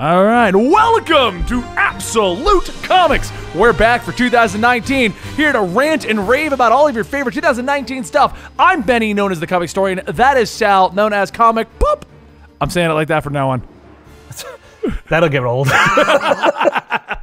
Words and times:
All 0.00 0.24
right, 0.24 0.56
welcome 0.56 1.44
to 1.44 1.60
Absolute 1.76 2.72
Comics. 2.84 3.30
We're 3.54 3.74
back 3.74 4.00
for 4.00 4.12
2019, 4.12 5.12
here 5.36 5.52
to 5.52 5.60
rant 5.60 6.06
and 6.06 6.26
rave 6.26 6.54
about 6.54 6.72
all 6.72 6.88
of 6.88 6.94
your 6.94 7.04
favorite 7.04 7.34
2019 7.34 8.04
stuff. 8.04 8.50
I'm 8.58 8.80
Benny, 8.80 9.12
known 9.12 9.30
as 9.30 9.40
the 9.40 9.46
comic 9.46 9.64
historian. 9.64 10.00
That 10.06 10.38
is 10.38 10.50
Sal, 10.50 10.90
known 10.92 11.12
as 11.12 11.30
Comic 11.30 11.68
Poop. 11.78 12.06
I'm 12.62 12.70
saying 12.70 12.90
it 12.90 12.94
like 12.94 13.08
that 13.08 13.22
from 13.22 13.34
now 13.34 13.50
on. 13.50 13.62
That'll 15.10 15.28
get 15.28 15.44
old. 15.44 15.68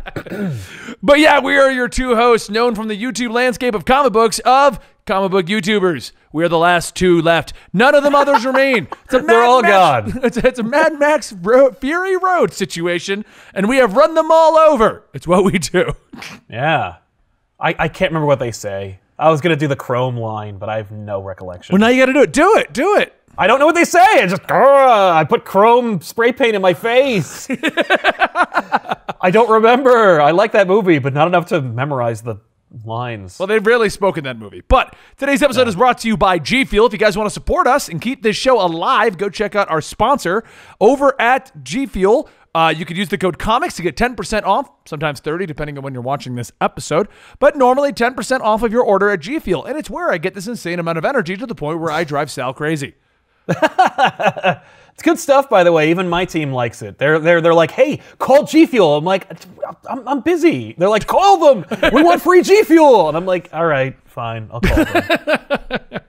But 1.04 1.20
yeah, 1.20 1.40
we 1.40 1.58
are 1.58 1.72
your 1.72 1.88
two 1.88 2.16
hosts, 2.16 2.50
known 2.50 2.76
from 2.76 2.88
the 2.88 3.02
YouTube 3.02 3.32
landscape 3.32 3.76
of 3.76 3.86
comic 3.86 4.14
books 4.14 4.40
of 4.40 4.80
comic 5.06 5.32
book 5.32 5.46
YouTubers. 5.46 6.12
We 6.34 6.44
are 6.44 6.50
the 6.50 6.58
last 6.58 6.96
two 6.96 7.22
left. 7.22 7.54
None 7.74 7.96
of 7.96 8.04
them 8.04 8.14
others 8.16 8.46
remain. 8.46 8.88
It's 9.06 9.14
a 9.14 9.20
They're 9.20 9.44
all 9.44 9.62
Max- 9.62 10.12
gone. 10.14 10.22
It's, 10.24 10.38
it's 10.38 10.60
a 10.60 10.64
Mad 10.64 11.00
Max 11.00 11.32
Ro- 11.34 11.72
Fury 11.72 12.18
Road 12.18 12.52
situation, 12.54 13.24
and 13.54 13.70
we 13.70 13.78
have 13.78 13.94
run 13.96 14.16
them 14.16 14.32
all 14.32 14.58
over. 14.58 15.04
It's 15.14 15.28
what 15.28 15.44
we 15.46 15.58
do. 15.60 15.94
yeah. 16.50 16.98
I, 17.60 17.76
I 17.80 17.88
can't 17.88 18.12
remember 18.12 18.28
what 18.28 18.40
they 18.40 18.52
say. 18.52 19.00
I 19.18 19.30
was 19.32 19.42
going 19.42 19.56
to 19.56 19.60
do 19.60 19.68
the 19.68 19.76
Chrome 19.76 20.18
line, 20.18 20.58
but 20.58 20.70
I 20.70 20.78
have 20.78 20.92
no 20.92 21.22
recollection. 21.22 21.74
Well, 21.74 21.80
now 21.80 21.88
you 21.88 22.06
got 22.06 22.08
to 22.08 22.14
do 22.14 22.22
it. 22.22 22.34
Do 22.34 22.56
it. 22.58 22.74
Do 22.74 22.98
it. 22.98 23.14
I 23.38 23.48
don't 23.48 23.60
know 23.60 23.66
what 23.68 23.76
they 23.76 23.84
say. 23.84 24.02
I 24.02 24.26
just, 24.28 24.42
I 24.52 25.24
put 25.24 25.46
Chrome 25.46 26.02
spray 26.02 26.32
paint 26.32 26.56
in 26.56 26.62
my 26.62 26.74
face. 26.74 27.48
I 29.22 29.30
don't 29.32 29.50
remember. 29.50 30.20
I 30.22 30.32
like 30.32 30.54
that 30.54 30.68
movie, 30.68 31.00
but 31.00 31.14
not 31.14 31.28
enough 31.28 31.48
to 31.48 31.62
memorize 31.62 32.22
the 32.22 32.38
lines. 32.84 33.40
Well, 33.40 33.48
they've 33.48 33.66
rarely 33.66 33.90
spoken 33.90 34.24
that 34.26 34.38
movie. 34.38 34.62
But 34.68 34.96
today's 35.18 35.42
episode 35.44 35.68
is 35.68 35.76
brought 35.76 36.00
to 36.00 36.08
you 36.08 36.18
by 36.18 36.40
G 36.40 36.66
Fuel. 36.66 36.88
If 36.88 36.94
you 36.94 37.00
guys 37.00 37.18
want 37.18 37.28
to 37.28 37.34
support 37.34 37.68
us 37.68 37.90
and 37.90 38.02
keep 38.02 38.24
this 38.24 38.36
show 38.36 38.60
alive, 38.60 39.18
go 39.18 39.30
check 39.30 39.56
out 39.56 39.70
our 39.70 39.82
sponsor 39.82 40.44
over 40.80 41.20
at 41.22 41.64
G 41.64 41.86
Fuel. 41.86 42.30
Uh, 42.56 42.74
you 42.76 42.86
could 42.86 42.98
use 42.98 43.10
the 43.10 43.18
code 43.20 43.38
COMICS 43.38 43.76
to 43.76 43.84
get 43.84 43.96
10% 43.96 44.44
off, 44.44 44.68
sometimes 44.86 45.20
30 45.20 45.46
depending 45.46 45.78
on 45.78 45.84
when 45.84 45.94
you're 45.94 46.02
watching 46.02 46.34
this 46.34 46.52
episode, 46.60 47.08
but 47.38 47.56
normally 47.56 47.94
10% 47.94 48.40
off 48.40 48.64
of 48.64 48.72
your 48.72 48.84
order 48.84 49.10
at 49.10 49.20
G 49.20 49.38
Fuel. 49.38 49.64
And 49.66 49.78
it's 49.78 49.90
where 49.90 50.12
I 50.12 50.18
get 50.18 50.34
this 50.34 50.48
insane 50.48 50.80
amount 50.80 50.98
of 50.98 51.06
energy 51.06 51.38
to 51.38 51.46
the 51.46 51.54
point 51.54 51.80
where 51.80 51.92
I 51.92 52.04
drive 52.04 52.32
Sal 52.32 52.54
crazy. 52.54 52.96
It's 54.98 55.04
good 55.04 55.20
stuff, 55.20 55.48
by 55.48 55.64
the 55.64 55.72
way. 55.72 55.92
Even 55.92 56.10
my 56.10 56.26
team 56.26 56.52
likes 56.52 56.82
it. 56.82 56.98
They're 56.98 57.20
they're 57.20 57.40
they're 57.40 57.54
like, 57.54 57.70
hey, 57.70 58.02
call 58.18 58.46
G 58.46 58.66
Fuel. 58.66 58.98
I'm 58.98 59.06
like, 59.06 59.28
I'm, 59.88 60.08
I'm 60.08 60.22
busy. 60.22 60.74
They're 60.76 60.90
like, 60.90 61.06
call 61.06 61.38
them. 61.38 61.92
We 61.94 62.02
want 62.02 62.20
free 62.20 62.42
G 62.42 62.64
Fuel. 62.64 63.08
And 63.08 63.16
I'm 63.16 63.28
like, 63.28 63.48
all 63.54 63.68
right, 63.68 63.96
fine, 64.06 64.50
I'll 64.52 64.60
call 64.60 64.86
them. 64.86 66.00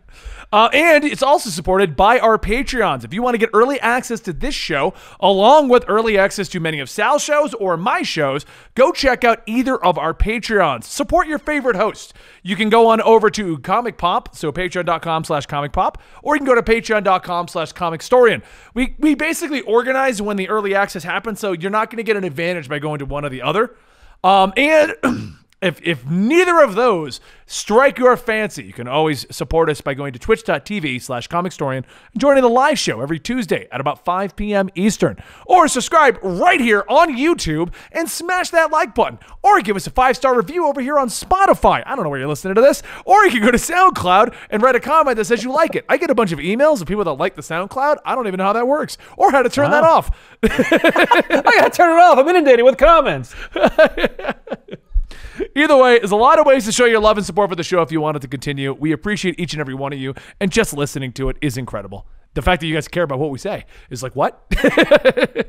Uh, 0.52 0.68
and 0.72 1.04
it's 1.04 1.22
also 1.22 1.50
supported 1.50 1.94
by 1.94 2.18
our 2.18 2.38
Patreons. 2.38 3.04
If 3.04 3.12
you 3.12 3.22
want 3.22 3.34
to 3.34 3.38
get 3.38 3.50
early 3.52 3.78
access 3.80 4.20
to 4.20 4.32
this 4.32 4.54
show, 4.54 4.94
along 5.20 5.68
with 5.68 5.84
early 5.88 6.16
access 6.16 6.48
to 6.50 6.60
many 6.60 6.80
of 6.80 6.88
Sal's 6.88 7.22
shows 7.22 7.52
or 7.54 7.76
my 7.76 8.02
shows, 8.02 8.46
go 8.74 8.90
check 8.90 9.24
out 9.24 9.42
either 9.46 9.76
of 9.84 9.98
our 9.98 10.14
Patreons. 10.14 10.84
Support 10.84 11.26
your 11.26 11.38
favorite 11.38 11.76
host. 11.76 12.14
You 12.42 12.56
can 12.56 12.70
go 12.70 12.86
on 12.88 13.02
over 13.02 13.28
to 13.30 13.58
Comic 13.58 13.98
Pop, 13.98 14.34
so 14.34 14.50
patreon.com 14.50 15.24
slash 15.24 15.46
comic 15.46 15.72
pop, 15.72 16.00
or 16.22 16.34
you 16.34 16.40
can 16.40 16.46
go 16.46 16.54
to 16.54 16.62
patreon.com 16.62 17.48
slash 17.48 17.72
comic 17.72 18.00
historian. 18.00 18.42
We, 18.72 18.96
we 18.98 19.14
basically 19.14 19.60
organize 19.62 20.22
when 20.22 20.36
the 20.36 20.48
early 20.48 20.74
access 20.74 21.04
happens, 21.04 21.40
so 21.40 21.52
you're 21.52 21.70
not 21.70 21.90
going 21.90 21.98
to 21.98 22.02
get 22.02 22.16
an 22.16 22.24
advantage 22.24 22.68
by 22.68 22.78
going 22.78 23.00
to 23.00 23.06
one 23.06 23.24
or 23.24 23.28
the 23.28 23.42
other. 23.42 23.76
Um, 24.24 24.52
and 24.56 24.94
if, 25.60 25.80
if 25.82 26.06
neither 26.06 26.60
of 26.60 26.76
those 26.76 27.20
strike 27.46 27.98
your 27.98 28.16
fancy, 28.16 28.62
you 28.62 28.72
can 28.72 28.86
always 28.86 29.26
support 29.34 29.68
us 29.68 29.80
by 29.80 29.94
going 29.94 30.12
to 30.12 30.18
twitch.tv 30.18 31.02
slash 31.02 31.26
comic 31.26 31.50
historian 31.50 31.84
and 32.12 32.20
joining 32.20 32.42
the 32.42 32.48
live 32.48 32.78
show 32.78 33.00
every 33.00 33.18
Tuesday 33.18 33.66
at 33.72 33.80
about 33.80 34.04
5 34.04 34.36
p.m. 34.36 34.68
Eastern. 34.76 35.16
Or 35.46 35.66
subscribe 35.66 36.18
right 36.22 36.60
here 36.60 36.84
on 36.88 37.16
YouTube 37.16 37.72
and 37.90 38.08
smash 38.08 38.50
that 38.50 38.70
like 38.70 38.94
button. 38.94 39.18
Or 39.42 39.60
give 39.60 39.74
us 39.74 39.86
a 39.88 39.90
five 39.90 40.16
star 40.16 40.36
review 40.36 40.66
over 40.66 40.80
here 40.80 40.98
on 40.98 41.08
Spotify. 41.08 41.82
I 41.84 41.96
don't 41.96 42.04
know 42.04 42.10
where 42.10 42.20
you're 42.20 42.28
listening 42.28 42.54
to 42.54 42.60
this. 42.60 42.82
Or 43.04 43.24
you 43.24 43.32
can 43.32 43.40
go 43.42 43.50
to 43.50 43.58
SoundCloud 43.58 44.34
and 44.50 44.62
write 44.62 44.76
a 44.76 44.80
comment 44.80 45.16
that 45.16 45.24
says 45.24 45.42
you 45.42 45.50
like 45.50 45.74
it. 45.74 45.84
I 45.88 45.96
get 45.96 46.10
a 46.10 46.14
bunch 46.14 46.30
of 46.30 46.38
emails 46.38 46.80
of 46.80 46.86
people 46.86 47.02
that 47.04 47.14
like 47.14 47.34
the 47.34 47.42
SoundCloud. 47.42 47.96
I 48.04 48.14
don't 48.14 48.28
even 48.28 48.38
know 48.38 48.44
how 48.44 48.52
that 48.52 48.68
works 48.68 48.96
or 49.16 49.32
how 49.32 49.42
to 49.42 49.48
turn 49.48 49.72
that 49.72 49.82
off. 49.82 50.10
I 50.42 51.42
gotta 51.42 51.70
turn 51.70 51.90
it 51.90 52.00
off. 52.00 52.18
I'm 52.18 52.28
inundated 52.28 52.64
with 52.64 52.76
comments. 52.76 53.34
Either 55.56 55.76
way, 55.76 55.98
there's 55.98 56.10
a 56.10 56.16
lot 56.16 56.38
of 56.38 56.46
ways 56.46 56.64
to 56.64 56.72
show 56.72 56.84
your 56.84 57.00
love 57.00 57.16
and 57.16 57.26
support 57.26 57.50
for 57.50 57.56
the 57.56 57.62
show 57.62 57.82
if 57.82 57.92
you 57.92 58.00
want 58.00 58.16
it 58.16 58.20
to 58.20 58.28
continue. 58.28 58.72
We 58.72 58.92
appreciate 58.92 59.38
each 59.38 59.52
and 59.52 59.60
every 59.60 59.74
one 59.74 59.92
of 59.92 59.98
you, 59.98 60.14
and 60.40 60.50
just 60.50 60.72
listening 60.72 61.12
to 61.14 61.28
it 61.28 61.36
is 61.40 61.56
incredible. 61.56 62.06
The 62.34 62.42
fact 62.42 62.60
that 62.60 62.66
you 62.66 62.74
guys 62.74 62.88
care 62.88 63.02
about 63.02 63.18
what 63.18 63.30
we 63.30 63.38
say 63.38 63.64
is 63.90 64.02
like, 64.02 64.14
what? 64.14 64.44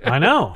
I 0.06 0.18
know. 0.20 0.56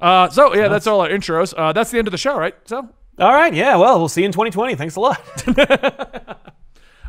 uh, 0.00 0.28
so, 0.30 0.54
yeah, 0.54 0.68
that's 0.68 0.86
all 0.86 1.00
our 1.00 1.08
intros. 1.08 1.54
Uh, 1.56 1.72
that's 1.72 1.90
the 1.90 1.98
end 1.98 2.06
of 2.06 2.12
the 2.12 2.18
show, 2.18 2.36
right? 2.38 2.54
So, 2.64 2.88
All 3.18 3.34
right, 3.34 3.52
yeah. 3.52 3.76
Well, 3.76 3.98
we'll 3.98 4.08
see 4.08 4.22
you 4.22 4.26
in 4.26 4.32
2020. 4.32 4.74
Thanks 4.76 4.96
a 4.96 5.00
lot. 5.00 5.20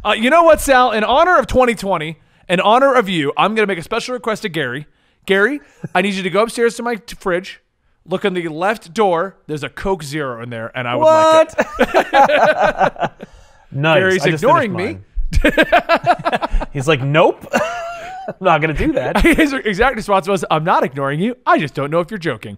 uh, 0.04 0.14
you 0.14 0.30
know 0.30 0.44
what, 0.44 0.60
Sal? 0.60 0.92
In 0.92 1.04
honor 1.04 1.38
of 1.38 1.48
2020, 1.48 2.20
in 2.50 2.60
honor 2.60 2.94
of 2.96 3.08
you, 3.08 3.32
I'm 3.38 3.54
going 3.56 3.64
to 3.68 3.72
make 3.72 3.78
a 3.78 3.84
special 3.84 4.14
request 4.14 4.42
to 4.42 4.50
Gary. 4.50 4.88
Gary, 5.26 5.60
I 5.94 6.02
need 6.02 6.16
you 6.16 6.24
to 6.24 6.30
go 6.30 6.42
upstairs 6.42 6.76
to 6.78 6.84
my 6.84 6.96
t- 6.96 7.16
fridge. 7.20 7.62
Look 8.10 8.26
on 8.26 8.34
the 8.34 8.48
left 8.48 8.92
door. 8.92 9.38
There's 9.46 9.64
a 9.64 9.70
Coke 9.70 10.02
Zero 10.02 10.42
in 10.42 10.50
there, 10.50 10.76
and 10.76 10.88
I 10.88 10.96
would 10.96 11.06
like 11.06 11.54
it. 11.56 13.28
nice. 13.72 14.00
Gary's 14.00 14.26
ignoring 14.26 14.74
me. 14.74 14.98
He's 16.74 16.88
like, 16.88 17.02
nope. 17.02 17.46
I'm 17.54 18.34
not 18.42 18.62
gonna 18.62 18.74
do 18.74 18.94
that. 18.94 19.22
His 19.22 19.54
exact 19.54 19.96
response 19.96 20.28
was, 20.28 20.44
I'm 20.50 20.64
not 20.64 20.84
ignoring 20.84 21.20
you. 21.20 21.38
I 21.46 21.60
just 21.60 21.76
don't 21.76 21.92
know 21.92 22.00
if 22.00 22.10
you're 22.10 22.18
joking. 22.18 22.58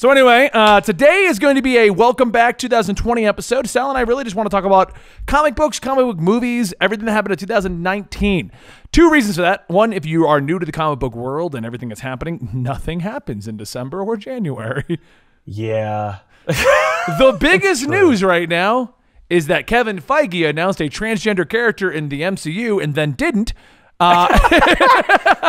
So 0.00 0.10
anyway, 0.10 0.48
uh, 0.54 0.80
today 0.80 1.24
is 1.24 1.38
going 1.38 1.56
to 1.56 1.62
be 1.62 1.76
a 1.76 1.90
welcome 1.90 2.30
back 2.30 2.56
2020 2.56 3.26
episode. 3.26 3.68
Sal 3.68 3.90
and 3.90 3.98
I 3.98 4.00
really 4.00 4.24
just 4.24 4.34
want 4.34 4.46
to 4.46 4.50
talk 4.50 4.64
about 4.64 4.94
comic 5.26 5.54
books, 5.54 5.78
comic 5.78 6.06
book 6.06 6.16
movies, 6.16 6.72
everything 6.80 7.04
that 7.04 7.12
happened 7.12 7.32
in 7.32 7.38
2019. 7.38 8.50
Two 8.92 9.10
reasons 9.10 9.36
for 9.36 9.42
that. 9.42 9.68
One, 9.68 9.92
if 9.92 10.04
you 10.04 10.26
are 10.26 10.40
new 10.40 10.58
to 10.58 10.66
the 10.66 10.72
comic 10.72 10.98
book 10.98 11.14
world 11.14 11.54
and 11.54 11.64
everything 11.64 11.88
that's 11.88 12.00
happening, 12.00 12.48
nothing 12.54 13.00
happens 13.00 13.46
in 13.46 13.56
December 13.56 14.02
or 14.02 14.16
January. 14.16 14.98
yeah. 15.44 16.18
the 16.46 17.36
biggest 17.38 17.86
news 17.86 18.24
right 18.24 18.48
now 18.48 18.94
is 19.28 19.46
that 19.46 19.66
Kevin 19.66 20.00
Feige 20.00 20.48
announced 20.48 20.80
a 20.80 20.84
transgender 20.88 21.48
character 21.48 21.90
in 21.90 22.08
the 22.08 22.22
MCU 22.22 22.82
and 22.82 22.94
then 22.94 23.12
didn't. 23.12 23.52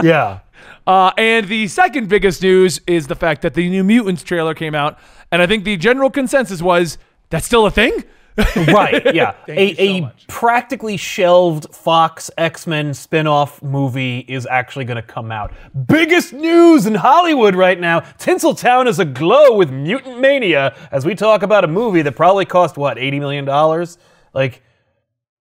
Yeah. 0.03 0.39
Uh, 0.85 1.11
and 1.17 1.47
the 1.47 1.67
second 1.67 2.09
biggest 2.09 2.41
news 2.41 2.81
is 2.87 3.07
the 3.07 3.15
fact 3.15 3.43
that 3.43 3.53
the 3.53 3.69
New 3.69 3.83
Mutants 3.83 4.23
trailer 4.23 4.53
came 4.53 4.73
out, 4.75 4.97
and 5.31 5.41
I 5.41 5.47
think 5.47 5.63
the 5.63 5.77
general 5.77 6.09
consensus 6.09 6.61
was 6.61 6.97
that's 7.29 7.45
still 7.45 7.65
a 7.65 7.71
thing. 7.71 8.03
Right. 8.71 9.13
Yeah. 9.13 9.35
a 9.47 9.75
so 9.75 9.81
a 9.81 10.13
practically 10.27 10.97
shelved 10.97 11.73
Fox 11.73 12.29
X 12.37 12.67
Men 12.67 12.93
spin 12.93 13.27
off 13.27 13.61
movie 13.61 14.19
is 14.19 14.45
actually 14.45 14.85
going 14.85 14.97
to 14.97 15.01
come 15.01 15.31
out. 15.31 15.53
Biggest 15.87 16.33
news 16.33 16.85
in 16.85 16.95
Hollywood 16.95 17.55
right 17.55 17.79
now 17.79 18.01
Tinseltown 18.01 18.87
is 18.87 18.99
aglow 18.99 19.55
with 19.55 19.71
mutant 19.71 20.19
mania 20.19 20.75
as 20.91 21.05
we 21.05 21.15
talk 21.15 21.43
about 21.43 21.63
a 21.63 21.67
movie 21.67 22.01
that 22.01 22.13
probably 22.13 22.45
cost, 22.45 22.77
what, 22.77 22.97
$80 22.97 23.19
million? 23.19 23.87
Like, 24.33 24.63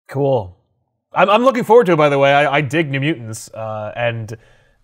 cool. 0.08 0.58
I'm, 1.14 1.30
I'm 1.30 1.44
looking 1.44 1.64
forward 1.64 1.86
to 1.88 1.94
it, 1.94 1.98
by 1.98 2.10
the 2.10 2.20
way. 2.20 2.34
I, 2.34 2.56
I 2.58 2.62
dig 2.62 2.90
New 2.90 3.00
Mutants, 3.00 3.50
uh, 3.54 3.94
and 3.96 4.36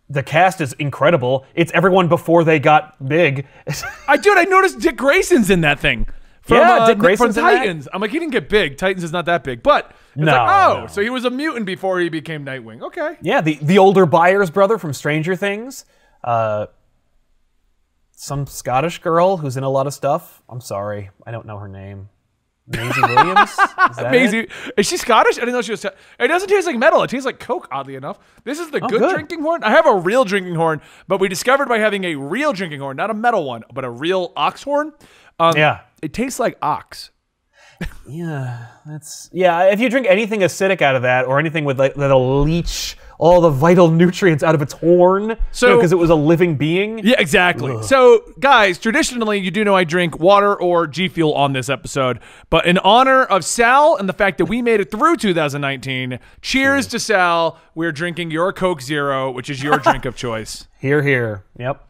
the 0.09 0.23
cast 0.23 0.61
is 0.61 0.73
incredible. 0.73 1.45
It's 1.55 1.71
everyone 1.73 2.07
before 2.07 2.43
they 2.43 2.59
got 2.59 3.07
big. 3.07 3.47
I 4.07 4.17
dude, 4.17 4.37
I 4.37 4.43
noticed 4.43 4.79
Dick 4.79 4.97
Grayson's 4.97 5.49
in 5.49 5.61
that 5.61 5.79
thing. 5.79 6.07
From, 6.49 6.57
Yeah, 6.57 6.79
uh, 6.79 6.87
Dick 6.87 6.95
from 6.97 7.01
Grayson's 7.01 7.37
in 7.37 7.43
that. 7.45 7.51
Titans. 7.59 7.87
I'm 7.93 8.01
like, 8.01 8.11
he 8.11 8.19
didn't 8.19 8.33
get 8.33 8.49
big. 8.49 8.77
Titans 8.77 9.03
is 9.05 9.11
not 9.13 9.25
that 9.25 9.43
big, 9.45 9.63
but 9.63 9.91
it's 10.09 10.17
No, 10.17 10.31
like, 10.33 10.49
oh, 10.67 10.81
no. 10.81 10.87
so 10.87 11.01
he 11.01 11.09
was 11.09 11.23
a 11.23 11.29
mutant 11.29 11.65
before 11.65 11.99
he 11.99 12.09
became 12.09 12.43
Nightwing. 12.45 12.81
Okay. 12.81 13.15
Yeah, 13.21 13.39
the, 13.41 13.57
the 13.61 13.77
older 13.77 14.05
Byers 14.05 14.49
brother 14.49 14.77
from 14.77 14.91
Stranger 14.93 15.35
Things. 15.35 15.85
Uh, 16.23 16.65
some 18.11 18.45
Scottish 18.47 18.99
girl 18.99 19.37
who's 19.37 19.55
in 19.55 19.63
a 19.63 19.69
lot 19.69 19.87
of 19.87 19.93
stuff. 19.93 20.41
I'm 20.49 20.59
sorry, 20.61 21.09
I 21.25 21.31
don't 21.31 21.45
know 21.45 21.57
her 21.57 21.67
name. 21.69 22.09
Maisie 22.71 23.01
Williams? 23.01 23.49
Is 23.49 23.57
that? 23.57 24.11
Maisie, 24.11 24.47
is 24.77 24.85
she 24.85 24.97
Scottish? 24.97 25.37
I 25.37 25.39
didn't 25.39 25.53
know 25.55 25.61
she 25.63 25.71
was. 25.71 25.83
It 25.85 26.27
doesn't 26.27 26.49
taste 26.49 26.67
like 26.67 26.77
metal. 26.77 27.01
It 27.01 27.09
tastes 27.09 27.25
like 27.25 27.39
Coke. 27.39 27.67
Oddly 27.71 27.95
enough, 27.95 28.19
this 28.43 28.59
is 28.59 28.69
the 28.69 28.79
good, 28.79 28.93
Oh, 28.93 28.99
good. 29.07 29.13
drinking 29.15 29.41
horn. 29.41 29.63
I 29.63 29.71
have 29.71 29.87
a 29.87 29.95
real 29.95 30.23
drinking 30.23 30.53
horn, 30.53 30.79
but 31.07 31.19
we 31.19 31.27
discovered 31.29 31.67
by 31.67 31.79
having 31.79 32.03
a 32.03 32.13
real 32.13 32.53
drinking 32.53 32.79
horn, 32.79 32.95
not 32.97 33.09
a 33.09 33.15
metal 33.15 33.43
one, 33.45 33.63
but 33.73 33.85
a 33.85 33.89
real 33.89 34.33
ox 34.35 34.61
horn. 34.61 34.93
Um, 35.39 35.55
Yeah. 35.57 35.79
it 36.01 36.13
tastes 36.13 36.39
like 36.39 36.57
ox. 36.61 37.11
Yeah, 38.07 38.65
that's 38.85 39.29
yeah. 39.31 39.65
If 39.71 39.79
you 39.79 39.89
drink 39.89 40.05
anything 40.09 40.41
acidic 40.41 40.81
out 40.81 40.97
of 40.97 41.03
that, 41.03 41.25
or 41.25 41.39
anything 41.39 41.63
with 41.63 41.79
like 41.79 41.93
that'll 41.95 42.41
leach 42.41 42.97
all 43.19 43.39
the 43.39 43.49
vital 43.49 43.89
nutrients 43.89 44.43
out 44.43 44.53
of 44.55 44.61
its 44.61 44.73
horn. 44.73 45.37
So- 45.51 45.77
because 45.77 45.93
it 45.93 45.97
was 45.97 46.09
a 46.09 46.15
living 46.15 46.55
being. 46.55 46.99
Yeah, 46.99 47.15
exactly. 47.19 47.81
So, 47.83 48.21
guys, 48.39 48.79
traditionally, 48.79 49.39
you 49.39 49.49
do 49.51 49.63
know 49.63 49.75
I 49.75 49.83
drink 49.85 50.19
water 50.19 50.55
or 50.59 50.87
G 50.87 51.07
Fuel 51.07 51.33
on 51.33 51.53
this 51.53 51.69
episode, 51.69 52.19
but 52.49 52.65
in 52.65 52.77
honor 52.79 53.23
of 53.23 53.45
Sal 53.45 53.95
and 53.95 54.09
the 54.09 54.13
fact 54.13 54.39
that 54.39 54.45
we 54.45 54.61
made 54.61 54.81
it 54.81 54.91
through 54.91 55.15
2019, 55.17 56.19
cheers 56.41 56.85
to 56.87 56.99
Sal. 56.99 57.57
We're 57.75 57.91
drinking 57.93 58.31
your 58.31 58.51
Coke 58.51 58.81
Zero, 58.81 59.31
which 59.31 59.49
is 59.49 59.63
your 59.63 59.77
drink 59.79 60.03
of 60.03 60.15
choice. 60.17 60.67
Here, 60.79 61.01
here. 61.03 61.45
Yep. 61.57 61.85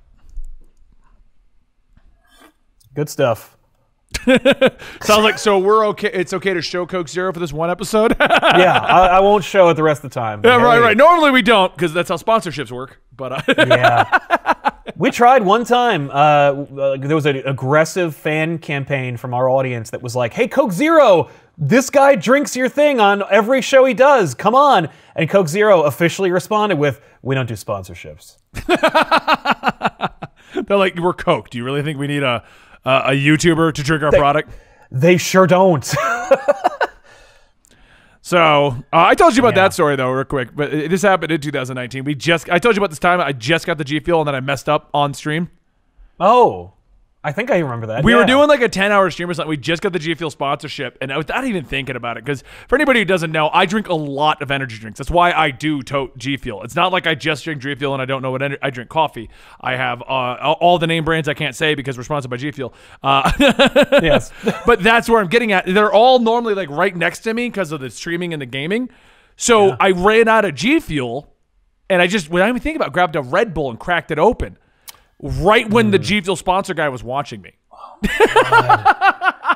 Good 2.99 3.07
stuff. 3.07 3.55
Sounds 4.25 5.23
like 5.23 5.37
so 5.39 5.57
we're 5.57 5.87
okay. 5.87 6.11
It's 6.11 6.33
okay 6.33 6.53
to 6.53 6.61
show 6.61 6.85
Coke 6.85 7.07
Zero 7.07 7.31
for 7.31 7.39
this 7.39 7.53
one 7.53 7.69
episode. 7.69 8.13
yeah, 8.19 8.27
Yeah, 8.57 8.77
I, 8.77 9.07
I 9.07 9.19
won't 9.21 9.45
show 9.45 9.69
it 9.69 9.75
the 9.75 9.83
rest 9.83 10.03
of 10.03 10.11
the 10.11 10.13
time. 10.13 10.41
right, 10.41 10.59
hey. 10.59 10.81
right. 10.81 10.97
Normally 10.97 11.31
we 11.31 11.41
don't 11.41 11.73
because 11.73 11.93
that's 11.93 12.09
how 12.09 12.17
sponsorships 12.17 12.73
work. 12.73 13.01
But 13.15 13.47
uh, 13.47 13.53
yeah. 13.69 14.71
We 14.97 15.11
tried 15.11 15.45
one 15.45 15.63
time. 15.63 16.09
Uh, 16.09 16.13
uh, 16.13 16.97
there 16.97 17.15
was 17.15 17.25
an 17.25 17.37
aggressive 17.37 18.13
fan 18.17 18.57
campaign 18.57 19.15
from 19.15 19.33
our 19.33 19.47
audience 19.47 19.91
that 19.91 20.01
was 20.01 20.13
like, 20.13 20.33
"Hey, 20.33 20.49
Coke 20.49 20.73
Zero, 20.73 21.29
this 21.57 21.89
guy 21.89 22.15
drinks 22.15 22.53
your 22.53 22.67
thing 22.67 22.99
on 22.99 23.23
every 23.31 23.61
show 23.61 23.85
he 23.85 23.93
does. 23.93 24.35
Come 24.35 24.55
on!" 24.55 24.89
And 25.15 25.29
Coke 25.29 25.47
Zero 25.47 25.83
officially 25.83 26.31
responded 26.31 26.77
with, 26.77 26.99
"We 27.21 27.33
don't 27.33 27.47
do 27.47 27.53
sponsorships." 27.53 28.35
they're 30.67 30.77
like, 30.77 30.95
we're 30.97 31.13
Coke. 31.13 31.49
Do 31.49 31.57
you 31.57 31.63
really 31.63 31.81
think 31.81 31.97
we 31.99 32.07
need 32.07 32.23
a 32.23 32.43
a, 32.89 33.11
a 33.11 33.11
YouTuber 33.11 33.73
to 33.73 33.83
drink 33.83 34.03
our 34.03 34.11
product? 34.11 34.49
They 34.91 35.17
sure 35.17 35.47
don't. 35.47 35.85
So 38.21 38.37
uh, 38.47 38.73
I 38.91 39.15
told 39.15 39.35
you 39.35 39.41
about 39.41 39.55
Yeah. 39.55 39.63
that 39.63 39.73
story 39.73 39.95
though, 39.95 40.11
real 40.11 40.23
quick. 40.25 40.49
But 40.55 40.73
it- 40.73 40.91
this 40.91 41.01
happened 41.01 41.31
in 41.31 41.41
2019. 41.41 42.03
We 42.03 42.15
just 42.15 42.49
I 42.49 42.59
told 42.59 42.75
you 42.75 42.79
about 42.81 42.89
this 42.91 42.99
time. 42.99 43.19
I 43.19 43.31
just 43.31 43.65
got 43.65 43.77
the 43.77 43.83
G 43.83 43.99
Fuel 43.99 44.21
and 44.21 44.27
then 44.27 44.35
I 44.35 44.39
messed 44.39 44.69
up 44.69 44.89
on 44.93 45.13
stream. 45.13 45.49
oh, 46.19 46.73
I 47.21 47.33
think 47.33 47.51
I 47.51 47.57
remember 47.57 47.87
that. 47.87 48.05
We 48.05 48.15
were 48.15 48.23
doing 48.23 48.47
like 48.47 48.61
a 48.61 48.69
10 48.69 48.93
hour 48.93 49.11
stream 49.11 49.29
or 49.29 49.33
something. 49.33 49.49
We 49.49 49.57
just 49.57 49.81
got 49.81 49.91
the 49.91 49.99
G 49.99 50.15
Fuel 50.15 50.31
sponsorship, 50.31 50.97
and 51.01 51.11
I 51.11 51.17
without 51.17 51.43
even 51.43 51.65
thinking 51.65 51.97
about 51.97 52.15
it, 52.15 52.23
because 52.23 52.45
for 52.69 52.75
anybody 52.75 52.99
who 52.99 53.05
doesn't 53.05 53.33
know, 53.33 53.49
I 53.51 53.65
drink 53.65 53.89
a 53.89 53.93
lot 53.93 54.41
of 54.41 54.51
energy 54.51 54.77
drinks. 54.77 54.99
That's 54.99 55.11
why 55.11 55.33
I 55.33 55.51
do 55.51 55.81
tote 55.81 56.17
G 56.17 56.37
Fuel. 56.37 56.63
It's 56.63 56.75
not 56.75 56.93
like 56.93 57.07
I 57.07 57.15
just 57.15 57.43
drink 57.43 57.61
G 57.61 57.75
Fuel 57.75 57.91
and 57.91 58.01
I 58.01 58.05
don't 58.05 58.21
know 58.21 58.31
what 58.31 58.63
I 58.63 58.69
drink 58.69 58.89
coffee. 58.89 59.29
I 59.59 59.75
have 59.75 60.01
uh, 60.03 60.55
all 60.61 60.79
the 60.79 60.87
name 60.87 61.03
brands 61.03 61.27
I 61.27 61.33
can't 61.33 61.55
say 61.55 61.75
because 61.75 61.97
we're 61.97 62.03
sponsored 62.03 62.31
by 62.31 62.37
G 62.37 62.51
Fuel. 62.51 62.73
Uh, 63.03 63.29
yes. 64.01 64.31
but 64.65 64.81
that's 64.81 65.09
where 65.09 65.19
I'm 65.19 65.27
getting 65.27 65.51
at. 65.51 65.65
They're 65.65 65.91
all 65.91 66.19
normally 66.19 66.53
like 66.53 66.69
right 66.69 66.95
next 66.95 67.19
to 67.21 67.33
me 67.33 67.49
because 67.49 67.73
of 67.73 67.81
the 67.81 67.89
streaming 67.89 68.31
and 68.31 68.41
the 68.41 68.45
gaming. 68.45 68.89
So 69.35 69.75
I 69.79 69.91
ran 69.91 70.29
out 70.29 70.45
of 70.45 70.55
G 70.55 70.79
Fuel, 70.79 71.33
and 71.89 72.01
I 72.01 72.07
just 72.07 72.29
when 72.29 72.43
I 72.43 72.47
even 72.47 72.61
think 72.61 72.77
about, 72.77 72.89
it, 72.89 72.93
grabbed 72.93 73.17
a 73.17 73.21
Red 73.21 73.53
Bull 73.53 73.69
and 73.69 73.77
cracked 73.77 74.11
it 74.11 74.19
open, 74.19 74.57
right 75.21 75.69
when 75.69 75.91
the 75.91 75.99
G 75.99 76.21
Fuel 76.21 76.35
sponsor 76.35 76.73
guy 76.73 76.89
was 76.89 77.03
watching 77.03 77.41
me. 77.41 77.53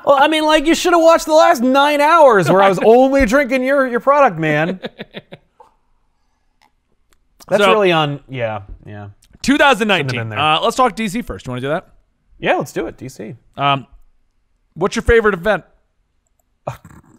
Well, 0.06 0.21
I 0.21 0.27
mean, 0.27 0.44
like 0.45 0.65
you 0.65 0.75
should 0.75 0.92
have 0.92 1.01
watched 1.01 1.27
the 1.27 1.33
last 1.33 1.62
nine 1.62 2.01
hours 2.01 2.50
where 2.51 2.62
I 2.62 2.68
was 2.68 2.77
only 2.86 3.25
drinking 3.25 3.63
your 3.63 3.88
your 3.88 4.01
product, 4.01 4.38
man. 4.38 4.81
That's 7.48 7.63
So- 7.63 7.71
really 7.71 7.92
on. 7.94 8.21
Yeah, 8.27 8.63
yeah, 8.86 9.10
2019. 9.44 10.33
Uh, 10.33 10.60
let's 10.62 10.75
talk 10.75 10.95
DC 10.98 11.24
first. 11.24 11.45
You 11.48 11.51
want 11.51 11.62
to 11.62 11.68
do 11.68 11.71
that? 11.71 11.88
yeah. 12.38 12.56
Let's 12.56 12.74
do 12.74 12.86
it. 12.88 12.98
DC. 12.98 13.38
Um, 13.56 13.88
what's 14.74 14.95
your 14.98 15.04
favorite 15.04 15.36
event? 15.36 15.63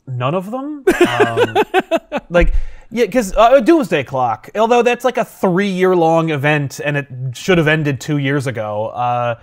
None 0.07 0.35
of 0.35 0.51
them. 0.51 0.85
Um, 1.09 1.57
like, 2.29 2.53
yeah, 2.95 3.07
because 3.07 3.35
uh, 3.35 3.59
Doomsday 3.59 4.05
Clock. 4.05 4.51
Although 4.55 4.83
that's 4.83 5.05
like 5.05 5.19
a 5.19 5.25
three-year-long 5.25 6.31
event, 6.31 6.81
and 6.85 6.97
it 6.97 7.09
should 7.33 7.59
have 7.59 7.67
ended 7.67 8.01
two 8.01 8.19
years 8.19 8.47
ago. 8.47 8.87
Uh, 8.87 9.41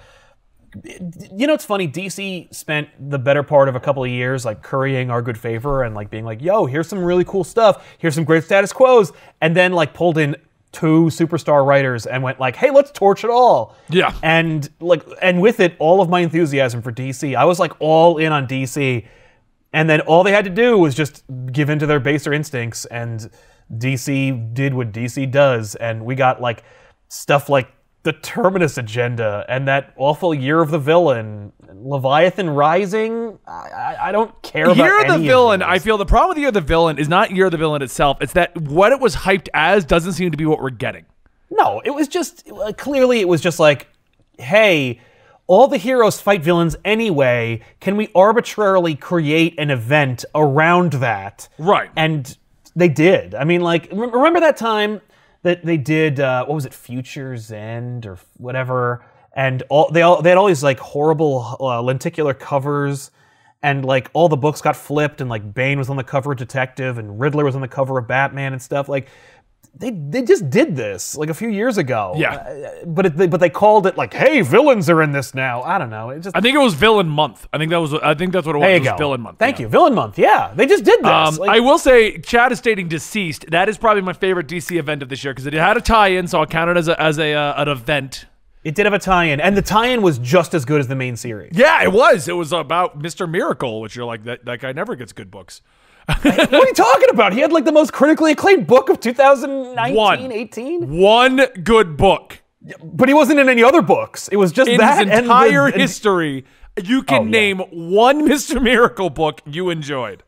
you 1.36 1.48
know, 1.48 1.54
it's 1.54 1.66
funny. 1.66 1.86
DC 1.86 2.56
spent 2.56 2.88
the 3.10 3.20
better 3.20 3.44
part 3.44 3.68
of 3.68 3.76
a 3.76 3.80
couple 3.82 4.06
of 4.06 4.10
years 4.10 4.46
like 4.46 4.62
currying 4.62 5.12
our 5.12 5.22
good 5.22 5.38
favor 5.38 5.84
and 5.84 5.94
like 5.94 6.10
being 6.10 6.24
like, 6.24 6.42
"Yo, 6.42 6.66
here's 6.66 6.88
some 6.88 7.04
really 7.04 7.26
cool 7.26 7.44
stuff. 7.44 7.86
Here's 7.98 8.16
some 8.16 8.24
great 8.24 8.46
status 8.46 8.72
quos," 8.72 9.12
and 9.42 9.54
then 9.54 9.74
like 9.74 9.94
pulled 9.94 10.18
in 10.18 10.38
two 10.72 11.08
superstar 11.08 11.66
writers 11.66 12.06
and 12.06 12.24
went 12.24 12.40
like, 12.40 12.56
"Hey, 12.56 12.72
let's 12.72 12.92
torch 12.92 13.26
it 13.26 13.30
all." 13.30 13.76
Yeah. 13.90 14.14
and 14.24 14.70
like, 14.80 15.04
and 15.22 15.42
with 15.42 15.60
it, 15.60 15.76
all 15.78 16.02
of 16.02 16.08
my 16.08 16.22
enthusiasm 16.22 16.82
for 16.82 16.94
DC. 16.94 17.36
I 17.36 17.44
was 17.44 17.60
like 17.60 17.74
all 17.82 18.18
in 18.18 18.32
on 18.32 18.48
DC, 18.48 19.06
and 19.74 19.90
then 19.90 20.02
all 20.02 20.24
they 20.24 20.32
had 20.32 20.46
to 20.46 20.52
do 20.52 20.78
was 20.78 20.96
just 20.96 21.24
give 21.52 21.70
in 21.70 21.80
to 21.80 21.86
their 21.86 22.00
baser 22.00 22.34
instincts, 22.34 22.86
and 22.86 23.30
DC 23.78 24.54
did 24.54 24.74
what 24.74 24.92
DC 24.92 25.30
does, 25.32 25.76
and 25.76 26.06
we 26.06 26.16
got 26.16 26.42
like 26.42 26.64
stuff 27.08 27.50
like 27.50 27.70
the 28.04 28.14
Terminus 28.14 28.78
agenda 28.78 29.46
and 29.48 29.68
that 29.68 29.94
awful 29.96 30.34
Year 30.34 30.60
of 30.62 30.72
the 30.72 30.80
Villain, 30.80 31.52
Leviathan 31.72 32.50
Rising. 32.50 33.38
I, 33.48 33.96
I, 34.02 34.12
don't 34.12 34.42
care 34.42 34.66
about 34.66 34.78
Year 34.78 35.02
of 35.02 35.08
the 35.08 35.18
Villain, 35.20 35.60
these. 35.60 35.68
I 35.70 35.80
feel 35.80 35.98
the 35.98 36.06
problem 36.06 36.30
with 36.30 36.40
Year 36.40 36.48
of 36.48 36.56
the 36.56 36.62
Villain 36.62 36.98
is 36.98 37.08
not 37.08 37.32
Year 37.32 37.46
of 37.46 37.52
the 37.52 37.58
Villain 37.58 37.82
itself. 37.84 38.18
It's 38.22 38.34
that 38.34 38.60
what 38.60 38.92
it 38.92 39.00
was 39.00 39.16
hyped 39.16 39.50
as 39.54 39.86
doesn't 39.86 40.14
seem 40.14 40.32
to 40.32 40.38
be 40.38 40.46
what 40.46 40.60
we're 40.60 40.72
getting. 40.72 41.06
No, 41.52 41.82
it 41.86 41.92
was 41.92 42.08
just 42.08 42.50
uh, 42.50 42.74
clearly 42.74 43.20
it 43.20 43.28
was 43.28 43.40
just 43.40 43.60
like, 43.60 43.88
hey, 44.40 45.00
all 45.52 45.68
the 45.68 45.78
heroes 45.78 46.22
fight 46.22 46.42
villains 46.42 46.78
anyway. 46.86 47.60
Can 47.82 47.98
we 47.98 48.10
arbitrarily 48.16 48.96
create 48.96 49.54
an 49.60 49.70
event 49.70 50.24
around 50.34 50.94
that? 50.94 51.50
Right. 51.58 51.90
And 51.98 52.38
they 52.74 52.88
did. 52.88 53.36
I 53.36 53.44
mean, 53.44 53.60
like, 53.60 53.90
rem- 53.92 54.14
remember 54.14 54.40
that 54.40 54.56
time 54.56 55.02
that 55.44 55.66
they 55.66 55.76
did 55.76 56.22
uh, 56.22 56.46
what 56.46 56.56
was 56.56 56.66
it, 56.66 56.74
Future's 56.74 57.52
End 57.52 58.06
or 58.06 58.18
whatever? 58.38 59.04
And 59.36 59.62
all 59.68 59.92
they 59.92 60.04
all 60.04 60.22
they 60.22 60.30
had 60.30 60.38
all 60.38 60.48
these 60.48 60.64
like 60.64 60.80
horrible 60.80 61.58
uh, 61.60 61.82
lenticular 61.82 62.34
covers. 62.34 63.12
And 63.62 63.84
like 63.86 64.10
all 64.14 64.28
the 64.28 64.38
books 64.38 64.60
got 64.60 64.76
flipped, 64.76 65.22
and 65.22 65.30
like 65.30 65.54
Bane 65.54 65.78
was 65.78 65.90
on 65.90 65.96
the 65.96 66.04
cover 66.04 66.32
of 66.32 66.38
Detective, 66.40 66.98
and 66.98 67.20
Riddler 67.20 67.46
was 67.46 67.54
on 67.54 67.62
the 67.62 67.68
cover 67.68 68.00
of 68.00 68.08
Batman 68.08 68.54
and 68.54 68.62
stuff. 68.62 68.90
Like 68.90 69.08
they 69.74 69.90
they 69.92 70.22
just 70.22 70.50
did 70.50 70.76
this 70.76 71.16
like 71.16 71.30
a 71.30 71.34
few 71.34 71.50
years 71.50 71.78
ago. 71.78 72.14
Yeah. 72.18 72.34
Uh, 72.36 72.86
but 72.86 73.06
it, 73.06 73.30
but 73.30 73.40
they 73.40 73.50
called 73.50 73.88
it 73.88 73.98
like, 73.98 74.14
hey, 74.14 74.42
villains 74.42 74.90
are 74.90 75.02
in 75.02 75.12
this 75.12 75.34
now. 75.34 75.62
I 75.64 75.78
don't 75.78 75.90
know. 75.90 76.10
It 76.10 76.20
just 76.22 76.36
I 76.36 76.42
think 76.42 76.56
it 76.56 76.60
was 76.60 76.74
Villain 76.74 77.08
Month. 77.10 77.48
I 77.54 77.58
think 77.58 77.70
that 77.72 77.78
was. 77.80 77.94
I 77.94 78.14
think 78.14 78.34
that's 78.34 78.46
what 78.46 78.56
it 78.56 78.60
was. 78.60 78.66
there 78.66 78.76
It 78.76 78.84
you 78.84 78.90
was 78.92 78.92
go. 78.92 78.98
Villain 78.98 79.22
Month. 79.22 79.40
Thank 79.40 79.58
yeah. 79.60 79.64
you, 79.64 79.70
Villain 79.70 79.96
Month. 79.96 80.20
Yeah, 80.20 80.54
they 80.56 80.66
just 80.66 80.84
did 80.84 81.00
this. 81.00 81.08
Um, 81.08 81.36
Like- 81.38 81.50
I 81.50 81.60
will 81.62 81.80
say, 81.80 82.18
Chad 82.20 82.52
is 82.52 82.58
stating 82.60 82.90
DCeased. 82.90 83.50
That 83.50 83.70
is 83.70 83.78
probably 83.78 84.02
my 84.04 84.14
favorite 84.14 84.48
DC 84.48 84.78
event 84.78 85.02
of 85.02 85.10
this 85.10 85.24
year 85.24 85.34
because 85.34 85.48
it 85.48 85.54
had 85.54 85.78
a 85.78 85.82
tie-in, 85.82 86.28
so 86.28 86.40
I'll 86.40 86.46
count 86.46 86.70
it 86.70 86.78
as 86.78 86.88
a, 86.88 87.02
as 87.02 87.18
a 87.18 87.34
uh, 87.34 87.62
an 87.62 87.68
event. 87.70 88.26
it 88.64 88.76
did 88.76 88.86
have 88.86 88.94
a 88.94 89.00
tie-in, 89.00 89.40
and 89.40 89.58
the 89.58 89.62
tie-in 89.64 90.02
was 90.04 90.20
just 90.20 90.54
as 90.54 90.66
good 90.66 90.80
as 90.82 90.88
the 90.88 90.96
main 90.96 91.16
series. 91.16 91.54
Yeah, 91.58 91.82
it 91.82 91.92
was. 91.92 92.28
It 92.28 92.34
was 92.36 92.52
about 92.52 93.02
Mister 93.02 93.26
Miracle, 93.26 93.82
which 93.82 93.96
you're 93.96 94.06
like 94.06 94.26
that. 94.26 94.46
That 94.46 94.60
guy 94.60 94.74
never 94.74 94.96
gets 94.96 95.14
good 95.14 95.32
books. 95.32 95.62
What 96.24 96.54
are 96.54 96.58
you 96.68 96.74
talking 96.74 97.10
about? 97.10 97.34
He 97.34 97.40
had 97.40 97.52
like 97.52 97.66
the 97.66 97.72
most 97.72 97.94
critically 97.94 98.32
acclaimed 98.34 98.68
book 98.68 98.90
of 98.90 99.00
2019, 99.00 99.96
One. 99.96 100.32
18, 100.32 100.90
One 101.00 101.42
good 101.64 101.98
book 101.98 102.38
but 102.84 103.10
he 103.10 103.14
wasn't 103.16 103.40
in 103.40 103.50
any 103.50 103.64
other 103.64 103.82
books. 103.82 104.28
It 104.28 104.36
was 104.38 104.52
just 104.52 104.70
in 104.70 104.78
that 104.78 104.92
his 104.92 105.00
and 105.02 105.10
the- 105.12 105.18
entire 105.18 105.66
and- 105.66 105.74
history. 105.82 106.46
You 106.82 107.02
can 107.02 107.22
Oh, 107.22 107.24
yeah. 107.24 107.30
name 107.32 107.58
one 107.72 108.24
Mister 108.28 108.60
Miracle 108.60 109.10
book 109.10 109.42
you 109.46 109.72
enjoyed. 109.72 110.22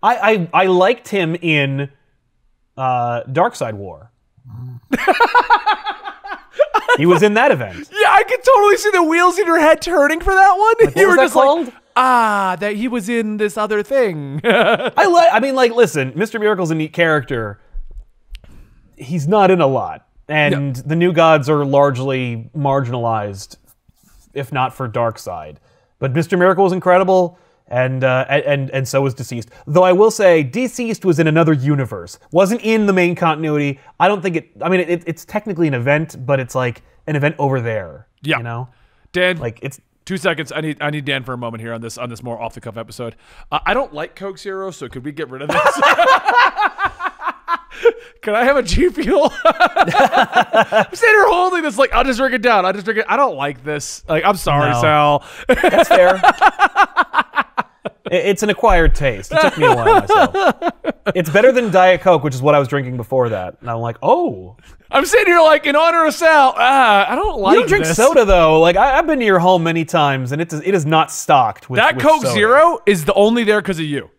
I, 0.00 0.48
I 0.54 0.62
I 0.62 0.66
liked 0.66 1.08
him 1.08 1.34
in 1.34 1.90
uh, 2.76 3.24
Darkseid 3.24 3.74
War. 3.74 4.12
he 6.98 7.06
was 7.06 7.22
in 7.22 7.34
that 7.34 7.50
event. 7.50 7.88
Yeah, 7.92 8.10
I 8.10 8.22
could 8.24 8.42
totally 8.44 8.76
see 8.76 8.90
the 8.90 9.02
wheels 9.02 9.38
in 9.38 9.46
your 9.46 9.58
head 9.58 9.80
turning 9.82 10.20
for 10.20 10.34
that 10.34 10.50
one. 10.56 10.74
what 10.86 10.96
you 10.96 11.06
was 11.08 11.16
were 11.16 11.16
that 11.16 11.22
just 11.24 11.32
called? 11.34 11.64
like, 11.66 11.74
ah, 11.96 12.56
that 12.60 12.76
he 12.76 12.88
was 12.88 13.08
in 13.08 13.36
this 13.36 13.56
other 13.56 13.82
thing. 13.82 14.40
I 14.44 15.06
like. 15.06 15.28
I 15.32 15.40
mean, 15.40 15.54
like, 15.54 15.72
listen, 15.72 16.12
Mr. 16.12 16.38
Miracle's 16.40 16.70
a 16.70 16.74
neat 16.74 16.92
character. 16.92 17.60
He's 18.96 19.26
not 19.26 19.50
in 19.50 19.60
a 19.60 19.66
lot, 19.66 20.06
and 20.28 20.76
the 20.76 20.96
new 20.96 21.12
gods 21.12 21.48
are 21.48 21.64
largely 21.64 22.50
marginalized, 22.56 23.56
if 24.34 24.52
not 24.52 24.74
for 24.74 24.88
Darkseid. 24.88 25.56
But 25.98 26.12
Mr. 26.12 26.38
Miracle 26.38 26.64
was 26.64 26.72
incredible, 26.72 27.38
and 27.68 28.04
uh, 28.04 28.26
and 28.28 28.70
and 28.70 28.86
so 28.86 29.00
was 29.00 29.14
DCeased. 29.14 29.48
Though 29.66 29.82
I 29.82 29.92
will 29.92 30.10
say, 30.10 30.44
DCeased 30.44 31.04
was 31.04 31.18
in 31.18 31.26
another 31.26 31.52
universe, 31.52 32.18
wasn't 32.30 32.60
in 32.62 32.86
the 32.86 32.92
main 32.92 33.14
continuity. 33.14 33.80
I 33.98 34.08
don't 34.08 34.20
think 34.20 34.36
it. 34.36 34.50
I 34.60 34.68
mean, 34.68 34.80
it, 34.80 35.04
it's 35.06 35.24
technically 35.24 35.68
an 35.68 35.74
event, 35.74 36.16
but 36.26 36.38
it's 36.38 36.54
like 36.54 36.82
an 37.06 37.16
event 37.16 37.36
over 37.38 37.60
there. 37.60 38.08
Yeah. 38.22 38.38
you 38.38 38.42
know, 38.42 38.68
Dan, 39.12 39.38
like 39.38 39.58
it's. 39.62 39.80
Two 40.04 40.16
seconds. 40.16 40.50
I 40.54 40.60
need 40.60 40.78
I 40.80 40.90
need 40.90 41.04
Dan 41.04 41.22
for 41.22 41.32
a 41.32 41.38
moment 41.38 41.60
here 41.62 41.72
on 41.72 41.80
this 41.80 41.96
on 41.96 42.08
this 42.10 42.22
more 42.22 42.40
off 42.40 42.54
the 42.54 42.60
cuff 42.60 42.76
episode. 42.76 43.14
Uh, 43.52 43.60
I 43.64 43.72
don't 43.74 43.94
like 43.94 44.16
Coke 44.16 44.38
Zero, 44.38 44.70
so 44.72 44.88
could 44.88 45.04
we 45.04 45.12
get 45.12 45.28
rid 45.30 45.42
of 45.42 45.48
this? 45.48 45.60
Can 48.20 48.34
I 48.36 48.44
have 48.44 48.56
a 48.56 48.62
G 48.62 48.88
Fuel? 48.90 49.32
I'm 49.44 50.94
sitting 50.94 51.14
here 51.14 51.28
holding 51.28 51.62
this 51.62 51.78
like 51.78 51.92
I'll 51.92 52.04
just 52.04 52.18
drink 52.18 52.34
it 52.34 52.42
down. 52.42 52.64
I'll 52.66 52.72
just 52.72 52.84
drink 52.84 53.00
it. 53.00 53.06
I 53.08 53.16
don't 53.16 53.36
like 53.36 53.64
this. 53.64 54.04
Like 54.08 54.24
I'm 54.24 54.36
sorry, 54.36 54.70
No. 54.72 54.80
Sal. 54.80 55.24
That's 55.48 55.88
fair. 55.88 56.20
It- 58.12 58.26
It's 58.26 58.42
an 58.42 58.50
acquired 58.50 58.94
taste. 58.94 59.32
It 59.32 59.40
took 59.40 59.58
me 59.58 59.66
a 59.66 59.74
while 59.74 60.00
myself. 60.00 60.72
It's 61.16 61.28
better 61.28 61.50
than 61.50 61.72
Diet 61.72 62.00
Coke, 62.00 62.22
which 62.22 62.32
is 62.34 62.40
what 62.40 62.54
I 62.54 62.60
was 62.60 62.68
drinking 62.68 62.96
before 62.96 63.28
that. 63.30 63.56
And 63.60 63.68
I'm 63.68 63.80
like, 63.80 63.96
oh, 64.02 64.56
I'm 64.88 65.04
sitting 65.04 65.26
here 65.26 65.40
like 65.40 65.66
in 65.66 65.74
honor 65.74 66.06
of 66.06 66.14
Sal. 66.14 66.54
Ah, 66.56 67.10
I 67.10 67.16
don't 67.16 67.40
like 67.40 67.54
you 67.54 67.60
don't 67.62 67.68
drink 67.68 67.84
this. 67.86 67.96
soda 67.96 68.24
though. 68.24 68.60
Like 68.60 68.76
I, 68.76 68.98
I've 68.98 69.06
been 69.08 69.18
to 69.18 69.24
your 69.24 69.40
home 69.40 69.64
many 69.64 69.84
times, 69.84 70.30
and 70.30 70.40
it 70.40 70.52
is, 70.52 70.60
it 70.64 70.74
is 70.74 70.86
not 70.86 71.10
stocked 71.10 71.68
with 71.68 71.78
That 71.78 71.96
with 71.96 72.04
Coke 72.04 72.22
soda. 72.22 72.34
Zero 72.34 72.78
is 72.86 73.04
the 73.04 73.12
only 73.14 73.42
there 73.42 73.60
because 73.60 73.80
of 73.80 73.84
you. 73.84 74.10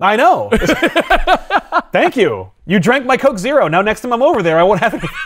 I 0.00 0.16
know. 0.16 0.50
Thank 1.92 2.16
you. 2.16 2.50
You 2.66 2.80
drank 2.80 3.06
my 3.06 3.16
Coke 3.16 3.38
Zero. 3.38 3.68
Now 3.68 3.80
next 3.82 4.00
time 4.00 4.12
I'm 4.12 4.22
over 4.22 4.42
there, 4.42 4.58
I 4.58 4.64
won't 4.64 4.80
have 4.80 4.94
any. 4.94 5.06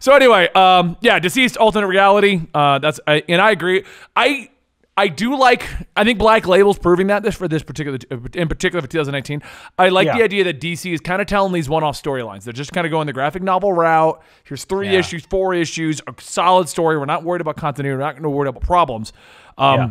So 0.00 0.12
anyway, 0.14 0.48
um, 0.52 0.96
yeah, 1.00 1.18
DCeased 1.18 1.56
alternate 1.58 1.86
reality. 1.88 2.42
Uh, 2.54 2.78
that's 2.78 3.00
I, 3.06 3.22
and 3.28 3.40
I 3.40 3.50
agree. 3.50 3.84
I 4.14 4.50
I 4.98 5.08
do 5.08 5.36
like. 5.36 5.68
I 5.94 6.04
think 6.04 6.18
Black 6.18 6.46
Label's 6.46 6.78
proving 6.78 7.08
that 7.08 7.22
this 7.22 7.34
for 7.34 7.48
this 7.48 7.62
particular, 7.62 7.98
in 8.34 8.48
particular 8.48 8.80
for 8.80 8.88
2019. 8.88 9.42
I 9.78 9.90
like 9.90 10.06
the 10.16 10.24
idea 10.24 10.44
that 10.44 10.58
DC 10.60 10.90
is 10.92 11.00
kind 11.00 11.20
of 11.20 11.26
telling 11.28 11.52
these 11.52 11.68
one-off 11.68 12.00
storylines. 12.02 12.44
They're 12.44 12.54
just 12.54 12.72
kind 12.72 12.86
of 12.86 12.90
going 12.90 13.06
the 13.06 13.12
graphic 13.12 13.42
novel 13.42 13.72
route. 13.74 14.22
Here's 14.44 14.64
three 14.64 14.88
Yeah. 14.90 14.98
issues, 15.00 15.26
four 15.26 15.52
issues, 15.52 16.00
a 16.06 16.14
solid 16.18 16.68
story. 16.70 16.96
We're 16.96 17.04
not 17.04 17.24
worried 17.24 17.42
about 17.42 17.56
continuity. 17.56 17.94
We're 17.94 18.04
not 18.04 18.12
going 18.14 18.22
to 18.22 18.30
worry 18.30 18.48
about 18.48 18.62
problems. 18.62 19.12
Um, 19.58 19.78
Yeah. 19.80 19.88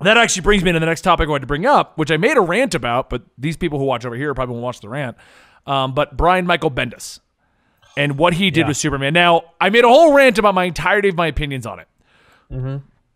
That 0.00 0.18
actually 0.18 0.42
brings 0.42 0.62
me 0.64 0.72
to 0.72 0.80
the 0.80 0.86
next 0.86 1.02
topic 1.02 1.28
I 1.28 1.30
wanted 1.30 1.42
to 1.42 1.46
bring 1.46 1.64
up, 1.66 1.96
which 1.96 2.10
I 2.10 2.16
made 2.16 2.36
a 2.36 2.40
rant 2.40 2.74
about, 2.74 3.08
but 3.08 3.22
these 3.38 3.56
people 3.56 3.78
who 3.78 3.84
watch 3.84 4.04
over 4.04 4.16
here 4.16 4.34
probably 4.34 4.54
won't 4.54 4.64
watch 4.64 4.80
the 4.80 4.88
rant. 4.88 5.16
Um, 5.66 5.94
but 5.94 6.16
Brian 6.16 6.46
Michael 6.46 6.70
Bendis 6.70 7.20
and 7.96 8.18
what 8.18 8.34
he 8.34 8.50
did 8.50 8.62
Yeah. 8.62 8.66
with 8.68 8.76
Superman. 8.76 9.14
Now, 9.14 9.44
I 9.60 9.70
made 9.70 9.84
a 9.84 9.88
whole 9.88 10.12
rant 10.12 10.36
about 10.36 10.54
my 10.54 10.64
entirety 10.64 11.08
of 11.08 11.14
my 11.16 11.28
opinions 11.28 11.64
on 11.64 11.78
it. 11.78 11.88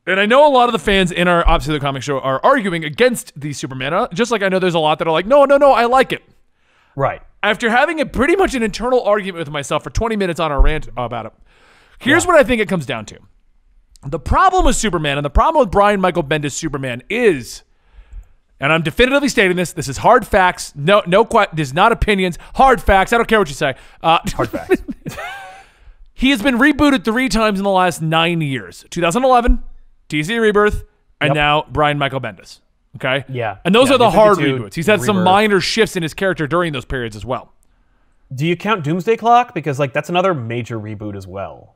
And 0.08 0.18
I 0.18 0.24
know 0.24 0.48
a 0.48 0.50
lot 0.50 0.70
of 0.70 0.72
the 0.72 0.78
fans 0.78 1.12
in 1.12 1.28
our 1.28 1.46
obviously 1.46 1.74
the 1.74 1.80
comic 1.80 2.02
show 2.02 2.18
are 2.18 2.40
arguing 2.42 2.82
against 2.82 3.38
the 3.38 3.52
Superman, 3.52 3.92
uh, 3.92 4.08
just 4.08 4.30
like 4.30 4.42
I 4.42 4.48
know 4.48 4.58
there's 4.58 4.74
a 4.74 4.78
lot 4.78 4.98
that 5.00 5.06
are 5.06 5.10
like, 5.12 5.26
no, 5.26 5.44
no, 5.44 5.58
no, 5.58 5.72
I 5.72 5.84
like 5.84 6.12
it. 6.12 6.22
right. 6.96 7.22
After 7.40 7.70
having 7.70 8.00
a 8.00 8.06
pretty 8.06 8.34
much 8.34 8.54
an 8.54 8.64
internal 8.64 9.00
argument 9.04 9.38
with 9.38 9.50
myself 9.50 9.84
for 9.84 9.90
20 9.90 10.16
minutes 10.16 10.40
on 10.40 10.50
our 10.50 10.60
rant 10.60 10.88
about 10.96 11.26
it, 11.26 11.32
here's 12.00 12.26
what 12.26 12.34
I 12.34 12.42
think 12.42 12.60
it 12.60 12.68
comes 12.68 12.84
down 12.84 13.06
to. 13.06 13.18
The 14.04 14.18
problem 14.18 14.64
with 14.64 14.74
Superman 14.74 15.18
and 15.18 15.24
the 15.24 15.30
problem 15.30 15.60
with 15.60 15.70
Brian 15.70 16.00
Michael 16.00 16.24
Bendis 16.24 16.52
Superman 16.52 17.04
is, 17.08 17.62
and 18.58 18.72
I'm 18.72 18.82
definitively 18.82 19.28
stating 19.28 19.56
this. 19.56 19.72
This 19.72 19.86
is 19.88 19.98
hard 19.98 20.26
facts. 20.26 20.72
No, 20.74 21.02
no, 21.06 21.28
this 21.52 21.68
is 21.68 21.74
not 21.74 21.92
opinions. 21.92 22.38
Hard 22.54 22.82
facts. 22.82 23.12
I 23.12 23.18
don't 23.18 23.28
care 23.28 23.38
what 23.38 23.48
you 23.48 23.54
say. 23.54 23.76
Uh, 24.02 24.18
hard 24.28 24.48
facts. 24.48 24.82
he 26.14 26.30
has 26.30 26.42
been 26.42 26.56
rebooted 26.56 27.04
three 27.04 27.28
times 27.28 27.60
in 27.60 27.62
the 27.62 27.70
last 27.70 28.02
nine 28.02 28.40
years: 28.40 28.84
2011, 28.90 29.62
DC 30.08 30.38
Rebirth, 30.40 30.84
and 31.20 31.28
Yep. 31.30 31.34
now 31.34 31.66
Brian 31.70 31.98
Michael 31.98 32.20
Bendis. 32.20 32.60
Okay. 32.96 33.24
Yeah. 33.28 33.58
And 33.64 33.74
those 33.74 33.88
Yeah, 33.88 33.96
are 33.96 33.98
the 33.98 34.10
hard 34.10 34.38
reboots. 34.38 34.74
He's 34.74 34.86
had 34.86 35.02
some 35.02 35.22
minor 35.22 35.60
shifts 35.60 35.94
in 35.96 36.02
his 36.02 36.14
character 36.14 36.46
during 36.46 36.72
those 36.72 36.84
periods 36.84 37.14
as 37.16 37.24
well. 37.24 37.52
Do 38.34 38.46
you 38.46 38.56
count 38.56 38.84
Doomsday 38.84 39.16
Clock? 39.16 39.54
Because 39.54 39.78
like 39.78 39.92
that's 39.92 40.08
another 40.08 40.34
major 40.34 40.78
reboot 40.78 41.16
as 41.16 41.26
well. 41.26 41.74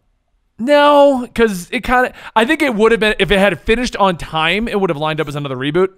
No, 0.59 1.21
because 1.23 1.71
it 1.71 1.81
kind 1.81 2.07
of. 2.09 2.13
I 2.37 2.45
think 2.45 2.63
it 2.63 2.75
would 2.75 2.93
have 2.93 3.01
been 3.01 3.15
if 3.19 3.31
it 3.31 3.39
had 3.39 3.59
finished 3.61 3.97
on 3.97 4.17
time. 4.17 4.69
It 4.69 4.79
would 4.81 4.91
have 4.91 4.97
lined 4.99 5.21
up 5.21 5.29
as 5.29 5.35
another 5.35 5.57
reboot. 5.57 5.89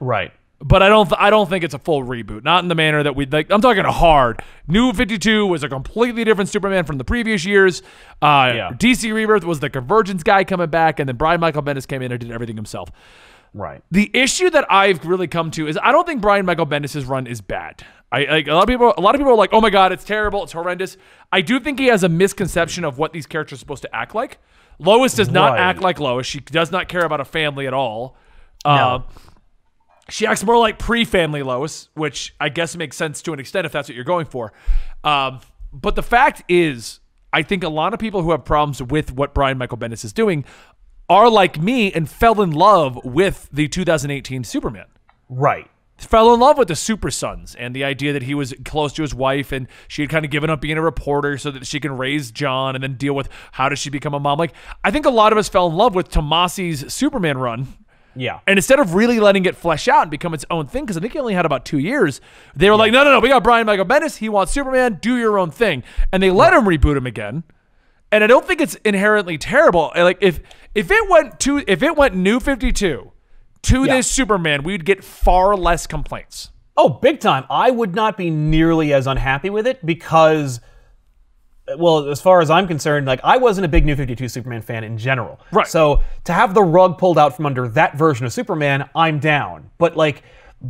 Right. 0.00 0.32
But 0.60 0.82
I 0.82 0.88
don't. 0.88 1.12
I 1.16 1.30
don't 1.30 1.48
think 1.48 1.62
it's 1.62 1.74
a 1.74 1.78
full 1.78 2.02
reboot. 2.04 2.42
Not 2.42 2.64
in 2.64 2.68
the 2.68 2.74
manner 2.74 3.02
that 3.04 3.14
we 3.14 3.26
like. 3.26 3.46
I'm 3.50 3.60
talking 3.60 3.84
hard. 3.84 4.42
New 4.66 4.92
52 4.92 5.46
was 5.46 5.62
a 5.62 5.68
completely 5.68 6.24
different 6.24 6.50
Superman 6.50 6.84
from 6.84 6.98
the 6.98 7.04
previous 7.04 7.44
years. 7.44 7.80
Uh, 8.20 8.50
Yeah. 8.54 8.70
DC 8.76 9.12
Rebirth 9.14 9.44
was 9.44 9.60
the 9.60 9.70
Convergence 9.70 10.24
guy 10.24 10.42
coming 10.42 10.68
back, 10.68 10.98
and 10.98 11.08
then 11.08 11.14
Brian 11.16 11.40
Michael 11.40 11.62
Bendis 11.62 11.86
came 11.86 12.02
in 12.02 12.10
and 12.10 12.20
did 12.20 12.32
everything 12.32 12.56
himself. 12.56 12.90
Right. 13.54 13.82
The 13.92 14.10
issue 14.12 14.50
that 14.50 14.66
I've 14.68 15.06
really 15.06 15.28
come 15.28 15.52
to 15.52 15.68
is 15.68 15.78
I 15.80 15.92
don't 15.92 16.06
think 16.06 16.20
Brian 16.20 16.44
Michael 16.44 16.66
Bendis' 16.66 17.08
run 17.08 17.28
is 17.28 17.40
bad. 17.40 17.84
I 18.10 18.24
like 18.24 18.48
a 18.48 18.54
lot 18.54 18.62
of 18.64 18.68
people. 18.68 18.92
A 18.98 19.00
lot 19.00 19.14
of 19.14 19.20
people 19.20 19.32
are 19.32 19.36
like, 19.36 19.50
"Oh 19.52 19.60
my 19.60 19.70
god, 19.70 19.92
it's 19.92 20.04
terrible, 20.04 20.42
it's 20.42 20.52
horrendous." 20.52 20.96
I 21.32 21.40
do 21.40 21.60
think 21.60 21.78
he 21.78 21.86
has 21.86 22.02
a 22.02 22.08
misconception 22.08 22.82
of 22.84 22.98
what 22.98 23.12
these 23.12 23.26
characters 23.26 23.58
are 23.58 23.60
supposed 23.60 23.82
to 23.82 23.94
act 23.94 24.12
like. 24.14 24.38
Lois 24.80 25.14
does 25.14 25.30
not 25.30 25.52
Right. 25.52 25.60
act 25.60 25.80
like 25.82 26.00
Lois. 26.00 26.26
She 26.26 26.40
does 26.40 26.72
not 26.72 26.88
care 26.88 27.04
about 27.04 27.20
a 27.20 27.24
family 27.24 27.66
at 27.68 27.74
all. 27.74 28.16
Uh, 28.64 28.76
No. 28.76 29.04
She 30.08 30.26
acts 30.26 30.42
more 30.42 30.58
like 30.58 30.78
pre-family 30.78 31.42
Lois, 31.42 31.88
which 31.94 32.34
I 32.40 32.48
guess 32.48 32.76
makes 32.76 32.96
sense 32.96 33.22
to 33.22 33.32
an 33.32 33.40
extent 33.40 33.66
if 33.66 33.72
that's 33.72 33.88
what 33.88 33.94
you're 33.94 34.04
going 34.04 34.26
for. 34.26 34.52
Um, 35.04 35.40
but 35.72 35.94
the 35.94 36.02
fact 36.02 36.42
is, 36.48 37.00
I 37.32 37.42
think 37.42 37.62
a 37.62 37.68
lot 37.68 37.92
of 37.92 38.00
people 38.00 38.22
who 38.22 38.30
have 38.30 38.44
problems 38.44 38.82
with 38.82 39.12
what 39.12 39.34
Brian 39.34 39.58
Michael 39.58 39.78
Bendis 39.78 40.04
is 40.04 40.12
doing 40.12 40.44
are 41.10 41.30
like 41.30 41.60
me 41.60 41.92
and 41.92 42.08
fell 42.08 42.40
in 42.40 42.50
love 42.50 42.98
with 43.04 43.48
the 43.52 43.68
2018 43.68 44.44
Superman. 44.44 44.86
Right. 45.28 45.68
Fell 45.98 46.32
in 46.32 46.38
love 46.38 46.56
with 46.56 46.68
the 46.68 46.76
Super 46.76 47.10
Sons 47.10 47.54
and 47.56 47.74
the 47.74 47.82
idea 47.82 48.12
that 48.12 48.22
he 48.22 48.32
was 48.32 48.54
close 48.64 48.92
to 48.94 49.02
his 49.02 49.14
wife 49.14 49.50
and 49.50 49.66
she 49.88 50.02
had 50.02 50.10
kind 50.10 50.24
of 50.24 50.30
given 50.30 50.48
up 50.48 50.60
being 50.60 50.78
a 50.78 50.82
reporter 50.82 51.36
so 51.36 51.50
that 51.50 51.66
she 51.66 51.80
can 51.80 51.96
raise 51.96 52.30
John 52.30 52.76
and 52.76 52.84
then 52.84 52.94
deal 52.94 53.14
with 53.14 53.28
how 53.52 53.68
does 53.68 53.80
she 53.80 53.90
become 53.90 54.14
a 54.14 54.20
mom. 54.20 54.38
Like 54.38 54.54
I 54.84 54.90
think 54.90 55.06
a 55.06 55.10
lot 55.10 55.32
of 55.32 55.38
us 55.38 55.48
fell 55.48 55.66
in 55.66 55.74
love 55.74 55.94
with 55.94 56.08
Tomasi's 56.08 56.92
Superman 56.94 57.36
run 57.36 57.66
Yeah. 58.16 58.40
and 58.46 58.58
instead 58.58 58.80
of 58.80 58.94
really 58.94 59.20
letting 59.20 59.44
it 59.44 59.54
flesh 59.56 59.86
out 59.88 60.02
and 60.02 60.10
become 60.10 60.34
its 60.34 60.44
own 60.50 60.66
thing, 60.66 60.84
because 60.84 60.96
I 60.96 61.00
think 61.00 61.12
he 61.12 61.18
only 61.18 61.34
had 61.34 61.46
about 61.46 61.64
two 61.64 61.78
years, 61.78 62.20
they 62.56 62.68
were 62.68 62.76
like, 62.76 62.92
no, 62.92 63.04
no, 63.04 63.12
no, 63.12 63.20
we 63.20 63.28
got 63.28 63.44
Brian 63.44 63.66
Michael 63.66 63.84
Bendis. 63.84 64.16
He 64.16 64.28
wants 64.28 64.52
Superman. 64.52 64.98
Do 65.00 65.16
your 65.16 65.38
own 65.38 65.50
thing. 65.50 65.84
And 66.12 66.22
they 66.22 66.30
let 66.30 66.52
him 66.52 66.64
reboot 66.64 66.96
him 66.96 67.06
again. 67.06 67.44
And 68.10 68.24
I 68.24 68.26
don't 68.26 68.46
think 68.46 68.60
it's 68.60 68.74
inherently 68.84 69.36
terrible. 69.38 69.92
Like 69.94 70.18
if 70.20 70.40
if 70.74 70.90
it 70.90 71.08
went 71.10 71.38
to 71.40 71.62
if 71.66 71.82
it 71.82 71.96
went 71.96 72.14
new 72.16 72.40
52 72.40 73.12
to 73.62 73.84
Yeah. 73.84 73.96
this 73.96 74.10
Superman, 74.10 74.62
we'd 74.62 74.84
get 74.84 75.04
far 75.04 75.54
less 75.56 75.86
complaints. 75.86 76.50
Oh, 76.76 76.88
big 76.88 77.20
time. 77.20 77.44
I 77.50 77.70
would 77.70 77.94
not 77.94 78.16
be 78.16 78.30
nearly 78.30 78.92
as 78.94 79.06
unhappy 79.06 79.50
with 79.50 79.66
it 79.66 79.84
because, 79.84 80.60
well, 81.76 82.08
as 82.08 82.20
far 82.20 82.40
as 82.40 82.50
I'm 82.50 82.66
concerned, 82.66 83.06
like 83.06 83.20
I 83.22 83.36
wasn't 83.36 83.64
a 83.64 83.68
big 83.68 83.84
New 83.84 83.94
52 83.96 84.28
Superman 84.28 84.62
fan 84.62 84.84
in 84.84 84.96
general. 84.96 85.40
Right. 85.52 85.66
So 85.66 86.02
to 86.24 86.32
have 86.32 86.54
the 86.54 86.62
rug 86.62 86.98
pulled 86.98 87.18
out 87.18 87.36
from 87.36 87.46
under 87.46 87.68
that 87.68 87.96
version 87.96 88.24
of 88.26 88.32
Superman, 88.32 88.88
I'm 88.94 89.18
down. 89.18 89.70
But 89.78 89.96
like 89.96 90.22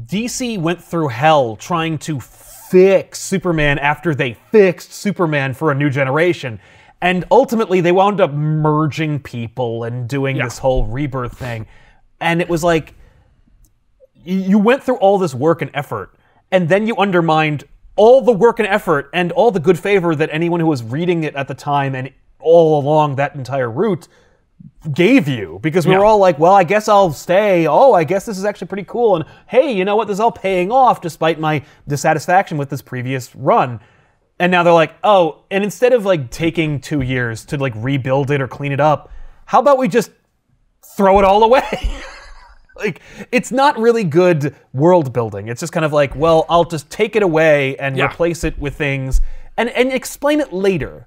DC 0.06 0.58
went 0.58 0.82
through 0.82 1.08
hell 1.08 1.56
trying 1.56 1.98
to 1.98 2.20
fix 2.20 3.20
Superman 3.20 3.78
after 3.78 4.14
they 4.14 4.34
fixed 4.50 4.92
Superman 4.92 5.54
for 5.54 5.70
a 5.70 5.74
new 5.74 5.88
generation. 5.90 6.60
And 7.00 7.24
ultimately, 7.30 7.80
they 7.80 7.92
wound 7.92 8.20
up 8.20 8.32
merging 8.32 9.20
people 9.20 9.84
and 9.84 10.08
doing 10.08 10.36
Yeah. 10.36 10.44
this 10.44 10.58
whole 10.58 10.84
rebirth 10.86 11.38
thing. 11.38 11.66
And 12.20 12.40
it 12.40 12.48
was 12.48 12.64
like, 12.64 12.94
you 14.24 14.58
went 14.58 14.82
through 14.82 14.96
all 14.96 15.16
this 15.16 15.34
work 15.34 15.62
and 15.62 15.70
effort, 15.74 16.14
and 16.50 16.68
then 16.68 16.86
you 16.86 16.96
undermined 16.96 17.64
all 17.98 18.22
the 18.22 18.32
work 18.32 18.60
and 18.60 18.68
effort 18.68 19.10
and 19.12 19.32
all 19.32 19.50
the 19.50 19.60
good 19.60 19.78
favor 19.78 20.14
that 20.14 20.30
anyone 20.32 20.60
who 20.60 20.66
was 20.66 20.82
reading 20.82 21.24
it 21.24 21.34
at 21.34 21.48
the 21.48 21.54
time 21.54 21.94
and 21.94 22.10
all 22.38 22.80
along 22.80 23.16
that 23.16 23.34
entire 23.34 23.68
route 23.68 24.06
gave 24.92 25.26
you 25.26 25.58
because 25.60 25.84
we 25.84 25.96
were 25.96 26.04
all 26.04 26.18
like, 26.18 26.38
well, 26.38 26.54
I 26.54 26.62
guess 26.62 26.88
I'll 26.88 27.12
stay. 27.12 27.66
Oh, 27.66 27.92
I 27.94 28.04
guess 28.04 28.24
this 28.24 28.38
is 28.38 28.44
actually 28.44 28.68
pretty 28.68 28.84
cool. 28.84 29.16
And 29.16 29.24
hey, 29.48 29.72
you 29.72 29.84
know 29.84 29.96
what? 29.96 30.06
This 30.06 30.14
is 30.14 30.20
all 30.20 30.30
paying 30.30 30.70
off 30.70 31.00
despite 31.00 31.40
my 31.40 31.64
dissatisfaction 31.88 32.56
with 32.56 32.70
this 32.70 32.80
previous 32.80 33.34
run. 33.34 33.80
And 34.38 34.52
now 34.52 34.62
they're 34.62 34.72
like, 34.72 34.94
oh, 35.02 35.42
and 35.50 35.64
instead 35.64 35.92
of 35.92 36.04
like 36.04 36.30
taking 36.30 36.80
two 36.80 37.02
years 37.02 37.44
to 37.46 37.56
like 37.56 37.72
rebuild 37.76 38.30
it 38.30 38.40
or 38.40 38.46
clean 38.46 38.70
it 38.70 38.80
up, 38.80 39.10
how 39.46 39.58
about 39.58 39.76
we 39.76 39.88
just 39.88 40.12
throw 40.96 41.18
it 41.18 41.24
all 41.24 41.42
away? 41.42 41.64
like, 42.78 43.00
it's 43.32 43.52
not 43.52 43.78
really 43.78 44.04
good 44.04 44.54
world 44.72 45.12
building. 45.12 45.48
It's 45.48 45.60
just 45.60 45.72
kind 45.72 45.84
of 45.84 45.92
like, 45.92 46.14
well, 46.16 46.46
I'll 46.48 46.64
just 46.64 46.88
take 46.90 47.16
it 47.16 47.22
away 47.22 47.76
and 47.76 47.96
Yeah. 47.96 48.06
replace 48.06 48.44
it 48.44 48.58
with 48.58 48.74
things 48.76 49.20
and, 49.56 49.68
and 49.70 49.92
explain 49.92 50.40
it 50.40 50.52
later. 50.52 51.06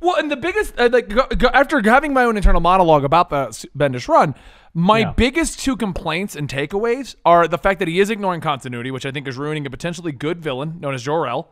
Well, 0.00 0.16
and 0.16 0.30
the 0.30 0.36
biggest, 0.36 0.78
uh, 0.80 0.88
like, 0.92 1.08
go, 1.08 1.26
go, 1.26 1.48
after 1.52 1.80
having 1.82 2.12
my 2.14 2.24
own 2.24 2.36
internal 2.36 2.60
monologue 2.60 3.04
about 3.04 3.28
the 3.30 3.46
Bendis 3.76 4.08
run, 4.08 4.34
my 4.72 5.00
Yeah. 5.00 5.12
biggest 5.12 5.60
two 5.60 5.76
complaints 5.76 6.34
and 6.36 6.48
takeaways 6.48 7.16
are 7.24 7.46
the 7.48 7.58
fact 7.58 7.80
that 7.80 7.88
he 7.88 8.00
is 8.00 8.08
ignoring 8.08 8.40
continuity, 8.40 8.90
which 8.90 9.04
I 9.04 9.10
think 9.10 9.28
is 9.28 9.36
ruining 9.36 9.66
a 9.66 9.70
potentially 9.70 10.12
good 10.12 10.40
villain 10.40 10.78
known 10.80 10.94
as 10.94 11.02
Jor-El. 11.02 11.48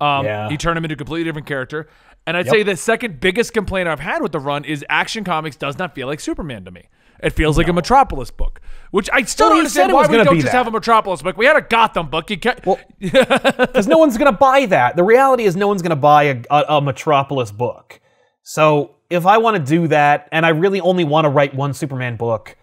Um, 0.00 0.26
Yeah. 0.26 0.48
He 0.50 0.56
turned 0.56 0.76
him 0.76 0.84
into 0.84 0.94
a 0.94 0.96
completely 0.96 1.24
different 1.24 1.46
character. 1.46 1.88
And 2.26 2.36
I'd 2.36 2.46
say 2.48 2.62
the 2.62 2.76
second 2.76 3.20
biggest 3.20 3.54
complaint 3.54 3.88
I've 3.88 4.00
had 4.00 4.20
with 4.20 4.32
the 4.32 4.38
run 4.38 4.64
is 4.66 4.84
Action 4.90 5.24
Comics 5.24 5.56
does 5.56 5.78
not 5.78 5.94
feel 5.94 6.06
like 6.06 6.20
Superman 6.20 6.62
to 6.66 6.70
me. 6.70 6.88
It 7.22 7.30
feels 7.32 7.58
like 7.58 7.68
a 7.68 7.72
Metropolis 7.72 8.30
book, 8.30 8.60
which 8.90 9.08
I 9.12 9.22
still 9.22 9.46
Well, 9.46 9.50
don't 9.50 9.58
understand 9.58 9.92
why 9.92 10.06
we 10.06 10.16
don't 10.16 10.34
just 10.34 10.46
that. 10.46 10.52
have 10.52 10.66
a 10.68 10.70
Metropolis 10.70 11.20
book. 11.22 11.36
We 11.36 11.46
had 11.46 11.56
a 11.56 11.60
Gotham 11.62 12.08
book. 12.10 12.30
You 12.30 12.38
can't. 12.38 12.62
Because 13.00 13.86
no 13.88 13.98
one's 13.98 14.16
going 14.18 14.30
to 14.32 14.38
buy 14.38 14.66
that. 14.66 14.96
The 14.96 15.02
reality 15.04 15.44
is, 15.44 15.56
no 15.56 15.66
one's 15.68 15.82
going 15.82 15.90
to 15.90 15.96
buy 15.96 16.24
a, 16.24 16.42
a, 16.50 16.64
a 16.76 16.80
Metropolis 16.80 17.50
book. 17.50 18.00
So 18.42 18.94
if 19.10 19.26
I 19.26 19.38
want 19.38 19.56
to 19.56 19.62
do 19.62 19.88
that 19.88 20.28
and 20.32 20.46
I 20.46 20.50
really 20.50 20.80
only 20.80 21.04
want 21.04 21.24
to 21.24 21.28
write 21.28 21.54
one 21.54 21.74
Superman 21.74 22.16
book, 22.16 22.56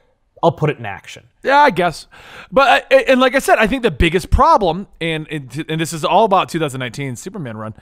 I'll 0.43 0.51
put 0.51 0.69
it 0.69 0.77
in 0.77 0.85
action. 0.85 1.27
Yeah, 1.43 1.57
I 1.57 1.69
guess. 1.71 2.07
But 2.51 2.91
uh, 2.91 2.95
and 3.07 3.19
like 3.19 3.35
I 3.35 3.39
said, 3.39 3.57
I 3.57 3.67
think 3.67 3.83
the 3.83 3.91
biggest 3.91 4.29
problem, 4.29 4.88
and 5.01 5.27
and, 5.31 5.65
and 5.69 5.81
this 5.81 5.91
is 5.93 6.05
all 6.05 6.24
about 6.25 6.50
2019 6.50 7.15
Superman 7.15 7.57
run, 7.57 7.74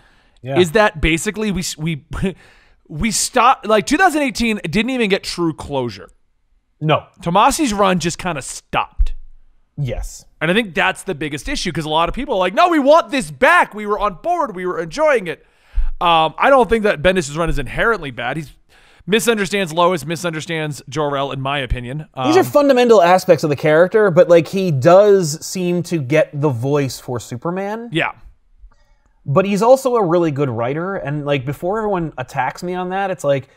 Yeah. 0.41 0.59
is 0.59 0.71
that 0.71 1.01
basically 1.01 1.51
we 1.51 1.63
we 1.77 2.05
we 2.87 3.11
stopped 3.11 3.65
like 3.65 3.85
2018 3.85 4.59
didn't 4.69 4.89
even 4.91 5.09
get 5.09 5.23
true 5.23 5.53
closure. 5.53 6.09
No. 6.83 7.05
Tomasi's 7.21 7.73
run 7.73 7.99
just 7.99 8.19
kind 8.19 8.37
of 8.37 8.43
stopped. 8.43 9.13
Yes. 9.77 10.25
And 10.41 10.51
I 10.51 10.53
think 10.53 10.75
that's 10.75 11.03
the 11.03 11.15
biggest 11.15 11.47
issue 11.47 11.71
because 11.71 11.85
a 11.85 11.89
lot 11.89 12.09
of 12.09 12.15
people 12.15 12.35
are 12.35 12.39
like, 12.39 12.53
no, 12.53 12.67
we 12.69 12.77
want 12.79 13.09
this 13.09 13.31
back. 13.31 13.73
We 13.73 13.85
were 13.85 13.97
on 13.97 14.15
board. 14.21 14.55
We 14.55 14.65
were 14.65 14.79
enjoying 14.79 15.27
it. 15.27 15.45
Um, 16.01 16.35
I 16.37 16.49
don't 16.49 16.69
think 16.69 16.83
that 16.83 17.01
Bendis' 17.01 17.35
run 17.37 17.49
is 17.49 17.57
inherently 17.57 18.11
bad. 18.11 18.37
He 18.37 18.43
misunderstands 19.07 19.71
Lois, 19.73 20.05
misunderstands 20.05 20.81
Jor-El, 20.89 21.31
in 21.31 21.41
my 21.41 21.59
opinion. 21.59 22.07
Um, 22.13 22.27
These 22.27 22.37
are 22.37 22.43
fundamental 22.43 23.01
aspects 23.01 23.43
of 23.43 23.49
the 23.49 23.55
character, 23.55 24.11
but 24.11 24.27
like 24.29 24.47
he 24.49 24.69
does 24.69 25.43
seem 25.45 25.81
to 25.83 25.97
get 25.99 26.29
the 26.39 26.49
voice 26.49 26.99
for 26.99 27.19
Superman. 27.19 27.89
yeah. 27.91 28.11
But 29.25 29.45
he's 29.45 29.61
also 29.61 29.95
a 29.95 30.03
really 30.05 30.31
good 30.31 30.49
writer, 30.49 30.95
and 30.95 31.25
like 31.25 31.45
before 31.45 31.77
everyone 31.77 32.11
attacks 32.17 32.61
me 32.61 32.73
on 32.73 32.89
that, 32.89 33.09
it's 33.09 33.23
like 33.23 33.47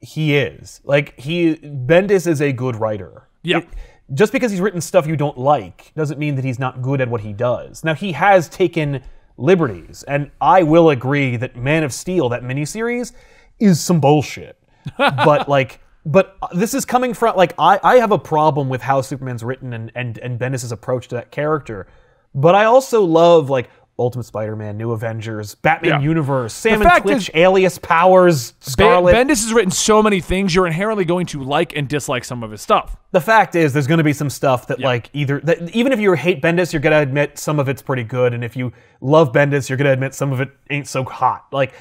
he 0.00 0.36
is. 0.36 0.80
Like 0.84 1.18
he 1.18 1.56
Bendis 1.56 2.26
is 2.26 2.40
a 2.40 2.52
good 2.52 2.76
writer. 2.76 3.28
Yeah. 3.42 3.58
It- 3.58 3.68
just 4.14 4.32
because 4.32 4.50
he's 4.50 4.60
written 4.60 4.80
stuff 4.80 5.06
you 5.06 5.16
don't 5.16 5.36
like 5.36 5.92
doesn't 5.94 6.18
mean 6.18 6.34
that 6.36 6.44
he's 6.44 6.58
not 6.58 6.80
good 6.80 7.00
at 7.00 7.08
what 7.08 7.20
he 7.20 7.32
does. 7.32 7.84
Now 7.84 7.94
he 7.94 8.12
has 8.12 8.48
taken 8.48 9.02
liberties, 9.36 10.02
and 10.08 10.30
I 10.40 10.62
will 10.62 10.90
agree 10.90 11.36
that 11.36 11.56
Man 11.56 11.82
of 11.82 11.92
Steel, 11.92 12.28
that 12.30 12.42
miniseries, 12.42 13.12
is 13.58 13.80
some 13.80 14.00
bullshit. 14.00 14.58
but 14.98 15.48
like 15.48 15.80
but 16.06 16.38
this 16.54 16.72
is 16.72 16.86
coming 16.86 17.12
from 17.12 17.36
like 17.36 17.52
I, 17.58 17.78
I 17.82 17.96
have 17.96 18.12
a 18.12 18.18
problem 18.18 18.70
with 18.70 18.80
how 18.80 19.02
Superman's 19.02 19.44
written 19.44 19.74
and, 19.74 19.92
and 19.94 20.16
and 20.18 20.38
Bendis' 20.40 20.72
approach 20.72 21.08
to 21.08 21.16
that 21.16 21.30
character. 21.30 21.86
But 22.34 22.54
I 22.54 22.64
also 22.64 23.02
love 23.04 23.50
like 23.50 23.68
Ultimate 23.98 24.24
Spider-Man, 24.24 24.76
New 24.76 24.92
Avengers, 24.92 25.56
Batman 25.56 25.90
Yeah. 25.90 26.08
Universe, 26.08 26.54
Sam 26.54 26.74
and 26.74 26.82
fact 26.84 27.02
Twitch, 27.02 27.28
is- 27.28 27.30
Alias 27.34 27.78
Powers, 27.78 28.52
Ben- 28.52 28.60
Scarlet. 28.72 29.14
Bendis 29.14 29.42
has 29.44 29.52
written 29.52 29.70
so 29.72 30.02
many 30.02 30.20
things, 30.20 30.54
you're 30.54 30.66
inherently 30.68 31.04
going 31.04 31.26
to 31.26 31.42
like 31.42 31.74
and 31.76 31.88
dislike 31.88 32.24
some 32.24 32.42
of 32.44 32.50
his 32.50 32.60
stuff. 32.62 32.96
the 33.10 33.20
fact 33.20 33.54
is 33.56 33.72
there's 33.72 33.86
going 33.86 33.98
to 33.98 34.04
be 34.04 34.12
some 34.12 34.28
stuff 34.30 34.66
that 34.68 34.78
like 34.80 35.08
either 35.14 35.40
that 35.40 35.74
even 35.74 35.92
if 35.92 35.98
you 35.98 36.12
hate 36.12 36.42
Bendis, 36.42 36.72
you're 36.72 36.80
going 36.80 36.92
to 36.92 36.98
admit 37.00 37.38
some 37.38 37.58
of 37.58 37.68
it's 37.68 37.82
pretty 37.82 38.04
good, 38.04 38.34
and 38.34 38.44
if 38.44 38.54
you 38.56 38.72
love 39.00 39.32
Bendis, 39.32 39.68
you're 39.68 39.78
going 39.78 39.86
to 39.86 39.92
admit 39.92 40.14
some 40.14 40.32
of 40.32 40.40
it 40.40 40.50
ain't 40.70 40.86
so 40.86 41.02
hot. 41.04 41.46
Like, 41.50 41.72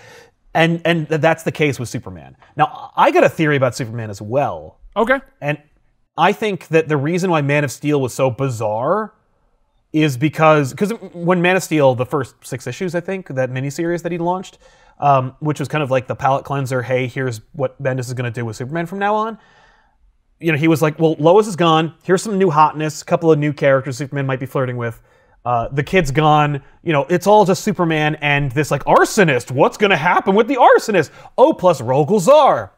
and 0.55 0.81
and 0.85 1.07
that's 1.07 1.43
the 1.43 1.51
case 1.51 1.79
with 1.79 1.89
Superman. 1.89 2.35
Now, 2.55 2.91
I 2.95 3.11
got 3.11 3.23
a 3.23 3.29
theory 3.29 3.57
about 3.57 3.75
Superman 3.75 4.09
as 4.09 4.21
well, 4.21 4.79
Okay. 4.95 5.19
and 5.41 5.59
I 6.17 6.31
think 6.31 6.69
that 6.69 6.87
the 6.87 6.97
reason 6.97 7.29
why 7.29 7.41
Man 7.41 7.63
of 7.63 7.71
Steel 7.71 8.01
was 8.01 8.13
so 8.13 8.31
bizarre 8.31 9.13
is 9.93 10.17
because 10.17 10.71
because 10.71 10.91
when 11.13 11.41
Man 11.41 11.55
of 11.55 11.63
Steel, 11.63 11.95
the 11.95 12.05
first 12.05 12.35
six 12.43 12.67
issues, 12.67 12.95
I 12.95 12.99
think 12.99 13.27
that 13.29 13.51
miniseries 13.51 14.03
that 14.03 14.11
he 14.11 14.17
launched, 14.17 14.57
um, 14.99 15.35
which 15.39 15.59
was 15.59 15.67
kind 15.67 15.83
of 15.83 15.91
like 15.91 16.07
the 16.07 16.15
palate 16.15 16.45
cleanser. 16.45 16.81
Hey, 16.81 17.07
here's 17.07 17.41
what 17.53 17.81
Bendis 17.81 18.01
is 18.01 18.13
going 18.13 18.31
to 18.31 18.39
do 18.39 18.45
with 18.45 18.55
Superman 18.55 18.85
from 18.85 18.99
now 18.99 19.15
on. 19.15 19.37
You 20.39 20.51
know, 20.51 20.57
he 20.57 20.67
was 20.67 20.81
like, 20.81 20.99
well, 20.99 21.15
Lois 21.17 21.47
is 21.47 21.55
gone. 21.55 21.95
Here's 22.03 22.21
some 22.21 22.37
new 22.37 22.49
hotness, 22.49 23.01
a 23.01 23.05
couple 23.05 23.31
of 23.31 23.39
new 23.39 23.53
characters 23.53 23.97
Superman 23.97 24.25
might 24.25 24.39
be 24.39 24.45
flirting 24.45 24.77
with. 24.77 25.01
Uh, 25.43 25.69
the 25.69 25.83
kid's 25.83 26.11
gone. 26.11 26.61
You 26.83 26.93
know, 26.93 27.05
it's 27.09 27.25
all 27.25 27.45
just 27.45 27.63
Superman 27.63 28.15
and 28.15 28.51
this 28.51 28.69
like 28.69 28.83
arsonist. 28.83 29.49
What's 29.49 29.77
going 29.77 29.91
to 29.91 29.97
happen 29.97 30.35
with 30.35 30.47
the 30.47 30.57
arsonist? 30.57 31.09
Oh, 31.37 31.53
plus 31.53 31.81
Rogol 31.81 32.19
Zar 32.19 32.73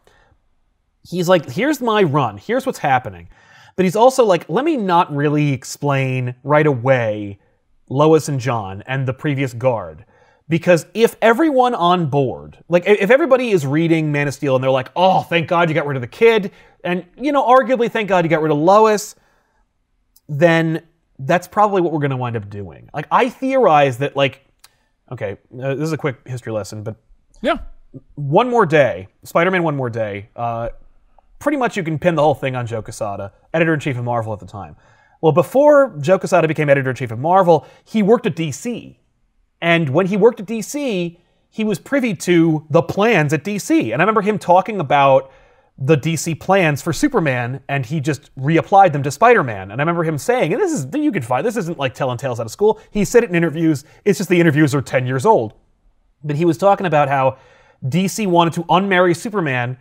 he's 1.08 1.30
like, 1.30 1.50
here's 1.50 1.82
my 1.82 2.04
run, 2.04 2.38
here's 2.38 2.66
what's 2.66 2.80
happening. 2.80 3.30
But 3.80 3.86
he's 3.86 3.96
also 3.96 4.26
like, 4.26 4.50
let 4.50 4.66
me 4.66 4.76
not 4.76 5.16
really 5.16 5.54
explain 5.54 6.36
right 6.44 6.68
away 6.68 7.40
Lois 7.88 8.28
and 8.28 8.38
John 8.38 8.84
and 8.86 9.08
the 9.08 9.14
previous 9.14 9.54
guard. 9.54 10.04
Because 10.50 10.86
if 10.94 11.16
everyone 11.22 11.74
on 11.74 12.08
board, 12.10 12.62
like 12.68 12.84
if 12.86 13.10
everybody 13.10 13.52
is 13.52 13.66
reading 13.66 14.12
Man 14.12 14.28
of 14.28 14.34
Steel 14.34 14.56
and 14.56 14.62
they're 14.62 14.70
like, 14.70 14.90
oh, 14.98 15.22
thank 15.22 15.48
God 15.48 15.70
you 15.70 15.76
got 15.76 15.88
rid 15.88 15.96
of 15.96 16.02
the 16.02 16.10
kid, 16.10 16.52
and, 16.84 17.06
you 17.16 17.32
know, 17.32 17.42
arguably, 17.42 17.90
thank 17.90 18.10
God 18.10 18.26
you 18.26 18.30
got 18.30 18.42
rid 18.42 18.52
of 18.52 18.58
Lois, 18.58 19.16
then 20.28 20.86
that's 21.18 21.48
probably 21.48 21.80
what 21.80 21.94
we're 21.94 22.00
going 22.00 22.12
to 22.12 22.18
wind 22.18 22.36
up 22.36 22.50
doing. 22.50 22.90
Like, 22.94 23.08
I 23.10 23.30
theorize 23.30 24.00
that, 24.00 24.14
like, 24.14 24.46
okay, 25.10 25.38
uh, 25.58 25.76
this 25.76 25.86
is 25.86 25.94
a 25.94 25.98
quick 25.98 26.18
history 26.28 26.52
lesson, 26.52 26.84
but 26.84 26.98
Yeah. 27.40 27.60
one 28.16 28.50
more 28.50 28.66
day, 28.66 29.08
Spider-Man 29.24 29.64
One 29.64 29.78
More 29.78 29.90
Day. 29.90 30.28
Uh, 30.36 30.68
pretty 31.40 31.58
much, 31.58 31.76
you 31.76 31.84
can 31.84 31.98
pin 31.98 32.16
the 32.16 32.22
whole 32.22 32.36
thing 32.36 32.56
on 32.56 32.68
Joe 32.68 32.82
Quesada, 32.82 33.34
editor 33.54 33.74
in 33.74 33.80
chief 33.80 33.98
of 33.98 34.04
Marvel 34.04 34.34
at 34.34 34.40
the 34.40 34.46
time. 34.46 34.76
Well, 35.22 35.32
before 35.32 35.98
Joe 36.00 36.20
Quesada 36.20 36.48
became 36.48 36.70
editor 36.70 36.92
in 36.92 36.96
chief 36.96 37.12
of 37.12 37.20
Marvel, 37.20 37.66
he 37.84 38.04
worked 38.04 38.26
at 38.26 38.36
DC, 38.36 38.96
and 39.62 39.90
when 39.90 40.06
he 40.06 40.18
worked 40.18 40.40
at 40.40 40.46
DC, 40.46 41.18
he 41.50 41.64
was 41.64 41.80
privy 41.80 42.14
to 42.14 42.66
the 42.70 42.82
plans 42.82 43.34
at 43.34 43.44
DC. 43.44 43.92
And 43.92 44.02
I 44.02 44.04
remember 44.04 44.22
him 44.22 44.38
talking 44.38 44.80
about 44.80 45.32
the 45.78 45.98
DC 45.98 46.40
plans 46.40 46.82
for 46.82 46.94
Superman, 46.94 47.62
and 47.68 47.86
he 47.86 48.00
just 48.00 48.36
reapplied 48.38 48.92
them 48.92 49.02
to 49.04 49.12
Spider-Man. 49.12 49.72
And 49.72 49.80
I 49.80 49.82
remember 49.82 50.04
him 50.04 50.18
saying, 50.18 50.54
and 50.54 50.62
this 50.62 50.72
is 50.72 50.88
you 50.94 51.12
can 51.12 51.24
find 51.24 51.46
this 51.46 51.58
isn't 51.58 51.80
like 51.80 51.94
telling 51.94 52.18
tales 52.18 52.40
out 52.40 52.46
of 52.46 52.52
school. 52.52 52.80
He 52.92 53.06
said 53.06 53.24
it 53.24 53.30
in 53.30 53.36
interviews. 53.36 53.86
It's 54.06 54.18
just 54.18 54.30
the 54.30 54.40
interviews 54.40 54.76
are 54.76 54.82
10 54.82 55.08
years 55.08 55.26
old. 55.26 55.54
But 56.24 56.36
he 56.36 56.46
was 56.46 56.58
talking 56.58 56.86
about 56.86 57.08
how 57.08 57.38
DC 57.86 58.28
wanted 58.28 58.54
to 58.54 58.64
unmarry 58.66 59.16
Superman 59.16 59.78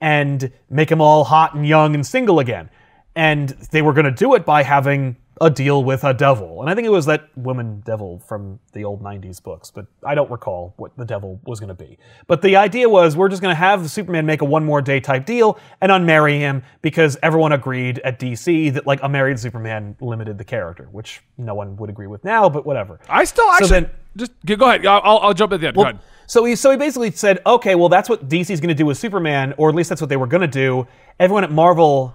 and 0.00 0.50
make 0.68 0.90
him 0.90 1.00
all 1.00 1.24
hot 1.24 1.54
and 1.54 1.66
young 1.66 1.94
and 1.94 2.06
single 2.06 2.38
again. 2.38 2.70
And 3.16 3.48
they 3.70 3.82
were 3.82 3.92
going 3.92 4.04
to 4.06 4.10
do 4.12 4.34
it 4.34 4.44
by 4.46 4.62
having 4.62 5.16
a 5.42 5.48
deal 5.50 5.82
with 5.82 6.04
a 6.04 6.12
devil. 6.12 6.60
And 6.60 6.68
I 6.68 6.74
think 6.74 6.86
it 6.86 6.90
was 6.90 7.06
that 7.06 7.28
woman 7.36 7.82
devil 7.86 8.18
from 8.28 8.60
the 8.72 8.84
old 8.84 9.02
90s 9.02 9.42
books, 9.42 9.70
but 9.70 9.86
I 10.04 10.14
don't 10.14 10.30
recall 10.30 10.74
what 10.76 10.94
the 10.98 11.04
devil 11.06 11.40
was 11.44 11.58
going 11.60 11.68
to 11.68 11.74
be. 11.74 11.96
But 12.26 12.42
the 12.42 12.56
idea 12.56 12.90
was 12.90 13.16
we're 13.16 13.30
just 13.30 13.40
going 13.40 13.52
to 13.52 13.58
have 13.58 13.88
Superman 13.90 14.26
make 14.26 14.42
a 14.42 14.44
one 14.44 14.66
more 14.66 14.82
day 14.82 15.00
type 15.00 15.24
deal 15.24 15.58
and 15.80 15.90
unmarry 15.90 16.38
him 16.38 16.62
because 16.82 17.16
everyone 17.22 17.52
agreed 17.52 18.00
at 18.00 18.18
DC 18.20 18.74
that 18.74 18.86
like 18.86 19.02
a 19.02 19.08
married 19.08 19.38
Superman 19.38 19.96
limited 20.02 20.36
the 20.36 20.44
character, 20.44 20.88
which 20.92 21.22
no 21.38 21.54
one 21.54 21.74
would 21.76 21.88
agree 21.88 22.06
with 22.06 22.22
now, 22.22 22.50
but 22.50 22.66
whatever. 22.66 23.00
I 23.08 23.24
still 23.24 23.50
actually 23.50 23.68
then- 23.70 23.90
just 24.16 24.32
go 24.44 24.66
ahead. 24.66 24.84
I'll, 24.84 25.18
I'll- 25.18 25.34
jump 25.34 25.52
at 25.54 25.60
the 25.60 25.68
end. 25.68 25.76
go 25.76 25.82
ahead. 25.82 26.00
So 26.30 26.44
he 26.44 26.54
so 26.54 26.70
he 26.70 26.76
basically 26.76 27.10
said, 27.10 27.40
okay, 27.44 27.74
well 27.74 27.88
that's 27.88 28.08
what 28.08 28.28
DC's 28.28 28.60
going 28.60 28.68
to 28.68 28.74
do 28.74 28.86
with 28.86 28.96
Superman, 28.96 29.52
or 29.56 29.68
at 29.68 29.74
least 29.74 29.88
that's 29.88 30.00
what 30.00 30.08
they 30.08 30.16
were 30.16 30.28
going 30.28 30.42
to 30.42 30.46
do. 30.46 30.86
Everyone 31.18 31.42
at 31.42 31.50
Marvel, 31.50 32.14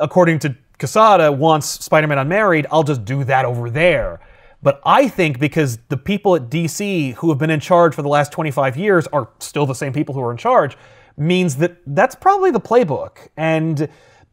according 0.00 0.40
to 0.40 0.56
Quesada, 0.80 1.30
wants 1.30 1.84
Spider-Man 1.84 2.18
unmarried. 2.18 2.66
I'll 2.72 2.82
just 2.82 3.04
do 3.04 3.22
that 3.22 3.44
over 3.44 3.70
there. 3.70 4.18
But 4.64 4.80
I 4.84 5.06
think 5.06 5.38
because 5.38 5.78
the 5.90 5.96
people 5.96 6.34
at 6.34 6.50
DC 6.50 7.14
who 7.14 7.28
have 7.28 7.38
been 7.38 7.50
in 7.50 7.60
charge 7.60 7.94
for 7.94 8.02
the 8.02 8.08
last 8.08 8.32
25 8.32 8.76
years 8.76 9.06
are 9.12 9.28
still 9.38 9.64
the 9.64 9.74
same 9.74 9.92
people 9.92 10.12
who 10.12 10.22
are 10.22 10.32
in 10.32 10.38
charge, 10.38 10.76
means 11.16 11.54
that 11.58 11.76
that's 11.86 12.16
probably 12.16 12.50
the 12.50 12.60
playbook. 12.60 13.28
And 13.36 13.88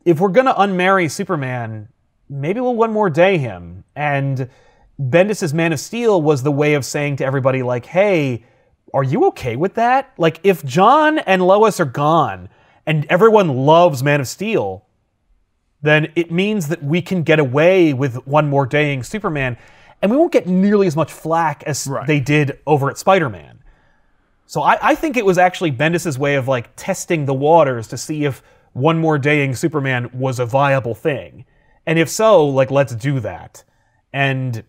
if 0.05 0.19
we're 0.19 0.29
going 0.29 0.47
to 0.47 0.53
unmarry 0.53 1.11
Superman, 1.11 1.87
maybe 2.31 2.59
we'll 2.61 2.73
one 2.73 2.91
more 2.91 3.11
day 3.11 3.37
him. 3.37 3.83
And 3.95 4.49
Bendis' 4.99 5.53
Man 5.53 5.71
of 5.71 5.79
Steel 5.79 6.19
was 6.19 6.41
the 6.41 6.51
way 6.51 6.73
of 6.73 6.83
saying 6.83 7.17
to 7.17 7.25
everybody, 7.25 7.61
like, 7.61 7.85
hey, 7.85 8.45
are 8.93 9.03
you 9.03 9.25
okay 9.27 9.55
with 9.55 9.73
that? 9.75 10.13
Like, 10.17 10.39
if 10.43 10.63
John 10.63 11.19
and 11.19 11.45
Lois 11.45 11.79
are 11.79 11.85
gone 11.85 12.49
and 12.85 13.05
everyone 13.09 13.49
loves 13.49 14.03
Man 14.03 14.21
of 14.21 14.27
Steel, 14.27 14.85
then 15.81 16.11
it 16.15 16.31
means 16.31 16.67
that 16.69 16.83
we 16.83 17.01
can 17.01 17.23
get 17.23 17.39
away 17.39 17.93
with 17.93 18.25
one 18.27 18.49
more 18.49 18.65
daying 18.65 19.03
Superman, 19.03 19.57
and 20.01 20.11
we 20.11 20.17
won't 20.17 20.31
get 20.31 20.47
nearly 20.47 20.87
as 20.87 20.95
much 20.95 21.11
flack 21.11 21.63
as 21.63 21.87
Right. 21.87 22.07
they 22.07 22.19
did 22.19 22.59
over 22.67 22.89
at 22.89 22.97
Spider 22.97 23.29
Man. 23.29 23.59
So 24.45 24.61
I, 24.61 24.77
I 24.81 24.95
think 24.95 25.17
it 25.17 25.25
was 25.25 25.37
actually 25.37 25.71
Bendis' 25.71 26.17
way 26.17 26.35
of 26.35 26.47
like 26.47 26.69
testing 26.75 27.25
the 27.25 27.33
waters 27.33 27.87
to 27.87 27.97
see 27.97 28.25
if 28.25 28.43
one 28.73 28.99
more 28.99 29.17
daying 29.17 29.55
Superman 29.55 30.09
was 30.13 30.39
a 30.39 30.45
viable 30.45 30.95
thing. 30.95 31.45
And 31.85 31.97
if 31.97 32.09
so, 32.09 32.45
like 32.45 32.69
let's 32.69 32.95
do 32.95 33.19
that. 33.21 33.63
And 34.11 34.63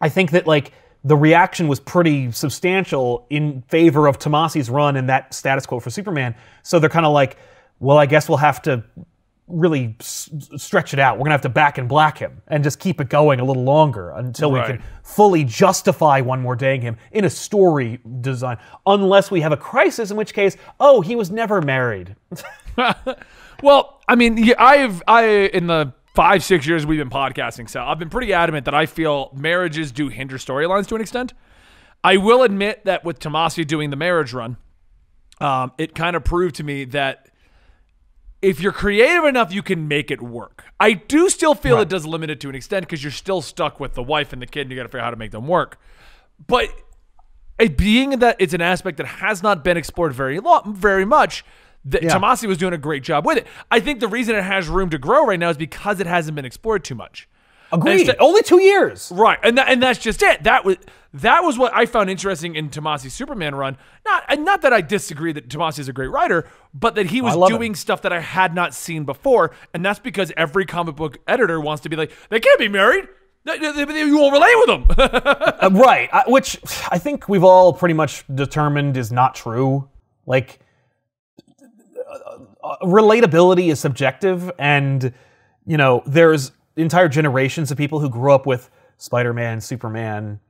I 0.00 0.08
think 0.08 0.30
that 0.32 0.46
like 0.46 0.72
the 1.06 1.16
reaction 1.16 1.68
was 1.68 1.78
pretty 1.78 2.32
substantial 2.32 3.26
in 3.30 3.62
favor 3.68 4.08
of 4.08 4.18
Tomasi's 4.18 4.68
run 4.68 4.96
and 4.96 5.08
that 5.08 5.32
status 5.32 5.64
quo 5.64 5.78
for 5.78 5.88
Superman. 5.90 6.34
So 6.64 6.78
they're 6.80 6.90
kind 6.90 7.06
of 7.06 7.12
like, 7.12 7.36
well, 7.78 7.96
I 7.96 8.06
guess 8.06 8.28
we'll 8.28 8.38
have 8.38 8.60
to 8.62 8.82
really 9.46 9.94
s- 10.00 10.28
stretch 10.56 10.92
it 10.92 10.98
out. 10.98 11.16
We're 11.18 11.24
gonna 11.26 11.34
have 11.34 11.42
to 11.42 11.48
back 11.48 11.78
and 11.78 11.88
black 11.88 12.18
him 12.18 12.42
and 12.48 12.64
just 12.64 12.80
keep 12.80 13.00
it 13.00 13.08
going 13.08 13.38
a 13.38 13.44
little 13.44 13.62
longer 13.62 14.10
until 14.10 14.50
we 14.50 14.58
can 14.62 14.82
fully 15.04 15.44
justify 15.44 16.20
one 16.20 16.42
more 16.42 16.56
daying 16.56 16.80
him 16.80 16.96
in 17.12 17.24
a 17.24 17.30
story 17.30 18.00
design. 18.20 18.58
Unless 18.86 19.30
we 19.30 19.40
have 19.42 19.52
a 19.52 19.56
crisis, 19.56 20.10
in 20.10 20.16
which 20.16 20.34
case, 20.34 20.56
oh, 20.80 21.00
he 21.00 21.14
was 21.14 21.30
never 21.30 21.62
married. 21.62 22.16
Well, 23.62 24.02
I 24.06 24.16
mean, 24.16 24.36
yeah, 24.36 24.54
I've 24.58 25.02
I 25.08 25.24
in 25.54 25.66
the 25.66 25.92
five 26.16 26.42
six 26.42 26.66
years 26.66 26.86
we've 26.86 26.98
been 26.98 27.10
podcasting, 27.10 27.68
so 27.68 27.84
I've 27.84 27.98
been 27.98 28.10
pretty 28.10 28.32
adamant 28.32 28.64
that 28.64 28.74
I 28.74 28.86
feel 28.86 29.30
marriages 29.34 29.92
do 29.92 30.08
hinder 30.08 30.38
storylines 30.38 30.86
to 30.88 30.94
an 30.94 31.02
extent. 31.02 31.34
I 32.02 32.16
will 32.16 32.42
admit 32.42 32.84
that 32.86 33.04
with 33.04 33.18
Tomasi 33.20 33.66
doing 33.66 33.90
the 33.90 33.96
marriage 33.96 34.32
run, 34.32 34.56
um, 35.40 35.72
it 35.76 35.94
kind 35.94 36.16
of 36.16 36.24
proved 36.24 36.54
to 36.56 36.64
me 36.64 36.84
that 36.86 37.28
if 38.40 38.60
you're 38.60 38.72
creative 38.72 39.24
enough, 39.24 39.52
you 39.52 39.62
can 39.62 39.88
make 39.88 40.10
it 40.10 40.22
work. 40.22 40.64
I 40.80 40.94
do 40.94 41.28
still 41.28 41.54
feel 41.54 41.80
it 41.80 41.88
does 41.88 42.06
limit 42.06 42.30
it 42.30 42.40
to 42.40 42.48
an 42.48 42.54
extent 42.54 42.86
because 42.86 43.02
you're 43.02 43.10
still 43.10 43.42
stuck 43.42 43.78
with 43.78 43.94
the 43.94 44.02
wife 44.02 44.32
and 44.32 44.40
the 44.40 44.46
kid, 44.46 44.62
and 44.62 44.70
you 44.70 44.76
got 44.76 44.84
to 44.84 44.88
figure 44.88 45.00
out 45.00 45.04
how 45.04 45.10
to 45.10 45.16
make 45.16 45.32
them 45.32 45.46
work. 45.46 45.78
But 46.46 46.70
it 47.58 47.76
being 47.76 48.10
that 48.20 48.36
it's 48.38 48.54
an 48.54 48.60
aspect 48.62 48.96
that 48.98 49.06
has 49.06 49.42
not 49.42 49.64
been 49.64 49.76
explored 49.76 50.14
very 50.14 50.38
long, 50.40 50.74
very 50.74 51.04
much, 51.04 51.44
that 51.86 52.02
Yeah. 52.02 52.16
Tomasi 52.16 52.46
was 52.46 52.58
doing 52.58 52.72
a 52.74 52.78
great 52.78 53.02
job 53.02 53.24
with 53.24 53.38
it. 53.38 53.46
I 53.70 53.80
think 53.80 54.00
the 54.00 54.08
reason 54.08 54.34
it 54.34 54.42
has 54.44 54.68
room 54.68 54.90
to 54.90 54.98
grow 54.98 55.24
right 55.26 55.38
now 55.38 55.48
is 55.50 55.56
because 55.56 56.00
it 56.00 56.06
hasn't 56.06 56.34
been 56.36 56.44
explored 56.44 56.84
too 56.84 56.94
much. 56.94 57.28
Agreed. 57.72 58.14
Only 58.20 58.42
two 58.42 58.60
years. 58.60 59.10
Right, 59.14 59.38
and 59.42 59.58
that, 59.58 59.68
and 59.68 59.82
that's 59.82 59.98
just 59.98 60.22
it. 60.22 60.44
That 60.44 60.64
was 60.64 60.76
that 61.14 61.42
was 61.42 61.58
what 61.58 61.74
I 61.74 61.86
found 61.86 62.10
interesting 62.10 62.54
in 62.54 62.68
Tomasi's 62.70 63.12
Superman 63.14 63.54
run. 63.56 63.76
Not 64.04 64.22
and 64.28 64.44
not 64.44 64.62
that 64.62 64.72
I 64.72 64.80
disagree 64.82 65.32
that 65.32 65.48
Tomasi 65.48 65.80
is 65.80 65.88
a 65.88 65.92
great 65.92 66.10
writer, 66.12 66.46
but 66.72 66.94
that 66.94 67.06
he 67.06 67.20
was 67.20 67.34
love 67.34 67.50
him. 67.50 67.56
doing 67.58 67.74
stuff 67.74 68.02
that 68.02 68.12
I 68.12 68.20
had 68.20 68.54
not 68.54 68.72
seen 68.72 69.04
before, 69.04 69.50
and 69.74 69.84
that's 69.84 69.98
because 69.98 70.32
every 70.36 70.64
comic 70.64 70.94
book 70.94 71.18
editor 71.26 71.60
wants 71.60 71.82
to 71.82 71.88
be 71.88 71.96
like, 71.96 72.12
they 72.28 72.38
can't 72.38 72.58
be 72.60 72.68
married. 72.68 73.08
You 73.46 74.18
won't 74.18 74.32
relate 74.32 74.54
with 74.56 74.66
them. 74.66 74.86
Uh, 75.58 75.70
right. 75.72 76.08
I, 76.12 76.24
which 76.26 76.58
I 76.90 76.98
think 76.98 77.28
we've 77.28 77.42
all 77.44 77.72
pretty 77.72 77.94
much 77.94 78.24
determined 78.32 78.96
is 78.96 79.10
not 79.10 79.34
true. 79.34 79.88
Like, 80.26 80.58
uh, 82.62 82.76
relatability 82.82 83.70
is 83.70 83.80
subjective, 83.80 84.50
and, 84.58 85.12
you 85.66 85.76
know, 85.76 86.02
there's 86.06 86.52
entire 86.76 87.08
generations 87.08 87.70
of 87.70 87.78
people 87.78 88.00
who 88.00 88.10
grew 88.10 88.32
up 88.32 88.46
with 88.46 88.70
Spider 88.98 89.32
Man, 89.32 89.60
Superman, 89.60 90.40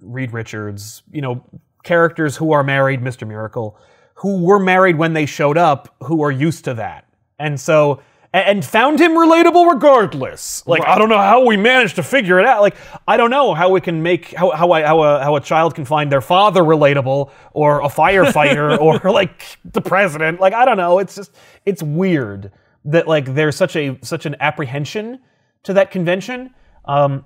Reed 0.00 0.32
Richards, 0.32 1.02
you 1.10 1.20
know, 1.20 1.44
characters 1.82 2.36
who 2.36 2.52
are 2.52 2.64
married, 2.64 3.00
Mr. 3.00 3.26
Miracle, 3.26 3.78
who 4.14 4.42
were 4.42 4.58
married 4.58 4.96
when 4.96 5.12
they 5.12 5.26
showed 5.26 5.58
up, 5.58 5.94
who 6.02 6.22
are 6.22 6.32
used 6.32 6.64
to 6.64 6.74
that. 6.74 7.06
And 7.38 7.60
so, 7.60 8.00
and 8.40 8.64
found 8.64 9.00
him 9.00 9.12
relatable 9.12 9.72
regardless. 9.72 10.66
Like, 10.66 10.86
I 10.86 10.98
don't 10.98 11.08
know 11.08 11.18
how 11.18 11.44
we 11.44 11.56
managed 11.56 11.96
to 11.96 12.02
figure 12.02 12.38
it 12.38 12.46
out. 12.46 12.60
Like, 12.60 12.76
I 13.08 13.16
don't 13.16 13.30
know 13.30 13.54
how 13.54 13.70
we 13.70 13.80
can 13.80 14.02
make, 14.02 14.34
how, 14.34 14.50
how, 14.50 14.72
I, 14.72 14.82
how, 14.82 15.02
a, 15.02 15.22
how 15.22 15.36
a 15.36 15.40
child 15.40 15.74
can 15.74 15.84
find 15.84 16.12
their 16.12 16.20
father 16.20 16.62
relatable 16.62 17.30
or 17.52 17.80
a 17.80 17.88
firefighter 17.88 18.78
or 19.04 19.10
like 19.10 19.58
the 19.64 19.80
president. 19.80 20.40
Like, 20.40 20.52
I 20.52 20.64
don't 20.64 20.76
know. 20.76 20.98
It's 20.98 21.14
just, 21.14 21.34
it's 21.64 21.82
weird 21.82 22.52
that 22.84 23.08
like 23.08 23.34
there's 23.34 23.56
such 23.56 23.74
a, 23.74 23.98
such 24.02 24.26
an 24.26 24.36
apprehension 24.40 25.20
to 25.62 25.72
that 25.72 25.90
convention. 25.90 26.54
Um, 26.84 27.24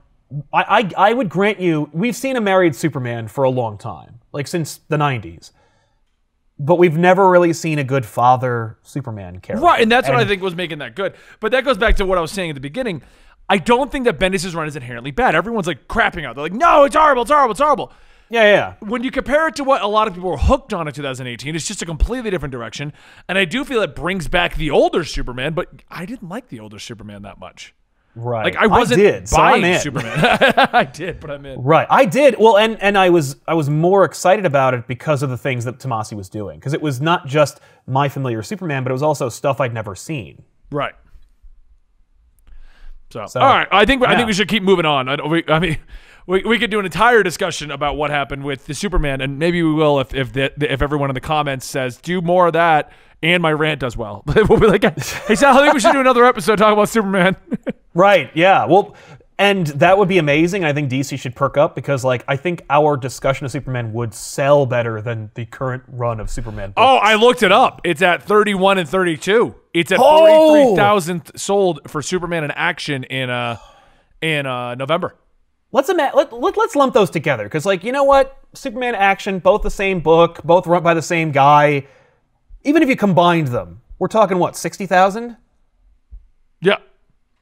I, 0.53 0.91
I, 0.97 1.11
I 1.11 1.13
would 1.13 1.29
grant 1.29 1.61
you, 1.61 1.91
we've 1.93 2.17
seen 2.17 2.37
a 2.37 2.41
married 2.41 2.77
Superman 2.77 3.27
for 3.27 3.45
a 3.45 3.51
long 3.51 3.79
time, 3.79 4.21
like 4.33 4.47
since 4.47 4.79
the 4.89 4.97
90s. 4.97 5.51
But 6.63 6.77
we've 6.77 6.97
never 6.97 7.31
really 7.31 7.55
seen 7.55 7.79
a 7.79 7.85
good 7.85 8.05
father 8.05 8.77
Superman 8.83 9.41
character. 9.41 9.65
right, 9.65 9.81
and 9.81 9.91
that's 9.91 10.09
what 10.09 10.19
I 10.19 10.27
think 10.27 10.43
was 10.43 10.55
making 10.55 10.79
that 10.81 10.95
good. 10.95 11.15
But 11.41 11.53
that 11.53 11.65
goes 11.65 11.79
back 11.79 11.97
to 11.97 12.05
what 12.05 12.19
I 12.19 12.21
was 12.21 12.31
saying 12.31 12.51
at 12.51 12.55
the 12.55 12.61
beginning. 12.61 13.03
I 13.49 13.57
don't 13.57 13.91
think 13.91 14.05
that 14.05 14.19
Bendis' 14.19 14.55
run 14.55 14.69
is 14.69 14.77
inherently 14.77 15.11
bad. 15.11 15.35
Everyone's 15.35 15.67
like 15.67 15.89
crapping 15.89 16.25
out. 16.25 16.37
They're 16.37 16.45
like, 16.45 16.53
no, 16.53 16.85
it's 16.85 16.95
horrible, 16.95 17.23
it's 17.23 17.31
horrible, 17.31 17.53
it's 17.53 17.61
horrible. 17.61 17.93
Yeah, 18.29 18.45
yeah. 18.45 18.75
when 18.89 19.03
you 19.03 19.11
compare 19.11 19.49
it 19.49 19.57
to 19.57 19.65
what 19.65 19.83
a 19.83 19.89
lot 19.89 20.07
of 20.07 20.15
people 20.15 20.31
were 20.31 20.37
hooked 20.37 20.73
on 20.73 20.87
in 20.87 20.95
2018, 20.95 21.57
it's 21.57 21.67
just 21.67 21.83
a 21.83 21.87
completely 21.87 22.31
different 22.31 22.53
direction. 22.53 22.93
And 23.29 23.37
I 23.37 23.45
do 23.45 23.65
feel 23.65 23.83
it 23.83 23.97
brings 23.97 24.29
back 24.29 24.55
the 24.55 24.71
older 24.71 25.03
Superman, 25.03 25.53
but 25.55 25.83
I 25.91 26.07
didn't 26.07 26.29
like 26.29 26.49
the 26.49 26.61
older 26.61 26.79
Superman 26.79 27.23
that 27.23 27.41
much. 27.41 27.75
Right. 28.17 28.45
Like 28.45 28.57
I 28.57 28.67
wasn't 28.67 29.01
did, 29.01 29.29
so 29.29 29.37
I'm 29.37 29.61
buying 29.61 29.75
in. 29.75 29.81
Superman. 29.81 30.19
I 30.73 30.85
did, 30.85 31.21
but 31.21 31.31
I'm 31.31 31.47
in. 31.47 31.63
Right. 31.63 31.87
I 31.89 32.05
did. 32.05 32.37
Well, 32.39 32.59
and 32.59 32.81
and 32.83 32.99
I 32.99 33.11
was 33.11 33.37
I 33.47 33.55
was 33.55 33.71
more 33.71 34.05
excited 34.05 34.45
about 34.45 34.75
it 34.75 34.89
because 34.89 35.23
of 35.23 35.31
the 35.31 35.39
things 35.39 35.65
that 35.65 35.79
Tomasi 35.79 36.15
was 36.15 36.29
doing. 36.29 36.59
Because 36.59 36.73
it 36.73 36.83
was 36.83 37.01
not 37.01 37.27
just 37.27 37.61
my 37.87 38.09
familiar 38.09 38.43
Superman, 38.43 38.83
but 38.83 38.91
it 38.91 38.95
was 38.95 39.03
also 39.03 39.29
stuff 39.29 39.61
I'd 39.61 39.73
never 39.73 39.95
seen. 39.95 40.43
Right. 40.73 40.95
So, 43.11 43.21
all 43.21 43.49
right, 43.49 43.67
I 43.73 43.85
think 43.85 44.07
I 44.07 44.15
think 44.15 44.29
we 44.29 44.33
should 44.33 44.49
keep 44.49 44.63
moving 44.63 44.87
on. 44.87 45.09
I, 45.09 45.27
we, 45.27 45.43
I 45.49 45.59
mean, 45.59 45.79
we, 46.27 46.45
we 46.45 46.61
could 46.61 46.71
do 46.71 46.79
an 46.79 46.85
entire 46.85 47.25
discussion 47.25 47.73
about 47.73 47.97
what 47.97 48.11
happened 48.11 48.45
with 48.45 48.67
the 48.67 48.75
Superman, 48.75 49.21
and 49.21 49.37
maybe 49.37 49.63
we 49.65 49.73
will 49.73 49.99
if 49.99 50.15
if 50.15 50.33
the, 50.33 50.53
if 50.73 50.81
everyone 50.81 51.11
in 51.11 51.15
the 51.15 51.21
comments 51.21 51.67
says 51.67 51.97
do 51.97 52.21
more 52.21 52.47
of 52.47 52.53
that, 52.53 52.93
and 53.23 53.43
my 53.43 53.53
rant 53.53 53.81
does 53.81 53.97
well. 53.97 54.23
we'll 54.49 54.61
be 54.61 54.67
like, 54.67 54.83
hey 54.83 55.35
Sal, 55.35 55.57
I 55.59 55.63
think 55.63 55.75
we 55.75 55.81
should 55.81 55.93
do 55.93 56.01
another 56.01 56.25
episode 56.25 56.57
talking 56.57 56.75
about 56.75 56.89
Superman. 56.89 57.37
Right. 57.93 58.31
Yeah. 58.37 58.67
Well, 58.67 58.95
and 59.37 59.67
that 59.67 59.99
would 59.99 60.07
be 60.07 60.19
amazing. 60.19 60.65
I 60.65 60.73
think 60.73 60.89
DC 60.91 61.19
should 61.19 61.35
perk 61.35 61.57
up 61.57 61.75
because, 61.75 62.05
like, 62.05 62.25
I 62.29 62.37
think 62.37 62.63
our 62.71 62.97
discussion 62.97 63.47
of 63.47 63.51
Superman 63.51 63.93
would 63.95 64.15
sell 64.15 64.65
better 64.65 65.01
than 65.03 65.33
the 65.35 65.45
current 65.47 65.83
run 65.89 66.21
of 66.21 66.31
Superman. 66.31 66.73
Oh, 66.77 66.99
I 66.99 67.17
looked 67.17 67.43
it 67.43 67.51
up. 67.51 67.81
It's 67.83 68.01
at 68.01 68.23
31 68.23 68.79
and 68.79 68.89
32. 68.89 69.57
It's 69.75 69.91
at 69.91 69.99
Oh! 70.01 70.47
43,000 70.77 71.33
sold 71.37 71.81
for 71.89 72.01
Superman 72.01 72.45
in 72.45 72.53
action 72.53 73.03
in 73.03 73.29
uh 73.29 73.57
in 74.23 74.47
uh 74.47 74.77
November. 74.77 75.17
Let's 75.73 75.89
ima- 75.89 76.13
let, 76.15 76.33
let, 76.33 76.57
let's 76.57 76.77
lump 76.77 76.95
those 76.95 77.11
together 77.11 77.43
because, 77.43 77.67
like, 77.67 77.83
you 77.83 77.91
know 77.91 78.05
what? 78.05 78.39
Superman 78.55 78.95
action, 78.95 79.41
both 79.41 79.63
the 79.63 79.71
same 79.71 79.99
book, 79.99 80.43
both 80.45 80.69
run 80.69 80.85
by 80.85 80.95
the 80.95 81.03
same 81.03 81.33
guy. 81.33 81.89
Even 82.65 82.83
if 82.83 82.89
you 82.89 82.97
combined 82.97 83.49
them, 83.49 83.81
we're 83.99 84.09
talking 84.09 84.39
what 84.39 84.57
sixty 84.57 84.87
thousand? 84.87 85.37
Yeah. 86.61 86.77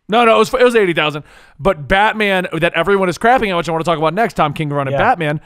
No, 0.09 0.25
no, 0.25 0.37
it 0.37 0.39
was 0.39 0.55
it 0.55 0.63
was 0.65 0.75
80,000. 0.75 1.23
But 1.59 1.87
Batman 1.87 2.47
that 2.59 2.73
everyone 2.75 3.09
is 3.11 3.19
crapping 3.19 3.51
on, 3.51 3.57
which 3.59 3.69
I 3.69 3.73
want 3.73 3.85
to 3.85 3.89
talk 3.91 3.99
about 3.99 4.15
next, 4.15 4.35
Tom 4.35 4.55
King 4.55 4.71
run 4.71 4.87
and 4.89 4.93
Yeah. 4.95 4.99
Batman, 4.99 5.41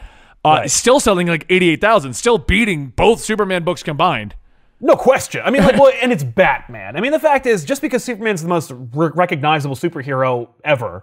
uh, 0.45 0.49
Right. 0.51 0.67
is 0.67 0.73
still 0.73 1.01
selling 1.01 1.27
like 1.27 1.47
88,000, 1.51 2.13
still 2.15 2.39
beating 2.39 2.93
both 2.95 3.21
Superman 3.21 3.65
books 3.65 3.83
combined. 3.83 4.35
No 4.81 4.95
question. 4.97 5.43
I 5.45 5.51
mean, 5.51 5.63
like, 5.63 5.77
well, 5.79 5.93
and 6.03 6.13
it's 6.13 6.25
Batman. 6.25 6.97
I 6.97 7.01
mean, 7.01 7.13
the 7.13 7.19
fact 7.21 7.47
is, 7.47 7.65
just 7.65 7.81
because 7.83 8.03
Superman's 8.05 8.43
the 8.43 8.49
most 8.49 8.73
re- 8.95 9.11
recognizable 9.15 9.77
superhero 9.77 10.49
ever, 10.65 11.03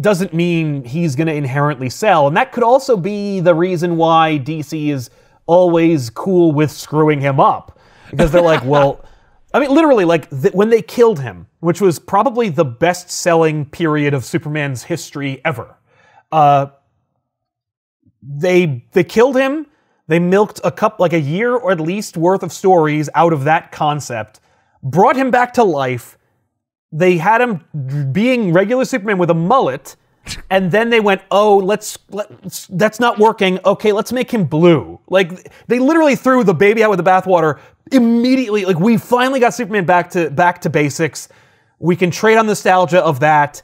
doesn't 0.00 0.32
mean 0.34 0.84
he's 0.84 1.14
going 1.14 1.26
to 1.26 1.34
inherently 1.34 1.88
sell. 1.90 2.26
And 2.26 2.36
that 2.36 2.50
could 2.52 2.62
also 2.64 2.96
be 2.96 3.40
the 3.40 3.54
reason 3.54 3.96
why 3.96 4.38
DC 4.42 4.88
is 4.90 5.10
always 5.46 6.08
cool 6.10 6.52
with 6.52 6.70
screwing 6.70 7.20
him 7.20 7.38
up, 7.40 7.78
because 8.10 8.32
they're 8.32 8.42
like, 8.42 8.64
well, 8.64 9.04
I 9.52 9.60
mean, 9.60 9.70
literally, 9.70 10.04
like 10.04 10.28
th- 10.30 10.52
when 10.54 10.70
they 10.70 10.82
killed 10.82 11.20
him, 11.20 11.46
which 11.60 11.80
was 11.80 11.98
probably 11.98 12.48
the 12.48 12.64
best-selling 12.64 13.66
period 13.66 14.12
of 14.12 14.24
Superman's 14.24 14.84
history 14.84 15.40
ever. 15.44 15.76
Uh, 16.32 16.66
they 18.22 18.84
they 18.92 19.04
killed 19.04 19.36
him. 19.36 19.66
They 20.06 20.18
milked 20.18 20.60
a 20.64 20.70
cup 20.70 21.00
like 21.00 21.12
a 21.12 21.20
year 21.20 21.54
or 21.54 21.70
at 21.72 21.80
least 21.80 22.16
worth 22.16 22.42
of 22.42 22.52
stories 22.52 23.08
out 23.14 23.32
of 23.32 23.44
that 23.44 23.72
concept, 23.72 24.40
brought 24.82 25.16
him 25.16 25.30
back 25.30 25.54
to 25.54 25.64
life. 25.64 26.18
They 26.92 27.16
had 27.18 27.40
him 27.40 28.10
being 28.12 28.52
regular 28.52 28.84
Superman 28.84 29.18
with 29.18 29.30
a 29.30 29.34
mullet, 29.34 29.96
and 30.50 30.70
then 30.70 30.90
they 30.90 31.00
went, 31.00 31.22
"Oh, 31.30 31.58
let's, 31.58 31.98
let's 32.10 32.66
that's 32.68 33.00
not 33.00 33.18
working. 33.18 33.58
Okay, 33.64 33.92
let's 33.92 34.12
make 34.12 34.30
him 34.30 34.44
blue." 34.44 35.00
Like 35.08 35.52
they 35.66 35.78
literally 35.78 36.16
threw 36.16 36.44
the 36.44 36.54
baby 36.54 36.82
out 36.82 36.90
with 36.90 36.98
the 36.98 37.04
bathwater 37.04 37.58
immediately. 37.92 38.64
Like 38.64 38.78
we 38.78 38.96
finally 38.96 39.40
got 39.40 39.54
Superman 39.54 39.84
back 39.84 40.10
to 40.10 40.30
back 40.30 40.60
to 40.62 40.70
basics. 40.70 41.28
We 41.78 41.96
can 41.96 42.10
trade 42.10 42.36
on 42.36 42.46
nostalgia 42.46 43.00
of 43.00 43.20
that. 43.20 43.62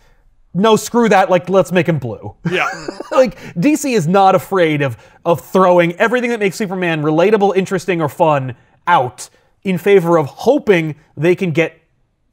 No, 0.52 0.76
screw 0.76 1.08
that. 1.08 1.30
Like 1.30 1.48
let's 1.48 1.72
make 1.72 1.88
him 1.88 1.98
blue. 1.98 2.34
Yeah. 2.50 2.68
like 3.10 3.38
DC 3.54 3.94
is 3.94 4.06
not 4.06 4.34
afraid 4.34 4.82
of 4.82 4.96
of 5.24 5.40
throwing 5.40 5.92
everything 5.94 6.30
that 6.30 6.40
makes 6.40 6.56
Superman 6.56 7.02
relatable, 7.02 7.56
interesting, 7.56 8.02
or 8.02 8.08
fun 8.08 8.56
out 8.86 9.30
in 9.62 9.78
favor 9.78 10.18
of 10.18 10.26
hoping 10.26 10.96
they 11.16 11.34
can 11.34 11.52
get 11.52 11.80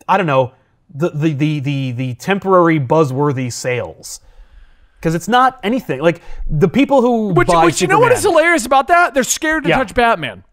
I 0.07 0.17
don't 0.17 0.27
know 0.27 0.53
the 0.93 1.09
the 1.09 1.33
the 1.33 1.59
the, 1.59 1.91
the 1.91 2.13
temporary 2.15 2.79
buzzworthy 2.79 3.51
sales 3.51 4.21
because 4.99 5.13
it's 5.13 5.27
not 5.27 5.59
anything 5.63 6.01
like 6.01 6.21
the 6.49 6.67
people 6.67 7.01
who 7.01 7.29
Which, 7.33 7.47
buy 7.47 7.65
which 7.65 7.81
you 7.81 7.87
know 7.87 7.99
what 7.99 8.11
is 8.11 8.23
hilarious 8.23 8.65
about 8.65 8.87
that? 8.87 9.13
They're 9.13 9.23
scared 9.23 9.63
to 9.63 9.69
Yeah. 9.69 9.77
touch 9.77 9.93
Batman. 9.93 10.43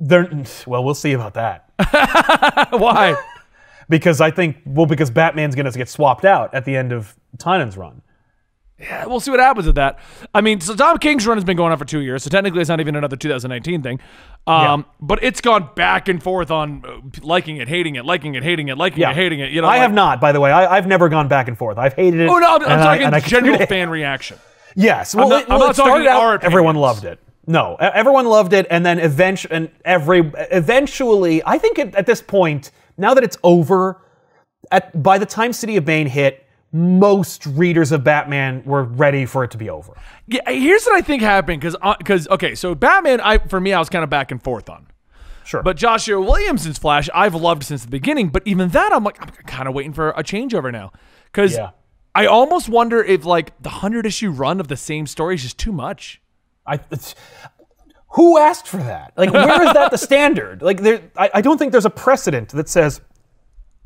they're 0.00 0.28
well 0.66 0.84
we'll 0.84 0.94
see 0.94 1.12
about 1.12 1.34
that 1.34 1.70
Why? 2.72 3.14
because 3.88 4.20
I 4.20 4.30
think 4.30 4.56
well 4.66 4.86
because 4.86 5.10
Batman's 5.10 5.54
gonna 5.54 5.70
get 5.72 5.88
swapped 5.88 6.24
out 6.24 6.52
at 6.54 6.64
the 6.64 6.76
end 6.76 6.92
of 6.92 7.14
Tynion's 7.38 7.76
run. 7.76 8.02
Yeah, 8.78 9.06
we'll 9.06 9.20
see 9.20 9.30
what 9.30 9.40
happens 9.40 9.66
with 9.66 9.76
that. 9.76 9.98
I 10.34 10.42
mean, 10.42 10.60
so 10.60 10.74
Tom 10.76 10.98
King's 10.98 11.26
run 11.26 11.38
has 11.38 11.44
been 11.44 11.56
going 11.56 11.72
on 11.72 11.78
for 11.78 11.86
two 11.86 12.00
years, 12.00 12.22
so 12.22 12.28
technically 12.28 12.60
it's 12.60 12.68
not 12.68 12.78
even 12.78 12.94
another 12.94 13.16
2019 13.16 13.82
thing. 13.82 14.00
Um, 14.46 14.84
But 15.00 15.22
it's 15.22 15.40
gone 15.40 15.70
back 15.74 16.08
and 16.08 16.22
forth 16.22 16.50
on 16.50 16.84
uh, 16.86 17.00
liking 17.22 17.56
it, 17.56 17.68
hating 17.68 17.96
it, 17.96 18.04
liking 18.04 18.34
it, 18.34 18.42
hating 18.42 18.68
it, 18.68 18.76
liking 18.76 19.00
Yeah, 19.00 19.10
it, 19.12 19.16
hating 19.16 19.40
it. 19.40 19.50
You 19.50 19.62
know, 19.62 19.66
I 19.68 19.72
like- 19.72 19.80
have 19.80 19.94
not, 19.94 20.20
by 20.20 20.32
the 20.32 20.40
way. 20.40 20.52
I, 20.52 20.76
I've 20.76 20.86
never 20.86 21.08
gone 21.08 21.26
back 21.26 21.48
and 21.48 21.56
forth. 21.56 21.78
I've 21.78 21.94
hated 21.94 22.20
it. 22.20 22.28
Oh 22.28 22.38
no, 22.38 22.56
I'm, 22.56 22.62
I'm 22.64 22.78
talking 22.78 23.06
I 23.06 23.20
general 23.20 23.64
fan 23.66 23.88
reaction. 23.88 24.38
Yes. 24.74 25.14
Well, 25.14 25.30
not- 25.30 25.42
it, 25.44 25.50
I'm 25.50 25.58
not 25.58 25.74
talking 25.74 26.06
out, 26.06 26.44
everyone 26.44 26.76
loved 26.76 27.04
it. 27.04 27.18
No, 27.46 27.76
everyone 27.76 28.26
loved 28.26 28.52
it, 28.52 28.66
and 28.70 28.84
then 28.84 28.98
eventually, 28.98 29.54
and 29.54 29.70
every 29.84 30.18
eventually, 30.50 31.42
I 31.46 31.58
think 31.58 31.78
at, 31.78 31.94
at 31.94 32.04
this 32.04 32.20
point, 32.20 32.72
now 32.98 33.14
that 33.14 33.22
it's 33.24 33.38
over, 33.44 34.02
at 34.72 35.00
by 35.02 35.16
the 35.16 35.26
time 35.26 35.52
City 35.52 35.76
of 35.76 35.84
Bane 35.84 36.08
hit, 36.08 36.45
most 36.76 37.46
readers 37.46 37.92
of 37.92 38.04
Batman 38.04 38.62
were 38.64 38.84
ready 38.84 39.26
for 39.26 39.44
it 39.44 39.50
to 39.52 39.58
be 39.58 39.70
over. 39.70 39.94
Yeah, 40.26 40.48
here's 40.50 40.84
what 40.84 40.94
I 40.96 41.00
think 41.00 41.22
happened 41.22 41.60
because 41.60 41.76
because 41.98 42.28
uh, 42.28 42.34
okay, 42.34 42.54
so 42.54 42.74
Batman, 42.74 43.20
I 43.20 43.38
for 43.38 43.60
me, 43.60 43.72
I 43.72 43.78
was 43.78 43.88
kind 43.88 44.04
of 44.04 44.10
back 44.10 44.30
and 44.30 44.42
forth 44.42 44.68
on. 44.68 44.86
Sure. 45.44 45.62
But 45.62 45.76
Joshua 45.76 46.20
Williamson's 46.20 46.76
Flash, 46.78 47.08
I've 47.14 47.34
loved 47.34 47.62
since 47.62 47.84
the 47.84 47.90
beginning. 47.90 48.28
But 48.30 48.42
even 48.46 48.70
that, 48.70 48.92
I'm 48.92 49.04
like, 49.04 49.22
I'm 49.22 49.28
kind 49.46 49.68
of 49.68 49.74
waiting 49.74 49.92
for 49.92 50.10
a 50.10 50.22
changeover 50.24 50.72
now, 50.72 50.92
because 51.26 51.54
Yeah. 51.54 51.70
I 52.16 52.26
almost 52.26 52.68
wonder 52.68 53.02
if 53.02 53.24
like 53.24 53.52
the 53.62 53.68
hundred 53.68 54.06
issue 54.06 54.30
run 54.30 54.58
of 54.58 54.68
the 54.68 54.76
same 54.76 55.06
story 55.06 55.36
is 55.36 55.42
just 55.42 55.58
too 55.58 55.70
much. 55.72 56.20
I, 56.66 56.80
it's, 56.90 57.14
who 58.10 58.38
asked 58.38 58.66
for 58.66 58.78
that? 58.78 59.12
Like, 59.16 59.32
where 59.32 59.62
is 59.62 59.72
that 59.74 59.90
the 59.92 59.98
standard? 60.08 60.62
Like, 60.62 60.80
there, 60.82 61.02
I, 61.16 61.30
I 61.34 61.40
don't 61.42 61.58
think 61.58 61.70
there's 61.70 61.84
a 61.84 61.90
precedent 61.90 62.48
that 62.50 62.68
says 62.68 63.00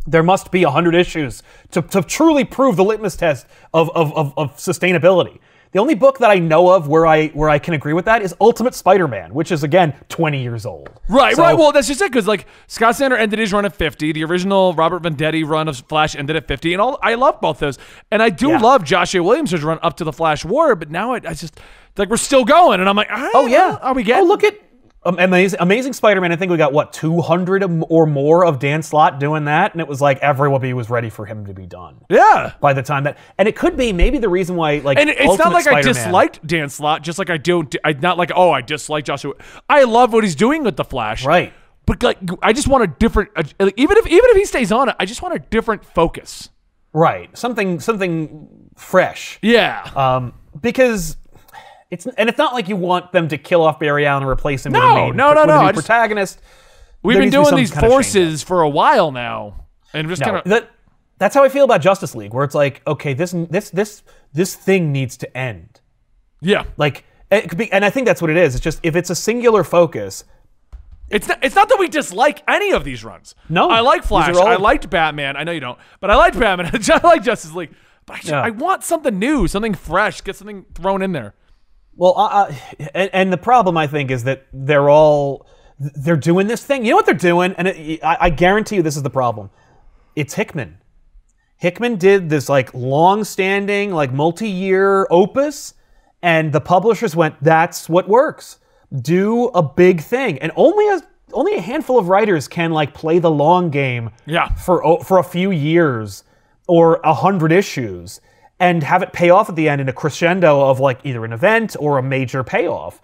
there 0.07 0.23
must 0.23 0.51
be 0.51 0.65
100 0.65 0.95
issues 0.95 1.43
to, 1.73 1.83
to 1.83 2.03
truly 2.03 2.45
prove 2.45 2.77
the 2.77 2.85
litmus 2.85 3.17
test 3.17 3.47
of, 3.75 3.91
of, 3.95 4.13
of, 4.17 4.33
of 4.37 4.57
sustainability. 4.57 5.39
The 5.73 5.79
only 5.79 5.95
book 5.95 6.19
that 6.19 6.31
I 6.33 6.41
know 6.41 6.69
of 6.71 6.89
where 6.89 7.07
I 7.07 7.29
where 7.29 7.49
I 7.49 7.61
can 7.61 7.75
agree 7.75 7.93
with 7.93 8.05
that 8.07 8.23
is 8.23 8.35
Ultimate 8.41 8.75
Spider-Man, 8.75 9.33
which 9.33 9.53
is 9.53 9.63
again 9.63 9.95
20 10.09 10.43
years 10.43 10.67
old. 10.67 10.91
Right, 11.09 11.37
So- 11.37 11.43
right. 11.43 11.57
Well, 11.57 11.71
that's 11.71 11.87
just 11.87 12.01
it. 12.01 12.11
Because 12.11 12.27
like 12.27 12.47
Scott 12.67 12.97
Snyder 12.97 13.17
ended 13.17 13.39
his 13.39 13.53
run 13.53 13.65
at 13.65 13.77
50. 13.77 14.11
The 14.11 14.25
original 14.25 14.73
Robert 14.75 15.03
Venditti 15.05 15.47
run 15.47 15.69
of 15.69 15.77
Flash 15.89 16.17
ended 16.17 16.35
at 16.35 16.49
50, 16.49 16.73
and 16.73 16.83
all 16.83 16.99
I 17.03 17.15
love 17.15 17.41
both 17.41 17.61
those. 17.61 17.79
And 18.11 18.21
I 18.21 18.31
do 18.31 18.49
Yeah. 18.49 18.59
love 18.59 18.83
Joshua 18.83 19.21
A. 19.21 19.23
Williams' 19.25 19.63
run 19.63 19.79
up 19.81 19.97
to 19.99 20.05
the 20.05 20.13
Flash 20.13 20.45
War, 20.45 20.75
but 20.75 20.91
now 20.91 21.13
I, 21.13 21.17
I 21.19 21.35
just 21.35 21.61
like 21.97 22.09
we're 22.09 22.17
still 22.17 22.45
going, 22.45 22.81
and 22.81 22.89
I'm 22.89 22.97
like, 22.97 23.09
Oh 23.13 23.47
yeah. 23.47 23.79
are 23.81 23.95
we 23.95 24.03
oh, 24.03 24.05
getting? 24.05 24.25
Oh 24.25 24.27
look 24.27 24.43
at 24.43 24.59
um, 25.03 25.19
amazing, 25.19 25.59
amazing 25.61 25.93
Spider-Man. 25.95 26.31
I 26.31 26.37
think 26.37 26.51
we 26.51 26.59
got 26.59 26.75
what 26.75 26.93
200 26.93 27.65
or 27.89 28.07
more 28.07 28.45
of 28.45 28.59
Dan 28.59 28.83
Slott 28.83 29.19
doing 29.19 29.47
that, 29.47 29.73
and 29.73 29.81
it 29.81 29.89
was 29.89 30.01
like 30.01 30.19
everybody 30.19 30.75
was 30.75 30.91
ready 30.91 31.09
for 31.09 31.25
him 31.25 31.47
to 31.47 31.55
be 31.55 31.67
done 31.67 32.05
yeah. 32.11 32.53
by 32.61 32.75
the 32.75 32.83
time 32.83 33.05
that. 33.05 33.17
And 33.39 33.49
it 33.49 33.57
could 33.57 33.77
be 33.79 33.95
maybe 33.95 34.19
the 34.19 34.29
reason 34.29 34.57
why 34.57 34.79
like 34.79 34.99
And 34.99 35.09
it's 35.09 35.21
Ultimate 35.21 35.45
not 35.45 35.53
like 35.53 35.67
I 35.67 35.81
Spider-Man- 35.81 35.95
disliked 35.95 36.47
Dan 36.47 36.69
Slott, 36.69 37.03
just 37.03 37.19
like 37.19 37.31
I 37.31 37.39
don't. 37.39 37.75
I 37.83 37.93
not 37.93 38.19
like 38.19 38.31
oh 38.35 38.51
I 38.51 38.61
dislike 38.61 39.05
Joshua. 39.05 39.35
I 39.69 39.85
love 39.85 40.13
what 40.13 40.23
he's 40.23 40.37
doing 40.37 40.65
with 40.65 40.77
the 40.77 40.85
Flash. 40.85 41.25
right. 41.25 41.53
But 41.87 42.03
like 42.03 42.19
I 42.43 42.53
just 42.53 42.69
want 42.69 42.85
a 42.85 42.87
different. 42.87 43.31
like, 43.37 43.75
even 43.77 43.97
if 43.97 44.07
even 44.07 44.31
if 44.31 44.37
he 44.37 44.45
stays 44.45 44.71
on 44.71 44.91
it, 44.91 44.97
I 45.01 45.07
just 45.07 45.23
want 45.23 45.35
a 45.35 45.39
different 45.39 45.85
focus. 45.85 46.51
Right. 46.93 47.37
Something 47.37 47.81
something 47.81 48.71
fresh. 48.77 49.39
Yeah. 49.43 49.91
Um, 49.97 50.35
because 50.61 51.17
it's 51.91 52.07
and 52.07 52.29
it's 52.29 52.39
not 52.39 52.55
like 52.55 52.69
you 52.69 52.77
want 52.77 53.13
them 53.13 53.29
to 53.29 53.39
kill 53.39 53.63
off 53.63 53.79
Barry 53.79 54.07
Allen 54.07 54.23
and 54.23 54.31
replace 54.31 54.65
him 54.67 54.73
with 54.73 54.83
No, 54.83 54.91
a 54.91 54.95
main, 54.95 55.17
no, 55.17 55.33
no, 55.35 55.41
with 55.43 55.49
no, 55.49 55.55
a 55.55 55.63
new 55.63 55.69
I 55.69 55.73
just- 55.73 55.87
protagonist. 55.87 56.41
We've 57.03 57.15
there 57.15 57.23
been 57.23 57.31
be 57.31 57.45
doing 57.45 57.57
these 57.57 57.71
kind 57.71 57.85
of 57.87 57.91
change 57.91 58.05
forces 58.05 58.43
for 58.43 58.61
a 58.63 58.69
while 58.69 59.11
now, 59.11 59.65
and 59.95 60.07
just 60.09 60.21
No, 60.21 60.27
kind 60.27 60.37
of. 60.39 60.45
that 60.45 60.71
that's 61.19 61.35
how 61.35 61.43
I 61.45 61.49
feel 61.49 61.65
about 61.65 61.81
Justice 61.81 62.15
League, 62.15 62.35
where 62.35 62.45
it's 62.45 62.55
like, 62.55 62.83
okay, 62.87 63.15
this 63.15 63.33
this 63.51 63.71
this 63.71 64.03
this 64.35 64.55
thing 64.55 64.93
needs 64.93 65.17
to 65.19 65.37
end. 65.37 65.81
Yeah. 66.43 66.65
Like, 66.77 67.05
it 67.31 67.49
could 67.49 67.59
be, 67.59 67.71
and 67.73 67.85
I 67.85 67.91
think 67.91 68.07
that's 68.07 68.21
what 68.23 68.31
it 68.31 68.37
is. 68.37 68.55
It's 68.55 68.63
just 68.63 68.81
if 68.83 68.97
it's 68.97 69.09
a 69.11 69.15
singular 69.15 69.65
focus, 69.65 70.25
It's 71.11 71.27
not, 71.27 71.39
it's 71.43 71.55
not 71.57 71.69
that 71.71 71.79
we 71.79 71.89
dislike 71.89 72.43
any 72.47 72.71
of 72.73 72.85
these 72.85 73.03
runs. 73.03 73.35
No, 73.49 73.69
I 73.69 73.81
like 73.81 74.05
Flash. 74.05 74.37
all- 74.37 74.47
I 74.47 74.57
liked 74.57 74.89
Batman. 74.91 75.37
I 75.37 75.43
know 75.45 75.53
you 75.53 75.61
don't, 75.61 75.79
but 76.01 76.11
I 76.11 76.17
liked 76.17 76.39
Batman. 76.39 76.71
I 76.91 77.01
like 77.03 77.23
Justice 77.25 77.53
League. 77.55 77.75
But 78.07 78.15
I, 78.15 78.17
just, 78.19 78.29
Yeah. 78.31 78.43
I 78.43 78.51
want 78.51 78.85
something 78.85 79.19
new, 79.19 79.49
something 79.49 79.75
fresh. 79.75 80.21
Get 80.23 80.37
something 80.37 80.67
thrown 80.75 81.03
in 81.03 81.13
there. 81.13 81.35
Well, 81.97 82.15
uh, 82.17 82.53
and, 82.95 83.11
and 83.13 83.33
the 83.33 83.37
problem 83.39 83.77
I 83.77 83.87
think 83.87 84.11
is 84.11 84.25
that 84.25 84.47
they're 84.53 84.89
all 84.91 85.47
they're 85.79 86.17
doing 86.17 86.47
this 86.47 86.65
thing. 86.65 86.85
You 86.85 86.91
know 86.91 86.97
what 86.97 87.07
they're 87.07 87.15
doing, 87.15 87.55
and 87.57 87.69
it, 87.69 88.01
I, 88.05 88.17
I 88.21 88.31
guarantee 88.31 88.77
you 88.77 88.83
this 88.83 88.97
is 88.97 89.03
the 89.03 89.11
problem. 89.11 89.51
It's 90.15 90.35
Hickman. 90.35 90.79
Hickman 91.57 91.97
did 91.97 92.29
this 92.31 92.49
like 92.49 92.73
long-standing, 92.75 93.93
like 93.93 94.13
multi-year 94.13 95.07
opus, 95.11 95.75
and 96.23 96.53
the 96.53 96.61
publishers 96.61 97.15
went, 97.17 97.35
"That's 97.43 97.89
what 97.89 98.09
works. 98.09 98.59
Do 99.01 99.47
a 99.49 99.63
big 99.63 100.01
thing." 100.01 100.39
And 100.39 100.53
only 100.57 100.89
a 100.89 101.03
only 101.33 101.55
a 101.55 101.61
handful 101.61 101.99
of 101.99 102.09
writers 102.09 102.49
can 102.49 102.73
like 102.73 102.93
play 102.95 103.19
the 103.19 103.31
long 103.31 103.71
game 103.71 104.11
Yeah. 104.27 104.49
for 104.55 105.03
for 105.05 105.19
a 105.19 105.25
few 105.25 105.51
years 105.51 106.25
or 106.67 107.01
a 107.05 107.15
hundred 107.15 107.53
issues 107.53 108.21
and 108.61 108.83
have 108.83 109.03
it 109.03 109.13
pay 109.13 109.31
off 109.31 109.49
at 109.49 109.57
the 109.57 109.69
end 109.69 109.81
in 109.81 109.89
a 109.89 109.93
crescendo 109.93 110.61
of 110.61 110.79
like 110.79 111.01
either 111.03 111.25
an 111.25 111.33
event 111.33 111.75
or 111.81 111.99
a 111.99 112.03
major 112.03 112.45
payoff. 112.45 113.01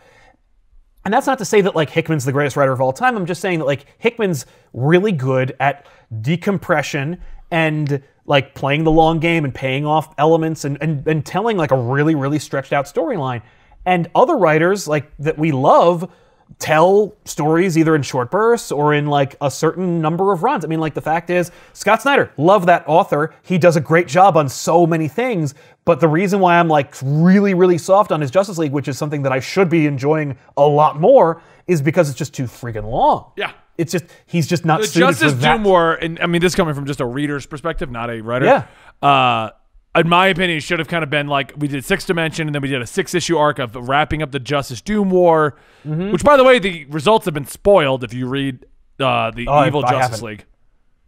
And 1.05 1.15
that's 1.15 1.27
not 1.27 1.39
to 1.39 1.45
say 1.45 1.63
that 1.63 1.75
like 1.75 1.89
Hickman's 1.89 2.25
the 2.25 2.33
greatest 2.33 2.57
writer 2.57 2.73
of 2.73 2.81
all 2.81 2.93
time. 2.93 3.17
I'm 3.17 3.27
just 3.27 3.41
saying 3.41 3.61
that 3.61 3.65
like 3.65 3.87
Hickman's 3.99 4.45
really 4.75 5.13
good 5.13 5.57
at 5.59 5.87
decompression 6.21 7.21
and 7.51 8.03
like 8.27 8.55
playing 8.55 8.85
the 8.85 8.91
long 8.91 9.19
game 9.19 9.45
and 9.45 9.55
paying 9.55 9.87
off 9.87 10.13
elements 10.19 10.65
and, 10.65 10.77
and, 10.81 11.07
and 11.07 11.25
telling 11.25 11.57
like 11.57 11.71
a 11.71 11.77
really, 11.77 12.15
really 12.15 12.39
stretched 12.39 12.73
out 12.73 12.85
storyline. 12.85 13.41
And 13.87 14.11
other 14.15 14.37
writers 14.37 14.87
like 14.89 15.11
that 15.19 15.39
we 15.39 15.53
love 15.53 16.11
tell 16.59 17.15
stories 17.25 17.77
either 17.77 17.95
in 17.95 18.03
short 18.03 18.31
bursts 18.31 18.73
or 18.73 18.95
in 18.95 19.07
like 19.07 19.37
a 19.41 19.51
certain 19.51 20.01
number 20.01 20.33
of 20.33 20.43
runs. 20.43 20.65
I 20.65 20.69
mean, 20.69 20.81
like 20.81 20.95
the 20.95 21.03
fact 21.03 21.29
is, 21.29 21.51
Scott 21.73 22.03
Snyder, 22.03 22.33
love 22.37 22.67
that 22.67 22.85
author. 22.87 23.35
He 23.43 23.59
does 23.59 23.77
a 23.77 23.81
great 23.81 24.09
job 24.09 24.37
on 24.37 24.49
so 24.49 24.87
many 24.87 25.09
things. 25.09 25.55
But 25.85 26.01
the 26.01 26.09
reason 26.09 26.41
why 26.41 26.59
I'm 26.59 26.69
like 26.69 26.95
really, 27.03 27.55
really 27.55 27.79
soft 27.79 28.11
on 28.11 28.21
his 28.21 28.31
Justice 28.31 28.59
League, 28.59 28.73
which 28.73 28.89
is 28.89 28.99
something 28.99 29.23
that 29.23 29.33
I 29.33 29.41
should 29.41 29.69
be 29.69 29.87
enjoying 29.87 30.37
a 30.57 30.67
lot 30.67 30.99
more, 30.99 31.43
is 31.67 31.83
because 31.83 32.09
it's 32.09 32.19
just 32.19 32.35
too 32.35 32.45
freaking 32.45 32.91
long. 32.91 33.33
Yeah. 33.37 33.53
It's 33.79 33.93
just 33.93 34.05
he's 34.25 34.47
just 34.47 34.65
not 34.65 34.81
The 34.81 34.87
Justice 34.87 35.33
for 35.33 35.39
that. 35.39 35.57
Doom 35.57 35.65
War, 35.65 35.95
and 35.95 36.19
I 36.21 36.27
mean, 36.27 36.41
this 36.41 36.55
coming 36.55 36.75
from 36.75 36.87
just 36.87 37.01
a 37.01 37.05
reader's 37.05 37.45
perspective, 37.45 37.91
not 37.91 38.09
a 38.09 38.23
writer. 38.23 38.47
Yeah. 38.47 38.67
Uh, 39.07 39.51
in 39.97 40.09
my 40.09 40.27
opinion, 40.29 40.59
it 40.59 40.63
should 40.63 40.79
have 40.79 40.89
kind 40.89 41.03
of 41.03 41.11
been 41.11 41.27
like 41.27 41.53
we 41.57 41.69
did 41.69 41.85
Six 41.85 42.05
Dimension, 42.05 42.49
and 42.49 42.55
then 42.55 42.63
we 42.63 42.69
did 42.69 42.83
a 42.83 42.87
six 42.87 43.15
issue 43.15 43.37
arc 43.37 43.59
of 43.59 43.75
wrapping 43.77 44.23
up 44.23 44.31
the 44.33 44.39
Justice 44.41 44.81
Doom 44.81 45.11
War, 45.11 45.57
Mm-hmm. 45.87 46.11
which, 46.13 46.25
by 46.25 46.37
the 46.37 46.43
way, 46.45 46.59
the 46.59 46.85
results 46.87 47.25
have 47.27 47.35
been 47.35 47.47
spoiled 47.47 48.03
if 48.05 48.13
you 48.13 48.27
read 48.27 48.67
uh, 48.99 49.31
the 49.31 49.47
I- 49.49 49.69
Evil 49.69 49.85
I 49.85 49.91
Justice 49.91 50.19
haven't. 50.21 50.27
League. 50.27 50.45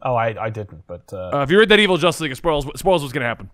Oh, 0.01 0.15
I, 0.15 0.45
I 0.45 0.51
didn't, 0.51 0.87
but 0.87 1.13
uh, 1.13 1.31
Uh, 1.35 1.43
if 1.43 1.51
you 1.51 1.59
read 1.59 1.69
that 1.71 1.81
Evil 1.81 1.97
Justice 1.97 2.21
League, 2.21 2.31
it 2.33 2.37
spoils, 2.37 2.65
spoils 2.79 3.03
what's 3.03 3.13
going 3.13 3.23
to 3.23 3.27
happen. 3.27 3.51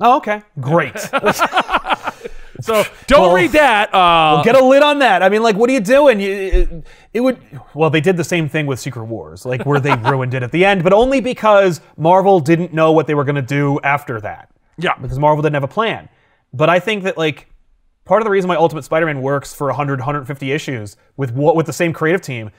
oh, 0.00 0.16
okay, 0.18 0.42
great. 0.60 0.92
So 2.62 2.84
don't 3.06 3.20
Well- 3.20 3.34
read 3.34 3.52
that. 3.52 3.94
Uh, 3.94 4.42
Get 4.42 4.56
a 4.56 4.64
lid 4.64 4.82
on 4.82 5.00
that. 5.00 5.22
I 5.22 5.28
mean, 5.28 5.42
like, 5.42 5.56
what 5.56 5.68
are 5.68 5.74
you 5.74 5.80
doing? 5.80 6.20
You, 6.20 6.32
it, 6.32 6.86
it 7.12 7.20
would. 7.20 7.38
Well, 7.74 7.90
they 7.90 8.00
did 8.00 8.16
the 8.16 8.24
same 8.24 8.48
thing 8.48 8.64
with 8.66 8.80
Secret 8.80 9.04
Wars, 9.04 9.44
like 9.44 9.66
where 9.66 9.78
they 9.78 9.94
ruined 10.10 10.32
it 10.32 10.42
at 10.42 10.52
the 10.52 10.64
end, 10.64 10.82
but 10.82 10.94
only 10.94 11.20
because 11.20 11.82
Marvel 11.98 12.40
didn't 12.40 12.72
know 12.72 12.92
what 12.92 13.06
they 13.06 13.14
were 13.14 13.24
going 13.24 13.34
to 13.36 13.42
do 13.42 13.78
after 13.84 14.22
that. 14.22 14.50
Yeah. 14.78 14.96
because 15.00 15.18
Marvel 15.18 15.42
didn't 15.42 15.54
have 15.54 15.64
a 15.64 15.68
plan. 15.68 16.08
But 16.52 16.68
I 16.70 16.78
think 16.80 17.04
that 17.04 17.16
like 17.18 17.48
part 18.04 18.22
of 18.22 18.24
the 18.24 18.30
reason 18.30 18.48
why 18.48 18.56
Ultimate 18.56 18.82
Spider-Man 18.84 19.20
works 19.22 19.52
for 19.54 19.66
100 19.68 19.98
150 20.00 20.52
issues 20.52 20.96
with 21.16 21.32
what 21.32 21.56
with 21.56 21.66
the 21.66 21.72
same 21.72 21.92
creative 21.92 22.20
team 22.22 22.50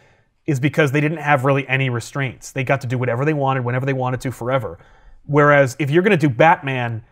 is 0.45 0.59
because 0.59 0.91
they 0.91 1.01
didn't 1.01 1.17
have 1.17 1.43
really 1.45 1.67
any 1.67 1.89
restraints. 1.89 2.51
They 2.51 2.63
got 2.63 2.81
to 2.81 2.87
do 2.87 2.97
whatever 2.97 3.25
they 3.25 3.33
wanted 3.33 3.65
whenever 3.65 3.85
they 3.85 3.93
wanted 3.93 4.21
to 4.21 4.31
forever. 4.31 4.77
Whereas 5.25 5.75
if 5.79 5.89
you're 5.89 6.03
going 6.03 6.17
to 6.17 6.27
do 6.27 6.33
Batman 6.33 7.03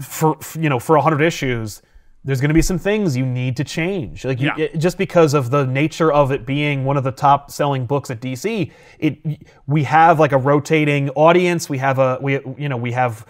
for 0.00 0.36
you 0.58 0.68
know 0.68 0.78
for 0.78 0.96
100 0.96 1.20
issues 1.22 1.82
there's 2.24 2.40
going 2.40 2.48
to 2.50 2.54
be 2.54 2.62
some 2.62 2.78
things 2.78 3.16
you 3.16 3.26
need 3.26 3.56
to 3.56 3.64
change 3.64 4.24
like 4.24 4.40
you, 4.40 4.46
Yeah. 4.56 4.64
it- 4.66 4.78
just 4.78 4.96
because 4.96 5.34
of 5.34 5.50
the 5.50 5.66
nature 5.66 6.12
of 6.12 6.30
it 6.32 6.46
being 6.46 6.84
one 6.84 6.96
of 6.96 7.02
the 7.04 7.10
top 7.12 7.50
selling 7.50 7.84
books 7.84 8.10
at 8.10 8.20
DC 8.20 8.70
it 8.98 9.18
we 9.66 9.84
have 9.84 10.18
like 10.18 10.32
a 10.32 10.38
rotating 10.38 11.10
audience 11.10 11.68
we 11.68 11.78
have 11.78 11.98
a 11.98 12.18
we 12.22 12.40
you 12.56 12.68
know 12.68 12.76
we 12.76 12.92
have 12.92 13.26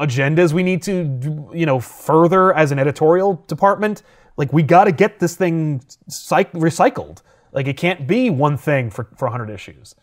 agendas 0.00 0.52
we 0.52 0.62
need 0.62 0.82
to 0.82 1.50
you 1.52 1.66
know 1.66 1.80
further 1.80 2.52
as 2.54 2.72
an 2.72 2.78
editorial 2.78 3.42
department 3.46 4.02
like 4.36 4.52
we 4.52 4.62
got 4.62 4.84
to 4.84 4.92
get 4.92 5.20
this 5.20 5.36
thing 5.36 5.80
cyc- 6.10 6.52
recycled 6.52 7.22
like 7.52 7.66
it 7.66 7.76
can't 7.76 8.06
be 8.06 8.30
one 8.30 8.56
thing 8.56 8.90
for 8.90 9.08
for 9.16 9.26
100 9.26 9.50
issues 9.50 9.94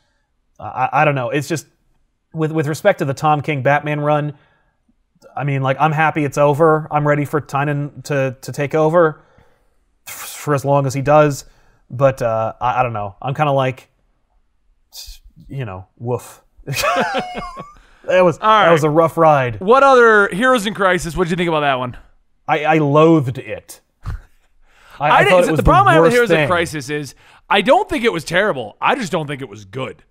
I, 0.59 0.89
I 0.91 1.05
don't 1.05 1.15
know 1.15 1.29
it's 1.29 1.47
just 1.47 1.67
with 2.33 2.51
with 2.51 2.67
respect 2.67 2.99
to 2.99 3.05
the 3.05 3.13
Tom 3.13 3.41
King 3.41 3.61
Batman 3.61 3.99
run 3.99 4.33
I 5.35 5.43
mean, 5.43 5.61
like, 5.61 5.77
I'm 5.79 5.91
happy 5.91 6.25
it's 6.25 6.37
over. 6.37 6.87
I'm 6.91 7.07
ready 7.07 7.25
for 7.25 7.41
Tynion 7.41 8.03
to 8.05 8.37
to 8.41 8.51
take 8.51 8.75
over 8.75 9.21
for 10.05 10.53
as 10.53 10.65
long 10.65 10.85
as 10.85 10.93
he 10.93 11.01
does. 11.01 11.45
But 11.89 12.21
uh, 12.21 12.53
I, 12.59 12.79
I 12.79 12.83
don't 12.83 12.93
know. 12.93 13.15
I'm 13.21 13.33
kind 13.33 13.49
of 13.49 13.55
like, 13.55 13.89
you 15.47 15.65
know, 15.65 15.87
woof. 15.97 16.43
that 18.05 18.21
was 18.21 18.37
that 18.39 18.71
was 18.71 18.83
a 18.83 18.89
rough 18.89 19.17
ride. 19.17 19.59
What 19.59 19.83
other 19.83 20.27
Heroes 20.29 20.65
in 20.65 20.73
Crisis? 20.73 21.15
What 21.15 21.25
did 21.25 21.31
you 21.31 21.37
think 21.37 21.49
about 21.49 21.61
that 21.61 21.79
one? 21.79 21.97
I, 22.47 22.63
I 22.65 22.77
loathed 22.79 23.37
it. 23.37 23.81
I, 24.05 24.11
I, 24.99 25.19
I 25.19 25.23
thought 25.23 25.29
didn't, 25.29 25.47
it 25.47 25.51
was 25.51 25.57
the 25.57 25.63
problem 25.63 25.87
I 25.87 25.93
have 25.93 26.03
with 26.03 26.11
Heroes 26.11 26.29
thing. 26.29 26.41
in 26.41 26.47
Crisis 26.47 26.89
is 26.89 27.15
I 27.49 27.61
don't 27.61 27.89
think 27.89 28.03
it 28.03 28.13
was 28.13 28.23
terrible. 28.23 28.77
I 28.81 28.95
just 28.95 29.11
don't 29.11 29.27
think 29.27 29.41
it 29.41 29.49
was 29.49 29.65
good, 29.65 30.03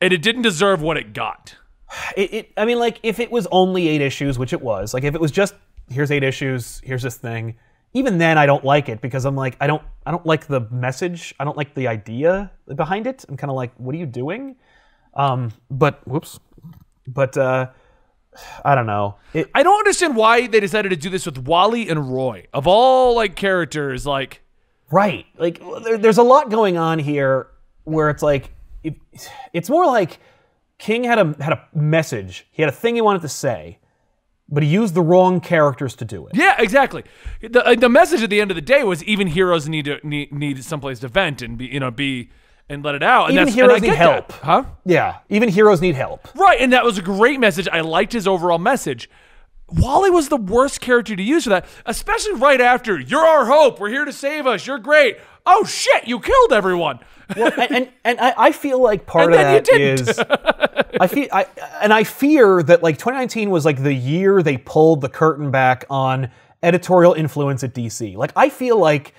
and 0.00 0.12
it 0.12 0.22
didn't 0.22 0.42
deserve 0.42 0.82
what 0.82 0.96
it 0.96 1.12
got. 1.12 1.56
It, 2.16 2.34
it, 2.34 2.52
I 2.56 2.66
mean, 2.66 2.78
like, 2.78 3.00
if 3.02 3.18
it 3.18 3.30
was 3.30 3.46
only 3.50 3.88
eight 3.88 4.02
issues, 4.02 4.38
which 4.38 4.52
it 4.52 4.60
was, 4.60 4.92
like, 4.92 5.04
if 5.04 5.14
it 5.14 5.20
was 5.20 5.30
just 5.30 5.54
here's 5.88 6.10
eight 6.10 6.22
issues, 6.22 6.80
here's 6.84 7.02
this 7.02 7.16
thing, 7.16 7.56
even 7.94 8.18
then, 8.18 8.36
I 8.36 8.46
don't 8.46 8.64
like 8.64 8.88
it 8.88 9.00
because 9.00 9.24
I'm 9.24 9.36
like, 9.36 9.56
I 9.60 9.66
don't, 9.66 9.82
I 10.04 10.10
don't 10.10 10.26
like 10.26 10.46
the 10.46 10.60
message, 10.70 11.34
I 11.40 11.44
don't 11.44 11.56
like 11.56 11.74
the 11.74 11.88
idea 11.88 12.50
behind 12.74 13.06
it. 13.06 13.24
I'm 13.28 13.36
kind 13.36 13.50
of 13.50 13.56
like, 13.56 13.72
what 13.76 13.94
are 13.94 13.98
you 13.98 14.06
doing? 14.06 14.56
Um, 15.14 15.52
but 15.70 16.06
whoops, 16.06 16.38
but 17.14 17.36
uh, 17.36 17.70
I 18.64 18.74
don't 18.74 18.86
know. 18.86 19.16
It, 19.34 19.50
I 19.54 19.62
don't 19.62 19.78
understand 19.78 20.16
why 20.16 20.46
they 20.46 20.60
decided 20.60 20.90
to 20.90 20.96
do 20.96 21.10
this 21.10 21.26
with 21.26 21.38
Wally 21.38 21.88
and 21.88 22.12
Roy 22.12 22.46
of 22.52 22.66
all 22.66 23.14
like 23.16 23.34
characters. 23.36 24.06
Like, 24.06 24.42
Right. 24.90 25.26
Like 25.36 25.60
there, 25.84 25.98
there's 25.98 26.18
a 26.18 26.22
lot 26.22 26.50
going 26.50 26.76
on 26.76 26.98
here 26.98 27.48
where 27.84 28.10
it's 28.10 28.22
like 28.22 28.50
it, 28.82 28.94
it's 29.52 29.68
more 29.68 29.86
like 29.86 30.18
King 30.78 31.04
had 31.04 31.18
a 31.18 31.42
had 31.42 31.52
a 31.52 31.68
message. 31.74 32.46
He 32.50 32.62
had 32.62 32.72
a 32.72 32.74
thing 32.74 32.94
he 32.94 33.00
wanted 33.00 33.22
to 33.22 33.28
say, 33.28 33.78
but 34.48 34.62
he 34.62 34.68
used 34.68 34.94
the 34.94 35.02
wrong 35.02 35.40
characters 35.40 35.94
to 35.96 36.04
do 36.04 36.26
it. 36.26 36.36
Yeah, 36.36 36.56
exactly. 36.58 37.04
The 37.42 37.66
uh, 37.66 37.74
the 37.74 37.88
message 37.88 38.22
at 38.22 38.30
the 38.30 38.40
end 38.40 38.50
of 38.50 38.54
the 38.54 38.62
day 38.62 38.82
was 38.82 39.04
even 39.04 39.26
heroes 39.26 39.68
need 39.68 39.84
to 39.86 39.98
need, 40.02 40.32
need 40.32 40.64
someplace 40.64 41.00
to 41.00 41.08
vent 41.08 41.42
and 41.42 41.58
be 41.58 41.66
you 41.66 41.80
know 41.80 41.90
be 41.90 42.30
and 42.68 42.84
let 42.84 42.94
it 42.94 43.02
out. 43.02 43.26
And 43.26 43.34
Even 43.34 43.44
that's, 43.46 43.54
heroes 43.54 43.76
and 43.76 43.84
I 43.84 43.86
need 43.88 43.96
get 43.96 43.98
that. 43.98 44.12
help. 44.30 44.32
huh? 44.44 44.64
Yeah, 44.84 45.18
even 45.28 45.48
heroes 45.48 45.80
need 45.80 45.94
help. 45.94 46.28
Right, 46.34 46.60
and 46.60 46.72
that 46.72 46.84
was 46.84 46.98
a 46.98 47.02
great 47.02 47.40
message. 47.40 47.68
I 47.68 47.80
liked 47.80 48.12
his 48.12 48.26
overall 48.28 48.58
message. 48.58 49.08
Wally 49.70 50.08
was 50.10 50.28
the 50.30 50.36
worst 50.38 50.80
character 50.80 51.14
to 51.14 51.22
use 51.22 51.44
for 51.44 51.50
that, 51.50 51.66
especially 51.84 52.34
right 52.34 52.60
after 52.60 52.98
"You're 52.98 53.20
our 53.24 53.44
hope. 53.46 53.78
We're 53.80 53.90
here 53.90 54.04
to 54.06 54.12
save 54.12 54.46
us. 54.46 54.66
You're 54.66 54.78
great." 54.78 55.18
Oh 55.44 55.64
shit! 55.64 56.06
You 56.08 56.20
killed 56.20 56.52
everyone. 56.52 57.00
Well, 57.36 57.52
and 57.58 57.72
and, 57.72 57.88
and 58.04 58.18
I, 58.20 58.34
I 58.38 58.52
feel 58.52 58.82
like 58.82 59.04
part 59.06 59.32
And 59.32 59.34
of 59.34 59.66
that 59.66 59.68
is 59.78 60.18
I 61.00 61.06
feel 61.06 61.28
I 61.32 61.46
and 61.82 61.92
I 61.92 62.04
fear 62.04 62.62
that 62.62 62.82
like 62.82 62.96
2019 62.96 63.50
was 63.50 63.66
like 63.66 63.82
the 63.82 63.92
year 63.92 64.42
they 64.42 64.56
pulled 64.56 65.02
the 65.02 65.08
curtain 65.10 65.50
back 65.50 65.84
on 65.90 66.30
editorial 66.62 67.12
influence 67.12 67.62
at 67.62 67.74
DC. 67.74 68.16
Like 68.16 68.32
I 68.36 68.48
feel 68.48 68.78
like 68.78 69.12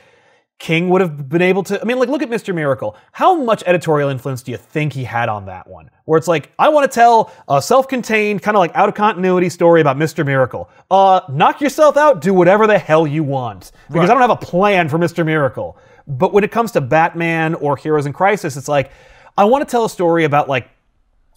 King 0.59 0.89
would 0.89 0.99
have 0.99 1.29
been 1.29 1.41
able 1.41 1.63
to. 1.63 1.81
I 1.81 1.85
mean, 1.85 1.97
like, 1.99 2.09
look 2.09 2.21
at 2.21 2.29
Mr. 2.29 2.53
Miracle. 2.53 2.97
How 3.13 3.33
much 3.33 3.63
editorial 3.65 4.09
influence 4.09 4.41
do 4.41 4.51
you 4.51 4.57
think 4.57 4.91
he 4.91 5.05
had 5.05 5.29
on 5.29 5.45
that 5.45 5.67
one? 5.67 5.89
Where 6.03 6.17
it's 6.17 6.27
like, 6.27 6.51
I 6.59 6.67
want 6.67 6.89
to 6.89 6.93
tell 6.93 7.31
a 7.47 7.61
self 7.61 7.87
contained, 7.87 8.41
kind 8.41 8.57
of 8.57 8.59
like 8.59 8.75
out 8.75 8.89
of 8.89 8.95
continuity 8.95 9.47
story 9.47 9.79
about 9.79 9.95
Mr. 9.95 10.25
Miracle. 10.25 10.69
Uh, 10.91 11.21
knock 11.29 11.61
yourself 11.61 11.95
out, 11.95 12.19
do 12.19 12.33
whatever 12.33 12.67
the 12.67 12.77
hell 12.77 13.07
you 13.07 13.23
want. 13.23 13.71
Because 13.89 14.09
I 14.09 14.13
don't 14.13 14.21
have 14.21 14.31
a 14.31 14.35
plan 14.35 14.89
for 14.89 14.99
Mr. 14.99 15.25
Miracle. 15.25 15.77
But 16.07 16.33
when 16.33 16.43
it 16.43 16.51
comes 16.51 16.73
to 16.73 16.81
Batman 16.81 17.55
or 17.55 17.77
Heroes 17.77 18.05
in 18.05 18.11
Crisis, 18.11 18.57
it's 18.57 18.67
like, 18.67 18.91
I 19.37 19.45
want 19.45 19.65
to 19.65 19.71
tell 19.71 19.85
a 19.85 19.89
story 19.89 20.25
about 20.25 20.49
like 20.49 20.69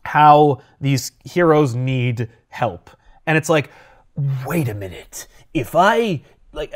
how 0.05 0.63
these 0.81 1.13
heroes 1.25 1.77
need 1.77 2.29
help. 2.49 2.91
And 3.27 3.39
it's 3.39 3.49
like, 3.49 3.71
wait 4.45 4.69
a 4.69 4.75
minute. 4.75 5.29
If 5.55 5.77
I 5.77 6.23
like 6.53 6.75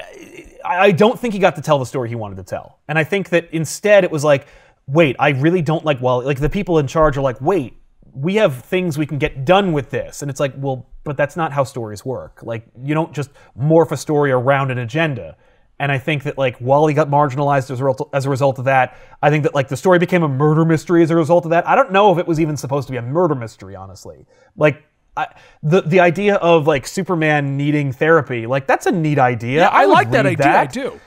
I 0.64 0.90
don't 0.92 1.18
think 1.18 1.34
he 1.34 1.40
got 1.40 1.56
to 1.56 1.62
tell 1.62 1.78
the 1.78 1.86
story 1.86 2.08
he 2.08 2.14
wanted 2.14 2.36
to 2.36 2.42
tell. 2.42 2.78
And 2.88 2.98
I 2.98 3.04
think 3.04 3.28
that 3.30 3.48
instead 3.52 4.04
it 4.04 4.10
was 4.10 4.24
like, 4.24 4.46
wait, 4.86 5.16
I 5.18 5.30
really 5.30 5.62
don't 5.62 5.84
like 5.84 6.00
Wally. 6.00 6.26
Like 6.26 6.40
the 6.40 6.48
people 6.48 6.78
in 6.78 6.86
charge 6.86 7.16
are 7.16 7.22
like, 7.22 7.40
wait, 7.40 7.76
we 8.12 8.36
have 8.36 8.64
things 8.64 8.96
we 8.96 9.06
can 9.06 9.18
get 9.18 9.44
done 9.44 9.72
with 9.72 9.90
this. 9.90 10.22
And 10.22 10.30
it's 10.30 10.40
like, 10.40 10.54
well, 10.56 10.88
but 11.04 11.16
that's 11.16 11.36
not 11.36 11.52
how 11.52 11.64
stories 11.64 12.04
work. 12.04 12.40
Like 12.42 12.66
you 12.82 12.94
don't 12.94 13.12
just 13.12 13.30
morph 13.58 13.92
a 13.92 13.96
story 13.96 14.30
around 14.30 14.70
an 14.70 14.78
agenda. 14.78 15.36
And 15.78 15.92
I 15.92 15.98
think 15.98 16.22
that 16.22 16.38
like 16.38 16.58
Wally 16.58 16.94
got 16.94 17.08
marginalized 17.08 17.70
as 17.70 17.80
a 17.80 17.84
result, 17.84 18.08
as 18.14 18.24
a 18.24 18.30
result 18.30 18.58
of 18.58 18.64
that. 18.64 18.96
I 19.22 19.28
think 19.28 19.42
that 19.42 19.54
like 19.54 19.68
the 19.68 19.76
story 19.76 19.98
became 19.98 20.22
a 20.22 20.28
murder 20.28 20.64
mystery 20.64 21.02
as 21.02 21.10
a 21.10 21.16
result 21.16 21.44
of 21.44 21.50
that. 21.50 21.68
I 21.68 21.74
don't 21.74 21.92
know 21.92 22.12
if 22.12 22.18
it 22.18 22.26
was 22.26 22.40
even 22.40 22.56
supposed 22.56 22.88
to 22.88 22.92
be 22.92 22.96
a 22.96 23.02
murder 23.02 23.34
mystery, 23.34 23.76
honestly. 23.76 24.24
Like 24.56 24.84
I, 25.16 25.28
the 25.62 25.80
the 25.82 26.00
idea 26.00 26.36
of 26.36 26.66
like 26.66 26.86
Superman 26.86 27.56
needing 27.56 27.92
therapy, 27.92 28.46
like 28.46 28.66
that's 28.66 28.86
a 28.86 28.92
neat 28.92 29.18
idea. 29.18 29.60
Yeah, 29.62 29.68
I, 29.68 29.86
would 29.86 29.92
like 29.92 30.10
that 30.10 30.26
idea. 30.26 30.58
I 30.58 30.66
do. 30.66 31.00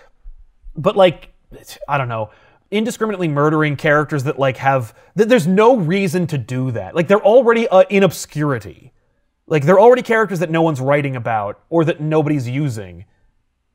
But 0.76 0.96
like, 0.96 1.30
I 1.88 1.98
don't 1.98 2.10
know, 2.10 2.32
indiscriminately 2.72 3.28
murdering 3.28 3.76
characters 3.76 4.24
that 4.24 4.40
like 4.40 4.58
have 4.58 4.94
that 5.16 5.30
there's 5.30 5.48
no 5.48 5.78
reason 5.78 6.28
to 6.28 6.38
do 6.38 6.72
that. 6.72 6.96
Like 6.96 7.08
they're 7.08 7.22
already 7.22 7.68
uh, 7.68 7.84
in 7.90 8.04
obscurity. 8.04 8.94
Like 9.48 9.66
they're 9.66 9.80
already 9.80 10.02
characters 10.04 10.40
that 10.40 10.50
no 10.50 10.62
one's 10.62 10.80
writing 10.80 11.16
about 11.16 11.60
or 11.70 11.86
that 11.86 12.00
nobody's 12.02 12.48
using. 12.48 13.06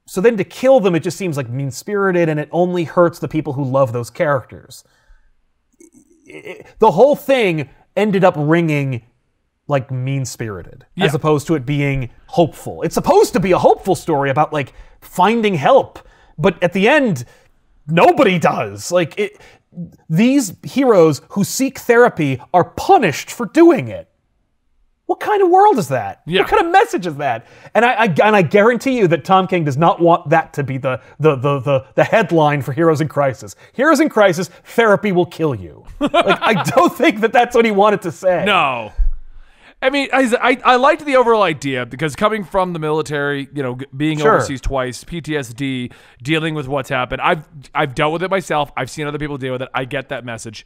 So 0.07 0.21
then 0.21 0.37
to 0.37 0.45
kill 0.45 0.81
them, 0.81 0.95
it 0.95 1.01
just 1.01 1.17
seems 1.17 1.37
like 1.37 1.49
mean 1.49 1.71
spirited, 1.71 2.29
and 2.29 2.39
it 2.39 2.49
only 2.53 2.85
hurts 2.85 3.19
the 3.19 3.29
people 3.29 3.55
who 3.55 3.65
love 3.65 3.93
those 3.93 4.11
characters. 4.11 4.85
It- 6.27 6.67
the 6.79 6.91
whole 6.93 7.17
thing 7.17 7.71
ended 7.97 8.25
up 8.25 8.35
ringing 8.37 9.03
like 9.67 9.91
mean 9.91 10.25
spirited 10.25 10.85
Yeah. 10.95 11.07
as 11.07 11.15
opposed 11.15 11.47
to 11.49 11.55
it 11.55 11.65
being 11.65 12.11
hopeful. 12.27 12.83
It's 12.83 12.95
supposed 12.95 13.33
to 13.33 13.41
be 13.41 13.53
a 13.53 13.59
hopeful 13.59 13.95
story 13.95 14.31
about 14.31 14.53
like 14.53 14.73
finding 15.01 15.55
help, 15.55 15.99
but 16.39 16.63
at 16.63 16.73
the 16.73 16.89
end, 16.89 17.25
nobody 17.87 18.39
does. 18.39 18.93
Like 18.93 19.19
it, 19.19 19.41
these 20.09 20.55
heroes 20.63 21.23
who 21.31 21.45
seek 21.45 21.79
therapy 21.79 22.41
are 22.53 22.65
punished 22.65 23.31
for 23.31 23.47
doing 23.47 23.89
it. 23.89 24.09
What 25.07 25.21
kind 25.21 25.43
of 25.43 25.51
world 25.51 25.77
is 25.79 25.89
that? 25.89 26.23
Yeah. 26.27 26.41
What 26.43 26.51
kind 26.51 26.65
of 26.65 26.73
message 26.73 27.07
is 27.07 27.17
that? 27.17 27.47
And 27.75 27.85
I, 27.85 27.93
I 27.93 28.05
and 28.25 28.35
I 28.35 28.41
guarantee 28.41 28.97
you 28.97 29.07
that 29.09 29.23
Tom 29.23 29.47
King 29.47 29.63
does 29.65 29.77
not 29.77 30.01
want 30.01 30.31
that 30.31 30.55
to 30.55 30.63
be 30.63 30.79
the 30.79 30.99
the 31.21 31.37
the 31.37 31.59
the, 31.61 31.87
the 31.95 32.05
headline 32.05 32.63
for 32.63 32.73
Heroes 32.73 33.03
in 33.03 33.09
Crisis. 33.09 33.55
Heroes 33.75 34.01
in 34.01 34.09
Crisis, 34.09 34.49
therapy 34.65 35.13
will 35.13 35.27
kill 35.27 35.55
you. 35.55 35.85
like 36.01 36.15
I 36.41 36.63
don't 36.75 36.95
think 36.97 37.21
that 37.21 37.35
that's 37.35 37.55
what 37.55 37.67
he 37.67 37.71
wanted 37.71 38.01
to 38.03 38.13
say. 38.13 38.45
No. 38.47 38.93
I 39.85 39.91
mean, 39.91 40.09
I, 40.13 40.35
I, 40.41 40.59
I 40.65 40.77
liked 40.77 41.05
the 41.05 41.17
overall 41.17 41.43
idea 41.43 41.85
because 41.87 42.17
coming 42.17 42.43
from 42.45 42.73
the 42.73 42.79
military, 42.79 43.49
you 43.55 43.63
know, 43.63 43.79
being 43.97 44.19
Sure. 44.19 44.37
overseas 44.37 44.61
twice, 44.61 45.05
PTSD, 45.05 45.93
dealing 46.23 46.55
with 46.55 46.67
what's 46.69 46.89
happened, 46.89 47.21
I've 47.21 47.47
I've 47.75 47.95
dealt 47.95 48.13
with 48.13 48.23
it 48.23 48.31
myself. 48.31 48.73
I've 48.77 48.91
seen 48.91 49.07
other 49.07 49.19
people 49.19 49.37
deal 49.37 49.53
with 49.53 49.63
it. 49.63 49.69
I 49.75 49.85
get 49.85 50.09
that 50.09 50.25
message. 50.25 50.65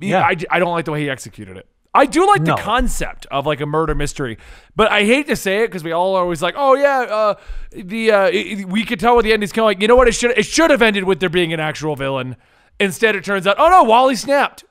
Yeah. 0.00 0.22
I, 0.22 0.36
I 0.50 0.58
don't 0.58 0.72
like 0.72 0.84
the 0.84 0.92
way 0.92 1.00
he 1.02 1.10
executed 1.10 1.56
it. 1.56 1.66
I 1.94 2.06
do 2.06 2.26
like 2.26 2.40
No. 2.42 2.54
the 2.56 2.62
concept 2.62 3.26
of 3.30 3.44
like 3.46 3.60
a 3.60 3.66
murder 3.66 3.94
mystery, 3.94 4.38
but 4.74 4.90
I 4.90 5.04
hate 5.04 5.26
to 5.26 5.36
say 5.36 5.64
it 5.64 5.66
because 5.66 5.84
we 5.84 5.92
all 5.92 6.14
are 6.16 6.22
always 6.22 6.40
like, 6.40 6.54
oh 6.56 6.74
yeah, 6.74 7.00
uh, 7.00 7.34
the 7.72 8.10
uh, 8.12 8.30
it- 8.32 8.66
we 8.66 8.84
could 8.84 8.98
tell 8.98 9.14
what 9.14 9.24
the 9.24 9.32
end 9.32 9.42
is 9.44 9.52
going. 9.52 9.66
Like, 9.76 9.82
you 9.82 9.88
know 9.88 9.96
what? 9.96 10.08
It 10.08 10.14
should 10.14 10.30
it 10.38 10.46
should 10.46 10.70
have 10.70 10.80
ended 10.82 11.04
with 11.04 11.20
there 11.20 11.28
being 11.28 11.52
an 11.52 11.60
actual 11.60 11.94
villain. 11.96 12.36
Instead, 12.80 13.14
it 13.14 13.24
turns 13.24 13.46
out, 13.46 13.56
oh 13.58 13.68
no, 13.68 13.82
Wally 13.82 14.16
snapped. 14.16 14.64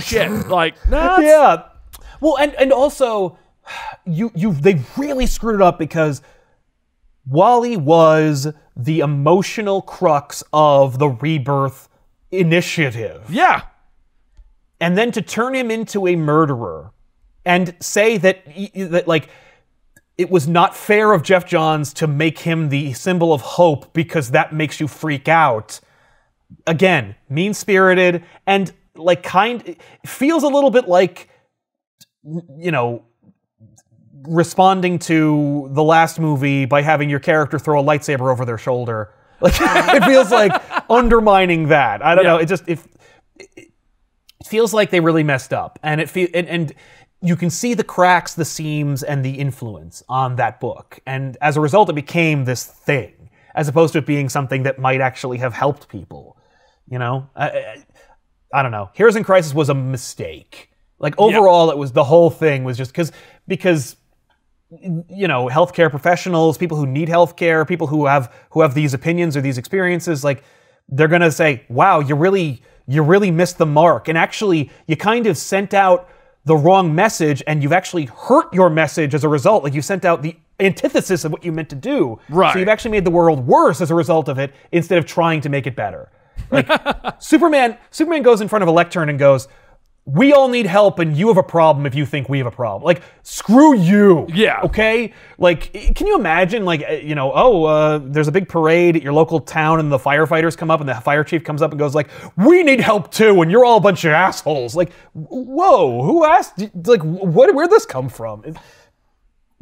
Shit, 0.00 0.30
like 0.48 0.74
no, 0.88 1.00
that's- 1.18 1.22
yeah. 1.22 1.62
Well, 2.20 2.38
and 2.38 2.54
and 2.54 2.72
also, 2.72 3.38
you 4.04 4.30
you 4.34 4.52
they 4.52 4.80
really 4.96 5.26
screwed 5.26 5.56
it 5.56 5.62
up 5.62 5.78
because 5.78 6.22
Wally 7.26 7.76
was 7.76 8.52
the 8.76 9.00
emotional 9.00 9.82
crux 9.82 10.42
of 10.52 10.98
the 10.98 11.08
rebirth 11.08 11.88
initiative, 12.30 13.26
yeah. 13.28 13.62
and 14.80 14.98
then 14.98 15.12
to 15.12 15.22
turn 15.22 15.54
him 15.54 15.70
into 15.70 16.06
a 16.06 16.16
murderer 16.16 16.90
and 17.44 17.74
say 17.80 18.16
that 18.18 18.44
that 18.74 19.06
like 19.06 19.28
it 20.16 20.30
was 20.30 20.46
not 20.46 20.76
fair 20.76 21.12
of 21.12 21.22
Geoff 21.22 21.44
Johns 21.46 21.92
to 21.94 22.06
make 22.06 22.40
him 22.40 22.68
the 22.68 22.92
symbol 22.92 23.32
of 23.32 23.40
hope 23.40 23.92
because 23.92 24.30
that 24.30 24.52
makes 24.52 24.78
you 24.80 24.86
freak 24.86 25.28
out. 25.28 25.80
Again, 26.66 27.16
mean 27.28 27.52
spirited 27.52 28.24
and 28.46 28.72
like 28.94 29.22
kind 29.22 29.76
feels 30.06 30.44
a 30.44 30.48
little 30.48 30.70
bit 30.70 30.88
like 30.88 31.28
you 32.24 32.70
know 32.70 33.04
responding 34.26 34.98
to 34.98 35.68
the 35.72 35.82
last 35.82 36.18
movie 36.18 36.64
by 36.64 36.82
having 36.82 37.10
your 37.10 37.20
character 37.20 37.58
throw 37.58 37.80
a 37.80 37.84
lightsaber 37.84 38.32
over 38.32 38.44
their 38.44 38.58
shoulder. 38.58 39.12
Like 39.40 39.54
it 39.60 40.04
feels 40.04 40.30
like 40.30 40.52
undermining 40.88 41.68
that. 41.68 42.02
I 42.02 42.14
don't 42.14 42.24
know. 42.24 42.38
It 42.38 42.46
just 42.46 42.64
if 42.66 42.86
it 43.36 43.72
feels 44.46 44.72
like 44.72 44.88
they 44.88 45.00
really 45.00 45.24
messed 45.24 45.52
up, 45.52 45.78
and 45.82 46.00
it 46.00 46.08
feel 46.08 46.28
and, 46.32 46.48
and 46.48 46.72
you 47.20 47.36
can 47.36 47.50
see 47.50 47.74
the 47.74 47.84
cracks, 47.84 48.34
the 48.34 48.44
seams, 48.44 49.02
and 49.02 49.24
the 49.24 49.32
influence 49.32 50.02
on 50.08 50.36
that 50.36 50.60
book. 50.60 51.00
And 51.06 51.36
as 51.42 51.56
a 51.56 51.60
result, 51.60 51.90
it 51.90 51.94
became 51.94 52.44
this 52.44 52.64
thing, 52.64 53.30
as 53.54 53.66
opposed 53.66 53.92
to 53.94 53.98
it 53.98 54.06
being 54.06 54.28
something 54.28 54.62
that 54.62 54.78
might 54.78 55.00
actually 55.00 55.38
have 55.38 55.52
helped 55.52 55.88
people. 55.88 56.38
You 56.88 56.98
know, 56.98 57.28
I, 57.34 57.48
I, 57.50 57.84
I 58.52 58.62
don't 58.62 58.72
know. 58.72 58.90
Heroes 58.94 59.16
in 59.16 59.24
Crisis 59.24 59.52
was 59.52 59.68
a 59.68 59.74
mistake. 59.74 60.70
Like 61.04 61.14
overall, 61.18 61.70
it 61.70 61.78
was 61.78 61.92
the 61.92 62.04
whole 62.04 62.30
thing 62.30 62.64
was 62.64 62.76
just 62.76 62.90
because 62.90 63.12
because 63.46 63.96
you 65.08 65.28
know 65.28 65.46
healthcare 65.46 65.88
professionals 65.88 66.58
people 66.58 66.76
who 66.76 66.86
need 66.86 67.08
healthcare 67.08 67.68
people 67.68 67.86
who 67.86 68.06
have 68.06 68.34
who 68.50 68.62
have 68.62 68.74
these 68.74 68.92
opinions 68.92 69.36
or 69.36 69.40
these 69.40 69.56
experiences 69.56 70.24
like 70.24 70.42
they're 70.88 71.06
going 71.06 71.20
to 71.20 71.30
say 71.30 71.64
wow 71.68 72.00
you 72.00 72.16
really 72.16 72.60
you 72.86 73.02
really 73.02 73.30
missed 73.30 73.58
the 73.58 73.66
mark. 73.66 74.08
And 74.08 74.18
actually 74.18 74.70
you 74.86 74.96
kind 74.96 75.26
of 75.26 75.36
sent 75.36 75.74
out 75.74 76.08
the 76.44 76.56
wrong 76.56 76.94
message 76.94 77.42
and 77.46 77.62
you've 77.62 77.72
actually 77.72 78.06
hurt 78.06 78.52
your 78.52 78.68
message 78.68 79.14
as 79.14 79.24
a 79.24 79.28
result. 79.28 79.64
Like 79.64 79.74
you 79.74 79.82
sent 79.82 80.04
out 80.04 80.22
the 80.22 80.36
antithesis 80.60 81.24
of 81.24 81.32
what 81.32 81.44
you 81.44 81.52
meant 81.52 81.70
to 81.70 81.76
do. 81.76 82.18
Right. 82.28 82.52
so 82.52 82.58
you've 82.58 82.68
actually 82.68 82.92
made 82.92 83.04
the 83.04 83.10
world 83.10 83.46
worse 83.46 83.80
as 83.80 83.90
a 83.90 83.94
result 83.94 84.28
of 84.28 84.38
it 84.38 84.52
instead 84.72 84.98
of 84.98 85.06
trying 85.06 85.40
to 85.42 85.48
make 85.48 85.66
it 85.66 85.74
better. 85.74 86.10
Like 86.50 86.68
superman 87.18 87.78
superman 87.90 88.22
goes 88.22 88.40
in 88.40 88.48
front 88.48 88.62
of 88.62 88.68
a 88.68 88.72
lectern 88.72 89.08
and 89.08 89.18
goes 89.18 89.48
we 90.06 90.34
all 90.34 90.48
need 90.48 90.66
help 90.66 90.98
and 90.98 91.16
you 91.16 91.28
have 91.28 91.38
a 91.38 91.42
problem 91.42 91.86
if 91.86 91.94
you 91.94 92.04
think 92.04 92.28
we 92.28 92.36
have 92.38 92.46
a 92.46 92.50
problem. 92.50 92.82
Like 92.82 93.02
screw 93.22 93.74
you. 93.74 94.26
Yeah. 94.28 94.60
okay? 94.62 95.14
Like 95.38 95.72
can 95.94 96.06
you 96.06 96.16
imagine 96.16 96.64
like 96.64 96.84
uh, 96.88 96.92
you 96.94 97.14
know 97.14 97.32
oh 97.34 97.64
uh, 97.64 98.00
there's 98.02 98.28
a 98.28 98.32
big 98.32 98.48
parade 98.48 98.96
at 98.96 99.02
your 99.02 99.14
local 99.14 99.40
town 99.40 99.80
and 99.80 99.90
the 99.90 99.98
firefighters 99.98 100.56
come 100.56 100.70
up 100.70 100.80
and 100.80 100.88
the 100.88 100.94
fire 100.94 101.24
chief 101.24 101.42
comes 101.42 101.62
up 101.62 101.70
and 101.70 101.78
goes 101.78 101.94
like 101.94 102.10
we 102.36 102.62
need 102.62 102.80
help 102.80 103.10
too 103.10 103.40
and 103.40 103.50
you're 103.50 103.64
all 103.64 103.78
a 103.78 103.80
bunch 103.80 104.04
of 104.04 104.12
assholes. 104.12 104.76
Like 104.76 104.92
whoa 105.14 106.02
who 106.02 106.24
asked 106.24 106.62
like 106.86 107.02
what 107.02 107.54
where'd 107.54 107.70
this 107.70 107.86
come 107.86 108.08
from 108.08 108.44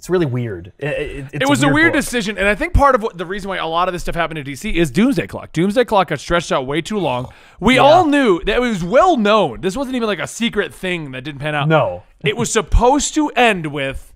it's 0.03 0.11
really 0.11 0.27
weird 0.27 0.73
it, 0.81 1.29
it- 1.33 1.49
was 1.49 1.63
a 1.63 1.69
weird 1.69 1.93
book. 1.93 2.03
decision, 2.03 2.37
and 2.37 2.49
I 2.49 2.57
think 2.57 2.75
part 2.75 2.97
of 2.97 3.05
what 3.05 3.17
the 3.17 3.25
reason 3.25 3.49
why 3.49 3.59
a 3.59 3.67
lot 3.69 3.87
of 3.87 3.93
this 3.93 4.03
stuff 4.03 4.17
happened 4.17 4.37
in 4.37 4.45
DC 4.45 4.75
is 4.75 4.91
Doomsday 4.91 5.29
Clock. 5.29 5.53
Doomsday 5.53 5.85
Clock 5.85 6.09
got 6.09 6.19
stretched 6.19 6.51
out 6.51 6.67
way 6.67 6.81
too 6.83 6.99
long. 6.99 7.33
We 7.61 7.79
all 7.79 8.05
knew 8.05 8.43
that 8.47 8.57
it 8.57 8.61
was 8.61 8.83
well 8.83 9.17
known. 9.17 9.61
This 9.61 9.77
wasn't 9.77 9.95
even 9.95 10.09
like 10.09 10.19
a 10.19 10.27
secret 10.27 10.75
thing 10.75 11.13
that 11.13 11.23
didn't 11.23 11.39
pan 11.41 11.55
out. 11.55 11.69
no 11.69 12.03
it 12.25 12.37
was 12.37 12.53
supposed 12.53 13.15
to 13.15 13.29
end 13.37 13.69
with 13.69 14.13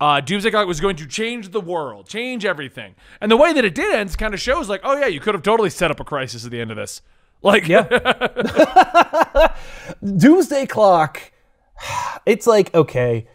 uh, 0.00 0.20
Doomsday 0.20 0.50
Clock 0.50 0.66
was 0.66 0.80
going 0.80 0.96
to 0.96 1.06
change 1.06 1.50
the 1.50 1.60
world, 1.60 2.08
change 2.08 2.44
everything. 2.44 2.96
And 3.20 3.30
the 3.30 3.36
way 3.36 3.52
that 3.52 3.64
it 3.64 3.76
did 3.76 3.94
end 3.94 4.18
kind 4.18 4.34
of 4.34 4.40
shows 4.40 4.68
like, 4.68 4.80
oh 4.82 4.96
yeah, 4.98 5.06
you 5.06 5.20
could 5.20 5.34
have 5.34 5.44
totally 5.44 5.70
set 5.70 5.92
up 5.92 6.00
a 6.00 6.04
crisis 6.04 6.44
at 6.44 6.50
the 6.50 6.60
end 6.60 6.72
of 6.72 6.76
this. 6.76 7.02
Like, 7.40 7.68
Yeah. 7.68 7.84
Doomsday 10.04 10.66
Clock, 10.66 11.30
it's 12.26 12.48
like, 12.48 12.74
okay, 12.74 13.28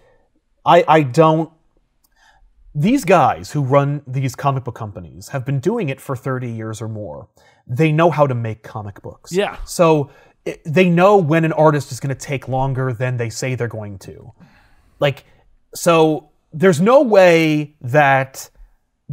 I, 0.65 0.83
I 0.87 1.01
don't. 1.03 1.51
These 2.75 3.03
guys 3.05 3.51
who 3.51 3.61
run 3.61 4.03
these 4.05 4.35
comic 4.35 4.63
book 4.63 4.75
companies 4.75 5.29
have 5.29 5.45
been 5.45 5.59
doing 5.59 5.89
it 5.89 5.99
for 5.99 6.15
30 6.15 6.49
years 6.49 6.81
or 6.81 6.87
more. 6.87 7.27
They 7.65 7.91
know 7.91 8.11
how 8.11 8.27
to 8.27 8.35
make 8.35 8.63
comic 8.63 9.01
books. 9.01 9.31
Yeah. 9.31 9.57
So 9.65 10.11
it, 10.45 10.61
they 10.65 10.89
know 10.89 11.17
when 11.17 11.45
an 11.45 11.51
artist 11.53 11.91
is 11.91 11.99
going 11.99 12.15
to 12.15 12.25
take 12.25 12.47
longer 12.47 12.93
than 12.93 13.17
they 13.17 13.29
say 13.29 13.55
they're 13.55 13.67
going 13.67 13.97
to. 13.99 14.33
Like, 14.99 15.25
so 15.73 16.29
there's 16.53 16.79
no 16.79 17.01
way 17.01 17.75
that 17.81 18.49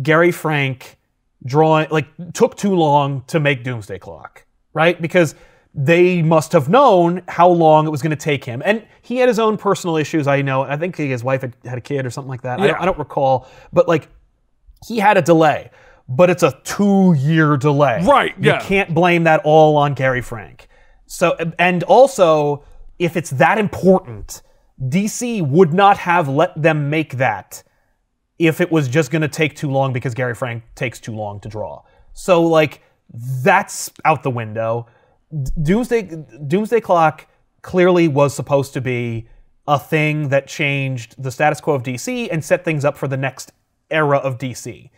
Gary 0.03 0.33
Frank 0.33 0.99
drawing 1.45 1.89
like 1.91 2.09
took 2.35 2.57
too 2.57 2.75
long 2.75 3.23
to 3.29 3.41
make 3.41 3.65
Doomsday 3.65 3.99
Clock, 3.99 4.47
right? 4.73 5.01
Because 5.01 5.35
they 5.79 6.23
must 6.23 6.53
have 6.53 6.71
known 6.71 7.23
how 7.29 7.49
long 7.49 7.87
it 7.87 7.91
was 7.91 8.01
going 8.01 8.11
to 8.11 8.17
take 8.17 8.45
him, 8.45 8.63
and 8.65 8.87
he 9.03 9.19
had 9.19 9.29
his 9.29 9.39
own 9.39 9.59
personal 9.59 9.97
issues. 9.99 10.27
I 10.27 10.41
know. 10.41 10.63
I 10.63 10.79
think 10.79 10.97
his 10.97 11.23
wife 11.23 11.43
had, 11.43 11.55
had 11.67 11.77
a 11.77 11.83
kid 11.83 12.07
or 12.07 12.11
something 12.11 12.31
like 12.31 12.43
that. 12.43 12.59
I, 12.61 12.67
don't, 12.67 12.81
I 12.81 12.85
don't 12.87 12.99
recall, 12.99 13.47
but 13.75 13.87
like 13.87 14.09
he 14.89 14.99
had 14.99 15.19
a 15.19 15.23
delay, 15.23 15.71
but 16.09 16.31
it's 16.31 16.43
a 16.43 16.59
two-year 16.65 17.59
delay. 17.59 18.03
Right, 18.05 18.35
You 18.39 18.53
yeah. 18.53 18.61
can't 18.61 18.95
blame 18.95 19.25
that 19.25 19.43
all 19.45 19.77
on 19.77 19.93
Gary 19.93 20.23
Frank. 20.23 20.69
So, 21.05 21.37
and 21.59 21.83
also, 21.85 22.65
if 22.99 23.17
it's 23.17 23.31
that 23.31 23.59
important, 23.59 24.43
DC 24.83 25.47
would 25.47 25.75
not 25.75 25.99
have 25.99 26.27
let 26.29 26.61
them 26.61 26.89
make 26.89 27.19
that 27.19 27.63
if 28.39 28.61
it 28.61 28.73
was 28.73 28.89
just 28.89 29.11
going 29.11 29.23
to 29.23 29.29
take 29.29 29.57
too 29.57 29.71
long 29.71 29.93
because 29.93 30.15
Gary 30.15 30.35
Frank 30.35 30.63
takes 30.75 31.01
too 31.01 31.15
long 31.15 31.39
to 31.41 31.49
draw. 31.49 31.83
So, 32.15 32.43
like, 32.43 32.83
that's 33.43 33.91
out 34.05 34.23
the 34.23 34.31
window. 34.31 34.87
Doomsday 35.63 36.03
Doomsday 36.47 36.81
Clock 36.81 37.27
clearly 37.63 38.09
was 38.09 38.35
supposed 38.35 38.73
to 38.75 38.81
be 38.81 39.29
a 39.69 39.79
thing 39.79 40.29
that 40.29 40.47
changed 40.47 41.21
the 41.23 41.31
status 41.31 41.61
quo 41.61 41.75
of 41.75 41.83
DC 41.83 42.29
and 42.31 42.45
set 42.45 42.65
things 42.65 42.85
up 42.85 42.97
for 42.97 43.09
the 43.09 43.17
next 43.17 43.53
era 43.91 44.19
of 44.19 44.39
DC. 44.39 44.91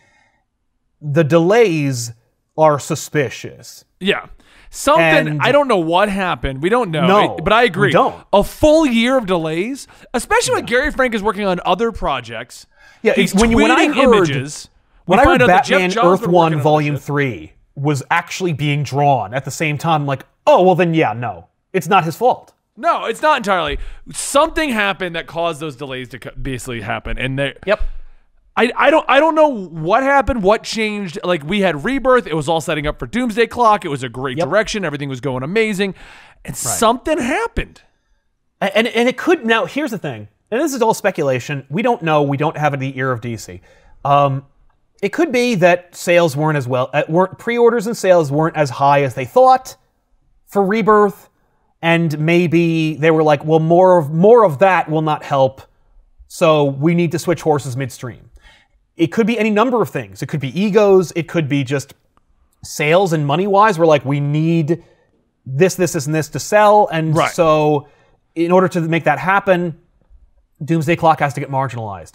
The 1.00 1.24
delays 1.24 2.12
are 2.56 2.78
suspicious. 2.78 3.84
Yeah. 4.00 4.26
Something 4.70 5.04
And- 5.28 5.40
I 5.42 5.52
don't 5.52 5.68
know 5.68 5.78
what 5.78 6.08
happened. 6.10 6.62
We 6.62 6.68
don't 6.68 6.90
know. 6.90 7.06
No, 7.06 7.36
but 7.42 7.52
I 7.52 7.62
agree. 7.62 7.90
don't. 7.90 8.22
A 8.32 8.44
full 8.44 8.84
year 8.84 9.16
of 9.16 9.24
delays, 9.26 9.86
especially 10.12 10.56
when 10.56 10.66
Gary 10.66 10.90
Frank 10.92 11.14
is 11.14 11.22
working 11.22 11.46
on 11.46 11.60
other 11.64 11.90
projects. 11.92 12.66
Yeah, 13.02 13.14
He's 13.14 13.34
when 13.34 13.50
you- 13.50 13.56
when 13.58 13.70
I 13.70 13.86
heard- 13.86 13.96
images. 13.96 14.68
When 15.06 15.18
I 15.18 15.24
heard 15.24 15.40
out 15.40 15.46
that 15.46 15.64
Geoff 15.64 15.80
Batman 15.94 16.06
Earth 16.12 16.26
One 16.26 16.60
Volume. 16.60 16.96
Three 16.98 17.52
was 17.78 18.02
actually 18.10 18.52
being 18.52 18.82
drawn 18.82 19.32
at 19.34 19.44
the 19.44 19.50
same 19.50 19.78
time, 19.78 20.06
like, 20.06 20.24
oh 20.46 20.62
well, 20.62 20.74
then 20.74 20.94
yeah, 20.94 21.12
no, 21.12 21.46
it's 21.72 21.88
not 21.88 22.04
his 22.04 22.16
fault. 22.16 22.52
No, 22.76 23.06
it's 23.06 23.22
not 23.22 23.36
entirely. 23.38 23.78
Something 24.12 24.70
happened 24.70 25.16
that 25.16 25.26
caused 25.26 25.60
those 25.60 25.74
delays 25.76 26.08
to 26.10 26.32
basically 26.40 26.80
happen, 26.80 27.18
and 27.18 27.38
they. 27.38 27.54
Yep. 27.66 27.82
I, 28.56 28.72
I 28.76 28.90
don't 28.90 29.04
I 29.08 29.20
don't 29.20 29.36
know 29.36 29.48
what 29.48 30.02
happened, 30.02 30.42
what 30.42 30.64
changed. 30.64 31.18
Like 31.22 31.44
we 31.44 31.60
had 31.60 31.84
Rebirth, 31.84 32.26
it 32.26 32.34
was 32.34 32.48
all 32.48 32.60
setting 32.60 32.88
up 32.88 32.98
for 32.98 33.06
Doomsday 33.06 33.46
Clock. 33.46 33.84
It 33.84 33.88
was 33.88 34.02
a 34.02 34.08
great 34.08 34.36
Yep. 34.38 34.48
direction, 34.48 34.84
everything 34.84 35.08
was 35.08 35.20
going 35.20 35.44
amazing, 35.44 35.94
and 36.44 36.56
something 36.56 37.18
happened. 37.18 37.82
And 38.60 38.88
and 38.88 39.08
it 39.08 39.16
could 39.16 39.46
now. 39.46 39.66
Here's 39.66 39.92
the 39.92 39.98
thing, 39.98 40.26
and 40.50 40.60
this 40.60 40.74
is 40.74 40.82
all 40.82 40.92
speculation. 40.94 41.66
We 41.70 41.82
don't 41.82 42.02
know. 42.02 42.22
We 42.22 42.36
don't 42.36 42.56
have 42.56 42.78
the 42.80 42.98
ear 42.98 43.12
of 43.12 43.20
DC. 43.20 43.60
Um, 44.04 44.44
it 45.02 45.10
could 45.12 45.30
be 45.32 45.54
that 45.56 45.94
sales 45.94 46.36
weren't 46.36 46.56
as 46.58 46.66
well. 46.66 46.90
Uh, 46.92 47.02
weren't 47.08 47.38
pre-orders 47.38 47.86
and 47.86 47.96
sales 47.96 48.30
weren't 48.32 48.56
as 48.56 48.70
high 48.70 49.02
as 49.02 49.14
they 49.14 49.24
thought 49.24 49.76
for 50.46 50.64
Rebirth, 50.64 51.28
and 51.82 52.18
maybe 52.18 52.94
they 52.96 53.10
were 53.10 53.22
like, 53.22 53.44
well, 53.44 53.60
more 53.60 53.98
of 53.98 54.10
more 54.12 54.44
of 54.44 54.58
that 54.60 54.88
will 54.90 55.02
not 55.02 55.22
help. 55.22 55.62
So 56.26 56.64
we 56.64 56.94
need 56.94 57.12
to 57.12 57.18
switch 57.18 57.42
horses 57.42 57.76
midstream. 57.76 58.30
It 58.96 59.08
could 59.08 59.26
be 59.26 59.38
any 59.38 59.50
number 59.50 59.80
of 59.80 59.88
things. 59.88 60.22
It 60.22 60.26
could 60.26 60.40
be 60.40 60.58
egos. 60.60 61.12
It 61.14 61.28
could 61.28 61.48
be 61.48 61.62
just 61.64 61.94
sales 62.64 63.12
and 63.12 63.24
money 63.26 63.46
wise. 63.46 63.78
We're 63.78 63.86
like, 63.86 64.04
we 64.04 64.18
need 64.20 64.82
this, 65.46 65.76
this, 65.76 65.92
this, 65.92 66.06
and 66.06 66.14
this 66.14 66.28
to 66.30 66.40
sell. 66.40 66.88
And 66.92 67.14
Right. 67.16 67.30
so, 67.30 67.86
in 68.34 68.50
order 68.50 68.66
to 68.68 68.80
make 68.80 69.04
that 69.04 69.18
happen, 69.20 69.78
Doomsday 70.64 70.96
Clock 70.96 71.20
has 71.20 71.32
to 71.34 71.40
get 71.40 71.48
marginalized. 71.50 72.14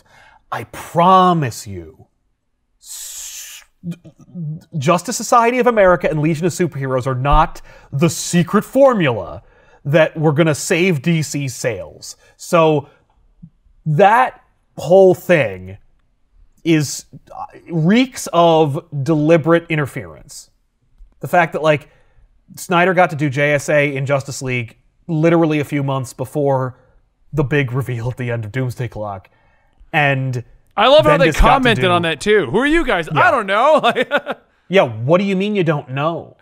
I 0.51 0.65
promise 0.65 1.65
you, 1.65 2.05
Justice 4.77 5.17
Society 5.17 5.59
of 5.59 5.67
America 5.67 6.09
and 6.09 6.21
Legion 6.21 6.45
of 6.45 6.53
Superheroes 6.53 7.05
are 7.05 7.15
not 7.15 7.61
the 7.91 8.09
secret 8.09 8.63
formula 8.63 9.43
that 9.85 10.15
we're 10.17 10.31
going 10.31 10.47
to 10.47 10.55
save 10.55 11.01
DC 11.01 11.51
sales. 11.51 12.15
So, 12.37 12.89
that 13.85 14.41
whole 14.77 15.13
thing 15.13 15.77
is 16.63 17.05
uh, 17.35 17.45
reeks 17.69 18.27
of 18.31 18.85
deliberate 19.03 19.65
interference. 19.69 20.49
The 21.19 21.27
fact 21.27 21.53
that 21.53 21.61
like 21.61 21.89
Snyder 22.55 22.93
got 22.93 23.09
to 23.09 23.15
do 23.15 23.29
JSA 23.29 23.93
in 23.93 24.05
Justice 24.05 24.41
League 24.41 24.77
literally 25.07 25.59
a 25.59 25.65
few 25.65 25.83
months 25.83 26.13
before 26.13 26.79
the 27.31 27.43
big 27.43 27.71
reveal 27.71 28.09
at 28.09 28.17
the 28.17 28.31
end 28.31 28.45
of 28.45 28.51
Doomsday 28.51 28.87
Clock, 28.87 29.29
and 29.91 30.43
I 30.75 30.87
love 30.87 31.05
how 31.05 31.17
they 31.17 31.31
to 31.31 31.37
commented 31.37 31.85
on 31.85 32.01
that 32.03 32.19
too. 32.19 32.49
Who 32.49 32.57
are 32.57 32.65
you 32.65 32.85
guys? 32.85 33.07
I 33.09 33.29
don't 33.31 33.45
know. 33.45 33.81
yeah, 34.69 34.83
what 34.83 35.19
do 35.19 35.23
you 35.25 35.35
mean 35.35 35.55
you 35.55 35.63
don't 35.63 35.89
know? 35.89 36.37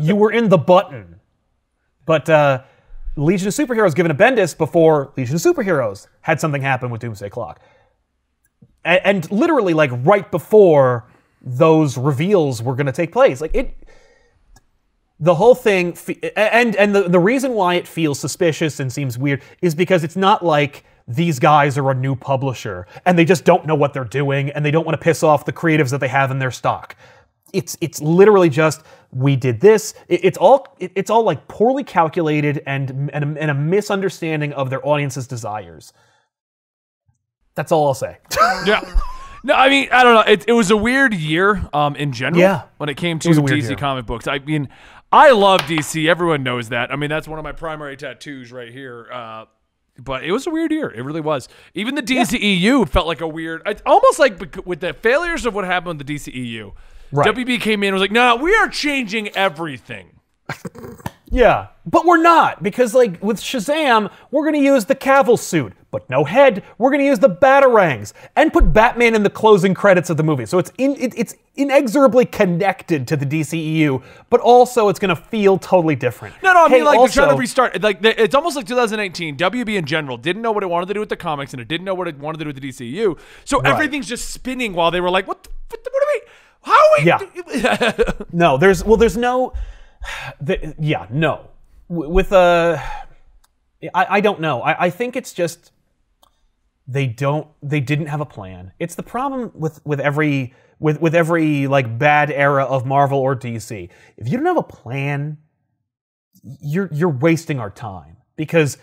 you 0.00 0.16
were 0.16 0.32
in 0.32 0.48
the 0.48 0.58
button, 0.58 1.20
but 2.04 2.28
uh, 2.28 2.62
Legion 3.16 3.48
of 3.48 3.54
Superheroes 3.54 3.94
given 3.94 4.10
a 4.10 4.14
Bendis 4.14 4.56
before 4.56 5.12
Legion 5.16 5.36
of 5.36 5.42
Superheroes 5.42 6.08
had 6.22 6.40
something 6.40 6.62
happen 6.62 6.90
with 6.90 7.00
Doomsday 7.00 7.30
Clock, 7.30 7.60
and, 8.84 9.00
and 9.04 9.30
literally 9.32 9.74
like 9.74 9.90
right 10.04 10.28
before 10.30 11.06
those 11.40 11.96
reveals 11.96 12.62
were 12.62 12.74
going 12.74 12.86
to 12.86 12.92
take 12.92 13.12
place, 13.12 13.40
like 13.40 13.54
it. 13.54 13.76
the 15.20 15.36
whole 15.36 15.54
thing 15.54 15.92
fe- 15.92 16.32
and 16.34 16.74
and 16.74 16.94
the, 16.94 17.02
the 17.08 17.20
reason 17.20 17.54
why 17.54 17.74
it 17.74 17.86
feels 17.86 18.18
suspicious 18.18 18.80
and 18.80 18.92
seems 18.92 19.16
weird 19.16 19.40
is 19.62 19.74
because 19.74 20.02
it's 20.02 20.16
not 20.16 20.44
like 20.44 20.84
these 21.08 21.38
guys 21.38 21.78
are 21.78 21.90
a 21.90 21.94
new 21.94 22.16
publisher 22.16 22.86
and 23.04 23.16
they 23.18 23.24
just 23.24 23.44
don't 23.44 23.64
know 23.66 23.74
what 23.76 23.92
they're 23.92 24.04
doing 24.04 24.50
and 24.50 24.64
they 24.64 24.70
don't 24.72 24.84
want 24.84 24.98
to 24.98 25.02
piss 25.04 25.22
off 25.22 25.44
the 25.44 25.52
creatives 25.52 25.90
that 25.90 26.00
they 26.00 26.08
have 26.08 26.30
in 26.32 26.38
their 26.40 26.50
stock 26.50 26.96
it's 27.52 27.76
it's 27.80 28.02
literally 28.02 28.48
just 28.48 28.82
we 29.12 29.36
did 29.36 29.60
this 29.60 29.94
It- 30.08 30.24
it's 30.24 30.36
all 30.38 30.66
it- 30.80 30.90
it's 30.96 31.08
all 31.10 31.22
like 31.22 31.46
poorly 31.46 31.84
calculated 31.84 32.60
and 32.66 33.10
and 33.12 33.36
a, 33.36 33.40
and 33.40 33.50
a 33.52 33.54
misunderstanding 33.54 34.52
of 34.54 34.68
their 34.68 34.84
audience's 34.86 35.28
desires 35.28 35.92
that's 37.54 37.70
all 37.72 37.86
i'll 37.86 37.94
say 37.94 38.18
yeah. 38.66 38.80
No, 39.44 39.54
I 39.54 39.68
mean, 39.68 39.88
I 39.92 40.02
don't 40.02 40.14
know. 40.14 40.32
It, 40.32 40.44
it 40.48 40.52
was 40.54 40.72
a 40.72 40.76
weird 40.76 41.14
year 41.14 41.68
um, 41.72 41.94
in 41.94 42.10
general 42.12 42.40
Yeah. 42.40 42.62
when 42.78 42.88
it 42.88 42.96
came 42.96 43.20
to 43.20 43.28
weird 43.40 43.60
DC 43.60 43.68
year. 43.68 43.76
comic 43.76 44.04
books. 44.04 44.26
I 44.26 44.40
mean, 44.40 44.68
I 45.12 45.30
love 45.30 45.60
DC. 45.60 46.08
Everyone 46.08 46.42
knows 46.42 46.70
that. 46.70 46.90
I 46.90 46.96
mean, 46.96 47.10
that's 47.10 47.28
one 47.28 47.38
of 47.38 47.44
my 47.44 47.52
primary 47.52 47.96
tattoos 47.96 48.50
right 48.50 48.72
here. 48.72 49.06
Uh, 49.12 49.44
but 49.98 50.24
it 50.24 50.32
was 50.32 50.46
a 50.46 50.50
weird 50.50 50.72
year. 50.72 50.90
It 50.90 51.02
really 51.02 51.20
was. 51.20 51.48
Even 51.74 51.94
the 51.94 52.02
DCEU 52.02 52.88
felt 52.88 53.06
like 53.06 53.20
a 53.20 53.28
weird, 53.28 53.62
it's 53.66 53.82
almost 53.86 54.18
like 54.18 54.66
with 54.66 54.80
the 54.80 54.92
failures 54.92 55.46
of 55.46 55.54
what 55.54 55.64
happened 55.64 55.98
with 55.98 56.06
the 56.06 56.14
DCEU. 56.14 56.72
Right. 57.12 57.34
WB 57.34 57.60
came 57.60 57.82
in 57.82 57.88
and 57.88 57.94
was 57.94 58.00
like, 58.00 58.10
no, 58.10 58.36
we 58.36 58.54
are 58.54 58.68
changing 58.68 59.28
everything. 59.36 60.20
Yeah, 61.28 61.68
but 61.84 62.04
we're 62.06 62.22
not 62.22 62.62
because 62.62 62.94
like 62.94 63.20
with 63.22 63.40
Shazam, 63.40 64.10
we're 64.30 64.44
gonna 64.44 64.58
use 64.62 64.84
the 64.84 64.94
Cavill 64.94 65.36
suit, 65.38 65.72
but 65.90 66.08
no 66.08 66.22
head. 66.24 66.62
We're 66.78 66.92
gonna 66.92 67.02
use 67.02 67.18
the 67.18 67.28
batarangs 67.28 68.12
and 68.36 68.52
put 68.52 68.72
Batman 68.72 69.16
in 69.16 69.24
the 69.24 69.30
closing 69.30 69.74
credits 69.74 70.08
of 70.08 70.18
the 70.18 70.22
movie. 70.22 70.46
So 70.46 70.58
it's 70.58 70.70
in, 70.78 70.94
it, 70.96 71.14
it's 71.16 71.34
inexorably 71.56 72.26
connected 72.26 73.08
to 73.08 73.16
the 73.16 73.26
DCEU, 73.26 74.02
but 74.30 74.40
also 74.40 74.88
it's 74.88 75.00
gonna 75.00 75.16
feel 75.16 75.58
totally 75.58 75.96
different. 75.96 76.36
No, 76.44 76.52
no, 76.52 76.66
I 76.66 76.68
Hey, 76.68 76.74
mean 76.76 76.84
like 76.84 76.98
they're 77.00 77.08
trying 77.08 77.30
to 77.30 77.40
restart. 77.40 77.82
Like 77.82 77.98
it's 78.04 78.34
almost 78.36 78.54
like 78.54 78.66
2018. 78.66 79.36
WB 79.36 79.76
in 79.76 79.84
general 79.84 80.16
didn't 80.16 80.42
know 80.42 80.52
what 80.52 80.62
it 80.62 80.66
wanted 80.66 80.86
to 80.86 80.94
do 80.94 81.00
with 81.00 81.08
the 81.08 81.16
comics, 81.16 81.52
and 81.52 81.60
it 81.60 81.66
didn't 81.66 81.84
know 81.84 81.94
what 81.94 82.06
it 82.06 82.18
wanted 82.18 82.38
to 82.38 82.44
do 82.44 82.48
with 82.50 82.60
the 82.60 82.68
DCU. 82.68 83.18
So 83.44 83.58
everything's 83.60 84.06
just 84.06 84.30
spinning 84.30 84.74
while 84.74 84.92
they 84.92 85.00
were 85.00 85.10
like, 85.10 85.26
"What? 85.26 85.42
The, 85.42 85.50
what, 85.70 85.82
the, 85.82 85.90
what 85.92 86.02
are 86.02 86.10
we? 86.14 86.20
How 86.62 86.72
are 86.72 86.98
we?" 86.98 87.60
Yeah. 87.60 87.92
No, 88.32 88.56
there's 88.58 88.84
well, 88.84 88.96
there's 88.96 89.16
no. 89.16 89.52
The, 90.40 90.74
yeah, 90.78 91.06
no. 91.10 91.48
W- 91.88 92.10
With 92.10 92.32
uh, 92.32 92.78
I, 93.94 94.06
I 94.10 94.20
don't 94.20 94.40
know. 94.40 94.62
I, 94.62 94.86
I 94.86 94.90
think 94.90 95.16
it's 95.16 95.32
just 95.32 95.72
they 96.88 97.06
don't 97.06 97.48
they 97.62 97.80
didn't 97.80 98.06
have 98.06 98.20
a 98.20 98.26
plan. 98.26 98.72
It's 98.78 98.94
the 98.94 99.02
problem 99.02 99.52
with 99.54 99.84
with 99.84 100.00
every 100.00 100.54
with 100.78 101.00
with 101.00 101.14
every 101.14 101.66
like 101.66 101.98
bad 101.98 102.30
era 102.30 102.64
of 102.64 102.86
Marvel 102.86 103.18
or 103.18 103.34
DC. 103.36 103.88
If 104.16 104.28
you 104.28 104.36
don't 104.36 104.46
have 104.46 104.56
a 104.56 104.62
plan, 104.62 105.38
you're 106.42 106.88
you're 106.92 107.08
wasting 107.10 107.58
our 107.58 107.70
time 107.70 108.16
because 108.36 108.78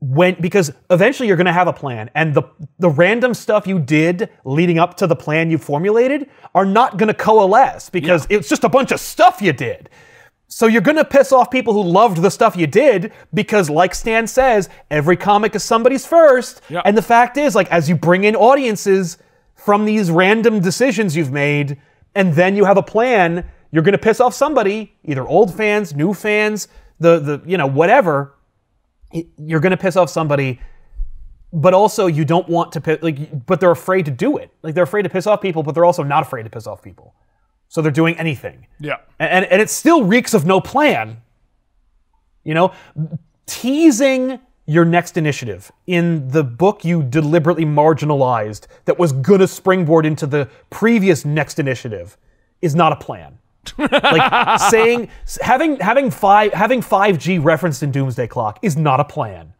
when 0.00 0.38
because 0.40 0.70
eventually 0.90 1.26
you're 1.26 1.38
going 1.38 1.46
to 1.46 1.52
have 1.52 1.68
a 1.68 1.72
plan 1.72 2.10
and 2.14 2.34
the 2.34 2.42
the 2.78 2.90
random 2.90 3.32
stuff 3.32 3.66
you 3.66 3.78
did 3.78 4.28
leading 4.44 4.78
up 4.78 4.94
to 4.98 5.06
the 5.06 5.16
plan 5.16 5.50
you 5.50 5.56
formulated 5.56 6.28
are 6.54 6.66
not 6.66 6.98
going 6.98 7.08
to 7.08 7.14
coalesce 7.14 7.88
because 7.88 8.26
it's 8.28 8.48
just 8.48 8.64
a 8.64 8.68
bunch 8.68 8.92
of 8.92 9.00
stuff 9.00 9.40
you 9.40 9.52
did. 9.54 9.88
So 10.48 10.66
you're 10.66 10.80
going 10.80 10.96
to 10.96 11.04
piss 11.04 11.32
off 11.32 11.50
people 11.50 11.72
who 11.72 11.82
loved 11.82 12.22
the 12.22 12.30
stuff 12.30 12.56
you 12.56 12.66
did 12.66 13.12
because 13.34 13.68
like 13.68 13.94
Stan 13.94 14.26
says, 14.26 14.68
every 14.90 15.16
comic 15.16 15.54
is 15.54 15.64
somebody's 15.64 16.06
first. 16.06 16.60
Yeah. 16.68 16.82
And 16.84 16.96
the 16.96 17.02
fact 17.02 17.36
is 17.36 17.54
like 17.54 17.70
as 17.72 17.88
you 17.88 17.96
bring 17.96 18.24
in 18.24 18.36
audiences 18.36 19.18
from 19.54 19.84
these 19.84 20.10
random 20.10 20.60
decisions 20.60 21.16
you've 21.16 21.32
made 21.32 21.80
and 22.14 22.32
then 22.34 22.56
you 22.56 22.64
have 22.64 22.76
a 22.76 22.82
plan, 22.82 23.44
you're 23.72 23.82
going 23.82 23.92
to 23.92 23.98
piss 23.98 24.20
off 24.20 24.34
somebody, 24.34 24.94
either 25.04 25.26
old 25.26 25.54
fans, 25.54 25.94
new 25.94 26.14
fans, 26.14 26.68
the 27.00 27.18
the 27.18 27.42
you 27.44 27.58
know 27.58 27.66
whatever. 27.66 28.34
You're 29.12 29.60
going 29.60 29.70
to 29.70 29.76
piss 29.76 29.96
off 29.96 30.10
somebody 30.10 30.60
but 31.52 31.72
also 31.72 32.06
you 32.06 32.24
don't 32.24 32.48
want 32.48 32.72
to 32.72 32.80
piss 32.80 32.98
like 33.02 33.46
but 33.46 33.60
they're 33.60 33.70
afraid 33.70 34.04
to 34.04 34.10
do 34.10 34.36
it 34.36 34.50
like 34.62 34.74
they're 34.74 34.84
afraid 34.84 35.02
to 35.02 35.08
piss 35.08 35.26
off 35.26 35.40
people 35.40 35.62
but 35.62 35.74
they're 35.74 35.84
also 35.84 36.02
not 36.02 36.22
afraid 36.22 36.42
to 36.42 36.50
piss 36.50 36.66
off 36.66 36.82
people 36.82 37.14
so 37.68 37.82
they're 37.82 37.90
doing 37.92 38.16
anything 38.18 38.66
Yeah. 38.80 38.96
and, 39.18 39.44
and 39.46 39.60
it 39.62 39.70
still 39.70 40.04
reeks 40.04 40.34
of 40.34 40.46
no 40.46 40.60
plan 40.60 41.22
you 42.44 42.54
know 42.54 42.72
teasing 43.46 44.40
your 44.66 44.84
next 44.84 45.16
initiative 45.16 45.70
in 45.86 46.28
the 46.28 46.42
book 46.42 46.84
you 46.84 47.02
deliberately 47.02 47.64
marginalized 47.64 48.66
that 48.86 48.98
was 48.98 49.12
going 49.12 49.40
to 49.40 49.46
springboard 49.48 50.04
into 50.04 50.26
the 50.26 50.48
previous 50.70 51.24
next 51.24 51.58
initiative 51.58 52.16
is 52.60 52.74
not 52.74 52.92
a 52.92 52.96
plan 52.96 53.38
like 53.78 54.60
saying 54.70 55.08
having 55.40 55.76
having 55.80 56.10
five 56.10 56.52
having 56.52 56.80
5G 56.80 57.42
referenced 57.42 57.82
in 57.82 57.90
Doomsday 57.90 58.28
Clock 58.28 58.60
is 58.62 58.76
not 58.76 59.00
a 59.00 59.04
plan. 59.04 59.52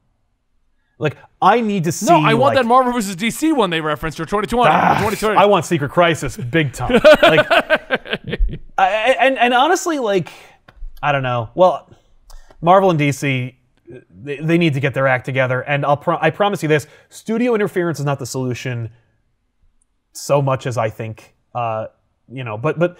Like 0.99 1.17
I 1.43 1.61
need 1.61 1.85
to 1.85 1.93
see. 1.93 2.07
No, 2.07 2.21
I 2.21 2.35
want 2.35 2.55
like, 2.55 2.63
that 2.63 2.69
Marvel 2.69 2.93
vs. 2.93 3.17
DC 3.17 3.55
one 3.55 3.71
they 3.71 3.81
referenced 3.81 4.19
or 4.19 4.25
2020. 4.25 4.71
Ah, 4.71 4.95
2020. 4.95 5.37
I 5.37 5.45
want 5.45 5.65
Secret 5.67 5.91
Crisis 5.91 6.37
big 6.37 6.73
time. 6.73 7.01
Like, 7.23 7.51
I, 8.79 9.17
and 9.21 9.39
and 9.39 9.55
honestly, 9.55 9.99
like, 9.99 10.31
I 11.03 11.13
don't 11.13 11.23
know. 11.23 11.51
Well, 11.55 11.91
Marvel 12.61 12.91
and 12.91 12.99
DC, 12.99 13.55
they, 14.11 14.37
they 14.37 14.59
need 14.59 14.75
to 14.75 14.81
get 14.81 14.95
their 14.95 15.07
act 15.07 15.25
together. 15.25 15.61
And 15.63 15.85
I'll 15.85 15.97
pro- 15.97 16.19
I 16.21 16.31
promise 16.31 16.63
you 16.63 16.69
this: 16.69 16.87
studio 17.09 17.55
interference 17.55 17.99
is 17.99 18.07
not 18.07 18.19
the 18.19 18.27
solution. 18.27 18.91
So 20.13 20.41
much 20.41 20.67
as 20.67 20.79
I 20.79 20.89
think, 20.89 21.35
uh, 21.55 21.89
you 22.31 22.43
know, 22.43 22.57
but 22.57 22.79
but 22.79 22.99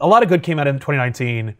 a 0.00 0.06
lot 0.06 0.22
of 0.22 0.28
good 0.28 0.42
came 0.42 0.58
out 0.58 0.66
in 0.66 0.76
2019, 0.76 1.56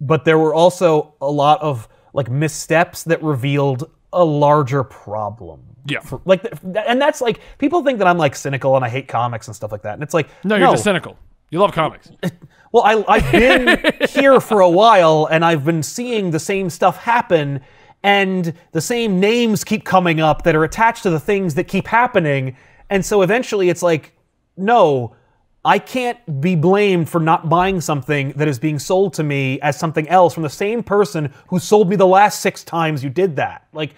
but 0.00 0.24
there 0.24 0.38
were 0.38 0.54
also 0.54 1.14
a 1.20 1.30
lot 1.30 1.60
of 1.60 1.88
like 2.14 2.30
missteps 2.30 3.04
that 3.04 3.22
revealed 3.22 3.90
a 4.12 4.24
larger 4.24 4.84
problem. 4.84 5.62
Yeah. 5.86 6.00
For- 6.00 6.20
like, 6.24 6.44
and 6.86 7.00
that's 7.00 7.20
like 7.20 7.40
people 7.58 7.82
think 7.82 7.98
that 7.98 8.06
I'm 8.06 8.18
like 8.18 8.34
cynical 8.34 8.76
and 8.76 8.84
I 8.84 8.88
hate 8.88 9.08
comics 9.08 9.46
and 9.46 9.56
stuff 9.56 9.72
like 9.72 9.82
that, 9.82 9.94
and 9.94 10.02
it's 10.02 10.14
like 10.14 10.28
no, 10.44 10.56
you're 10.56 10.70
just 10.70 10.84
cynical. 10.84 11.16
You 11.50 11.58
love 11.58 11.72
comics. 11.72 12.10
well, 12.72 12.84
I, 12.84 13.04
I've 13.08 13.32
been 13.32 13.80
here 14.08 14.40
for 14.40 14.60
a 14.60 14.70
while 14.70 15.26
and 15.30 15.44
I've 15.44 15.64
been 15.64 15.82
seeing 15.82 16.30
the 16.30 16.38
same 16.38 16.70
stuff 16.70 16.96
happen, 16.96 17.60
and 18.02 18.54
the 18.72 18.80
same 18.80 19.20
names 19.20 19.64
keep 19.64 19.84
coming 19.84 20.20
up 20.20 20.42
that 20.44 20.54
are 20.54 20.64
attached 20.64 21.02
to 21.04 21.10
the 21.10 21.20
things 21.20 21.54
that 21.56 21.64
keep 21.64 21.86
happening. 21.86 22.56
And 22.88 23.04
so 23.04 23.22
eventually 23.22 23.68
it's 23.68 23.82
like, 23.82 24.16
no, 24.56 25.16
I 25.64 25.78
can't 25.78 26.40
be 26.40 26.56
blamed 26.56 27.08
for 27.08 27.20
not 27.20 27.48
buying 27.48 27.80
something 27.80 28.32
that 28.32 28.48
is 28.48 28.58
being 28.58 28.78
sold 28.78 29.12
to 29.14 29.22
me 29.22 29.60
as 29.60 29.78
something 29.78 30.08
else 30.08 30.32
from 30.32 30.42
the 30.42 30.50
same 30.50 30.82
person 30.82 31.32
who 31.48 31.58
sold 31.58 31.90
me 31.90 31.96
the 31.96 32.06
last 32.06 32.40
six 32.40 32.64
times 32.64 33.04
you 33.04 33.10
did 33.10 33.36
that. 33.36 33.66
Like, 33.74 33.94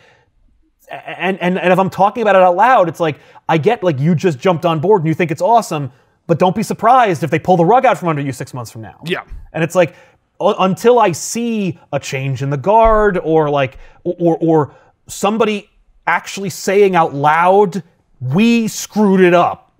and, 0.91 1.41
and 1.41 1.59
and 1.59 1.73
if 1.73 1.79
I'm 1.79 1.89
talking 1.89 2.23
about 2.23 2.37
it 2.37 2.43
out 2.43 2.57
loud, 2.57 2.89
it's 2.89 3.01
like 3.01 3.21
I 3.49 3.59
get 3.59 3.83
like 3.83 3.99
you 4.01 4.15
just 4.15 4.39
jumped 4.39 4.67
on 4.67 4.81
board 4.81 5.03
and 5.03 5.09
you 5.09 5.15
think 5.15 5.31
it's 5.31 5.41
awesome, 5.41 5.93
but 6.27 6.39
don't 6.39 6.55
be 6.55 6.65
surprised 6.65 7.23
if 7.23 7.31
they 7.31 7.39
pull 7.39 7.57
the 7.57 7.65
rug 7.65 7.87
out 7.87 7.97
from 7.97 8.09
under 8.09 8.21
you 8.21 8.33
six 8.33 8.53
months 8.53 8.71
from 8.71 8.83
now. 8.83 9.01
Yeah. 9.05 9.25
And 9.53 9.63
it's 9.63 9.75
like 9.75 9.95
until 10.41 10.99
I 10.99 11.13
see 11.13 11.79
a 11.93 12.01
change 12.01 12.43
in 12.43 12.51
the 12.51 12.57
guard 12.57 13.19
or 13.19 13.49
like 13.49 13.79
or 14.05 14.37
or 14.41 14.75
somebody 15.07 15.71
actually 16.07 16.51
saying 16.51 16.97
out 16.97 17.15
loud, 17.15 17.83
"We 18.21 18.69
screwed 18.69 19.21
it 19.21 19.33
up." 19.33 19.72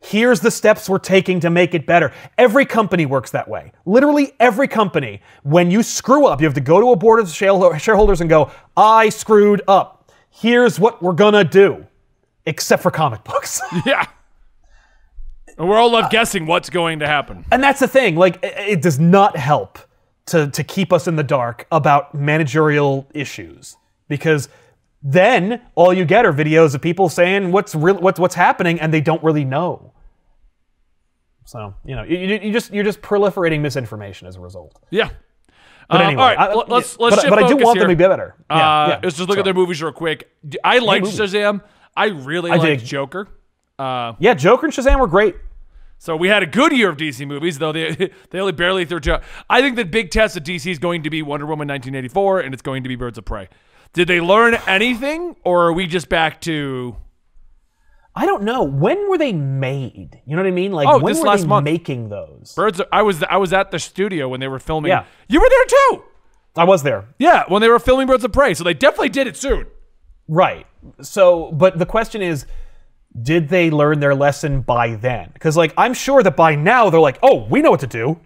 Here's 0.00 0.40
the 0.40 0.50
steps 0.50 0.88
we're 0.88 0.98
taking 0.98 1.40
to 1.40 1.50
make 1.50 1.74
it 1.74 1.84
better. 1.84 2.12
Every 2.36 2.64
company 2.64 3.04
works 3.04 3.32
that 3.32 3.48
way. 3.48 3.72
Literally 3.84 4.32
every 4.38 4.68
company. 4.68 5.22
When 5.42 5.70
you 5.70 5.82
screw 5.82 6.26
up, 6.26 6.40
you 6.40 6.46
have 6.46 6.54
to 6.54 6.60
go 6.60 6.80
to 6.80 6.92
a 6.92 6.96
board 6.96 7.20
of 7.20 7.28
shareholders 7.30 8.20
and 8.20 8.30
go, 8.30 8.50
I 8.76 9.08
screwed 9.08 9.62
up. 9.66 10.10
Here's 10.30 10.78
what 10.78 11.02
we're 11.02 11.12
gonna 11.14 11.44
do. 11.44 11.86
Except 12.46 12.82
for 12.82 12.90
comic 12.90 13.24
books. 13.24 13.60
yeah. 13.86 14.06
And 15.58 15.68
we're 15.68 15.76
all 15.76 15.90
left 15.90 16.12
guessing 16.12 16.46
what's 16.46 16.70
going 16.70 17.00
to 17.00 17.06
happen. 17.06 17.44
and 17.50 17.62
that's 17.62 17.80
the 17.80 17.88
thing. 17.88 18.14
Like, 18.14 18.42
it, 18.44 18.54
it 18.56 18.82
does 18.82 19.00
not 19.00 19.36
help 19.36 19.78
to, 20.26 20.48
to 20.48 20.62
keep 20.62 20.92
us 20.92 21.08
in 21.08 21.16
the 21.16 21.24
dark 21.24 21.66
about 21.72 22.14
managerial 22.14 23.08
issues. 23.12 23.76
Because 24.06 24.48
then 25.02 25.62
all 25.74 25.92
you 25.94 26.04
get 26.04 26.24
are 26.26 26.32
videos 26.32 26.74
of 26.74 26.80
people 26.82 27.08
saying 27.08 27.52
what's 27.52 27.74
real, 27.74 27.96
what's 27.98 28.18
what's 28.18 28.34
happening, 28.34 28.80
and 28.80 28.92
they 28.92 29.00
don't 29.00 29.22
really 29.22 29.44
know. 29.44 29.92
So 31.44 31.74
you 31.84 31.96
know, 31.96 32.02
you, 32.02 32.18
you 32.18 32.52
just 32.52 32.72
you're 32.72 32.84
just 32.84 33.00
proliferating 33.00 33.60
misinformation 33.60 34.26
as 34.28 34.36
a 34.36 34.40
result. 34.40 34.78
Yeah. 34.90 35.10
But 35.88 36.00
Uh, 36.02 36.04
anyway, 36.04 36.22
all 36.22 36.28
right, 36.28 36.38
I- 36.38 36.54
let's 36.54 36.98
let's 36.98 37.16
but, 37.16 37.30
but 37.30 37.42
I 37.42 37.48
do 37.48 37.56
want 37.56 37.78
them 37.78 37.88
here. 37.88 37.96
to 37.96 37.96
be 37.96 38.08
better. 38.08 38.34
Yeah, 38.50 38.56
Uh, 38.56 38.88
yeah. 38.88 39.00
let's 39.02 39.16
just 39.16 39.28
look 39.28 39.36
So- 39.36 39.40
at 39.40 39.44
their 39.44 39.54
movies 39.54 39.82
real 39.82 39.92
quick. 39.92 40.28
I 40.62 40.78
liked 40.80 41.04
movies. 41.06 41.18
Shazam. 41.18 41.62
I 41.96 42.06
really 42.08 42.50
I 42.50 42.56
liked 42.56 42.80
dig. 42.80 42.84
Joker. 42.88 43.28
Uh, 43.78 44.12
Yeah, 44.18 44.34
Joker 44.34 44.66
and 44.66 44.74
Shazam 44.74 45.00
were 45.00 45.06
great. 45.06 45.36
so 45.96 46.14
we 46.14 46.28
had 46.28 46.42
a 46.42 46.46
good 46.46 46.72
year 46.72 46.90
of 46.90 46.96
DC 46.98 47.26
movies, 47.26 47.58
though 47.58 47.72
they 47.72 47.94
they 48.30 48.38
only 48.40 48.52
barely 48.52 48.84
threw. 48.84 49.00
I 49.48 49.62
think 49.62 49.76
the 49.76 49.84
big 49.86 50.10
test 50.10 50.36
of 50.36 50.42
DC 50.44 50.70
is 50.70 50.78
going 50.78 51.02
to 51.04 51.10
be 51.10 51.22
Wonder 51.22 51.46
Woman 51.46 51.66
1984, 51.68 52.40
and 52.40 52.52
it's 52.52 52.62
going 52.62 52.82
to 52.82 52.88
be 52.90 52.94
Birds 52.96 53.16
of 53.16 53.24
Prey. 53.24 53.48
Did 53.92 54.08
they 54.08 54.20
learn 54.20 54.54
anything, 54.66 55.36
or 55.44 55.66
are 55.66 55.72
we 55.72 55.86
just 55.86 56.08
back 56.08 56.40
to? 56.42 56.96
I 58.14 58.26
don't 58.26 58.42
know 58.42 58.64
when 58.64 59.08
were 59.08 59.18
they 59.18 59.32
made. 59.32 60.20
You 60.26 60.34
know 60.36 60.42
what 60.42 60.48
I 60.48 60.52
mean? 60.52 60.72
Like 60.72 60.88
Oh, 60.88 60.98
when 60.98 61.12
this 61.12 61.20
were 61.20 61.28
last 61.28 61.42
they 61.42 61.46
month. 61.46 61.64
making 61.64 62.08
those? 62.08 62.52
Birds. 62.54 62.80
Of, 62.80 62.86
I 62.92 63.02
was 63.02 63.22
I 63.22 63.36
was 63.36 63.52
at 63.52 63.70
the 63.70 63.78
studio 63.78 64.28
when 64.28 64.40
they 64.40 64.48
were 64.48 64.58
filming. 64.58 64.90
Yeah. 64.90 65.04
You 65.28 65.40
were 65.40 65.48
there 65.48 65.64
too. 65.66 66.02
I 66.56 66.64
was 66.64 66.82
there. 66.82 67.06
Yeah, 67.18 67.44
when 67.46 67.62
they 67.62 67.68
were 67.68 67.78
filming 67.78 68.06
Birds 68.08 68.24
of 68.24 68.32
Prey, 68.32 68.54
so 68.54 68.64
they 68.64 68.74
definitely 68.74 69.10
did 69.10 69.28
it 69.28 69.36
soon. 69.36 69.66
Right. 70.26 70.66
So, 71.00 71.52
but 71.52 71.78
the 71.78 71.86
question 71.86 72.20
is, 72.20 72.46
did 73.22 73.48
they 73.48 73.70
learn 73.70 74.00
their 74.00 74.14
lesson 74.14 74.62
by 74.62 74.96
then? 74.96 75.30
Because, 75.32 75.56
like, 75.56 75.72
I'm 75.78 75.94
sure 75.94 76.22
that 76.22 76.36
by 76.36 76.56
now 76.56 76.90
they're 76.90 77.00
like, 77.00 77.18
oh, 77.22 77.46
we 77.48 77.62
know 77.62 77.70
what 77.70 77.80
to 77.80 77.86
do. 77.86 78.18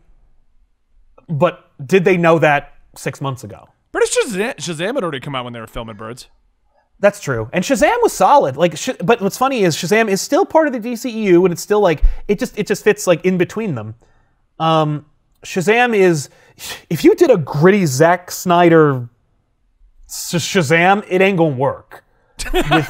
But 1.29 1.71
did 1.85 2.05
they 2.05 2.17
know 2.17 2.39
that 2.39 2.73
six 2.97 3.21
months 3.21 3.45
ago? 3.45 3.69
British 3.93 4.17
Shazam, 4.17 4.57
Shazam 4.57 4.95
had 4.95 5.03
already 5.05 5.21
come 5.21 5.35
out 5.35 5.45
when 5.45 5.53
they 5.53 5.61
were 5.61 5.67
filming 5.67 5.97
Birds. 5.97 6.29
That's 6.99 7.21
true. 7.21 7.51
And 7.53 7.65
Shazam 7.65 7.97
was 8.03 8.13
solid. 8.13 8.57
Like, 8.57 8.77
sh- 8.77 8.91
but 9.03 9.21
what's 9.21 9.37
funny 9.37 9.65
is 9.65 9.77
Shazam 9.77 10.09
is 10.09 10.21
still 10.21 10.47
part 10.47 10.67
of 10.69 10.73
the 10.73 10.79
DCEU, 10.81 11.45
and 11.45 11.53
it's 11.53 11.61
still 11.63 11.81
like 11.81 12.03
it 12.29 12.39
just 12.39 12.59
it 12.59 12.67
just 12.67 12.85
fits 12.85 13.07
like 13.07 13.25
in 13.25 13.39
between 13.39 13.75
them. 13.75 13.95
Um, 14.59 15.07
Shazam 15.45 15.95
is 15.97 16.29
if 16.89 17.03
you 17.05 17.15
did 17.17 17.31
a 17.31 17.37
gritty 17.37 17.87
Zack 17.87 18.31
Snyder 18.31 19.09
Sh- 20.09 20.37
Shazam, 20.37 21.05
it 21.09 21.21
ain't 21.21 21.39
gonna 21.39 21.57
work. 21.57 22.05
With- 22.53 22.89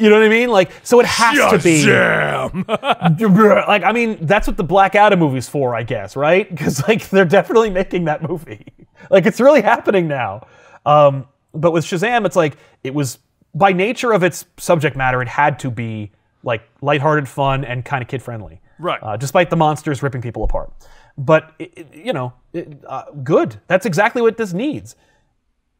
you 0.00 0.08
know 0.10 0.16
what 0.16 0.24
I 0.24 0.28
mean? 0.28 0.48
Like, 0.50 0.70
so 0.82 1.00
it 1.00 1.06
has 1.06 1.36
to 1.52 1.58
be. 1.58 1.84
Shazam. 1.84 2.66
like 3.68 3.82
I 3.84 3.92
mean, 3.92 4.18
that's 4.26 4.46
what 4.46 4.56
the 4.56 4.64
Black 4.64 4.94
Adam 4.94 5.18
movie's 5.20 5.48
for, 5.48 5.74
I 5.74 5.82
guess, 5.82 6.16
right? 6.16 6.48
Because 6.62 6.86
like 6.86 7.08
they're 7.08 7.24
definitely 7.24 7.70
making 7.70 8.04
that 8.04 8.22
movie. 8.28 8.66
like 9.10 9.26
it's 9.26 9.40
really 9.40 9.62
happening 9.62 10.08
now. 10.08 10.46
Um, 10.86 11.26
but 11.54 11.72
with 11.72 11.84
Shazam, 11.84 12.24
it's 12.26 12.36
like 12.36 12.56
it 12.84 12.94
was 12.94 13.18
by 13.54 13.72
nature 13.72 14.12
of 14.12 14.22
its 14.22 14.44
subject 14.56 14.96
matter, 14.96 15.20
it 15.22 15.28
had 15.28 15.58
to 15.60 15.70
be 15.70 16.10
like 16.42 16.62
lighthearted, 16.80 17.28
fun, 17.28 17.64
and 17.64 17.84
kind 17.84 18.02
of 18.02 18.08
kid 18.08 18.22
friendly. 18.22 18.60
Right. 18.78 19.00
Uh, 19.02 19.16
despite 19.16 19.50
the 19.50 19.56
monsters 19.56 20.02
ripping 20.02 20.22
people 20.22 20.42
apart, 20.44 20.72
but 21.18 21.52
it, 21.58 21.72
it- 21.76 21.94
you 21.94 22.12
know, 22.12 22.32
it, 22.52 22.82
uh, 22.86 23.04
good. 23.22 23.60
That's 23.66 23.86
exactly 23.86 24.22
what 24.22 24.36
this 24.36 24.52
needs 24.52 24.96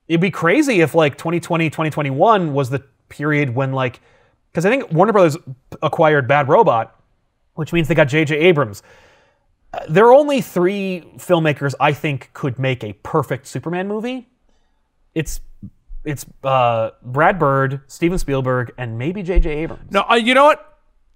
it'd 0.09 0.21
be 0.21 0.33
crazy 0.33 0.81
if 0.81 0.97
like 0.97 1.17
2020 1.17 1.71
2021 1.71 2.53
was 2.53 2.71
the 2.71 2.83
period 3.13 3.55
when 3.55 3.73
like 3.73 4.01
because 4.51 4.67
i 4.67 4.71
think 4.71 4.91
warner 4.93 5.13
brothers 5.13 5.37
acquired 5.83 6.27
bad 6.27 6.49
robot 6.49 6.99
which 7.55 7.73
means 7.73 7.87
they 7.89 7.95
got 7.95 8.09
jj 8.09 8.33
abrams 8.33 8.83
there 9.89 10.07
are 10.07 10.13
only 10.13 10.41
three 10.41 11.05
filmmakers 11.17 11.75
i 11.79 11.93
think 11.93 12.31
could 12.33 12.59
make 12.59 12.83
a 12.83 12.93
perfect 13.05 13.47
superman 13.47 13.87
movie 13.87 14.29
it's 15.15 15.41
it's 16.05 16.27
uh, 16.43 16.91
brad 17.03 17.39
bird 17.39 17.81
steven 17.87 18.19
spielberg 18.19 18.73
and 18.77 18.99
maybe 18.99 19.23
jj 19.23 19.47
abrams 19.47 19.93
No, 19.93 20.05
uh, 20.11 20.15
you 20.15 20.35
know 20.35 20.45
what? 20.45 20.69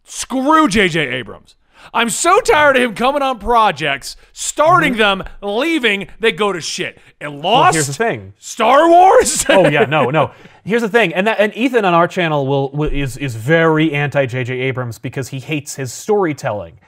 Screw 0.08 0.68
J.J. 0.68 1.00
Abrams. 1.00 1.56
I'm 1.92 2.10
so 2.10 2.38
tired 2.40 2.76
of 2.76 2.82
him 2.84 2.94
coming 2.94 3.22
on 3.22 3.40
projects, 3.40 4.16
starting 4.32 4.96
them, 4.96 5.24
leaving, 5.42 6.06
they 6.20 6.30
go 6.30 6.52
to 6.52 6.60
shit. 6.60 6.98
And 7.20 7.42
Lost, 7.42 7.74
here's 7.74 7.88
the 7.88 7.92
thing. 7.92 8.32
Star 8.38 8.88
Wars. 8.88 9.44
oh 9.48 9.68
yeah, 9.68 9.84
no, 9.88 10.10
no. 10.10 10.30
Here's 10.66 10.82
the 10.82 10.88
thing, 10.88 11.14
and 11.14 11.26
that 11.26 11.38
and 11.38 11.56
Ethan 11.56 11.84
on 11.84 11.94
our 11.94 12.08
channel 12.08 12.46
will, 12.46 12.70
will 12.72 12.90
is 12.90 13.16
is 13.16 13.36
very 13.36 13.92
anti 13.92 14.26
J.J. 14.26 14.52
Abrams 14.60 14.98
because 14.98 15.28
he 15.28 15.38
hates 15.38 15.76
his 15.76 15.92
storytelling. 15.92 16.80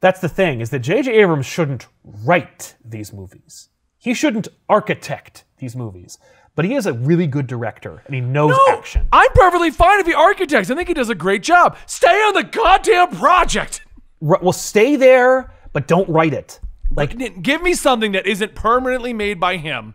That's 0.00 0.20
the 0.20 0.28
thing 0.28 0.60
is 0.60 0.68
that 0.70 0.80
J.J. 0.80 1.10
Abrams 1.10 1.46
shouldn't 1.46 1.86
write 2.04 2.76
these 2.84 3.12
movies. 3.12 3.70
He 3.96 4.12
shouldn't 4.12 4.48
architect 4.68 5.44
these 5.56 5.74
movies. 5.74 6.18
But 6.56 6.66
he 6.66 6.74
is 6.74 6.86
a 6.86 6.92
really 6.92 7.26
good 7.26 7.46
director, 7.48 8.02
and 8.06 8.14
he 8.14 8.20
knows 8.20 8.50
No, 8.50 8.76
action. 8.76 9.08
I'm 9.12 9.30
perfectly 9.34 9.70
fine 9.72 9.98
if 9.98 10.06
he 10.06 10.14
architects. 10.14 10.70
I 10.70 10.76
think 10.76 10.86
he 10.86 10.94
does 10.94 11.08
a 11.10 11.14
great 11.14 11.42
job. 11.42 11.76
Stay 11.86 12.06
on 12.06 12.34
the 12.34 12.44
goddamn 12.44 13.08
project. 13.16 13.80
R- 14.22 14.38
well, 14.40 14.52
stay 14.52 14.94
there, 14.94 15.52
but 15.72 15.88
don't 15.88 16.08
write 16.08 16.32
it. 16.32 16.60
Like 16.94 17.42
Give 17.42 17.60
me 17.60 17.74
something 17.74 18.12
that 18.12 18.26
isn't 18.26 18.54
permanently 18.54 19.12
made 19.12 19.40
by 19.40 19.56
him, 19.56 19.94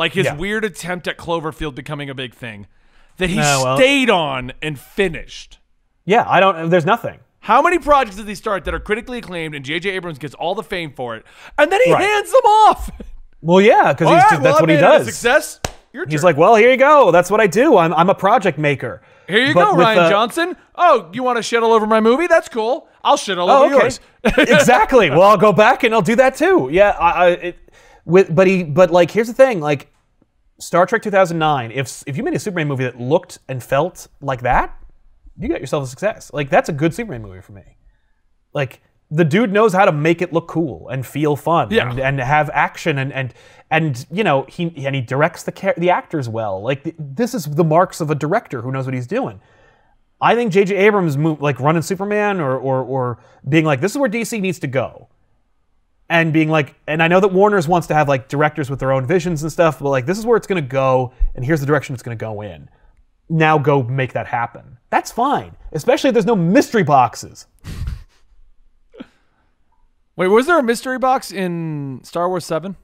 like 0.00 0.14
his 0.14 0.24
Yeah. 0.26 0.34
weird 0.34 0.64
attempt 0.64 1.06
at 1.06 1.16
Cloverfield 1.18 1.74
becoming 1.76 2.10
a 2.10 2.14
big 2.14 2.34
thing, 2.34 2.66
that 3.18 3.30
he 3.30 3.36
No, 3.36 3.62
well- 3.64 3.76
stayed 3.76 4.10
on 4.10 4.52
and 4.60 4.78
finished. 4.80 5.58
yeah, 6.04 6.24
I 6.26 6.40
don't. 6.40 6.70
There's 6.70 6.86
nothing. 6.86 7.20
How 7.44 7.62
many 7.62 7.78
projects 7.78 8.16
did 8.16 8.26
he 8.28 8.34
start 8.34 8.64
that 8.64 8.74
are 8.74 8.80
critically 8.80 9.18
acclaimed 9.18 9.54
and 9.54 9.64
J.J. 9.64 9.90
Abrams 9.90 10.18
gets 10.18 10.34
all 10.34 10.54
the 10.54 10.62
fame 10.62 10.92
for 10.94 11.16
it, 11.16 11.24
and 11.58 11.70
then 11.72 11.80
he 11.84 11.92
Right. 11.92 12.02
hands 12.02 12.30
them 12.32 12.44
off? 12.44 12.90
Well, 13.40 13.60
yeah, 13.62 13.92
because 13.92 14.08
right, 14.08 14.20
just, 14.28 14.32
well, 14.32 14.42
that's 14.42 14.60
what 14.60 14.68
he 14.68 14.76
made 14.76 14.82
it 14.82 14.86
a 14.86 14.98
does. 14.98 15.06
Success. 15.06 15.60
He's 16.08 16.22
like, 16.22 16.36
well, 16.36 16.54
here 16.54 16.70
you 16.70 16.76
go. 16.76 17.10
That's 17.10 17.30
what 17.30 17.40
I 17.40 17.46
do. 17.46 17.76
I'm, 17.78 17.92
I'm 17.94 18.10
a 18.10 18.14
project 18.14 18.58
maker. 18.58 19.00
Here 19.26 19.44
you 19.46 19.54
But 19.54 19.72
go, 19.72 19.76
Rian 19.76 19.96
uh, 19.96 20.10
Johnson. 20.10 20.56
Oh, 20.76 21.08
you 21.12 21.22
want 21.22 21.36
to 21.38 21.42
shit 21.42 21.62
all 21.62 21.72
over 21.72 21.86
my 21.86 22.00
movie? 22.00 22.26
That's 22.28 22.48
cool. 22.48 22.86
I'll 23.02 23.16
shit 23.16 23.38
all 23.38 23.50
Oh, 23.50 23.64
over 23.64 23.74
okay. 23.74 23.82
yours. 23.84 24.00
exactly. 24.38 25.10
Well, 25.10 25.22
I'll 25.22 25.36
go 25.38 25.52
back 25.52 25.82
and 25.82 25.92
I'll 25.94 26.02
do 26.02 26.14
that 26.16 26.36
too. 26.36 26.68
Yeah. 26.70 26.90
I, 26.90 27.10
I 27.10 27.28
it, 27.30 27.58
with 28.04 28.34
but 28.34 28.46
he 28.46 28.64
but 28.64 28.90
like 28.90 29.10
here's 29.10 29.28
the 29.28 29.34
thing 29.34 29.60
like 29.60 29.92
Star 30.58 30.86
Trek 30.86 31.02
2009. 31.02 31.70
If 31.72 32.02
if 32.06 32.16
you 32.16 32.22
made 32.22 32.34
a 32.34 32.38
Superman 32.38 32.68
movie 32.68 32.84
that 32.84 33.00
looked 33.00 33.38
and 33.48 33.62
felt 33.62 34.08
like 34.20 34.42
that, 34.42 34.76
you 35.38 35.48
got 35.48 35.60
yourself 35.60 35.84
a 35.84 35.86
success. 35.86 36.30
Like 36.32 36.50
that's 36.50 36.68
a 36.68 36.72
good 36.72 36.94
Superman 36.94 37.22
movie 37.22 37.40
for 37.40 37.52
me. 37.52 37.76
Like 38.52 38.80
the 39.10 39.24
dude 39.24 39.52
knows 39.52 39.72
how 39.72 39.84
to 39.84 39.92
make 39.92 40.22
it 40.22 40.32
look 40.32 40.46
cool 40.46 40.88
and 40.88 41.04
feel 41.04 41.34
fun 41.34 41.68
Yeah. 41.70 41.90
and, 41.90 41.98
and 41.98 42.20
have 42.20 42.48
action 42.52 42.98
and 42.98 43.12
and 43.12 43.34
and 43.70 44.06
you 44.10 44.22
know 44.22 44.44
he 44.48 44.72
and 44.86 44.94
he 44.94 45.00
directs 45.00 45.42
the 45.42 45.74
the 45.76 45.90
actors 45.90 46.28
well. 46.28 46.62
Like 46.62 46.94
this 46.98 47.34
is 47.34 47.44
the 47.44 47.64
marks 47.64 48.00
of 48.00 48.10
a 48.10 48.14
director 48.14 48.62
who 48.62 48.70
knows 48.72 48.84
what 48.86 48.94
he's 48.94 49.06
doing. 49.08 49.40
I 50.22 50.34
think 50.34 50.52
J.J. 50.52 50.76
Abrams 50.76 51.16
move, 51.16 51.40
like 51.40 51.58
running 51.60 51.80
Superman 51.82 52.40
or, 52.40 52.58
or 52.58 52.82
or 52.82 53.18
being 53.48 53.64
like 53.64 53.80
this 53.80 53.92
is 53.92 53.98
where 53.98 54.10
DC 54.10 54.38
needs 54.40 54.58
to 54.58 54.66
go, 54.66 55.08
and 56.10 56.32
being 56.32 56.50
like, 56.50 56.74
and 56.88 57.02
I 57.02 57.08
know 57.08 57.20
that 57.20 57.28
Warner's 57.28 57.68
wants 57.68 57.86
to 57.86 57.94
have 57.94 58.08
like 58.08 58.28
directors 58.28 58.68
with 58.68 58.80
their 58.80 58.90
own 58.90 59.06
visions 59.06 59.42
and 59.44 59.50
stuff, 59.50 59.78
but 59.78 59.88
like 59.88 60.06
this 60.06 60.18
is 60.18 60.26
where 60.26 60.36
it's 60.36 60.46
going 60.48 60.62
to 60.62 60.68
go, 60.68 61.12
and 61.36 61.44
here's 61.44 61.60
the 61.60 61.66
direction 61.66 61.94
it's 61.94 62.02
going 62.02 62.18
to 62.18 62.22
go 62.22 62.42
in. 62.42 62.68
Now 63.28 63.58
go 63.58 63.84
make 63.84 64.12
that 64.14 64.26
happen. 64.26 64.76
That's 64.90 65.12
fine, 65.12 65.56
especially 65.70 66.08
if 66.08 66.14
there's 66.14 66.26
no 66.26 66.34
mystery 66.34 66.82
boxes. 66.82 67.46
Wait, 70.16 70.26
was 70.26 70.46
there 70.46 70.58
a 70.58 70.64
mystery 70.64 70.98
box 70.98 71.30
in 71.30 72.00
Star 72.02 72.28
Wars 72.28 72.44
7? 72.44 72.76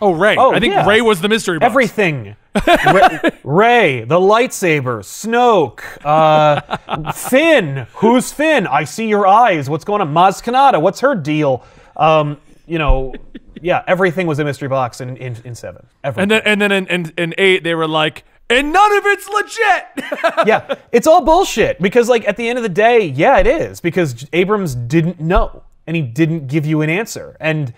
Oh, 0.00 0.12
Rey. 0.12 0.36
Oh, 0.36 0.52
I 0.52 0.60
think 0.60 0.74
yeah. 0.74 0.86
Rey 0.86 1.00
was 1.00 1.20
the 1.20 1.28
mystery 1.28 1.58
box. 1.58 1.70
Everything. 1.70 2.36
Rey, 2.66 3.18
Rey, 3.44 4.04
the 4.04 4.18
lightsaber, 4.18 5.00
Snoke, 5.02 5.82
uh, 6.04 7.12
Finn. 7.12 7.86
Who's 7.94 8.32
Finn? 8.32 8.66
I 8.66 8.84
see 8.84 9.08
your 9.08 9.26
eyes. 9.26 9.70
What's 9.70 9.84
going 9.84 10.00
on? 10.00 10.12
Maz 10.12 10.42
Kanata. 10.42 10.80
What's 10.80 11.00
her 11.00 11.14
deal? 11.14 11.64
Um, 11.96 12.38
you 12.66 12.78
know, 12.78 13.14
yeah, 13.60 13.82
everything 13.86 14.26
was 14.26 14.38
a 14.38 14.44
mystery 14.44 14.68
box 14.68 15.00
in 15.00 15.16
in, 15.16 15.36
in 15.44 15.54
seven. 15.54 15.86
Everything. 16.04 16.22
And 16.22 16.30
then 16.30 16.42
and 16.44 16.60
then 16.60 16.72
in, 16.72 16.86
in, 16.88 17.12
in 17.16 17.34
8 17.38 17.64
they 17.64 17.74
were 17.74 17.88
like, 17.88 18.24
and 18.50 18.72
none 18.72 18.96
of 18.96 19.06
it's 19.06 19.28
legit. 19.28 20.46
yeah, 20.46 20.74
it's 20.92 21.06
all 21.06 21.24
bullshit 21.24 21.80
because, 21.80 22.08
like, 22.08 22.26
at 22.28 22.36
the 22.36 22.48
end 22.48 22.58
of 22.58 22.62
the 22.62 22.68
day, 22.68 23.06
yeah, 23.06 23.38
it 23.38 23.46
is 23.46 23.80
because 23.80 24.26
Abrams 24.32 24.74
didn't 24.74 25.20
know 25.20 25.62
and 25.86 25.96
he 25.96 26.02
didn't 26.02 26.48
give 26.48 26.66
you 26.66 26.82
an 26.82 26.90
answer, 26.90 27.36
and 27.40 27.72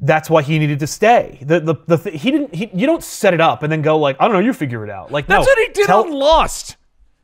that's 0.00 0.30
why 0.30 0.42
he 0.42 0.58
needed 0.58 0.78
to 0.80 0.86
stay. 0.86 1.38
The 1.42 1.60
the, 1.60 1.74
the 1.86 1.96
th- 1.98 2.20
he 2.20 2.30
didn't. 2.30 2.54
He, 2.54 2.70
you 2.72 2.86
don't 2.86 3.02
set 3.02 3.34
it 3.34 3.40
up 3.40 3.62
and 3.62 3.72
then 3.72 3.82
go 3.82 3.98
like, 3.98 4.16
I 4.20 4.24
don't 4.26 4.34
know, 4.34 4.40
you 4.40 4.52
figure 4.52 4.84
it 4.84 4.90
out. 4.90 5.10
Like, 5.10 5.26
That's 5.26 5.44
no, 5.46 5.50
what 5.50 5.58
he 5.58 5.72
did 5.72 5.86
tell- 5.86 6.04
on 6.04 6.12
Lost. 6.12 6.76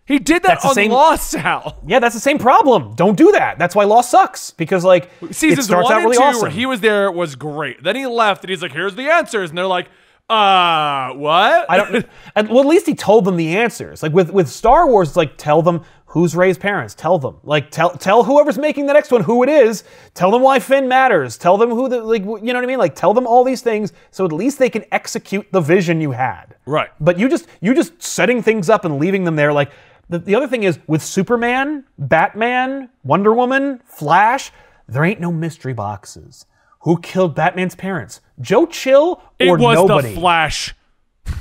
He 0.07 0.19
did 0.19 0.43
that 0.43 0.49
That's 0.49 0.65
on 0.67 0.75
same- 0.75 0.91
Lost, 0.91 1.31
Sal. 1.31 1.79
Yeah, 1.87 1.99
that's 1.99 2.15
the 2.15 2.21
same 2.21 2.37
problem. 2.37 2.95
Don't 2.95 3.17
do 3.17 3.33
that. 3.33 3.59
That's 3.59 3.75
why 3.75 3.85
Lost 3.85 4.11
sucks 4.11 4.51
because 4.51 4.85
like 4.85 5.09
it 5.23 5.35
Seasons 5.35 5.65
starts 5.65 5.85
one 5.85 5.93
out 5.95 5.97
and 6.01 6.05
really 6.05 6.17
two, 6.19 6.23
awesome. 6.25 6.43
where 6.43 6.51
he 6.51 6.67
was 6.67 6.81
there, 6.81 7.11
was 7.11 7.37
great. 7.37 7.83
Then 7.83 7.97
he 7.97 8.07
left, 8.07 8.43
and 8.45 8.51
he's 8.51 8.61
like, 8.61 8.73
"Here's 8.73 8.95
the 8.97 9.11
answers," 9.11 9.49
and 9.49 9.57
they're 9.57 9.67
like, 9.67 9.87
"Uh, 10.29 11.11
what?" 11.15 11.71
I 11.71 11.77
don't. 11.79 12.07
well, 12.51 12.61
at 12.61 12.67
least 12.67 12.85
he 12.87 12.95
told 12.95 13.25
them 13.25 13.37
the 13.37 13.57
answers. 13.57 14.03
Like 14.03 14.13
with 14.13 14.31
with 14.31 14.49
Star 14.51 14.87
Wars, 14.89 15.09
it's 15.09 15.17
like 15.17 15.39
tell 15.39 15.63
them 15.63 15.83
who's 16.15 16.37
Rey's 16.37 16.57
parents. 16.57 16.95
Tell 16.95 17.19
them. 17.19 17.39
Like 17.43 17.73
tell 17.73 17.91
tell 17.91 18.23
whoever's 18.23 18.57
making 18.57 18.87
the 18.87 18.93
next 18.93 19.11
one 19.11 19.25
who 19.25 19.43
it 19.43 19.49
is. 19.49 19.83
Tell 20.15 20.31
them 20.31 20.43
why 20.43 20.61
Finn 20.61 20.87
matters. 20.87 21.37
Tell 21.37 21.59
them 21.59 21.71
who 21.71 21.89
the 21.89 22.05
like 22.05 22.23
you 22.23 22.41
know 22.41 22.55
what 22.55 22.63
I 22.63 22.67
mean. 22.67 22.79
Like 22.79 22.95
tell 22.95 23.13
them 23.13 23.27
all 23.27 23.43
these 23.43 23.63
things 23.63 23.93
so 24.13 24.25
at 24.25 24.31
least 24.31 24.61
they 24.61 24.71
can 24.71 24.85
execute 24.93 25.51
the 25.51 25.61
vision 25.61 26.01
you 26.01 26.13
had. 26.13 26.55
Right. 26.67 26.91
But 27.01 27.19
you 27.19 27.29
just 27.29 27.49
you 27.61 27.75
just 27.75 28.01
setting 28.01 28.43
things 28.43 28.71
up 28.71 28.85
and 28.85 29.01
leaving 29.01 29.25
them 29.25 29.35
there. 29.35 29.53
Like 29.53 29.73
the, 30.09 30.21
the 30.21 30.37
other 30.37 30.47
thing 30.47 30.63
is 30.63 30.79
with 30.87 31.03
Superman, 31.03 31.85
Batman, 31.99 32.91
Wonder 33.03 33.35
Woman, 33.35 33.81
Flash, 33.85 34.53
there 34.89 35.05
ain't 35.05 35.21
no 35.21 35.33
mystery 35.33 35.73
boxes. 35.73 36.47
Who 36.83 37.01
killed 37.01 37.35
Batman's 37.35 37.75
parents? 37.75 38.21
Joe 38.41 38.67
Chill 38.67 39.21
or 39.41 39.59
it 39.59 39.59
was 39.59 39.75
nobody? 39.75 40.11
the 40.11 40.21
Flash. 40.21 40.77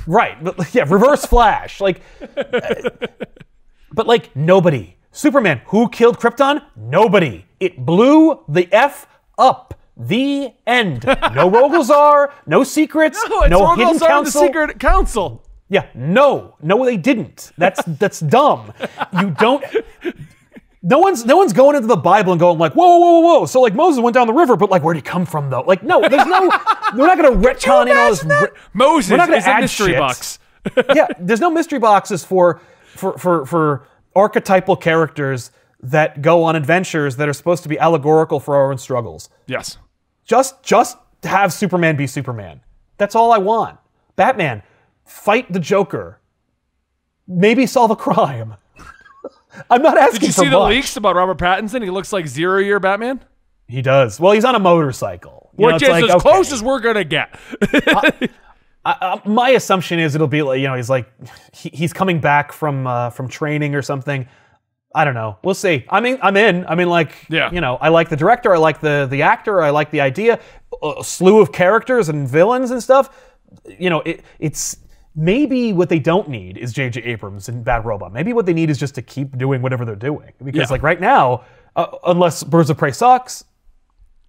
Right. 0.04 0.42
But, 0.42 0.74
yeah, 0.74 0.84
reverse 0.88 1.24
flash. 1.24 1.80
Like 1.80 2.00
But 3.94 4.06
like 4.06 4.34
nobody. 4.36 4.96
Superman, 5.12 5.62
who 5.66 5.88
killed 5.88 6.18
Krypton? 6.18 6.62
Nobody. 6.76 7.44
It 7.60 7.84
blew 7.86 8.40
the 8.48 8.68
F 8.72 9.06
up. 9.38 9.78
The 9.96 10.52
end. 10.66 11.04
No 11.06 11.14
Rogol 11.56 11.84
Zaar, 11.84 12.32
no 12.46 12.64
secrets, 12.64 13.16
No, 13.30 13.42
it's 13.42 13.50
no 13.50 13.74
hidden 13.76 13.98
council. 14.00 14.40
the 14.42 14.46
secret 14.48 14.80
council. 14.80 15.44
Yeah, 15.68 15.86
no, 15.94 16.56
no, 16.60 16.84
they 16.84 16.96
didn't. 16.96 17.52
That's 17.56 17.80
that's 17.86 18.18
dumb. 18.20 18.72
You 19.20 19.30
don't. 19.38 19.64
No 20.82 20.98
one's 20.98 21.24
no 21.24 21.36
one's 21.36 21.52
going 21.52 21.76
into 21.76 21.86
the 21.88 21.96
Bible 21.96 22.32
and 22.32 22.40
going 22.40 22.58
like, 22.58 22.74
whoa, 22.74 22.98
whoa, 22.98 23.20
whoa, 23.20 23.38
whoa. 23.40 23.46
So 23.46 23.60
like 23.60 23.74
Moses 23.74 24.02
went 24.02 24.14
down 24.14 24.26
the 24.26 24.32
river, 24.34 24.56
but 24.56 24.68
like 24.68 24.82
where'd 24.82 24.96
he 24.96 25.02
come 25.02 25.24
from 25.24 25.48
though? 25.48 25.62
Like, 25.62 25.82
no, 25.84 26.00
there's 26.00 26.26
no. 26.26 26.40
We're 26.96 27.06
not 27.06 27.16
going 27.16 27.32
to 27.40 27.48
retcon 27.48 27.88
in 27.90 27.96
all 27.96 28.10
this. 28.10 28.24
Ri- 28.24 28.48
Moses 28.74 29.10
We're 29.12 29.16
not 29.16 29.28
gonna 29.28 29.38
is 29.38 29.46
a 29.46 29.50
add 29.50 29.60
mystery 29.62 29.90
shit. 29.92 29.98
box. 29.98 30.38
yeah, 30.94 31.06
there's 31.18 31.40
no 31.40 31.50
mystery 31.50 31.78
boxes 31.78 32.24
for 32.24 32.60
for 32.94 33.18
for 33.18 33.46
for 33.46 33.86
archetypal 34.14 34.76
characters 34.76 35.50
that 35.80 36.22
go 36.22 36.42
on 36.44 36.56
adventures 36.56 37.16
that 37.16 37.28
are 37.28 37.32
supposed 37.32 37.62
to 37.62 37.68
be 37.68 37.78
allegorical 37.78 38.40
for 38.40 38.56
our 38.56 38.70
own 38.70 38.78
struggles. 38.78 39.28
Yes. 39.46 39.78
Just 40.24 40.62
just 40.62 40.96
have 41.22 41.52
Superman 41.52 41.96
be 41.96 42.06
Superman. 42.06 42.60
That's 42.96 43.14
all 43.14 43.32
I 43.32 43.38
want. 43.38 43.78
Batman, 44.16 44.62
fight 45.04 45.52
the 45.52 45.60
Joker. 45.60 46.20
Maybe 47.26 47.66
solve 47.66 47.90
a 47.90 47.96
crime. 47.96 48.54
I'm 49.70 49.82
not 49.82 49.98
asking 49.98 50.20
Did 50.20 50.26
you 50.26 50.32
see 50.32 50.48
the 50.48 50.58
leaks 50.60 50.96
about 50.96 51.16
Robert 51.16 51.38
Pattinson? 51.38 51.82
He 51.82 51.90
looks 51.90 52.12
like 52.12 52.26
zero 52.26 52.58
year 52.58 52.80
Batman. 52.80 53.20
He 53.66 53.82
does. 53.82 54.20
Well, 54.20 54.32
he's 54.32 54.44
on 54.44 54.54
a 54.54 54.58
motorcycle. 54.58 55.50
You 55.56 55.66
Which 55.66 55.82
is 55.82 55.88
like, 55.88 56.04
as 56.04 56.10
okay. 56.10 56.20
close 56.20 56.52
as 56.52 56.62
we're 56.62 56.80
gonna 56.80 57.04
get. 57.04 57.38
Uh, 57.86 58.10
Uh, 58.84 59.18
my 59.24 59.50
assumption 59.50 59.98
is 59.98 60.14
it'll 60.14 60.26
be 60.26 60.42
like 60.42 60.60
you 60.60 60.66
know 60.68 60.74
he's 60.74 60.90
like 60.90 61.10
he, 61.54 61.70
he's 61.70 61.92
coming 61.92 62.20
back 62.20 62.52
from 62.52 62.86
uh, 62.86 63.10
from 63.10 63.28
training 63.28 63.74
or 63.74 63.82
something. 63.82 64.26
I 64.96 65.04
don't 65.04 65.14
know. 65.14 65.38
We'll 65.42 65.54
see. 65.54 65.84
I 65.88 66.00
mean, 66.00 66.18
I'm 66.22 66.36
in. 66.36 66.64
I 66.66 66.74
mean, 66.76 66.88
like 66.88 67.26
Yeah. 67.28 67.50
you 67.50 67.60
know, 67.60 67.76
I 67.80 67.88
like 67.88 68.08
the 68.10 68.16
director. 68.16 68.54
I 68.54 68.58
like 68.58 68.80
the 68.80 69.08
the 69.10 69.22
actor. 69.22 69.60
I 69.62 69.70
like 69.70 69.90
the 69.90 70.00
idea. 70.00 70.38
A 70.82 71.02
slew 71.02 71.40
of 71.40 71.50
characters 71.50 72.08
and 72.08 72.28
villains 72.28 72.70
and 72.70 72.82
stuff. 72.82 73.10
You 73.78 73.90
know, 73.90 74.00
it, 74.02 74.22
it's 74.38 74.76
maybe 75.16 75.72
what 75.72 75.88
they 75.88 75.98
don't 76.00 76.28
need 76.28 76.58
is 76.58 76.72
J.J. 76.72 77.02
Abrams 77.02 77.48
and 77.48 77.64
Bad 77.64 77.84
Robot. 77.84 78.12
Maybe 78.12 78.32
what 78.32 78.46
they 78.46 78.52
need 78.52 78.68
is 78.70 78.78
just 78.78 78.94
to 78.96 79.02
keep 79.02 79.36
doing 79.38 79.62
whatever 79.62 79.84
they're 79.84 79.94
doing. 79.96 80.32
Because 80.44 80.68
Yeah. 80.68 80.72
like 80.74 80.82
right 80.82 81.00
now, 81.00 81.44
uh, 81.76 81.86
unless 82.06 82.42
Birds 82.44 82.68
of 82.70 82.76
Prey 82.76 82.90
sucks, 82.92 83.44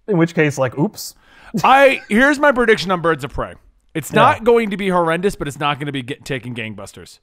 in 0.08 0.16
which 0.18 0.34
case, 0.34 0.58
like, 0.58 0.76
oops. 0.78 1.14
I 1.62 2.00
here's 2.08 2.38
my 2.38 2.52
prediction 2.52 2.90
on 2.90 3.00
Birds 3.02 3.22
of 3.24 3.32
Prey. 3.32 3.54
It's 3.96 4.12
not 4.12 4.44
going 4.44 4.70
to 4.70 4.76
be 4.76 4.88
horrendous, 4.88 5.36
but 5.36 5.48
it's 5.48 5.58
not 5.58 5.78
going 5.78 5.86
to 5.86 5.92
be 5.92 6.02
get, 6.02 6.24
taking 6.24 6.54
gangbusters. 6.54 7.18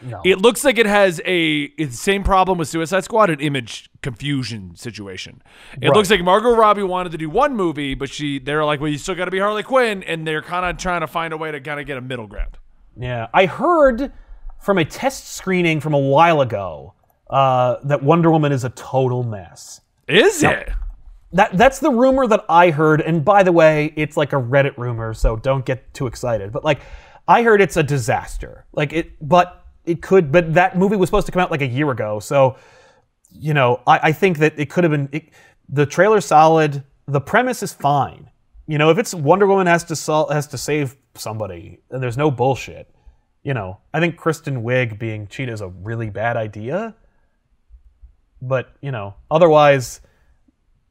No. 0.00 0.20
It 0.24 0.38
looks 0.38 0.64
like 0.64 0.78
it 0.78 0.86
has 0.86 1.20
a 1.24 1.68
the 1.76 1.90
same 1.90 2.24
problem 2.24 2.58
with 2.58 2.68
Suicide 2.68 3.04
Squad, 3.04 3.30
an 3.30 3.40
image 3.40 3.88
confusion 4.02 4.74
situation. 4.76 5.42
It 5.80 5.88
Right. 5.88 5.96
looks 5.96 6.10
like 6.10 6.22
Margot 6.22 6.54
Robbie 6.54 6.82
wanted 6.82 7.12
to 7.12 7.18
do 7.18 7.30
one 7.30 7.54
movie, 7.56 7.94
but 7.94 8.10
she 8.10 8.38
they're 8.38 8.64
like, 8.64 8.80
well, 8.80 8.90
you 8.90 8.98
still 8.98 9.14
got 9.14 9.26
to 9.26 9.30
be 9.30 9.38
Harley 9.38 9.62
Quinn, 9.62 10.02
and 10.02 10.26
they're 10.26 10.42
kind 10.42 10.66
of 10.66 10.76
trying 10.78 11.00
to 11.02 11.06
find 11.06 11.32
a 11.32 11.36
way 11.36 11.50
to 11.52 11.60
kind 11.60 11.80
of 11.80 11.86
get 11.86 11.96
a 11.96 12.00
middle 12.00 12.26
ground. 12.26 12.58
Yeah, 12.98 13.28
I 13.32 13.46
heard 13.46 14.12
from 14.60 14.78
a 14.78 14.84
test 14.84 15.32
screening 15.34 15.80
from 15.80 15.94
a 15.94 15.98
while 15.98 16.40
ago 16.40 16.94
uh, 17.30 17.76
that 17.84 18.02
Wonder 18.02 18.30
Woman 18.30 18.52
is 18.52 18.64
a 18.64 18.70
total 18.70 19.22
mess. 19.22 19.80
Is 20.08 20.42
it? 20.42 20.70
That 21.34 21.58
that's 21.58 21.80
the 21.80 21.90
rumor 21.90 22.28
that 22.28 22.44
I 22.48 22.70
heard. 22.70 23.00
And 23.00 23.24
by 23.24 23.42
the 23.42 23.50
way, 23.50 23.92
it's 23.96 24.16
like 24.16 24.32
a 24.32 24.36
Reddit 24.36 24.78
rumor, 24.78 25.12
so 25.14 25.36
don't 25.36 25.66
get 25.66 25.92
too 25.92 26.06
excited. 26.06 26.52
But 26.52 26.64
like, 26.64 26.80
I 27.26 27.42
heard 27.42 27.60
it's 27.60 27.76
a 27.76 27.82
disaster. 27.82 28.66
Like 28.72 28.92
it, 28.92 29.12
but 29.20 29.66
it 29.84 30.00
could. 30.00 30.30
But 30.30 30.54
that 30.54 30.78
movie 30.78 30.94
was 30.96 31.08
supposed 31.08 31.26
to 31.26 31.32
come 31.32 31.42
out 31.42 31.50
like 31.50 31.60
a 31.60 31.66
year 31.66 31.90
ago, 31.90 32.20
so 32.20 32.56
you 33.32 33.52
know, 33.52 33.82
I, 33.84 33.98
I 34.04 34.12
think 34.12 34.38
that 34.38 34.58
it 34.58 34.70
could 34.70 34.84
have 34.84 34.92
been. 34.92 35.08
It, 35.10 35.30
the 35.68 35.86
trailer's 35.86 36.24
solid. 36.24 36.84
The 37.06 37.20
premise 37.20 37.62
is 37.64 37.72
fine. 37.72 38.30
You 38.68 38.78
know, 38.78 38.90
if 38.90 38.98
it's 38.98 39.12
Wonder 39.12 39.46
Woman 39.46 39.66
has 39.66 39.82
to 39.84 39.96
sol- 39.96 40.30
has 40.30 40.46
to 40.48 40.58
save 40.58 40.96
somebody, 41.14 41.80
and 41.90 42.00
there's 42.00 42.16
no 42.16 42.30
bullshit. 42.30 42.94
You 43.42 43.54
know, 43.54 43.80
I 43.92 43.98
think 43.98 44.16
Kristen 44.16 44.62
Wiig 44.62 45.00
being 45.00 45.26
Cheetah 45.26 45.52
is 45.52 45.60
a 45.60 45.68
really 45.68 46.10
bad 46.10 46.36
idea. 46.36 46.94
But 48.40 48.72
you 48.80 48.92
know, 48.92 49.14
otherwise, 49.30 50.00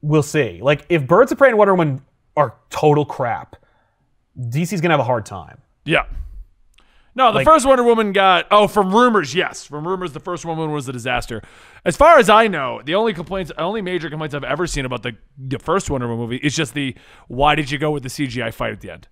we'll 0.04 0.22
see. 0.22 0.60
Like 0.62 0.84
if 0.88 1.06
Birds 1.06 1.32
of 1.32 1.38
Prey 1.38 1.48
and 1.48 1.58
Wonder 1.58 1.74
Woman 1.74 2.02
are 2.36 2.54
total 2.70 3.04
crap, 3.04 3.56
DC's 4.38 4.80
gonna 4.80 4.92
have 4.94 5.00
a 5.00 5.04
hard 5.04 5.24
time. 5.26 5.60
Yeah. 5.84 6.04
No, 7.16 7.28
the 7.30 7.36
Like- 7.36 7.44
first 7.44 7.64
Wonder 7.64 7.84
Woman 7.84 8.12
got 8.12 8.46
oh 8.50 8.66
from 8.66 8.92
rumors, 8.94 9.34
yes, 9.36 9.64
from 9.64 9.86
rumors 9.86 10.12
the 10.12 10.20
first 10.20 10.44
Wonder 10.44 10.62
Woman 10.62 10.74
was 10.74 10.88
a 10.88 10.92
disaster. 10.92 11.42
As 11.84 11.96
far 11.96 12.18
as 12.18 12.28
I 12.28 12.48
know, 12.48 12.82
the 12.84 12.96
only 12.96 13.14
complaints, 13.14 13.52
only 13.56 13.80
major 13.82 14.10
complaints 14.10 14.34
I've 14.34 14.42
ever 14.44 14.66
seen 14.66 14.84
about 14.84 15.02
the 15.04 15.16
the 15.38 15.58
first 15.60 15.88
Wonder 15.90 16.08
Woman 16.08 16.22
movie 16.24 16.36
is 16.38 16.56
just 16.56 16.74
the 16.74 16.96
why 17.28 17.54
did 17.54 17.70
you 17.70 17.78
go 17.78 17.90
with 17.92 18.02
the 18.02 18.08
CGI 18.08 18.52
fight 18.52 18.72
at 18.72 18.80
the 18.80 18.90
end? 18.90 19.06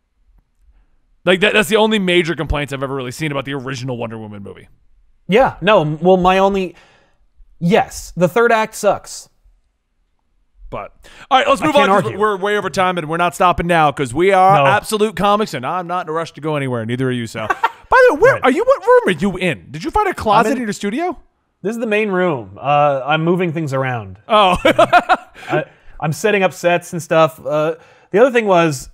Like 1.25 1.39
that, 1.41 1.53
that's 1.53 1.69
the 1.69 1.77
only 1.77 2.01
major 2.01 2.35
complaints 2.35 2.73
I've 2.73 2.83
ever 2.83 2.95
really 2.97 3.13
seen 3.13 3.31
about 3.31 3.45
the 3.45 3.55
original 3.55 3.97
Wonder 3.97 4.19
Woman 4.19 4.43
movie. 4.43 4.69
Yeah, 5.29 5.57
no. 5.61 5.83
Well, 6.03 6.17
my 6.17 6.39
only 6.39 6.75
yes, 7.61 8.13
the 8.17 8.27
third 8.29 8.51
act 8.51 8.75
sucks. 8.75 9.29
But 10.73 10.93
all 11.31 11.39
right, 11.39 11.47
let's 11.47 11.61
move 11.61 11.77
on. 11.77 11.87
can't 11.87 11.91
'cause 11.93 12.05
argue. 12.07 12.19
We're 12.19 12.37
way 12.37 12.57
over 12.57 12.69
time, 12.71 12.99
and 12.99 13.09
we're 13.09 13.17
not 13.19 13.37
stopping 13.37 13.69
now 13.69 13.93
because 13.93 14.13
we 14.13 14.33
are 14.33 14.57
No. 14.57 14.67
absolute 14.67 15.15
comics, 15.15 15.55
and 15.55 15.65
I'm 15.65 15.87
not 15.87 16.07
in 16.07 16.09
a 16.09 16.13
rush 16.13 16.33
to 16.33 16.41
go 16.41 16.57
anywhere. 16.57 16.85
Neither 16.85 17.07
are 17.09 17.13
you, 17.13 17.27
Sal. 17.29 17.47
By 17.91 18.07
the 18.09 18.15
way, 18.15 18.21
where 18.23 18.33
Right. 18.35 18.45
are 18.45 18.51
you? 18.51 18.65
What 18.65 18.81
room 18.85 19.15
are 19.15 19.19
you 19.21 19.37
in? 19.37 19.67
Did 19.71 19.85
you 19.85 19.91
find 19.93 20.09
a 20.09 20.15
closet 20.15 20.53
in, 20.53 20.57
in- 20.57 20.63
your 20.65 20.73
studio? 20.73 21.17
This 21.63 21.75
is 21.75 21.79
the 21.79 21.87
main 21.87 22.09
room. 22.11 22.59
Uh, 22.61 23.03
I'm 23.07 23.23
moving 23.23 23.53
things 23.53 23.73
around. 23.73 24.19
Oh, 24.27 24.57
I, 24.65 25.65
I'm 26.01 26.13
setting 26.13 26.43
up 26.43 26.53
sets 26.53 26.93
and 26.93 27.01
stuff. 27.03 27.39
Uh, 27.45 27.75
the 28.11 28.19
other 28.19 28.31
thing 28.33 28.47
was 28.47 28.89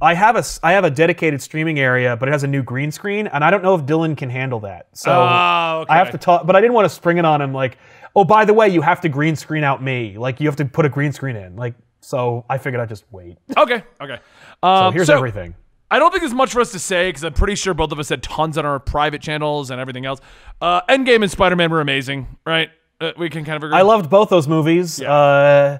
I 0.00 0.14
have 0.14 0.36
a 0.36 0.42
I 0.62 0.72
have 0.72 0.84
a 0.84 0.90
dedicated 0.90 1.42
streaming 1.42 1.78
area, 1.78 2.16
but 2.16 2.28
it 2.28 2.32
has 2.32 2.42
a 2.44 2.46
new 2.46 2.62
green 2.62 2.90
screen, 2.92 3.26
and 3.26 3.44
I 3.44 3.50
don't 3.50 3.62
know 3.62 3.74
if 3.74 3.82
Dylan 3.82 4.16
can 4.16 4.30
handle 4.30 4.60
that. 4.60 4.86
So 4.94 5.10
Oh, 5.12 5.80
okay. 5.82 5.92
I 5.92 5.98
have 5.98 6.12
to 6.12 6.18
talk. 6.18 6.46
But 6.46 6.56
I 6.56 6.60
didn't 6.62 6.72
want 6.74 6.86
to 6.86 6.88
spring 6.88 7.18
it 7.18 7.24
on 7.26 7.42
him. 7.42 7.52
Like, 7.52 7.76
oh, 8.16 8.24
by 8.24 8.44
the 8.44 8.54
way, 8.54 8.68
you 8.68 8.80
have 8.82 9.00
to 9.02 9.08
green 9.08 9.36
screen 9.36 9.64
out 9.64 9.82
me. 9.82 10.16
Like, 10.18 10.40
you 10.40 10.46
have 10.48 10.56
to 10.56 10.64
put 10.64 10.84
a 10.86 10.88
green 10.88 11.12
screen 11.12 11.36
in. 11.36 11.56
Like, 11.56 11.74
so 12.00 12.44
I 12.48 12.58
figured 12.58 12.80
I'd 12.80 12.88
just 12.88 13.04
wait. 13.10 13.38
okay, 13.56 13.82
okay. 14.00 14.18
So 14.62 14.68
Um, 14.68 14.92
here's 14.92 15.06
so 15.06 15.16
everything. 15.16 15.54
I 15.90 15.98
don't 15.98 16.10
think 16.10 16.22
there's 16.22 16.34
much 16.34 16.52
for 16.52 16.60
us 16.60 16.72
to 16.72 16.78
say 16.78 17.08
because 17.08 17.24
I'm 17.24 17.34
pretty 17.34 17.54
sure 17.54 17.72
both 17.74 17.92
of 17.92 17.98
us 17.98 18.08
had 18.08 18.22
tons 18.22 18.58
on 18.58 18.66
our 18.66 18.80
private 18.80 19.22
channels 19.22 19.70
and 19.70 19.80
everything 19.80 20.06
else. 20.06 20.20
Uh, 20.60 20.80
Endgame 20.88 21.22
and 21.22 21.30
Spider 21.30 21.56
Man 21.56 21.70
were 21.70 21.80
amazing, 21.80 22.36
right? 22.44 22.70
Uh, 23.00 23.12
we 23.16 23.28
can 23.30 23.44
kind 23.44 23.56
of 23.56 23.62
agree. 23.64 23.76
I 23.76 23.82
loved 23.82 24.10
both 24.10 24.28
those 24.28 24.48
movies. 24.48 25.00
Uh, 25.00 25.78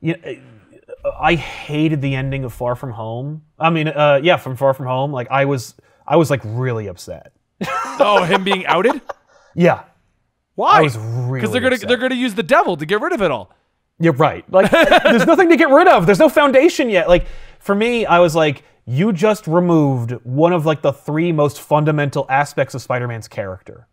you 0.00 0.16
I 1.20 1.34
hated 1.34 2.00
the 2.02 2.14
ending 2.14 2.44
of 2.44 2.52
Far 2.52 2.76
From 2.76 2.90
Home. 2.92 3.42
I 3.58 3.70
mean, 3.70 3.88
uh, 3.88 4.20
yeah, 4.22 4.36
from 4.36 4.56
Far 4.56 4.74
From 4.74 4.86
Home. 4.86 5.12
Like, 5.12 5.30
I 5.30 5.44
was 5.44 5.74
I 6.06 6.16
was 6.16 6.30
like 6.30 6.40
really 6.44 6.86
upset. 6.88 7.32
oh, 8.00 8.24
him 8.24 8.44
being 8.44 8.66
outed. 8.66 9.00
Yeah, 9.56 9.84
Why? 10.54 10.82
Was 10.82 10.96
really 10.96 11.40
because 11.40 11.52
they're 11.52 11.60
gonna 11.60 11.74
upset. 11.74 11.88
they're 11.88 11.98
gonna 11.98 12.14
use 12.14 12.34
the 12.34 12.42
devil 12.42 12.76
to 12.76 12.86
get 12.86 13.00
rid 13.00 13.12
of 13.12 13.22
it 13.22 13.30
all. 13.30 13.52
You're 13.98 14.12
right. 14.14 14.44
Like, 14.52 14.70
there's 15.04 15.26
nothing 15.26 15.48
to 15.50 15.56
get 15.56 15.68
rid 15.68 15.88
of. 15.88 16.06
There's 16.06 16.18
no 16.18 16.28
foundation 16.28 16.90
yet. 16.90 17.08
Like, 17.08 17.26
for 17.60 17.74
me, 17.74 18.06
I 18.06 18.18
was 18.18 18.34
like, 18.34 18.64
you 18.86 19.12
just 19.12 19.46
removed 19.46 20.12
one 20.24 20.52
of 20.52 20.66
like 20.66 20.82
the 20.82 20.92
three 20.92 21.32
most 21.32 21.60
fundamental 21.60 22.26
aspects 22.28 22.74
of 22.74 22.82
Spider-Man's 22.82 23.28
character. 23.28 23.88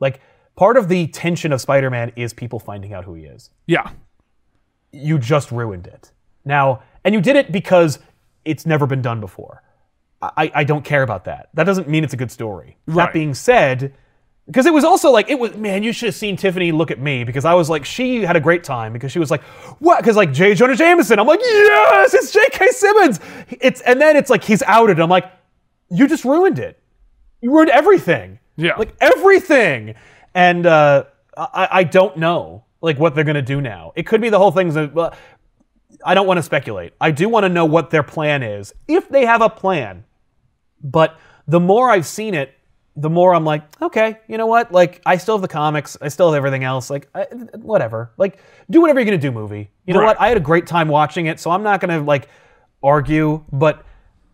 Like, 0.00 0.20
part 0.54 0.76
of 0.76 0.88
the 0.88 1.06
tension 1.08 1.52
of 1.52 1.60
Spider-Man 1.60 2.12
is 2.16 2.32
people 2.32 2.58
finding 2.58 2.92
out 2.92 3.04
who 3.04 3.14
he 3.14 3.24
is. 3.24 3.50
Yeah. 3.66 3.90
You 4.92 5.18
just 5.18 5.50
ruined 5.50 5.86
it. 5.86 6.12
Now, 6.44 6.82
and 7.04 7.14
you 7.14 7.20
did 7.20 7.36
it 7.36 7.50
because 7.50 7.98
it's 8.44 8.66
never 8.66 8.86
been 8.86 9.02
done 9.02 9.20
before. 9.20 9.62
I, 10.22 10.50
I 10.54 10.64
don't 10.64 10.84
care 10.84 11.02
about 11.02 11.24
that. 11.24 11.48
That 11.54 11.64
doesn't 11.64 11.88
mean 11.88 12.04
it's 12.04 12.14
a 12.14 12.18
good 12.18 12.30
story. 12.30 12.78
Right. 12.86 13.06
That 13.06 13.12
being 13.12 13.34
said, 13.34 13.94
because 14.46 14.66
it 14.66 14.74
was 14.74 14.84
also 14.84 15.10
like 15.10 15.30
it 15.30 15.38
was 15.38 15.56
man, 15.56 15.82
you 15.82 15.92
should 15.92 16.06
have 16.06 16.14
seen 16.14 16.36
Tiffany 16.36 16.70
look 16.72 16.90
at 16.90 16.98
me 16.98 17.24
because 17.24 17.44
I 17.44 17.54
was 17.54 17.70
like 17.70 17.84
she 17.84 18.22
had 18.22 18.36
a 18.36 18.40
great 18.40 18.62
time 18.62 18.92
because 18.92 19.10
she 19.10 19.18
was 19.18 19.30
like 19.30 19.42
what? 19.80 19.98
Because 20.00 20.16
like 20.16 20.32
J. 20.32 20.54
Jonah 20.54 20.76
Jameson. 20.76 21.18
I'm 21.18 21.26
like 21.26 21.40
yes 21.40 22.14
it's 22.14 22.32
J.K. 22.32 22.68
Simmons. 22.70 23.20
It's 23.60 23.80
and 23.82 24.00
then 24.00 24.16
it's 24.16 24.30
like 24.30 24.44
he's 24.44 24.62
outed. 24.62 25.00
I'm 25.00 25.08
like 25.08 25.30
you 25.90 26.06
just 26.06 26.24
ruined 26.24 26.58
it. 26.58 26.78
You 27.40 27.52
ruined 27.52 27.70
everything. 27.70 28.38
Yeah. 28.56 28.76
like 28.76 28.94
everything. 29.00 29.94
And 30.34 30.66
uh, 30.66 31.04
I 31.36 31.68
I 31.70 31.84
don't 31.84 32.16
know 32.18 32.64
like 32.82 32.98
what 32.98 33.14
they're 33.14 33.24
gonna 33.24 33.42
do 33.42 33.60
now. 33.60 33.92
It 33.96 34.06
could 34.06 34.20
be 34.20 34.28
the 34.28 34.38
whole 34.38 34.50
thing's 34.50 34.76
a, 34.76 34.90
well, 34.92 35.14
I 36.04 36.12
don't 36.12 36.26
want 36.26 36.38
to 36.38 36.42
speculate. 36.42 36.92
I 37.00 37.10
do 37.10 37.28
want 37.30 37.44
to 37.44 37.48
know 37.48 37.64
what 37.64 37.90
their 37.90 38.02
plan 38.02 38.42
is 38.42 38.74
if 38.88 39.08
they 39.08 39.24
have 39.24 39.40
a 39.40 39.48
plan. 39.48 40.04
But 40.82 41.18
the 41.46 41.60
more 41.60 41.90
I've 41.90 42.06
seen 42.06 42.34
it, 42.34 42.54
the 42.96 43.10
more 43.10 43.34
I'm 43.34 43.44
like, 43.44 43.62
okay, 43.82 44.18
you 44.28 44.38
know 44.38 44.46
what? 44.46 44.70
Like, 44.72 45.02
I 45.04 45.16
still 45.16 45.34
have 45.36 45.42
the 45.42 45.48
comics, 45.48 45.96
I 46.00 46.08
still 46.08 46.28
have 46.32 46.36
everything 46.36 46.62
else. 46.64 46.90
Like, 46.90 47.08
I, 47.14 47.24
whatever. 47.56 48.12
Like, 48.18 48.38
do 48.70 48.80
whatever 48.80 49.00
you're 49.00 49.04
gonna 49.06 49.18
do, 49.18 49.32
movie. 49.32 49.70
You 49.86 49.94
know 49.94 50.00
Right. 50.00 50.06
what? 50.06 50.20
I 50.20 50.28
had 50.28 50.36
a 50.36 50.40
great 50.40 50.66
time 50.66 50.88
watching 50.88 51.26
it, 51.26 51.40
so 51.40 51.50
I'm 51.50 51.62
not 51.62 51.80
gonna 51.80 52.00
like 52.02 52.28
argue. 52.82 53.44
But 53.52 53.84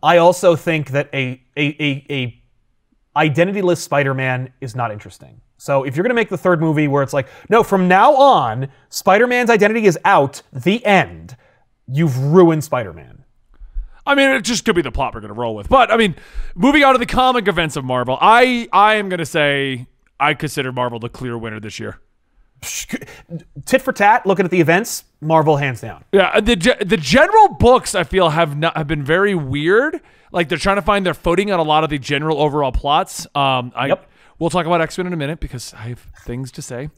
I 0.03 0.17
also 0.17 0.55
think 0.55 0.91
that 0.91 1.09
a 1.13 1.41
a 1.57 1.65
a, 1.79 2.05
a 2.09 2.41
identityless 3.17 3.77
Spider-Man 3.77 4.53
is 4.61 4.75
not 4.75 4.91
interesting. 4.91 5.41
So 5.57 5.83
if 5.83 5.95
you're 5.95 6.03
gonna 6.03 6.13
make 6.15 6.29
the 6.29 6.37
third 6.37 6.61
movie 6.61 6.87
where 6.87 7.03
it's 7.03 7.13
like, 7.13 7.27
no, 7.49 7.63
from 7.63 7.87
now 7.87 8.13
on, 8.15 8.67
Spider-Man's 8.89 9.49
identity 9.49 9.85
is 9.85 9.97
out, 10.05 10.41
the 10.53 10.83
end. 10.85 11.35
You've 11.87 12.17
ruined 12.17 12.63
Spider-Man. 12.63 13.20
I 14.11 14.15
mean, 14.15 14.29
it 14.31 14.41
just 14.43 14.65
could 14.65 14.75
be 14.75 14.81
the 14.81 14.91
plot 14.91 15.13
we're 15.13 15.21
going 15.21 15.33
to 15.33 15.39
roll 15.39 15.55
with. 15.55 15.69
But 15.69 15.91
I 15.91 15.97
mean, 15.97 16.15
moving 16.55 16.83
on 16.83 16.93
to 16.93 16.99
the 16.99 17.05
comic 17.05 17.47
events 17.47 17.75
of 17.75 17.83
Marvel, 17.85 18.17
I 18.21 18.67
I 18.71 18.95
am 18.95 19.09
going 19.09 19.19
to 19.19 19.25
say 19.25 19.87
I 20.19 20.33
consider 20.33 20.71
Marvel 20.71 20.99
the 20.99 21.09
clear 21.09 21.37
winner 21.37 21.59
this 21.59 21.79
year. 21.79 21.99
Tit 23.65 23.81
for 23.81 23.91
tat, 23.91 24.25
looking 24.25 24.45
at 24.45 24.51
the 24.51 24.61
events, 24.61 25.03
Marvel 25.19 25.57
hands 25.57 25.81
down. 25.81 26.03
Yeah, 26.11 26.39
the 26.39 26.55
the 26.85 26.97
general 26.97 27.49
books 27.55 27.95
I 27.95 28.03
feel 28.03 28.29
have 28.29 28.55
not 28.57 28.77
have 28.77 28.87
been 28.87 29.03
very 29.03 29.33
weird. 29.33 29.99
Like 30.31 30.47
they're 30.49 30.57
trying 30.59 30.75
to 30.75 30.81
find 30.83 31.05
their 31.05 31.13
footing 31.15 31.51
on 31.51 31.59
a 31.59 31.63
lot 31.63 31.83
of 31.83 31.89
the 31.89 31.97
general 31.97 32.39
overall 32.39 32.71
plots. 32.71 33.25
Um, 33.33 33.71
I 33.75 33.87
Yep. 33.87 34.09
we'll 34.39 34.49
talk 34.51 34.65
about 34.67 34.79
X 34.81 34.97
Men 34.97 35.07
in 35.07 35.13
a 35.13 35.17
minute 35.17 35.39
because 35.39 35.73
I 35.73 35.89
have 35.89 35.99
things 36.23 36.51
to 36.53 36.61
say. 36.61 36.89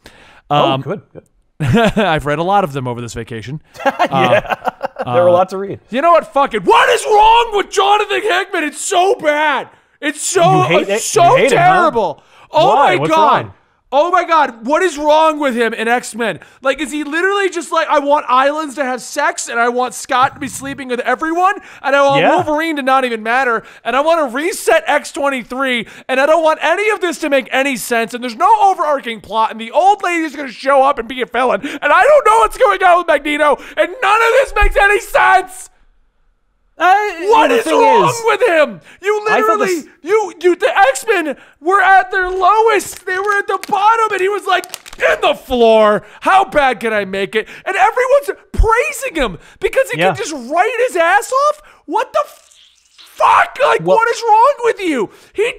Oh, 0.50 0.74
Um, 0.74 0.82
good, 0.82 1.02
good. 1.14 1.24
I've 1.98 2.26
read 2.26 2.40
a 2.40 2.44
lot 2.44 2.64
of 2.66 2.74
them 2.74 2.88
over 2.88 3.00
this 3.00 3.14
vacation. 3.14 3.62
there 5.06 5.24
were 5.24 5.30
uh, 5.30 5.32
a 5.32 5.34
lot 5.34 5.50
to 5.50 5.58
read. 5.58 5.80
You 5.90 6.02
know 6.02 6.12
what? 6.12 6.32
Fuck 6.32 6.54
it. 6.54 6.64
What 6.64 6.90
is 6.90 7.04
wrong 7.06 7.52
with 7.58 7.70
Jonathan 7.72 8.22
Hickman? 8.22 8.64
It's 8.64 8.80
so 8.82 9.16
bad. 9.16 9.70
It's 10.02 10.22
so 10.22 10.44
You 10.44 10.62
hate 10.64 10.82
it's 10.90 10.92
it? 10.92 11.02
so 11.02 11.24
You 11.24 11.44
hate 11.44 11.52
him, 11.54 11.58
huh? 11.58 11.64
terrible. 11.82 12.24
Oh 12.52 12.76
Why? 12.76 12.96
my 12.96 13.00
What's 13.02 13.12
god. 13.14 13.46
wrong? 13.46 13.54
Oh 13.96 14.10
my 14.10 14.24
god, 14.26 14.66
what 14.66 14.82
is 14.82 14.98
wrong 14.98 15.38
with 15.38 15.56
him 15.56 15.72
in 15.72 15.88
X 15.88 16.16
Men? 16.16 16.40
Like, 16.64 16.82
is 16.82 16.92
he 16.92 17.04
literally 17.04 17.48
just 17.52 17.72
like, 17.72 17.88
I 17.88 18.00
want 18.00 18.26
islands 18.28 18.74
to 18.76 18.84
have 18.84 19.04
sex, 19.04 19.48
and 19.48 19.60
I 19.60 19.70
want 19.70 19.94
Scott 19.94 20.34
to 20.34 20.40
be 20.40 20.48
sleeping 20.48 20.88
with 20.88 21.00
everyone, 21.02 21.62
and 21.84 21.96
I 21.96 22.02
want 22.02 22.22
Yeah. 22.22 22.36
Wolverine 22.36 22.78
to 22.78 22.82
not 22.82 23.06
even 23.06 23.22
matter, 23.22 23.62
and 23.84 23.96
I 23.96 24.02
want 24.02 24.28
to 24.28 24.36
reset 24.36 24.84
X23, 24.88 25.88
and 26.10 26.20
I 26.20 26.26
don't 26.26 26.44
want 26.44 26.58
any 26.64 26.90
of 26.90 27.02
this 27.02 27.20
to 27.20 27.30
make 27.30 27.48
any 27.52 27.78
sense, 27.78 28.16
and 28.16 28.24
there's 28.24 28.36
no 28.36 28.52
overarching 28.62 29.22
plot, 29.22 29.52
and 29.52 29.62
the 29.62 29.70
old 29.70 30.02
lady 30.02 30.24
is 30.24 30.36
going 30.36 30.48
to 30.48 30.54
show 30.54 30.82
up 30.82 30.98
and 30.98 31.08
be 31.08 31.22
a 31.22 31.28
villain, 31.28 31.62
and 31.62 31.80
I 31.84 32.02
don't 32.04 32.26
know 32.26 32.38
what's 32.40 32.58
going 32.58 32.82
on 32.82 32.98
with 32.98 33.08
Magneto, 33.08 33.58
and 33.78 33.96
none 34.02 34.22
of 34.22 34.30
this 34.40 34.54
makes 34.56 34.76
any 34.76 35.00
sense! 35.02 35.70
What 36.76 37.48
the 37.50 37.56
is 37.60 37.66
wrong 37.68 38.10
is- 38.10 38.22
with 38.26 38.42
him? 38.48 38.82
You 39.02 39.24
literally, 39.26 39.66
this- 39.82 39.88
you, 40.02 40.34
you, 40.42 40.56
the 40.56 40.76
X 40.90 41.06
Men 41.08 41.38
were 41.62 41.82
at 41.82 42.12
their 42.12 42.30
lowest. 42.30 43.06
They 43.06 43.18
were 43.18 43.38
at 43.38 43.48
the 43.48 43.60
bottom, 43.68 44.12
and 44.12 44.22
he 44.22 44.30
was 44.30 44.46
like 44.46 44.66
in 45.00 45.22
the 45.22 45.36
floor. 45.36 46.06
How 46.22 46.46
bad 46.46 46.80
can 46.80 46.92
I 46.94 47.06
make 47.06 47.36
it? 47.36 47.48
And 47.66 47.76
everyone's 47.76 48.30
praising 48.52 49.16
him 49.16 49.38
because 49.60 49.90
he 49.92 50.00
Yeah. 50.00 50.08
can 50.08 50.16
just 50.16 50.34
write 50.34 50.76
his 50.88 50.96
ass 50.96 51.32
off. 51.32 51.62
What 51.86 52.12
the 52.14 52.24
fuck? 52.26 53.58
Like, 53.64 53.82
Well- 53.82 53.98
what 53.98 54.10
is 54.10 54.22
wrong 54.28 54.54
with 54.64 54.80
you? 54.82 55.10
He. 55.34 55.54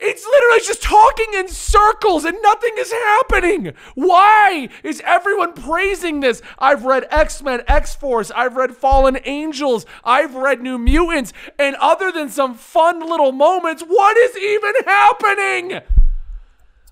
It's 0.00 0.24
literally 0.24 0.60
just 0.64 0.82
talking 0.82 1.26
in 1.34 1.48
circles 1.48 2.24
and 2.24 2.36
nothing 2.42 2.72
is 2.78 2.92
happening. 2.92 3.72
Why 3.94 4.68
is 4.84 5.02
everyone 5.04 5.54
praising 5.54 6.20
this? 6.20 6.40
I've 6.58 6.84
read 6.84 7.06
X 7.10 7.42
Men, 7.42 7.62
X 7.66 7.94
Force, 7.96 8.30
I've 8.30 8.56
read 8.56 8.76
Fallen 8.76 9.18
Angels, 9.24 9.86
I've 10.04 10.34
read 10.36 10.60
New 10.62 10.78
Mutants, 10.78 11.32
and 11.58 11.74
other 11.76 12.12
than 12.12 12.28
some 12.28 12.54
fun 12.54 13.00
little 13.00 13.32
moments, 13.32 13.82
what 13.82 14.16
is 14.16 14.36
even 14.36 14.72
happening? 14.86 15.80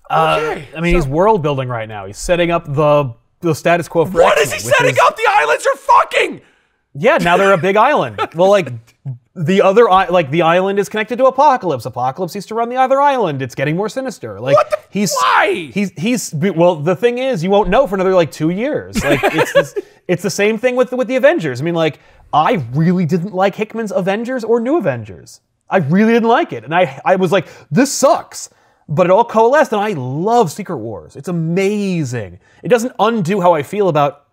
Uh, 0.09 0.39
Okay, 0.41 0.67
I 0.75 0.81
mean, 0.81 0.95
he's 0.95 1.07
world 1.07 1.41
building 1.41 1.67
right 1.69 1.87
now. 1.87 2.05
He's 2.05 2.17
setting 2.17 2.51
up 2.51 2.65
the 2.65 3.13
the 3.41 3.53
status 3.53 3.87
quo 3.87 4.05
for 4.05 4.21
What 4.21 4.37
is 4.39 4.51
he 4.51 4.59
setting 4.59 4.91
is- 4.95 4.99
up? 4.99 5.15
The 5.15 5.25
islands 5.29 5.65
are 5.67 5.77
fucking. 5.77 6.41
Yeah, 6.97 7.17
now 7.17 7.37
they're 7.37 7.53
a 7.53 7.57
big 7.57 7.75
island. 7.77 8.19
Well, 8.35 8.49
like 8.49 8.71
the 9.35 9.61
other, 9.61 9.87
i- 9.89 10.07
like 10.07 10.31
the 10.31 10.41
island 10.41 10.79
is 10.79 10.89
connected 10.89 11.17
to 11.17 11.25
Apocalypse. 11.25 11.85
Apocalypse 11.85 12.33
used 12.33 12.47
to 12.47 12.55
run 12.55 12.69
the 12.69 12.75
other 12.77 12.99
island. 12.99 13.41
It's 13.41 13.53
getting 13.55 13.75
more 13.75 13.87
sinister. 13.89 14.39
Like 14.39 14.55
What 14.55 14.69
the- 14.71 14.77
he's 14.89 15.13
why? 15.15 15.69
he's 15.73 15.91
he's 15.91 16.33
well. 16.33 16.75
The 16.75 16.95
thing 16.95 17.19
is, 17.19 17.43
you 17.43 17.49
won't 17.49 17.69
know 17.69 17.85
for 17.87 17.95
another 17.95 18.15
like 18.15 18.31
two 18.31 18.49
years. 18.49 19.03
Like 19.03 19.19
it's 19.23 19.53
this, 19.53 19.75
it's 20.07 20.23
the 20.23 20.29
same 20.29 20.57
thing 20.57 20.75
with 20.75 20.91
with 20.91 21.07
the 21.07 21.15
Avengers. 21.17 21.61
I 21.61 21.63
mean, 21.63 21.75
like 21.75 21.99
I 22.33 22.65
really 22.73 23.05
didn't 23.05 23.33
like 23.33 23.53
Hickman's 23.55 23.91
Avengers 23.91 24.43
or 24.43 24.59
New 24.59 24.77
Avengers. 24.77 25.41
I 25.69 25.77
really 25.77 26.13
didn't 26.13 26.29
like 26.29 26.51
it, 26.53 26.63
and 26.63 26.73
I 26.73 26.99
I 27.05 27.15
was 27.17 27.31
like, 27.31 27.47
this 27.69 27.91
sucks. 27.93 28.49
But 28.89 29.05
it 29.07 29.11
all 29.11 29.25
coalesced, 29.25 29.73
and 29.73 29.81
I 29.81 29.91
love 29.91 30.49
Secret 30.51 30.77
Wars. 30.77 31.17
It's 31.17 31.27
amazing. 31.27 32.39
It 32.63 32.69
doesn't 32.69 32.93
undo 32.99 33.41
how 33.41 33.53
I 33.53 33.61
feel 33.61 33.89
about 33.89 34.27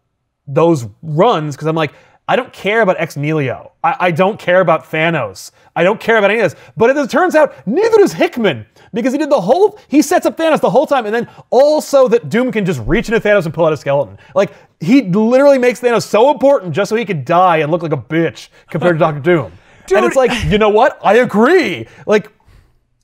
those 0.47 0.87
runs 1.03 1.57
because 1.57 1.67
I'm 1.67 1.75
like, 1.75 1.93
I 2.27 2.37
don't 2.37 2.53
care 2.53 2.81
about 2.81 2.99
Ex 2.99 3.17
Nihilo. 3.17 3.73
I, 3.83 3.97
I 4.01 4.11
don't 4.11 4.39
care 4.39 4.61
about 4.61 4.85
Thanos. 4.85 5.51
I 5.77 5.83
don't 5.83 6.01
care 6.01 6.17
about 6.17 6.31
any 6.31 6.41
of 6.41 6.51
this. 6.51 6.61
But 6.75 6.91
as 6.91 7.05
it 7.05 7.11
turns 7.11 7.35
out, 7.35 7.55
neither 7.67 7.99
does 7.99 8.15
Hickman 8.15 8.65
because 8.95 9.13
he 9.13 9.19
did 9.19 9.29
the 9.29 9.41
whole. 9.41 9.79
He 9.89 10.01
sets 10.01 10.25
up 10.25 10.37
Thanos 10.37 10.61
the 10.61 10.71
whole 10.71 10.87
time, 10.87 11.05
and 11.05 11.15
then 11.15 11.29
also 11.51 12.09
that 12.09 12.31
Doom 12.31 12.51
can 12.51 12.65
just 12.65 12.81
reach 12.87 13.09
into 13.11 13.21
Thanos 13.21 13.45
and 13.45 13.53
pull 13.53 13.67
out 13.67 13.75
a 13.75 13.77
skeleton. 13.77 14.17
Like 14.35 14.53
he 14.81 15.03
literally 15.03 15.59
makes 15.59 15.81
Thanos 15.81 16.05
so 16.07 16.31
important 16.31 16.73
just 16.75 16.89
so 16.89 16.97
he 16.97 17.05
could 17.05 17.27
die 17.27 17.59
and 17.59 17.71
look 17.71 17.83
like 17.83 17.93
a 17.93 17.99
bitch 17.99 18.49
compared 18.71 18.95
to 18.97 18.99
Doctor 18.99 19.21
Doom. 19.21 19.53
And 19.95 20.07
it's 20.07 20.17
like, 20.17 20.31
you 20.51 20.57
know 20.57 20.71
what? 20.71 20.99
I 21.05 21.17
agree. 21.17 21.87
Like, 22.07 22.33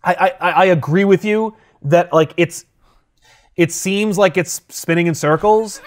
I, 0.02 0.32
I 0.40 0.50
I 0.50 0.64
agree 0.66 1.04
with 1.04 1.26
you 1.26 1.54
that 1.82 2.12
like 2.12 2.32
it's. 2.38 2.64
It 3.56 3.70
seems 3.70 4.16
like 4.16 4.38
it's 4.38 4.62
spinning 4.70 5.06
in 5.06 5.14
circles. 5.14 5.82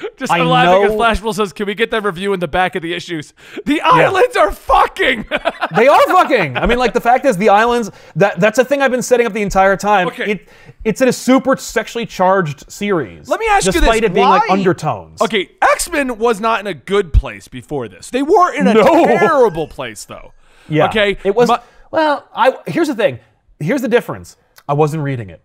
Just 0.16 0.32
I 0.32 0.42
laughing 0.42 0.84
as 0.84 0.90
know- 0.92 0.98
Flashpool 0.98 1.34
says, 1.34 1.52
"Can 1.52 1.66
we 1.66 1.74
get 1.74 1.90
that 1.90 2.02
review 2.04 2.32
in 2.32 2.40
the 2.40 2.48
back 2.48 2.74
of 2.76 2.82
the 2.82 2.92
issues?" 2.94 3.34
The 3.66 3.80
islands 3.80 4.36
are 4.36 4.52
fucking. 4.52 5.26
They 5.76 5.86
are 5.86 6.02
fucking. 6.08 6.56
I 6.58 6.66
mean, 6.66 6.78
like 6.78 6.94
the 6.94 7.00
fact 7.00 7.24
is, 7.24 7.36
the 7.36 7.48
islands. 7.50 7.90
That 8.16 8.40
that's 8.40 8.58
a 8.58 8.64
thing 8.64 8.82
I've 8.82 8.90
been 8.90 9.02
setting 9.02 9.24
up 9.26 9.32
the 9.32 9.42
entire 9.42 9.76
time. 9.76 10.08
Okay. 10.08 10.32
It 10.32 10.48
it's 10.84 11.00
in 11.00 11.06
a 11.08 11.12
super 11.12 11.56
sexually 11.56 12.06
charged 12.06 12.70
series. 12.70 13.28
Let 13.28 13.38
me 13.38 13.46
ask 13.48 13.66
you 13.66 13.72
this: 13.72 13.80
despite 13.82 14.02
it 14.04 14.12
being 14.12 14.26
like 14.28 14.48
why- 14.48 14.54
undertones. 14.54 15.22
Okay, 15.22 15.50
X 15.62 15.88
Men 15.90 16.18
was 16.18 16.40
not 16.40 16.58
in 16.60 16.66
a 16.66 16.74
good 16.74 17.12
place 17.12 17.46
before 17.46 17.86
this. 17.88 18.10
They 18.10 18.22
were 18.22 18.52
in 18.52 18.66
a 18.66 18.74
No. 18.74 18.82
terrible 19.06 19.68
place, 19.68 20.04
though. 20.04 20.32
Yeah. 20.68 20.86
Okay. 20.88 21.16
It 21.24 21.34
was. 21.36 21.48
My- 21.48 21.60
well, 21.92 22.28
I 22.34 22.56
here's 22.66 22.88
the 22.88 22.94
thing. 22.96 23.20
Here's 23.60 23.82
the 23.82 23.88
difference. 23.88 24.36
I 24.68 24.72
wasn't 24.72 25.02
reading 25.04 25.30
it, 25.30 25.40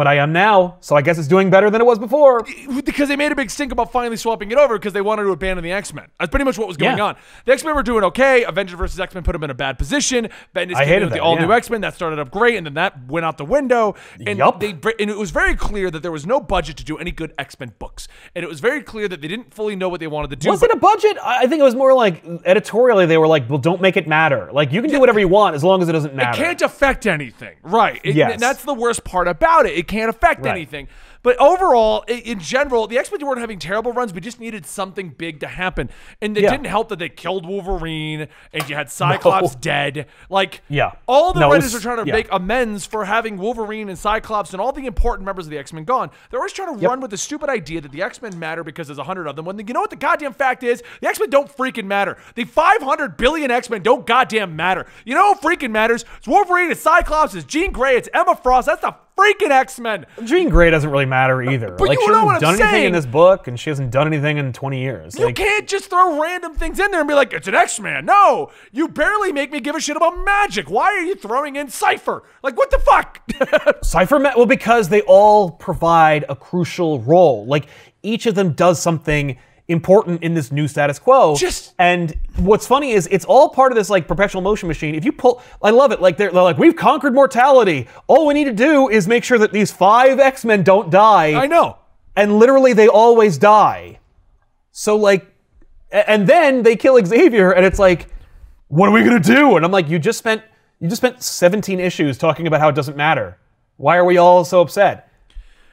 but 0.00 0.06
I 0.06 0.14
am 0.14 0.32
now. 0.32 0.78
So 0.80 0.96
I 0.96 1.02
guess 1.02 1.18
it's 1.18 1.28
doing 1.28 1.50
better 1.50 1.68
than 1.68 1.82
it 1.82 1.84
was 1.84 1.98
before. 1.98 2.42
because 2.86 3.08
they 3.10 3.16
made 3.16 3.32
a 3.32 3.34
big 3.34 3.50
stink 3.50 3.70
about 3.70 3.92
finally 3.92 4.16
swapping 4.16 4.50
it 4.50 4.56
over 4.56 4.78
because 4.78 4.94
they 4.94 5.02
wanted 5.02 5.24
to 5.24 5.30
abandon 5.30 5.62
the 5.62 5.72
X 5.72 5.92
Men. 5.92 6.06
That's 6.18 6.30
pretty 6.30 6.46
much 6.46 6.56
what 6.56 6.66
was 6.66 6.78
going 6.78 6.96
Yeah. 6.96 7.04
on. 7.04 7.16
The 7.44 7.52
X 7.52 7.62
Men 7.66 7.74
were 7.74 7.82
doing 7.82 8.02
okay. 8.04 8.44
Avengers 8.44 8.78
versus 8.78 8.98
X 8.98 9.12
Men 9.14 9.22
put 9.24 9.32
them 9.32 9.44
in 9.44 9.50
a 9.50 9.54
bad 9.54 9.76
position. 9.76 10.30
Bendis 10.56 10.74
I 10.76 10.86
hated 10.86 11.04
with 11.04 11.12
the 11.12 11.20
all 11.22 11.36
new. 11.38 11.52
X 11.52 11.68
Men 11.68 11.82
that 11.82 11.94
started 11.94 12.18
up 12.18 12.30
great, 12.30 12.56
and 12.56 12.64
then 12.64 12.72
that 12.74 13.08
went 13.08 13.26
out 13.26 13.36
the 13.36 13.44
window. 13.44 13.94
And 14.26 14.38
Yup. 14.38 14.58
they 14.60 14.70
and 14.98 15.10
it 15.10 15.18
was 15.18 15.32
very 15.32 15.54
clear 15.54 15.90
that 15.90 16.00
there 16.02 16.12
was 16.12 16.24
no 16.24 16.40
budget 16.40 16.78
to 16.78 16.84
do 16.84 16.96
any 16.96 17.10
good 17.10 17.34
X 17.38 17.60
Men 17.60 17.74
books, 17.78 18.08
and 18.34 18.42
it 18.42 18.48
was 18.48 18.60
very 18.60 18.82
clear 18.82 19.06
that 19.06 19.20
they 19.20 19.28
didn't 19.28 19.52
fully 19.52 19.76
know 19.76 19.90
what 19.90 20.00
they 20.00 20.06
wanted 20.06 20.30
to 20.30 20.36
do. 20.36 20.48
Was 20.48 20.62
it 20.62 20.70
a 20.70 20.76
budget? 20.78 21.18
I 21.22 21.46
think 21.46 21.60
it 21.60 21.64
was 21.64 21.74
more 21.74 21.92
like 21.92 22.24
editorially. 22.46 23.04
They 23.04 23.18
were 23.18 23.26
like, 23.28 23.50
"Well, 23.50 23.58
don't 23.58 23.82
make 23.82 23.98
it 23.98 24.08
matter. 24.08 24.48
Like 24.50 24.72
you 24.72 24.80
can 24.80 24.90
do 24.90 24.98
whatever 24.98 25.20
you 25.20 25.28
want 25.28 25.56
as 25.56 25.62
long 25.62 25.82
as 25.82 25.90
it 25.90 25.92
doesn't 25.92 26.14
matter." 26.14 26.40
It 26.40 26.44
can't 26.46 26.62
affect 26.62 27.06
anything. 27.06 27.56
Right. 27.62 28.00
It- 28.02 28.14
Yes. 28.14 28.32
and 28.32 28.40
that's 28.40 28.64
the 28.64 28.74
worst 28.74 29.04
part 29.04 29.28
about 29.28 29.66
it. 29.66 29.76
It 29.76 29.88
can't 29.90 30.08
affect 30.10 30.44
Right. 30.44 30.52
anything. 30.52 30.88
But 31.22 31.36
overall, 31.38 32.02
in 32.08 32.38
general, 32.40 32.86
the 32.86 32.96
X 32.96 33.12
Men 33.12 33.26
weren't 33.26 33.40
having 33.40 33.58
terrible 33.58 33.92
runs. 33.92 34.14
We 34.14 34.22
just 34.22 34.40
needed 34.40 34.64
something 34.64 35.10
big 35.10 35.40
to 35.40 35.48
happen, 35.48 35.90
and 36.22 36.34
it 36.38 36.42
Yeah. 36.44 36.50
didn't 36.50 36.66
help 36.66 36.88
that 36.88 36.98
they 36.98 37.10
killed 37.10 37.44
Wolverine 37.46 38.26
and 38.54 38.68
you 38.70 38.74
had 38.74 38.90
Cyclops 38.90 39.54
dead. 39.54 40.06
Like, 40.30 40.62
Yeah. 40.68 40.92
all 41.06 41.34
the 41.34 41.40
No, 41.40 41.50
writers 41.50 41.74
was- 41.74 41.74
are 41.76 41.80
trying 41.94 42.02
to 42.04 42.08
yeah. 42.08 42.14
make 42.14 42.28
amends 42.32 42.86
for 42.86 43.04
having 43.04 43.36
Wolverine 43.36 43.90
and 43.90 43.98
Cyclops 43.98 44.52
and 44.52 44.62
all 44.62 44.72
the 44.72 44.86
important 44.86 45.26
members 45.26 45.44
of 45.44 45.50
the 45.50 45.58
X 45.58 45.74
Men 45.74 45.84
gone. 45.84 46.10
They're 46.30 46.40
always 46.40 46.54
trying 46.54 46.78
to 46.78 46.88
run 46.88 47.00
with 47.00 47.10
the 47.10 47.18
stupid 47.18 47.50
idea 47.50 47.82
that 47.82 47.92
the 47.92 48.02
X 48.02 48.22
Men 48.22 48.38
matter 48.38 48.64
because 48.64 48.86
there's 48.88 48.98
a 48.98 49.04
hundred 49.04 49.26
of 49.26 49.36
them. 49.36 49.44
When 49.44 49.56
the, 49.58 49.64
you 49.66 49.74
know 49.74 49.80
what 49.80 49.90
the 49.90 49.96
goddamn 49.96 50.32
fact 50.32 50.62
is, 50.62 50.82
the 51.02 51.08
X 51.08 51.20
Men 51.20 51.28
don't 51.28 51.54
freaking 51.54 51.84
matter. 51.84 52.16
The 52.34 52.44
500 52.44 53.18
billion 53.18 53.50
X 53.50 53.68
Men 53.68 53.82
don't 53.82 54.06
goddamn 54.06 54.56
matter. 54.56 54.86
You 55.04 55.14
know 55.14 55.32
what 55.32 55.42
freaking 55.42 55.70
matters? 55.70 56.06
It's 56.16 56.26
Wolverine, 56.28 56.70
it's 56.70 56.80
Cyclops, 56.80 57.34
it's 57.34 57.44
Jean 57.44 57.72
Grey, 57.72 57.96
it's 57.96 58.08
Emma 58.14 58.34
Frost. 58.34 58.66
That's 58.66 58.80
the 58.80 58.94
freaking 59.16 59.50
X 59.50 59.78
Men. 59.78 60.06
Jean 60.24 60.48
Grey 60.48 60.70
doesn't 60.70 60.90
really 60.90 61.06
matter 61.06 61.42
either. 61.42 61.72
But 61.76 61.88
like 61.88 61.98
you 61.98 62.06
she 62.06 62.10
know 62.12 62.14
hasn't 62.14 62.26
what 62.26 62.34
I'm 62.36 62.40
done 62.40 62.54
anything 62.54 62.70
saying. 62.70 62.86
in 62.86 62.92
this 62.92 63.06
book, 63.06 63.48
and 63.48 63.58
she 63.60 63.70
hasn't 63.70 63.90
done 63.90 64.06
anything 64.06 64.38
in 64.38 64.52
20 64.52 64.80
years. 64.80 65.18
You 65.18 65.26
Like, 65.26 65.36
can't 65.36 65.68
just 65.68 65.90
throw 65.90 66.20
random 66.20 66.54
things 66.54 66.78
in 66.78 66.90
there 66.90 67.00
and 67.00 67.08
be 67.08 67.14
like, 67.14 67.32
it's 67.32 67.46
an 67.48 67.54
X 67.54 67.78
Man. 67.80 68.04
No, 68.06 68.50
you 68.72 68.88
barely 68.88 69.32
make 69.32 69.52
me 69.52 69.60
give 69.60 69.74
a 69.76 69.80
shit 69.80 69.96
about 69.96 70.22
magic. 70.24 70.70
Why 70.70 70.86
are 70.86 71.00
you 71.02 71.14
throwing 71.14 71.56
in 71.56 71.68
Cypher? 71.68 72.22
Like, 72.42 72.56
what 72.56 72.70
the 72.70 72.78
fuck? 72.78 73.20
Cypher 73.84 74.18
Met, 74.18 74.36
well, 74.36 74.46
because 74.46 74.88
they 74.88 75.02
all 75.02 75.50
provide 75.50 76.24
a 76.28 76.36
crucial 76.36 77.00
role. 77.00 77.44
Like 77.46 77.66
each 78.02 78.26
of 78.26 78.34
them 78.34 78.52
does 78.52 78.80
something 78.80 79.38
important 79.70 80.22
in 80.22 80.34
this 80.34 80.50
new 80.52 80.66
status 80.68 80.98
quo. 80.98 81.36
Just- 81.36 81.72
and 81.78 82.14
what's 82.36 82.66
funny 82.66 82.90
is 82.92 83.08
it's 83.10 83.24
all 83.24 83.48
part 83.48 83.72
of 83.72 83.76
this 83.78 83.88
like 83.88 84.06
perpetual 84.08 84.42
motion 84.42 84.66
machine. 84.68 84.94
If 84.94 85.04
you 85.04 85.12
pull, 85.12 85.42
I 85.62 85.70
love 85.70 85.92
it. 85.92 86.00
Like 86.02 86.16
they're, 86.16 86.30
they're 86.30 86.42
like, 86.42 86.58
we've 86.58 86.76
conquered 86.76 87.14
mortality. 87.14 87.88
All 88.06 88.26
we 88.26 88.34
need 88.34 88.44
to 88.44 88.52
do 88.52 88.88
is 88.88 89.06
make 89.08 89.24
sure 89.24 89.38
that 89.38 89.52
these 89.52 89.70
five 89.72 90.18
X 90.18 90.44
Men 90.44 90.62
don't 90.62 90.90
die. 90.90 91.32
I 91.40 91.46
know. 91.46 91.78
and 92.16 92.38
literally 92.38 92.72
they 92.72 92.88
always 92.88 93.38
die. 93.38 93.98
So 94.72 94.96
like, 94.96 95.26
and 95.90 96.26
then 96.26 96.62
they 96.62 96.76
kill 96.76 97.04
Xavier, 97.04 97.50
and 97.52 97.64
it's 97.66 97.78
like, 97.78 98.08
what 98.68 98.88
are 98.88 98.92
we 98.92 99.02
gonna 99.02 99.18
do? 99.18 99.56
And 99.56 99.64
I'm 99.64 99.72
like, 99.72 99.88
you 99.88 99.98
just 99.98 100.18
spent 100.18 100.42
you 100.78 100.88
just 100.88 101.00
spent 101.00 101.22
17 101.22 101.78
issues 101.80 102.16
talking 102.16 102.46
about 102.46 102.60
how 102.60 102.68
it 102.68 102.74
doesn't 102.74 102.96
matter. 102.96 103.36
Why 103.76 103.96
are 103.96 104.04
we 104.04 104.16
all 104.16 104.44
so 104.44 104.60
upset? 104.60 105.09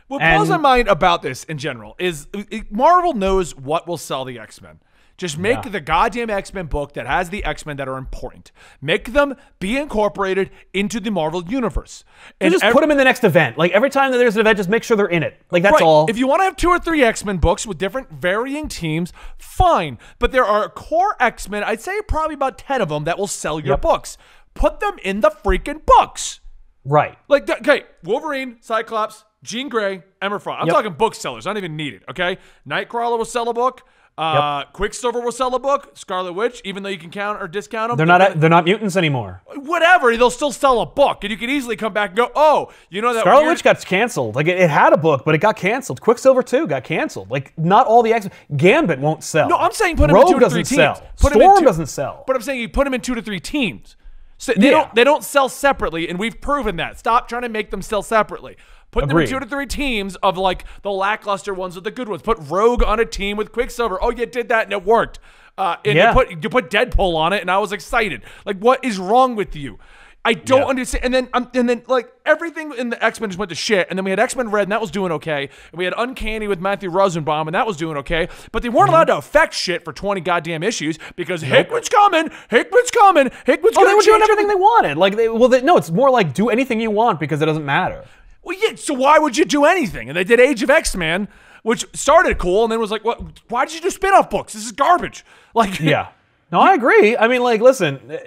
What 0.08 0.20
blows 0.20 0.50
my 0.50 0.58
mind 0.58 0.88
about 0.88 1.22
this 1.22 1.44
in 1.46 1.58
general 1.58 1.96
is 2.00 2.28
uh, 2.34 2.44
it- 2.50 2.72
Marvel 2.72 3.14
knows 3.14 3.56
what 3.56 3.88
will 3.88 3.98
sell 3.98 4.24
the 4.26 4.40
X 4.40 4.62
Men. 4.62 4.80
Just 5.18 5.40
make 5.40 5.64
the 5.72 5.82
goddamn 5.82 6.30
X 6.30 6.54
Men 6.54 6.68
book 6.68 6.94
that 6.94 7.08
has 7.08 7.32
the 7.32 7.44
X 7.44 7.66
Men 7.66 7.78
that 7.78 7.88
are 7.88 7.98
important. 7.98 8.52
Make 8.82 9.14
them 9.14 9.36
be 9.60 9.76
incorporated 9.76 10.52
into 10.76 11.00
the 11.00 11.10
Marvel 11.10 11.44
universe. 11.44 12.04
You 12.40 12.52
just 12.52 12.64
put 12.72 12.82
them 12.82 12.92
in 12.92 12.98
the 12.98 13.04
next 13.04 13.24
event. 13.24 13.58
Like 13.58 13.72
every 13.72 13.90
time 13.90 14.12
that 14.12 14.20
there's 14.20 14.36
an 14.36 14.42
event, 14.42 14.58
just 14.58 14.70
make 14.70 14.84
sure 14.84 14.96
they're 14.96 15.08
in 15.08 15.24
it. 15.24 15.42
Like 15.50 15.64
that's 15.64 15.74
Right. 15.74 15.82
all. 15.82 16.08
If 16.08 16.20
you 16.20 16.28
want 16.28 16.42
to 16.42 16.44
have 16.44 16.56
two 16.56 16.70
or 16.70 16.78
three 16.78 17.02
X 17.04 17.26
Men 17.26 17.38
books 17.38 17.66
with 17.66 17.80
different 17.80 18.12
varying 18.12 18.68
teams, 18.68 19.12
fine. 19.40 19.98
But 20.20 20.32
there 20.32 20.46
are 20.46 20.70
core 20.70 21.16
X 21.20 21.50
Men, 21.50 21.64
I'd 21.64 21.82
say 21.82 22.00
probably 22.08 22.36
about 22.36 22.60
10 22.60 22.80
of 22.82 22.90
them 22.90 23.04
that 23.06 23.18
will 23.18 23.26
sell 23.28 23.60
your 23.60 23.70
Yep. 23.74 23.82
books. 23.82 24.18
Put 24.54 24.80
them 24.82 24.98
in 25.04 25.22
the 25.22 25.32
freaking 25.32 25.84
books. 25.86 26.42
right. 26.86 27.18
Like, 27.28 27.50
okay, 27.50 27.84
Wolverine, 28.04 28.58
Cyclops, 28.62 29.26
Jean 29.44 29.70
Grey, 29.70 30.04
Emma 30.22 30.40
Frost. 30.40 30.62
I'm 30.62 30.68
Yep. 30.68 30.76
talking 30.76 30.94
booksellers, 30.94 31.46
I 31.46 31.52
don't 31.52 31.58
even 31.58 31.76
need 31.78 31.94
it. 31.94 32.04
okay? 32.10 32.38
Nightcrawler 32.68 33.18
will 33.18 33.26
sell 33.26 33.48
a 33.50 33.54
book. 33.54 33.84
Uh, 34.18 34.64
Quicksilver 34.74 35.20
will 35.22 35.32
sell 35.32 35.54
a 35.54 35.60
book. 35.60 35.92
Scarlet 35.94 36.34
Witch, 36.34 36.60
even 36.66 36.82
though 36.82 36.90
you 36.90 36.98
can 36.98 37.12
count 37.12 37.40
or 37.40 37.48
discount 37.48 37.90
them, 37.90 37.98
They're 37.98 38.08
not 38.08 38.40
they're 38.40 38.50
not 38.50 38.66
mutants 38.66 38.96
anymore. 38.98 39.44
whatever. 39.58 40.18
They'll 40.18 40.32
still 40.32 40.52
sell 40.52 40.82
a 40.82 40.88
book, 40.88 41.20
and 41.24 41.30
you 41.30 41.38
can 41.38 41.52
easily 41.52 41.76
come 41.76 41.94
back 41.94 42.10
and 42.10 42.18
go, 42.18 42.32
"Oh, 42.36 42.72
you 42.90 43.00
know 43.00 43.14
that 43.14 43.20
Scarlet 43.20 43.42
weird- 43.44 43.52
Witch 43.58 43.64
got 43.64 43.86
canceled. 43.86 44.36
Like 44.36 44.48
it, 44.48 44.58
it 44.60 44.72
had 44.72 44.92
a 44.92 44.98
book, 44.98 45.22
but 45.24 45.36
it 45.36 45.38
got 45.38 45.56
canceled. 45.56 46.02
Quicksilver 46.02 46.42
too 46.42 46.66
got 46.66 46.84
canceled. 46.84 47.30
Like 47.30 47.54
not 47.60 47.86
all 47.86 48.02
the 48.02 48.12
X 48.12 48.28
Gambit 48.56 48.98
won't 48.98 49.24
sell. 49.24 49.50
No, 49.50 49.58
I'm 49.58 49.72
saying 49.72 49.98
put 49.98 50.10
him 50.10 50.16
Rogue 50.16 50.30
in 50.30 50.34
two 50.34 50.40
doesn't 50.40 50.64
teams. 50.64 50.70
sell. 50.70 50.96
Put 51.22 51.34
him 51.34 51.42
Storm 51.42 51.60
two- 51.60 51.66
doesn't 51.66 51.86
sell. 51.86 52.24
But 52.26 52.36
I'm 52.36 52.42
saying 52.42 52.60
you 52.60 52.70
put 52.70 52.86
them 52.86 52.96
in 52.96 53.02
two 53.02 53.14
to 53.14 53.22
three 53.22 53.40
teams. 53.40 53.96
So 54.40 54.54
they 54.58 54.66
Yeah. 54.66 54.72
don't 54.72 54.96
they 54.96 55.04
don't 55.04 55.24
sell 55.24 55.48
separately, 55.48 56.10
and 56.10 56.18
we've 56.18 56.42
proven 56.42 56.76
that. 56.78 56.98
Stop 56.98 57.28
trying 57.28 57.44
to 57.44 57.50
make 57.50 57.70
them 57.70 57.84
sell 57.84 58.02
separately. 58.02 58.58
Put 58.92 59.08
them 59.08 59.18
in 59.18 59.28
two 59.28 59.40
to 59.40 59.46
three 59.46 59.66
teams 59.68 60.16
of 60.18 60.38
like 60.38 60.64
the 60.82 60.92
lackluster 60.92 61.54
ones 61.54 61.76
with 61.76 61.84
the 61.84 61.92
good 61.92 62.08
ones. 62.10 62.22
Put 62.22 62.38
Rogue 62.42 62.84
on 62.84 63.00
a 63.00 63.06
team 63.06 63.38
with 63.38 63.52
Quicksilver. 63.52 64.02
Oh, 64.02 64.12
you 64.12 64.26
did 64.26 64.50
that 64.50 64.64
and 64.64 64.74
it 64.74 64.84
worked. 64.86 65.20
Uh, 65.58 65.76
and 65.86 65.96
Yeah. 65.98 66.10
you 66.10 66.14
put 66.14 66.44
you 66.44 66.50
put 66.50 66.70
Deadpool 66.70 67.16
on 67.16 67.34
it, 67.34 67.42
and 67.42 67.50
I 67.52 67.58
was 67.58 67.72
excited. 67.72 68.22
Like, 68.46 68.58
what 68.60 68.84
is 68.86 68.98
wrong 69.00 69.36
with 69.36 69.56
you? 69.56 69.80
I 70.24 70.34
don't 70.34 70.60
Yeah. 70.62 70.66
understand. 70.68 71.06
And 71.06 71.14
then, 71.14 71.30
um, 71.34 71.50
and 71.54 71.70
then, 71.70 71.84
like 71.88 72.12
everything 72.26 72.74
in 72.78 72.90
the 72.90 73.04
X 73.04 73.20
Men 73.22 73.30
just 73.30 73.40
went 73.40 73.50
to 73.50 73.56
shit. 73.56 73.88
And 73.90 73.98
then 73.98 74.04
we 74.04 74.10
had 74.12 74.20
X 74.20 74.36
Men 74.36 74.50
Red, 74.52 74.64
and 74.64 74.72
that 74.72 74.82
was 74.82 74.92
doing 74.92 75.12
okay. 75.14 75.44
And 75.72 75.78
we 75.80 75.86
had 75.86 75.94
Uncanny 75.98 76.48
with 76.48 76.60
Matthew 76.60 76.90
Rosenbaum, 76.90 77.48
and 77.48 77.56
that 77.56 77.66
was 77.66 77.76
doing 77.78 77.98
okay. 77.98 78.28
But 78.52 78.62
they 78.62 78.70
weren't 78.70 78.90
allowed 78.90 79.06
to 79.06 79.18
affect 79.18 79.54
shit 79.54 79.84
for 79.84 79.94
twenty 79.94 80.22
goddamn 80.22 80.64
issues 80.64 81.00
because 81.16 81.42
Hickman's 81.42 81.90
coming, 81.90 82.30
Hickman's 82.50 82.92
coming, 82.92 83.32
Hickman's 83.46 83.78
Oh, 83.78 83.86
they 83.86 83.94
were 83.96 84.02
doing 84.02 84.22
everything 84.22 84.48
they 84.48 84.56
wanted. 84.56 84.98
Like, 84.98 85.16
they, 85.16 85.28
well, 85.30 85.50
they, 85.50 85.62
no, 85.62 85.78
it's 85.78 85.92
more 85.92 86.10
like 86.10 86.34
do 86.34 86.50
anything 86.50 86.80
you 86.82 86.92
want 86.92 87.20
because 87.20 87.42
it 87.42 87.46
doesn't 87.46 87.66
matter. 87.66 88.04
Well, 88.48 88.58
yeah. 88.62 88.76
So 88.76 88.94
why 88.94 89.20
would 89.20 89.36
you 89.38 89.44
do 89.44 89.66
anything? 89.66 90.08
And 90.10 90.16
they 90.18 90.24
did 90.24 90.40
Age 90.40 90.64
of 90.64 90.70
X 90.70 90.96
Men, 90.96 91.28
which 91.64 91.86
started 91.94 92.38
cool, 92.38 92.64
and 92.64 92.72
then 92.72 92.80
was 92.80 92.92
like, 92.92 93.04
what? 93.04 93.20
Why 93.50 93.66
did 93.66 93.76
you 93.76 93.82
do 93.82 93.90
spin 93.90 94.14
off 94.14 94.30
books? 94.30 94.54
This 94.54 94.66
is 94.66 94.72
garbage. 94.72 95.26
Like, 95.54 95.80
Yeah. 95.80 96.10
No, 96.52 96.60
I 96.62 96.74
agree. 96.76 97.18
I 97.18 97.28
mean, 97.28 97.42
like, 97.42 97.60
listen, 97.60 98.18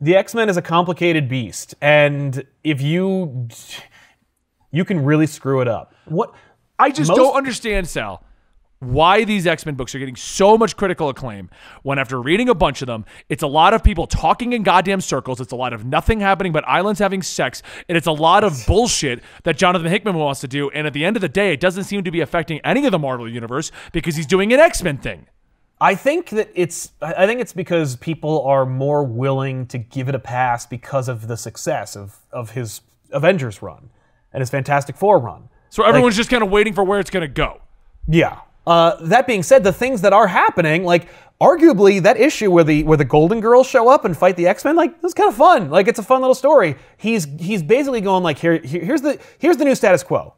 the 0.00 0.14
X 0.16 0.32
Men 0.34 0.48
is 0.48 0.56
a 0.56 0.62
complicated 0.62 1.28
beast, 1.28 1.74
and 1.80 2.44
if 2.62 2.80
you 2.80 3.48
you 4.70 4.84
can 4.84 5.04
really 5.04 5.26
screw 5.26 5.60
it 5.60 5.66
up. 5.68 5.92
What? 6.04 6.32
I 6.78 6.90
just 6.90 7.08
Most- 7.08 7.18
don't 7.18 7.34
understand, 7.34 7.88
Sal. 7.88 8.24
Why 8.84 9.24
these 9.24 9.46
X-Men 9.46 9.74
books 9.74 9.94
are 9.94 9.98
getting 9.98 10.16
so 10.16 10.56
much 10.56 10.76
critical 10.76 11.08
acclaim 11.08 11.50
when 11.82 11.98
after 11.98 12.20
reading 12.20 12.48
a 12.48 12.54
bunch 12.54 12.82
of 12.82 12.86
them, 12.86 13.04
it's 13.28 13.42
a 13.42 13.46
lot 13.46 13.74
of 13.74 13.82
people 13.82 14.06
talking 14.06 14.52
in 14.52 14.62
goddamn 14.62 15.00
circles, 15.00 15.40
it's 15.40 15.52
a 15.52 15.56
lot 15.56 15.72
of 15.72 15.84
nothing 15.84 16.20
happening 16.20 16.52
but 16.52 16.66
islands 16.68 17.00
having 17.00 17.22
sex, 17.22 17.62
and 17.88 17.96
it's 17.96 18.06
a 18.06 18.12
lot 18.12 18.44
of 18.44 18.64
bullshit 18.66 19.22
that 19.44 19.56
Jonathan 19.56 19.88
Hickman 19.88 20.16
wants 20.16 20.40
to 20.40 20.48
do, 20.48 20.70
and 20.70 20.86
at 20.86 20.92
the 20.92 21.04
end 21.04 21.16
of 21.16 21.20
the 21.20 21.28
day, 21.28 21.52
it 21.52 21.60
doesn't 21.60 21.84
seem 21.84 22.04
to 22.04 22.10
be 22.10 22.20
affecting 22.20 22.60
any 22.60 22.86
of 22.86 22.92
the 22.92 22.98
Marvel 22.98 23.28
universe 23.28 23.72
because 23.92 24.16
he's 24.16 24.26
doing 24.26 24.52
an 24.52 24.60
X-Men 24.60 24.98
thing. 24.98 25.26
I 25.80 25.94
think 25.96 26.30
that 26.30 26.50
it's 26.54 26.92
I 27.02 27.26
think 27.26 27.40
it's 27.40 27.52
because 27.52 27.96
people 27.96 28.42
are 28.46 28.64
more 28.64 29.04
willing 29.04 29.66
to 29.66 29.78
give 29.78 30.08
it 30.08 30.14
a 30.14 30.18
pass 30.20 30.64
because 30.66 31.08
of 31.08 31.26
the 31.26 31.36
success 31.36 31.96
of 31.96 32.16
of 32.32 32.52
his 32.52 32.80
Avengers 33.10 33.60
run 33.60 33.90
and 34.32 34.40
his 34.40 34.50
Fantastic 34.50 34.96
Four 34.96 35.18
run. 35.18 35.48
So 35.70 35.82
everyone's 35.82 36.16
just 36.16 36.30
kind 36.30 36.42
of 36.42 36.50
waiting 36.50 36.72
for 36.72 36.84
where 36.84 37.00
it's 37.00 37.10
going 37.10 37.22
to 37.22 37.28
go. 37.28 37.60
Yeah. 38.06 38.40
Uh, 38.66 38.96
that 39.02 39.26
being 39.26 39.42
said, 39.42 39.62
the 39.62 39.72
things 39.72 40.00
that 40.00 40.12
are 40.12 40.26
happening, 40.26 40.84
like 40.84 41.08
arguably 41.40 42.02
that 42.02 42.18
issue 42.18 42.50
where 42.50 42.64
the 42.64 42.82
where 42.84 42.96
the 42.96 43.04
Golden 43.04 43.40
Girls 43.40 43.66
show 43.66 43.88
up 43.88 44.04
and 44.04 44.16
fight 44.16 44.36
the 44.36 44.46
X 44.46 44.64
Men, 44.64 44.76
like 44.76 45.00
that's 45.02 45.14
kind 45.14 45.28
of 45.28 45.36
fun. 45.36 45.70
Like 45.70 45.88
it's 45.88 45.98
a 45.98 46.02
fun 46.02 46.20
little 46.20 46.34
story. 46.34 46.76
He's 46.96 47.26
he's 47.38 47.62
basically 47.62 48.00
going 48.00 48.22
like 48.22 48.38
here, 48.38 48.58
here 48.58 48.84
here's 48.84 49.02
the 49.02 49.18
here's 49.38 49.56
the 49.58 49.64
new 49.64 49.74
status 49.74 50.02
quo. 50.02 50.34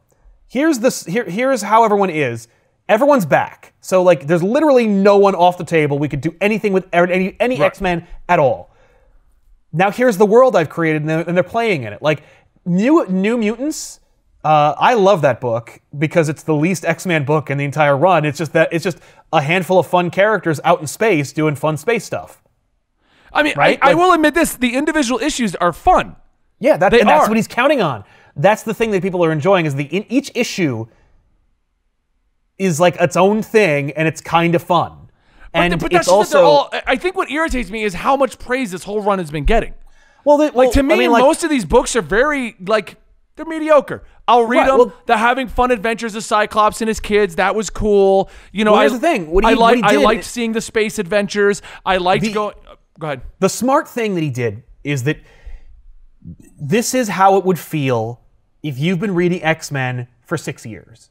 Here's 0.47 0.79
this 0.79 1.05
here 1.05 1.23
here's 1.23 1.61
how 1.61 1.83
everyone 1.83 2.09
is. 2.09 2.47
Everyone's 2.89 3.25
back. 3.25 3.73
So 3.81 4.03
like 4.03 4.27
there's 4.27 4.43
literally 4.43 4.87
no 4.87 5.17
one 5.17 5.35
off 5.35 5.57
the 5.57 5.65
table. 5.65 5.99
We 5.99 6.09
could 6.09 6.21
do 6.21 6.35
anything 6.41 6.73
with 6.73 6.87
any 6.93 7.37
any 7.39 7.61
X 7.61 7.79
Men 7.79 8.07
at 8.27 8.39
all. 8.39 8.73
Now 9.71 9.91
here's 9.91 10.17
the 10.17 10.25
world 10.25 10.55
I've 10.55 10.69
created, 10.69 11.01
and 11.03 11.09
they're, 11.09 11.27
and 11.27 11.35
they're 11.35 11.43
playing 11.43 11.83
in 11.83 11.93
it. 11.93 12.01
Like 12.01 12.23
new 12.65 13.05
New 13.07 13.37
Mutants. 13.37 13.99
Uh, 14.47 14.73
I 14.77 14.93
love 14.93 15.23
that 15.23 15.41
book 15.41 15.81
because 15.97 16.29
it's 16.29 16.43
the 16.43 16.55
least 16.55 16.85
X-Men 16.85 17.25
book 17.25 17.49
in 17.49 17.57
the 17.57 17.65
entire 17.65 17.97
run. 17.97 18.23
It's 18.23 18.37
just 18.37 18.53
that 18.53 18.69
it's 18.71 18.85
just 18.85 18.97
a 19.33 19.41
handful 19.41 19.77
of 19.77 19.87
fun 19.87 20.09
characters 20.09 20.61
out 20.63 20.79
in 20.79 20.87
space 20.87 21.33
doing 21.33 21.55
fun 21.55 21.75
space 21.75 22.05
stuff. 22.05 22.41
I 23.33 23.43
mean, 23.43 23.55
Right? 23.57 23.77
I, 23.81 23.91
I 23.91 23.93
will 23.95 24.13
admit 24.13 24.35
this: 24.35 24.55
the 24.55 24.75
individual 24.75 25.19
issues 25.19 25.53
are 25.55 25.73
fun. 25.73 26.15
Yeah, 26.61 26.77
that, 26.77 26.93
and 26.93 27.09
that's 27.09 27.27
what 27.27 27.35
he's 27.35 27.49
counting 27.49 27.81
on. 27.81 28.05
That's 28.37 28.63
the 28.63 28.73
thing 28.73 28.91
that 28.91 29.01
people 29.01 29.21
are 29.25 29.33
enjoying 29.33 29.65
is 29.65 29.75
the 29.75 29.83
in 29.83 30.05
each 30.07 30.31
issue 30.33 30.87
is 32.57 32.79
like 32.79 32.95
its 33.01 33.17
own 33.17 33.43
thing 33.43 33.91
and 33.91 34.07
it's 34.07 34.21
kind 34.21 34.55
of 34.55 34.63
fun. 34.63 35.09
and 35.53 35.73
but, 35.73 35.81
but 35.81 35.91
that's 35.91 36.07
it's 36.07 36.15
just 36.15 36.31
that 36.31 36.37
also 36.37 36.71
all. 36.71 36.81
I 36.87 36.95
think 36.95 37.17
what 37.17 37.29
irritates 37.29 37.69
me 37.69 37.83
is 37.83 37.95
how 37.95 38.15
much 38.15 38.39
praise 38.39 38.71
this 38.71 38.85
whole 38.85 39.01
run 39.01 39.19
has 39.19 39.29
been 39.29 39.43
getting. 39.43 39.73
well, 40.23 40.37
the, 40.37 40.53
Like 40.53 40.71
to 40.71 40.83
me, 40.83 40.93
I 40.93 40.97
mean, 40.97 41.11
like, 41.11 41.21
most 41.21 41.43
of 41.43 41.49
these 41.49 41.65
books 41.65 41.97
are 41.97 42.01
very 42.01 42.55
like 42.65 42.95
they're 43.37 43.45
mediocre. 43.45 44.03
I'll 44.27 44.43
read 44.45 44.57
Right, 44.59 44.67
them. 44.67 44.77
well- 44.77 44.93
they're 45.05 45.15
having 45.17 45.47
fun 45.47 45.71
adventures 45.71 46.13
of 46.15 46.23
Cyclops 46.25 46.81
and 46.81 46.89
his 46.89 46.99
kids. 46.99 47.35
That 47.37 47.55
was 47.55 47.69
cool. 47.69 48.29
You 48.51 48.65
know, 48.65 48.71
Well, 48.73 48.81
I, 48.81 48.83
here's 48.83 48.93
the 48.93 48.99
thing. 48.99 49.31
What 49.31 49.45
he- 49.45 49.51
I 49.51 49.53
what 49.53 49.59
like. 49.79 49.91
he 49.91 49.97
I 49.97 50.01
liked 50.03 50.25
seeing 50.25 50.51
the 50.51 50.59
space 50.61 50.99
adventures. 50.99 51.61
I 51.85 51.95
liked 51.97 52.25
The- 52.25 52.33
going. 52.33 52.55
Uh, 52.69 52.75
go 52.99 53.07
ahead. 53.07 53.21
the 53.39 53.47
smart 53.49 53.87
thing 53.87 54.15
that 54.15 54.21
he 54.21 54.29
did 54.29 54.63
is 54.83 55.03
that 55.03 55.19
this 56.59 56.93
is 56.93 57.07
how 57.09 57.37
it 57.37 57.45
would 57.45 57.59
feel 57.59 58.19
if 58.63 58.77
you've 58.77 58.99
been 58.99 59.15
reading 59.15 59.41
X-Men 59.43 60.07
for 60.25 60.35
six 60.37 60.65
years. 60.65 61.09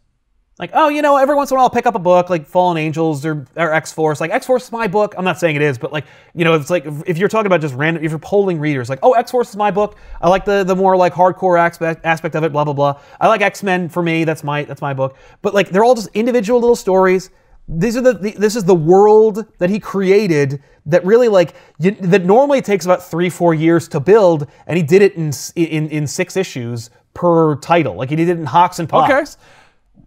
Like, 0.58 0.70
oh, 0.72 0.88
you 0.88 1.02
know, 1.02 1.18
every 1.18 1.34
once 1.34 1.50
in 1.50 1.54
a 1.54 1.58
while 1.58 1.64
I'll 1.64 1.70
pick 1.70 1.84
up 1.84 1.94
a 1.94 1.98
book 1.98 2.30
like 2.30 2.46
Fallen 2.46 2.78
Angels 2.78 3.26
or, 3.26 3.46
or 3.56 3.74
X 3.74 3.92
Force. 3.92 4.22
Like, 4.22 4.30
X 4.30 4.46
Force 4.46 4.64
is 4.64 4.72
my 4.72 4.86
book. 4.86 5.14
I'm 5.18 5.24
not 5.24 5.38
saying 5.38 5.54
it 5.54 5.60
is, 5.60 5.76
but 5.76 5.92
like, 5.92 6.06
you 6.34 6.44
know, 6.44 6.54
it's 6.54 6.70
like 6.70 6.86
if, 7.06 7.18
you're 7.18 7.28
talking 7.28 7.46
about 7.46 7.60
just 7.60 7.74
random, 7.74 8.02
if 8.02 8.10
you're 8.10 8.18
polling 8.18 8.58
readers, 8.58 8.88
like, 8.88 9.00
oh, 9.02 9.12
X 9.12 9.30
Force 9.30 9.50
is 9.50 9.56
my 9.56 9.70
book. 9.70 9.98
I 10.22 10.30
like 10.30 10.46
the 10.46 10.64
the 10.64 10.74
more 10.74 10.96
like 10.96 11.12
hardcore 11.12 11.58
aspect 11.58 12.06
aspect 12.06 12.34
of 12.34 12.42
it. 12.42 12.52
Blah 12.52 12.64
blah 12.64 12.72
blah. 12.72 13.00
I 13.20 13.28
like 13.28 13.42
X 13.42 13.62
Men 13.62 13.90
for 13.90 14.02
me. 14.02 14.24
That's 14.24 14.42
my 14.42 14.64
that's 14.64 14.80
my 14.80 14.94
book. 14.94 15.18
But 15.42 15.52
like, 15.52 15.68
they're 15.68 15.84
all 15.84 15.94
just 15.94 16.08
individual 16.14 16.58
little 16.58 16.76
stories. 16.76 17.28
These 17.68 17.98
are 17.98 18.00
the, 18.00 18.14
the 18.14 18.30
this 18.30 18.56
is 18.56 18.64
the 18.64 18.74
world 18.74 19.44
that 19.58 19.68
he 19.68 19.78
created 19.78 20.62
that 20.86 21.04
really 21.04 21.28
like 21.28 21.54
you, 21.78 21.90
that 21.90 22.24
normally 22.24 22.62
takes 22.62 22.86
about 22.86 23.02
three 23.04 23.28
four 23.28 23.52
years 23.52 23.88
to 23.88 24.00
build, 24.00 24.46
and 24.66 24.78
he 24.78 24.82
did 24.82 25.02
it 25.02 25.16
in 25.16 25.32
in 25.54 25.90
in 25.90 26.06
six 26.06 26.34
issues 26.34 26.88
per 27.12 27.56
title. 27.56 27.96
Like 27.96 28.08
he 28.08 28.16
did 28.16 28.28
it 28.30 28.38
in 28.38 28.46
HoX 28.46 28.78
and 28.78 28.88
PoX. 28.88 29.04
Okay. 29.04 29.42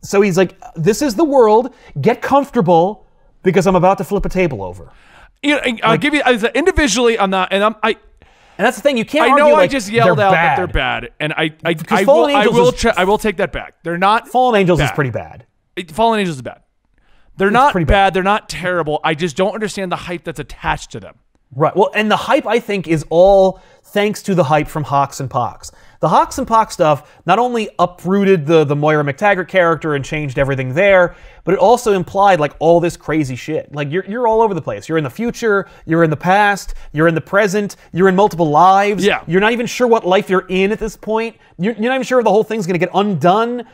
So 0.01 0.21
he's 0.21 0.37
like, 0.37 0.55
"This 0.75 1.01
is 1.01 1.15
the 1.15 1.23
world. 1.25 1.73
Get 1.99 2.21
comfortable 2.21 3.05
because 3.43 3.67
I'm 3.67 3.75
about 3.75 3.97
to 3.99 4.03
flip 4.03 4.25
a 4.25 4.29
table 4.29 4.63
over." 4.63 4.91
You 5.43 5.55
know, 5.55 5.61
I'll 5.83 5.97
give 5.97 6.13
you 6.13 6.21
as 6.25 6.43
individually. 6.43 7.17
I'm 7.19 7.29
not, 7.29 7.51
and 7.51 7.63
I'm. 7.63 7.75
I. 7.83 7.91
And 8.57 8.65
that's 8.65 8.75
the 8.75 8.83
thing. 8.83 8.97
You 8.97 9.05
can't. 9.05 9.25
I 9.25 9.29
argue, 9.31 9.45
know 9.45 9.51
I 9.55 9.59
like, 9.59 9.71
just 9.71 9.89
yelled 9.89 10.19
out 10.19 10.33
bad. 10.33 10.33
that 10.33 10.55
they're 10.57 10.67
bad, 10.67 11.09
and 11.19 11.33
I. 11.33 11.55
I. 11.63 11.75
I 11.89 12.03
will. 12.03 12.25
I 12.25 12.47
will. 12.47 12.69
is- 12.69 12.85
I 12.85 13.03
will 13.05 13.17
take 13.17 13.37
that 13.37 13.51
back. 13.51 13.75
They're 13.83 13.97
not. 13.97 14.27
Fallen 14.27 14.59
Angels 14.59 14.81
is 14.81 14.91
pretty 14.91 15.11
bad. 15.11 15.45
It- 15.75 15.91
Fallen 15.91 16.19
Angels 16.19 16.37
is 16.37 16.41
bad. 16.41 16.61
They're 17.37 17.51
not 17.51 17.71
pretty 17.71 17.85
bad. 17.85 18.07
bad. 18.07 18.13
They're 18.15 18.23
not 18.23 18.49
terrible. 18.49 18.99
I 19.01 19.13
just 19.13 19.37
don't 19.37 19.53
understand 19.53 19.93
the 19.93 19.95
hype 19.95 20.25
that's 20.25 20.41
attached 20.41 20.91
to 20.91 20.99
them. 20.99 21.15
Right. 21.55 21.73
Well, 21.75 21.89
and 21.95 22.11
the 22.11 22.17
hype 22.17 22.45
I 22.45 22.59
think 22.59 22.85
is 22.87 23.05
all 23.09 23.61
thanks 23.85 24.21
to 24.23 24.35
the 24.35 24.43
hype 24.43 24.67
from 24.67 24.83
HoX 24.83 25.21
and 25.21 25.29
PoX. 25.29 25.71
The 26.01 26.07
HoX 26.07 26.37
and 26.37 26.47
PoX 26.47 26.71
stuff 26.71 27.19
not 27.25 27.39
only 27.39 27.69
uprooted 27.77 28.45
the 28.45 28.63
the 28.63 28.75
Moira 28.75 29.03
MacTaggert 29.03 29.49
character 29.49 29.95
and 29.95 30.05
changed 30.05 30.39
everything 30.39 30.73
there, 30.73 31.15
but 31.43 31.53
it 31.53 31.59
also 31.59 31.93
implied 31.93 32.39
like 32.39 32.53
all 32.59 32.79
this 32.79 32.95
crazy 32.95 33.35
shit. 33.35 33.73
Like 33.73 33.91
you're 33.91 34.05
you're 34.05 34.27
all 34.27 34.41
over 34.41 34.53
the 34.53 34.61
place. 34.61 34.87
You're 34.87 34.97
in 34.97 35.03
the 35.03 35.09
future, 35.09 35.67
you're 35.85 36.05
in 36.05 36.09
the 36.09 36.17
past, 36.17 36.73
you're 36.93 37.09
in 37.09 37.15
the 37.15 37.21
present, 37.21 37.75
you're 37.91 38.07
in 38.07 38.15
multiple 38.15 38.49
lives. 38.49 39.03
Yeah. 39.05 39.23
You're 39.27 39.41
not 39.41 39.51
even 39.51 39.65
sure 39.65 39.87
what 39.87 40.05
life 40.07 40.29
you're 40.29 40.45
in 40.47 40.71
at 40.71 40.79
this 40.79 40.95
point. 40.95 41.35
You're, 41.57 41.73
you're 41.73 41.89
not 41.89 41.95
even 41.95 42.03
sure 42.03 42.19
if 42.19 42.23
the 42.23 42.31
whole 42.31 42.45
thing's 42.45 42.65
going 42.65 42.79
to 42.79 42.85
get 42.85 42.91
undone. 42.93 43.65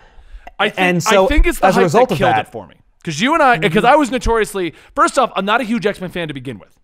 I 0.58 0.70
think, 0.70 0.80
And 0.80 1.04
so, 1.04 1.26
I 1.26 1.28
think 1.28 1.46
it's 1.46 1.60
the 1.60 1.68
as 1.68 1.78
a 1.78 1.82
result 1.82 2.10
that 2.10 2.16
of 2.16 2.18
killed 2.18 2.34
that- 2.34 2.48
it 2.48 2.52
for 2.52 2.66
me. 2.66 2.76
Because 3.00 3.22
you 3.22 3.36
and 3.36 3.44
I, 3.44 3.54
mm-hmm. 3.54 3.62
because 3.62 3.84
I 3.84 3.94
was 3.96 4.10
notoriously, 4.10 4.74
first 4.96 5.20
off, 5.20 5.32
I'm 5.36 5.46
not 5.46 5.62
a 5.62 5.64
huge 5.64 5.86
X 5.86 6.02
Men 6.02 6.10
fan 6.10 6.28
to 6.28 6.34
begin 6.34 6.58
with. 6.58 6.76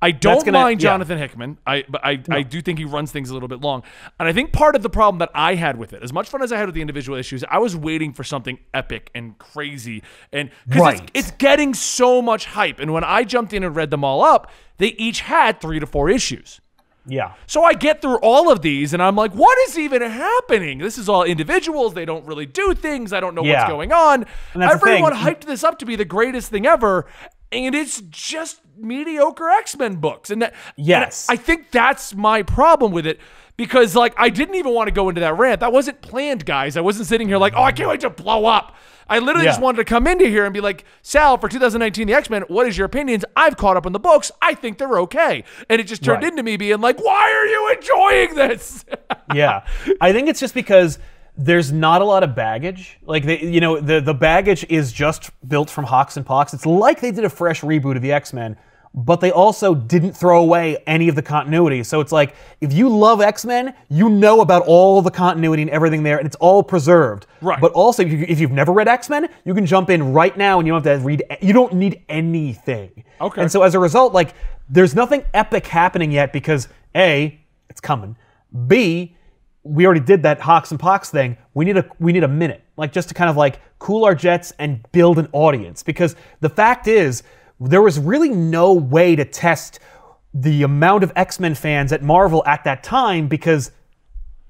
I 0.00 0.12
don't 0.12 0.44
gonna- 0.44 0.52
mind 0.58 0.80
yeah. 0.82 0.90
Jonathan 0.90 1.18
Hickman. 1.18 1.58
I 1.66 1.84
but 1.88 2.04
I, 2.04 2.22
I 2.30 2.42
do 2.42 2.60
think 2.60 2.78
he 2.78 2.84
runs 2.84 3.10
things 3.10 3.30
a 3.30 3.32
little 3.34 3.48
bit 3.48 3.60
long. 3.60 3.82
And 4.20 4.28
I 4.28 4.32
think 4.32 4.52
part 4.52 4.76
of 4.76 4.82
the 4.82 4.90
problem 4.90 5.18
that 5.18 5.30
I 5.34 5.56
had 5.56 5.76
with 5.76 5.92
it, 5.92 6.02
as 6.04 6.12
much 6.12 6.28
fun 6.28 6.40
as 6.42 6.52
I 6.52 6.56
had 6.56 6.66
with 6.66 6.74
the 6.76 6.80
individual 6.80 7.18
issues, 7.18 7.42
I 7.50 7.58
was 7.58 7.74
waiting 7.74 8.12
for 8.12 8.22
something 8.22 8.58
epic 8.72 9.10
and 9.14 9.36
crazy. 9.38 10.02
And 10.32 10.50
because 10.68 10.82
Right. 10.82 11.10
it's, 11.14 11.28
it's 11.28 11.36
getting 11.38 11.74
so 11.74 12.22
much 12.22 12.44
hype. 12.46 12.78
And 12.78 12.92
when 12.92 13.02
I 13.02 13.24
jumped 13.24 13.52
in 13.52 13.64
and 13.64 13.74
read 13.74 13.90
them 13.90 14.04
all 14.04 14.22
up, 14.22 14.50
they 14.76 14.88
each 14.98 15.20
had 15.22 15.60
three 15.60 15.80
to 15.80 15.86
four 15.86 16.08
issues. 16.08 16.60
Yeah. 17.10 17.32
So 17.46 17.64
I 17.64 17.72
get 17.72 18.02
through 18.02 18.18
all 18.18 18.52
of 18.52 18.60
these 18.60 18.92
and 18.92 19.02
I'm 19.02 19.16
like, 19.16 19.32
what 19.32 19.56
is 19.68 19.78
even 19.78 20.02
happening? 20.02 20.76
This 20.78 20.98
is 20.98 21.08
all 21.08 21.24
individuals. 21.24 21.94
They 21.94 22.04
don't 22.04 22.24
really 22.26 22.44
do 22.46 22.74
things. 22.74 23.12
I 23.14 23.20
don't 23.20 23.34
know 23.34 23.42
Yeah. 23.42 23.60
what's 23.62 23.70
going 23.72 23.92
on. 23.92 24.26
And 24.52 24.62
Everyone 24.62 25.12
hyped 25.14 25.44
this 25.46 25.64
up 25.64 25.78
to 25.78 25.86
be 25.86 25.96
the 25.96 26.04
greatest 26.04 26.50
thing 26.50 26.66
ever. 26.66 27.06
And 27.50 27.74
it's 27.74 28.00
just 28.10 28.60
mediocre 28.76 29.48
X 29.48 29.76
Men 29.76 29.96
books. 29.96 30.30
And 30.30 30.42
that, 30.42 30.54
Yes. 30.76 31.28
and 31.28 31.38
I 31.38 31.42
think 31.42 31.70
that's 31.70 32.14
my 32.14 32.42
problem 32.42 32.92
with 32.92 33.06
it 33.06 33.18
because, 33.56 33.96
like, 33.96 34.14
I 34.18 34.28
didn't 34.28 34.54
even 34.54 34.72
want 34.74 34.88
to 34.88 34.92
go 34.92 35.08
into 35.08 35.20
that 35.22 35.36
rant. 35.36 35.60
That 35.60 35.72
wasn't 35.72 36.00
planned, 36.02 36.44
guys. 36.44 36.76
I 36.76 36.80
wasn't 36.80 37.06
sitting 37.08 37.26
here 37.26 37.38
like, 37.38 37.54
oh, 37.56 37.62
I 37.62 37.72
can't 37.72 37.88
wait 37.88 38.00
to 38.00 38.10
blow 38.10 38.44
up. 38.46 38.76
I 39.10 39.20
literally 39.20 39.46
Yeah. 39.46 39.52
just 39.52 39.62
wanted 39.62 39.78
to 39.78 39.84
come 39.84 40.06
into 40.06 40.26
here 40.28 40.44
and 40.44 40.52
be 40.52 40.60
like, 40.60 40.84
Sal, 41.00 41.38
for 41.38 41.48
2019, 41.48 42.06
the 42.06 42.12
X 42.12 42.28
Men, 42.28 42.42
what 42.48 42.66
is 42.66 42.76
your 42.76 42.84
opinions? 42.84 43.24
I've 43.34 43.56
caught 43.56 43.78
up 43.78 43.86
on 43.86 43.92
the 43.92 43.98
books. 43.98 44.30
I 44.42 44.52
think 44.54 44.76
they're 44.76 44.98
okay. 45.00 45.44
And 45.70 45.80
it 45.80 45.84
just 45.84 46.04
turned 46.04 46.22
Right. 46.22 46.30
into 46.30 46.42
me 46.42 46.58
being 46.58 46.82
like, 46.82 47.02
why 47.02 47.32
are 47.32 47.46
you 47.46 47.72
enjoying 47.72 48.34
this? 48.34 48.84
yeah 49.34 49.62
i 50.00 50.10
think 50.12 50.26
it's 50.28 50.40
just 50.40 50.54
because 50.54 50.98
there's 51.38 51.70
not 51.70 52.02
a 52.02 52.04
lot 52.04 52.24
of 52.24 52.34
baggage. 52.34 52.98
Like 53.06 53.24
they, 53.24 53.40
you 53.40 53.60
know 53.60 53.80
the, 53.80 54.00
the 54.00 54.14
baggage 54.14 54.66
is 54.68 54.92
just 54.92 55.30
built 55.48 55.70
from 55.70 55.84
HoX 55.84 56.16
and 56.16 56.26
PoX. 56.26 56.52
It's 56.52 56.66
like 56.66 57.00
they 57.00 57.12
did 57.12 57.24
a 57.24 57.30
fresh 57.30 57.62
reboot 57.62 57.96
of 57.96 58.02
the 58.02 58.12
x-men 58.12 58.56
but 58.94 59.20
they 59.20 59.30
also 59.30 59.74
didn't 59.74 60.12
throw 60.14 60.40
away 60.42 60.78
any 60.86 61.08
of 61.08 61.14
the 61.14 61.22
continuity. 61.22 61.84
So 61.84 62.00
it's 62.00 62.10
like 62.10 62.34
if 62.60 62.72
you 62.72 62.88
love 62.88 63.20
x-men 63.20 63.74
you 63.88 64.08
know 64.08 64.40
about 64.40 64.62
all 64.66 65.02
the 65.02 65.10
continuity 65.10 65.62
and 65.62 65.70
everything 65.70 66.02
there 66.02 66.18
and 66.18 66.26
it's 66.26 66.36
all 66.36 66.62
preserved. 66.62 67.26
Right. 67.40 67.60
but 67.60 67.72
also 67.72 68.02
if, 68.02 68.10
you, 68.10 68.24
if 68.28 68.40
you've 68.40 68.50
never 68.50 68.72
read 68.72 68.88
x-men 68.88 69.28
you 69.44 69.54
can 69.54 69.66
jump 69.66 69.90
in 69.90 70.12
right 70.12 70.36
now 70.36 70.58
and 70.58 70.66
you 70.66 70.72
don't 70.72 70.84
have 70.84 71.00
to 71.00 71.04
read 71.04 71.22
you 71.40 71.52
don't 71.52 71.74
need 71.74 72.02
anything. 72.08 73.04
Okay. 73.20 73.42
and 73.42 73.52
so 73.52 73.62
as 73.62 73.74
a 73.74 73.78
result 73.78 74.12
like 74.12 74.34
there's 74.68 74.94
nothing 74.94 75.24
epic 75.34 75.66
happening 75.66 76.10
yet 76.10 76.32
because 76.32 76.68
a 76.96 77.38
it's 77.68 77.80
coming. 77.80 78.16
B 78.66 79.14
we 79.62 79.84
already 79.84 80.00
did 80.00 80.22
that 80.22 80.40
HoX 80.40 80.70
and 80.70 80.80
PoX 80.80 81.10
thing. 81.10 81.36
We 81.54 81.64
need 81.64 81.76
a 81.76 81.88
we 81.98 82.12
need 82.12 82.24
a 82.24 82.28
minute, 82.28 82.62
like 82.76 82.92
just 82.92 83.08
to 83.08 83.14
kind 83.14 83.28
of 83.28 83.36
like 83.36 83.60
cool 83.78 84.04
our 84.04 84.14
jets 84.14 84.52
and 84.58 84.84
build 84.92 85.18
an 85.18 85.28
audience. 85.32 85.82
Because 85.82 86.16
the 86.40 86.48
fact 86.48 86.88
is, 86.88 87.22
there 87.60 87.82
was 87.82 87.98
really 87.98 88.30
no 88.30 88.72
way 88.72 89.16
to 89.16 89.24
test 89.24 89.80
the 90.34 90.62
amount 90.62 91.04
of 91.04 91.12
X 91.16 91.40
Men 91.40 91.54
fans 91.54 91.92
at 91.92 92.02
Marvel 92.02 92.42
at 92.46 92.64
that 92.64 92.82
time 92.82 93.28
because 93.28 93.72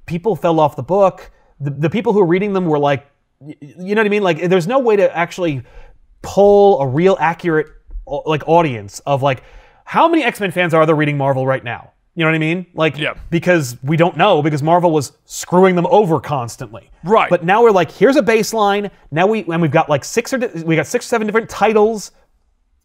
people 0.06 0.36
fell 0.36 0.61
off 0.61 0.76
the 0.76 0.82
book. 0.82 1.30
The, 1.61 1.70
the 1.70 1.90
people 1.90 2.12
who 2.12 2.20
were 2.20 2.26
reading 2.26 2.52
them 2.52 2.66
were 2.66 2.78
like, 2.78 3.06
you 3.40 3.94
know 3.94 4.00
what 4.00 4.06
I 4.06 4.11
mean? 4.11 4.22
Like, 4.22 4.48
there's 4.48 4.66
no 4.66 4.78
way 4.78 4.96
to 4.96 5.16
actually 5.16 5.62
pull 6.22 6.80
a 6.80 6.86
real 6.86 7.16
accurate 7.20 7.68
like 8.06 8.42
audience 8.48 9.00
of 9.00 9.22
like 9.22 9.42
how 9.84 10.09
many 10.09 10.24
X 10.24 10.40
Men 10.40 10.50
fans 10.50 10.74
are 10.74 10.84
there 10.86 10.94
reading 10.94 11.16
Marvel 11.16 11.46
right 11.46 11.62
now? 11.62 11.92
You 12.19 12.25
know 12.25 12.31
what 12.31 12.35
I 12.35 12.39
mean? 12.39 12.66
Like, 12.75 12.99
Yeah. 12.99 13.14
because 13.31 13.77
we 13.85 13.97
don't 13.97 14.16
know 14.16 14.43
because 14.43 14.61
Marvel 14.61 14.91
was 14.91 15.12
screwing 15.25 15.77
them 15.77 15.87
over 15.87 16.19
constantly. 16.19 16.91
Right. 17.05 17.31
But 17.31 17.45
now 17.45 17.62
we're 17.62 17.71
like, 17.71 17.93
here's 17.93 18.16
a 18.16 18.23
baseline. 18.23 18.91
Now 19.12 19.29
we 19.29 19.45
and 19.45 19.62
we've 19.62 19.71
got 19.71 19.89
like 19.89 20.05
six 20.05 20.33
or 20.33 20.39
we 20.64 20.75
got 20.75 20.89
six 20.89 21.07
or 21.07 21.11
seven 21.11 21.29
different 21.29 21.49
titles 21.49 22.11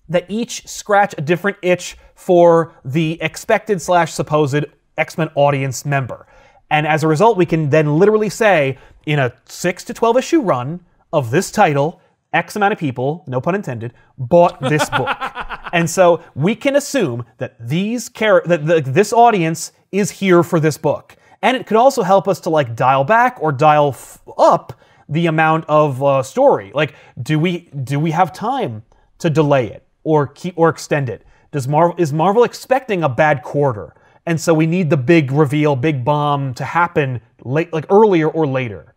that 0.08 0.26
each 0.30 0.68
scratch 0.68 1.16
a 1.18 1.22
different 1.22 1.58
itch 1.64 1.98
for 2.14 2.74
the 2.86 3.20
expected 3.24 3.82
slash 3.82 4.14
supposed 4.14 4.66
X-Men 5.00 5.32
audience 5.34 5.84
member. 5.84 6.28
And 6.70 6.86
as 6.86 7.02
a 7.04 7.08
result, 7.08 7.36
we 7.36 7.48
can 7.48 7.72
then 7.72 7.98
literally 7.98 8.30
say 8.30 8.78
in 9.08 9.18
a 9.18 9.34
six 9.46 9.84
to 9.86 9.96
twelve 9.96 10.16
issue 10.16 10.42
run 10.42 10.80
of 11.12 11.32
this 11.32 11.50
title, 11.50 12.00
X 12.34 12.56
amount 12.56 12.74
of 12.74 12.80
people, 12.80 13.24
no 13.28 13.40
pun 13.40 13.56
intended, 13.56 13.94
bought 14.18 14.60
this 14.62 14.90
book. 14.90 15.10
And 15.74 15.90
so 15.90 16.24
we 16.36 16.54
can 16.54 16.76
assume 16.76 17.26
that 17.40 17.56
these 17.60 18.08
char- 18.10 18.44
that 18.46 18.68
the, 18.68 18.80
this 18.80 19.12
audience 19.12 19.72
is 19.92 20.12
here 20.12 20.44
for 20.44 20.60
this 20.60 20.78
book. 20.78 21.18
And 21.42 21.58
it 21.58 21.66
could 21.66 21.78
also 21.78 22.04
help 22.04 22.28
us 22.28 22.40
to 22.42 22.52
like 22.52 22.76
dial 22.76 23.04
back 23.04 23.38
or 23.42 23.52
dial 23.52 23.90
f- 23.90 24.22
up 24.38 24.80
the 25.10 25.26
amount 25.26 25.66
of 25.68 26.02
uh, 26.04 26.22
story. 26.22 26.72
Like, 26.76 26.94
do 27.22 27.40
we 27.40 27.72
do 27.84 28.00
we 28.00 28.12
have 28.12 28.32
time 28.32 28.84
to 29.18 29.32
delay 29.32 29.68
it 29.72 29.86
or 30.04 30.28
keep 30.28 30.54
or 30.58 30.70
extend 30.70 31.10
it? 31.10 31.26
Does 31.52 31.68
Marvel 31.68 31.96
is 31.98 32.14
Marvel 32.14 32.44
expecting 32.44 33.04
a 33.04 33.10
bad 33.10 33.42
quarter? 33.42 33.96
And 34.28 34.40
so 34.40 34.54
we 34.54 34.68
need 34.68 34.92
the 34.92 34.98
big 34.98 35.32
reveal, 35.32 35.76
big 35.76 36.06
bomb 36.06 36.54
to 36.54 36.64
happen 36.64 37.20
late, 37.44 37.74
like 37.74 37.88
earlier 37.90 38.30
or 38.30 38.46
later 38.46 38.93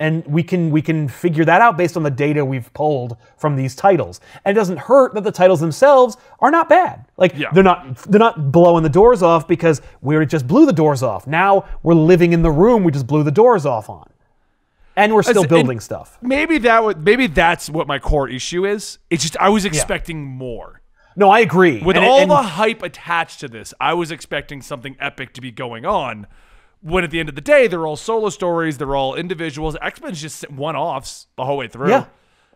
and 0.00 0.24
we 0.26 0.42
can 0.42 0.70
we 0.70 0.80
can 0.80 1.08
figure 1.08 1.44
that 1.44 1.60
out 1.60 1.76
based 1.76 1.96
on 1.96 2.02
the 2.04 2.10
data 2.10 2.44
we've 2.44 2.72
pulled 2.72 3.16
from 3.36 3.56
these 3.56 3.74
titles. 3.74 4.20
And 4.44 4.56
it 4.56 4.60
doesn't 4.60 4.78
hurt 4.78 5.14
that 5.14 5.24
the 5.24 5.32
titles 5.32 5.58
themselves 5.60 6.16
are 6.40 6.50
not 6.50 6.68
bad. 6.68 7.04
Like 7.16 7.34
Yeah. 7.36 7.50
they're 7.52 7.64
not 7.64 7.96
they're 8.04 8.18
not 8.20 8.52
blowing 8.52 8.82
the 8.84 8.88
doors 8.88 9.22
off 9.22 9.48
because 9.48 9.82
we 10.00 10.24
just 10.26 10.46
blew 10.46 10.66
the 10.66 10.72
doors 10.72 11.02
off. 11.02 11.26
Now 11.26 11.64
we're 11.82 11.94
living 11.94 12.32
in 12.32 12.42
the 12.42 12.50
room 12.50 12.84
we 12.84 12.92
just 12.92 13.06
blew 13.08 13.22
the 13.24 13.32
doors 13.32 13.66
off 13.66 13.90
on, 13.90 14.08
and 14.96 15.14
we're 15.14 15.22
still 15.24 15.42
and- 15.42 15.48
building 15.48 15.80
stuff. 15.80 16.16
Maybe 16.22 16.58
that 16.58 16.84
would 16.84 17.04
maybe 17.04 17.26
that's 17.26 17.68
what 17.68 17.86
my 17.88 17.98
core 17.98 18.28
issue 18.28 18.64
is. 18.66 18.98
It's 19.10 19.22
just 19.22 19.36
I 19.38 19.48
was 19.48 19.64
expecting 19.64 20.24
more. 20.24 20.80
No, 21.16 21.28
I 21.30 21.40
agree. 21.40 21.82
With 21.82 21.96
And 21.96 22.06
all 22.06 22.24
the 22.28 22.36
hype 22.36 22.80
attached 22.84 23.40
to 23.40 23.48
this, 23.48 23.74
I 23.80 23.94
was 23.94 24.12
expecting 24.12 24.62
something 24.62 24.94
epic 25.00 25.32
to 25.34 25.40
be 25.40 25.50
going 25.50 25.84
on. 25.84 26.28
When 26.80 27.02
at 27.04 27.10
the 27.10 27.18
end 27.20 27.28
of 27.28 27.34
the 27.34 27.40
day, 27.40 27.66
they're 27.66 27.86
all 27.86 27.96
solo 27.96 28.28
stories, 28.28 28.78
they're 28.78 28.94
all 28.94 29.14
individuals. 29.16 29.76
X 29.82 30.00
Men's 30.00 30.20
just 30.20 30.48
one 30.50 30.76
offs 30.76 31.26
the 31.36 31.44
whole 31.44 31.56
way 31.56 31.66
through. 31.68 31.90
yeah. 31.90 32.04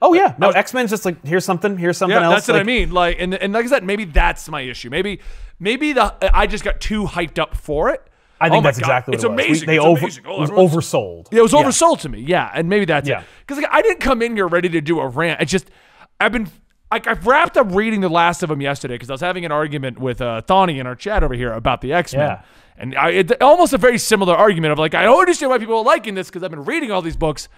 Oh 0.00 0.14
yeah. 0.14 0.34
No, 0.38 0.50
X 0.50 0.72
Men's 0.74 0.90
just 0.90 1.04
like 1.04 1.24
here's 1.24 1.44
something, 1.44 1.76
here's 1.78 1.96
something 1.96 2.16
Yeah, 2.16 2.24
else. 2.26 2.34
that's 2.34 2.48
what 2.48 2.56
I 2.56 2.62
mean. 2.64 2.90
Like, 2.92 3.16
and, 3.20 3.34
and 3.34 3.52
like 3.52 3.64
I 3.64 3.68
said, 3.68 3.84
maybe 3.84 4.04
that's 4.04 4.48
my 4.48 4.60
issue. 4.60 4.90
Maybe, 4.90 5.20
maybe 5.60 5.92
the 5.92 6.14
I 6.36 6.46
just 6.46 6.64
got 6.64 6.80
too 6.80 7.04
hyped 7.04 7.38
up 7.38 7.56
for 7.56 7.90
it. 7.90 8.02
I 8.40 8.48
think 8.48 8.62
Oh 8.64 8.66
that's 8.66 8.78
God, 8.80 8.84
exactly 8.86 9.10
what 9.12 9.14
it's 9.16 9.24
it 9.24 9.28
was. 9.30 9.36
We- 9.36 9.44
amazing. 9.44 9.66
they 9.68 9.76
it's 9.76 9.84
over, 9.84 10.00
amazing. 10.00 10.24
Oh, 10.26 10.42
it 10.42 10.50
was 10.50 10.50
oversold. 10.50 11.28
Yeah, 11.30 11.38
it 11.38 11.42
was 11.42 11.52
oversold 11.52 12.00
to 12.00 12.08
me. 12.08 12.20
Yeah, 12.20 12.50
and 12.52 12.68
maybe 12.68 12.84
that's 12.84 13.08
Yeah. 13.08 13.20
it. 13.20 13.26
Because 13.46 13.62
like, 13.62 13.72
I 13.72 13.82
didn't 13.82 14.00
come 14.00 14.22
in 14.22 14.34
here 14.34 14.48
ready 14.48 14.68
to 14.70 14.80
do 14.80 14.98
a 14.98 15.06
rant. 15.08 15.40
I 15.40 15.44
just 15.44 15.70
I've 16.18 16.32
been 16.32 16.48
like 16.93 17.07
I've 17.07 17.26
wrapped 17.26 17.57
up 17.57 17.74
reading 17.74 18.01
the 18.01 18.09
last 18.09 18.43
of 18.43 18.49
them 18.49 18.61
yesterday 18.61 18.95
because 18.95 19.11
I 19.11 19.14
was 19.14 19.20
having 19.20 19.45
an 19.45 19.53
argument 19.53 19.99
with 19.99 20.20
uh, 20.20 20.43
Thawny 20.43 20.78
in 20.78 20.86
our 20.86 20.95
chat 20.95 21.22
over 21.24 21.34
here 21.34 21.53
about 21.53 21.80
the 21.80 21.93
X 21.93 22.14
Men. 22.14 22.28
Yeah. 22.28 22.43
And 22.78 22.97
I, 22.97 23.11
it, 23.11 23.43
almost 23.43 23.72
a 23.72 23.78
very 23.78 23.99
similar 23.99 24.34
argument 24.34 24.72
of 24.72 24.78
like, 24.78 24.95
I 24.95 25.03
don't 25.05 25.18
understand 25.20 25.51
why 25.51 25.59
people 25.59 25.76
are 25.78 25.84
liking 25.84 26.14
this 26.14 26.28
because 26.28 26.43
I've 26.43 26.51
been 26.51 26.64
reading 26.64 26.90
all 26.90 27.03
these 27.03 27.16
books. 27.16 27.49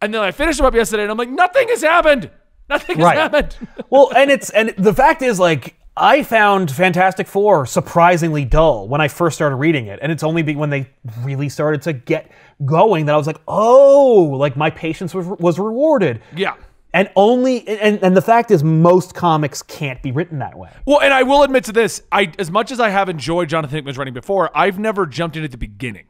And 0.00 0.12
then 0.12 0.20
I 0.20 0.30
finished 0.32 0.58
them 0.58 0.66
up 0.66 0.74
yesterday 0.74 1.02
and 1.04 1.10
I'm 1.12 1.16
like, 1.18 1.30
nothing 1.30 1.68
has 1.68 1.82
happened. 1.82 2.30
Nothing 2.68 2.96
has 2.98 3.04
Right. 3.04 3.16
happened. 3.18 3.56
well, 3.90 4.10
and 4.16 4.30
it's 4.30 4.50
and 4.50 4.70
the 4.78 4.94
fact 4.94 5.22
is 5.22 5.38
like 5.40 5.74
I 5.96 6.22
found 6.22 6.70
Fantastic 6.70 7.26
Four 7.26 7.66
surprisingly 7.66 8.44
dull 8.44 8.88
when 8.88 9.00
I 9.00 9.08
first 9.08 9.36
started 9.36 9.56
reading 9.56 9.86
it, 9.88 9.98
and 10.00 10.10
it's 10.10 10.22
only 10.22 10.54
when 10.54 10.70
they 10.70 10.88
really 11.20 11.48
started 11.50 11.82
to 11.82 11.92
get 11.92 12.30
going 12.64 13.06
that 13.06 13.14
I 13.14 13.18
was 13.18 13.26
like, 13.26 13.40
oh, 13.48 14.22
like 14.38 14.56
my 14.56 14.70
patience 14.70 15.12
was 15.14 15.26
was 15.26 15.58
rewarded. 15.58 16.22
yeah. 16.34 16.54
And 16.94 17.10
only 17.16 17.66
and 17.66 18.02
and 18.02 18.16
the 18.16 18.22
fact 18.22 18.50
is 18.50 18.62
most 18.62 19.14
comics 19.14 19.62
can't 19.62 20.02
be 20.02 20.12
written 20.12 20.38
that 20.40 20.56
way. 20.58 20.70
Well, 20.86 21.00
and 21.00 21.14
I 21.14 21.22
will 21.22 21.42
admit 21.42 21.64
to 21.64 21.72
this: 21.72 22.02
I, 22.12 22.32
as 22.38 22.50
much 22.50 22.70
as 22.70 22.80
I 22.80 22.90
have 22.90 23.08
enjoyed 23.08 23.48
Jonathan 23.48 23.76
Hickman's 23.76 23.96
writing 23.96 24.12
before, 24.14 24.50
I've 24.54 24.78
never 24.78 25.06
jumped 25.06 25.36
in 25.36 25.44
at 25.44 25.52
the 25.52 25.58
beginning. 25.58 26.04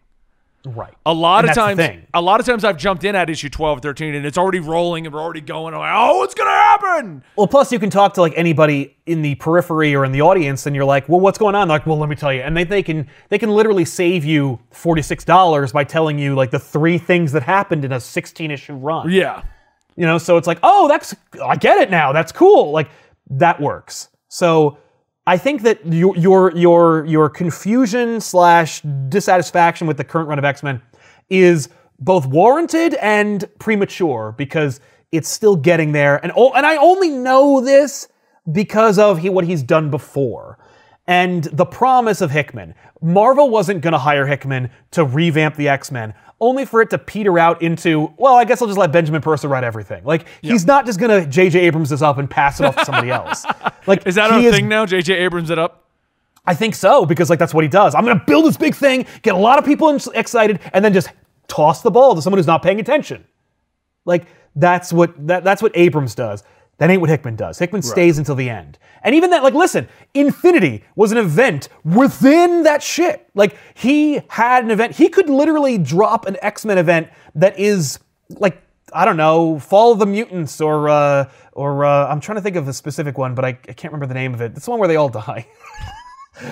Right. 0.65 0.95
A 1.05 1.13
lot 1.13 1.45
And 1.45 1.51
of 1.51 1.57
times, 1.57 2.05
a 2.15 2.23
lot 2.23 2.39
of 2.39 2.47
times 2.47 2.63
I've 2.63 2.77
jumped 2.77 3.03
in 3.03 3.17
at 3.17 3.29
issue 3.29 3.49
12, 3.49 3.81
13, 3.83 4.15
and 4.15 4.25
it's 4.25 4.39
already 4.39 4.61
rolling, 4.61 5.07
and 5.07 5.15
we're 5.15 5.21
already 5.21 5.41
going. 5.41 5.75
I'm 5.75 5.81
like, 5.81 5.93
oh, 5.93 6.19
what's 6.19 6.35
gonna 6.35 6.51
happen? 6.51 7.25
Well, 7.37 7.49
plus 7.49 7.73
you 7.73 7.81
can 7.81 7.91
talk 7.91 8.15
to 8.15 8.21
like 8.21 8.33
anybody 8.37 8.97
in 9.05 9.23
the 9.23 9.35
periphery 9.37 9.93
or 9.97 10.05
in 10.05 10.13
the 10.13 10.23
audience, 10.23 10.67
and 10.67 10.77
you're 10.77 10.85
like, 10.85 11.09
"Well, 11.09 11.19
what's 11.19 11.37
going 11.39 11.57
on?" 11.57 11.67
They're 11.67 11.79
like, 11.79 11.87
"Well, 11.87 11.99
let 11.99 12.09
me 12.09 12.15
tell 12.15 12.33
you," 12.33 12.43
and 12.43 12.57
they, 12.57 12.63
they 12.63 12.83
can 12.85 13.09
they 13.29 13.39
can 13.39 13.51
literally 13.51 13.85
save 13.85 14.25
you 14.25 14.61
forty 14.71 15.03
six 15.03 15.25
dollars 15.25 15.73
by 15.73 15.83
telling 15.83 16.17
you 16.17 16.37
like 16.37 16.53
the 16.53 16.61
three 16.61 16.97
things 16.97 17.33
that 17.33 17.43
happened 17.43 17.85
in 17.85 17.91
a 17.91 17.99
sixteen 17.99 18.53
issue 18.53 18.75
run. 18.75 19.11
Yeah, 19.11 19.43
You 19.97 20.07
know, 20.07 20.19
so 20.19 20.37
it's 20.37 20.47
like, 20.47 20.59
oh, 20.63 20.89
that's 20.89 21.15
I 21.45 21.57
get 21.57 21.79
it 21.79 21.91
now. 21.91 22.13
That's 22.13 22.33
cool. 22.33 22.71
Like 22.71 22.89
that 23.31 23.61
works. 23.61 24.09
So 24.29 24.79
I 25.27 25.37
think 25.37 25.63
that 25.63 25.87
your 25.87 26.17
your 26.17 26.57
your 26.57 27.05
your 27.05 27.29
confusion 27.29 28.21
slash 28.21 28.81
dissatisfaction 29.09 29.87
with 29.87 29.97
the 29.97 30.05
current 30.05 30.29
run 30.29 30.39
of 30.39 30.45
X 30.45 30.63
Men 30.63 30.83
is 31.31 31.69
both 31.99 32.27
warranted 32.27 32.95
and 32.95 33.45
premature 33.59 34.35
because 34.37 34.81
it's 35.13 35.29
still 35.29 35.57
getting 35.57 35.93
there. 35.93 36.17
And 36.25 36.33
and 36.33 36.67
I 36.67 36.77
only 36.77 37.11
know 37.11 37.61
this 37.61 38.09
because 38.51 38.99
of 38.99 39.19
he, 39.19 39.29
what 39.29 39.45
he's 39.45 39.63
done 39.63 39.91
before. 39.91 40.59
And 41.07 41.45
the 41.45 41.67
promise 41.67 42.21
of 42.21 42.31
Hickman. 42.31 42.75
Marvel 43.01 43.51
wasn't 43.51 43.81
going 43.81 43.93
to 43.93 43.99
hire 43.99 44.27
Hickman 44.27 44.71
to 44.93 45.05
revamp 45.05 45.57
the 45.57 45.69
X 45.69 45.91
Men, 45.91 46.15
only 46.41 46.65
for 46.65 46.81
it 46.81 46.91
to 46.91 46.99
peter 46.99 47.39
out 47.39 47.61
into, 47.61 48.13
well, 48.17 48.35
I 48.35 48.45
guess 48.45 48.63
I'll 48.63 48.69
just 48.69 48.79
let 48.79 48.93
Benjamin 48.93 49.21
Percy 49.21 49.49
write 49.49 49.65
everything. 49.65 50.05
Like, 50.05 50.27
he's 50.43 50.65
not 50.65 50.87
just 50.87 51.01
going 51.01 51.23
to 51.23 51.29
J.J. 51.29 51.59
Abrams 51.61 51.91
this 51.91 52.03
up 52.03 52.19
and 52.19 52.31
pass 52.31 52.61
it 52.61 52.67
off 52.67 52.77
to 52.77 52.85
somebody 52.85 53.11
else. 53.13 53.45
Like, 53.87 54.07
is 54.07 54.15
that 54.15 54.31
a 54.31 54.51
thing 54.51 54.69
now? 54.69 54.87
JJ 54.87 55.17
Abrams 55.17 55.51
it 55.51 55.59
up. 55.59 55.83
I 56.45 56.55
think 56.55 56.75
so, 56.75 57.07
because 57.07 57.31
like 57.31 57.39
that's 57.39 57.55
what 57.55 57.63
he 57.63 57.69
does. 57.69 57.95
I'm 57.95 58.05
going 58.05 58.19
to 58.19 58.25
build 58.25 58.47
this 58.47 58.57
big 58.57 58.75
thing, 58.75 59.07
get 59.23 59.35
a 59.35 59.39
lot 59.39 59.59
of 59.59 59.65
people 59.65 59.97
excited, 60.15 60.59
and 60.73 60.85
then 60.85 60.93
just 60.93 61.09
toss 61.47 61.83
the 61.83 61.91
ball 61.91 62.15
to 62.15 62.23
someone 62.23 62.39
who's 62.39 62.47
not 62.47 62.63
paying 62.63 62.81
attention. 62.81 63.25
Like 64.05 64.27
that's 64.57 64.93
what 64.93 65.27
that, 65.29 65.45
that's 65.45 65.63
what 65.63 65.73
Abrams 65.77 66.15
does. 66.15 66.43
That 66.83 66.91
ain't 66.91 67.01
what 67.01 67.11
Hickman 67.11 67.37
does. 67.37 67.61
Hickman 67.61 67.83
stays 67.83 68.19
until 68.19 68.35
the 68.35 68.51
end. 68.51 68.77
And 69.05 69.15
even 69.15 69.31
that, 69.31 69.45
like, 69.45 69.55
listen, 69.55 69.87
Infinity 70.15 70.83
was 70.97 71.13
an 71.13 71.19
event 71.19 71.69
within 71.85 72.65
that 72.65 72.83
shit. 72.83 73.31
Like, 73.37 73.57
he 73.75 74.21
had 74.27 74.65
an 74.65 74.73
event. 74.73 74.97
He 74.97 75.09
could 75.09 75.31
literally 75.31 75.79
drop 75.79 76.27
an 76.27 76.39
X-Men 76.43 76.79
event 76.79 77.09
that 77.37 77.57
is 77.57 78.01
like, 78.31 78.61
I 78.93 79.05
don't 79.05 79.17
know, 79.17 79.61
Fall 79.61 79.93
of 79.93 80.01
the 80.01 80.07
Mutants 80.07 80.61
or 80.61 80.89
uh 80.89 81.31
or 81.53 81.85
uh 81.85 82.09
I'm 82.09 82.19
trying 82.19 82.39
to 82.39 82.43
think 82.43 82.57
of 82.57 82.67
a 82.67 82.73
specific 82.73 83.17
one, 83.17 83.37
but 83.37 83.45
I, 83.45 83.51
I 83.51 83.75
can't 83.75 83.93
remember 83.93 84.07
the 84.07 84.15
name 84.15 84.35
of 84.35 84.41
it. 84.41 84.51
It's 84.57 84.65
the 84.65 84.73
one 84.73 84.81
where 84.81 84.89
they 84.89 84.97
all 84.97 85.09
die. 85.09 85.47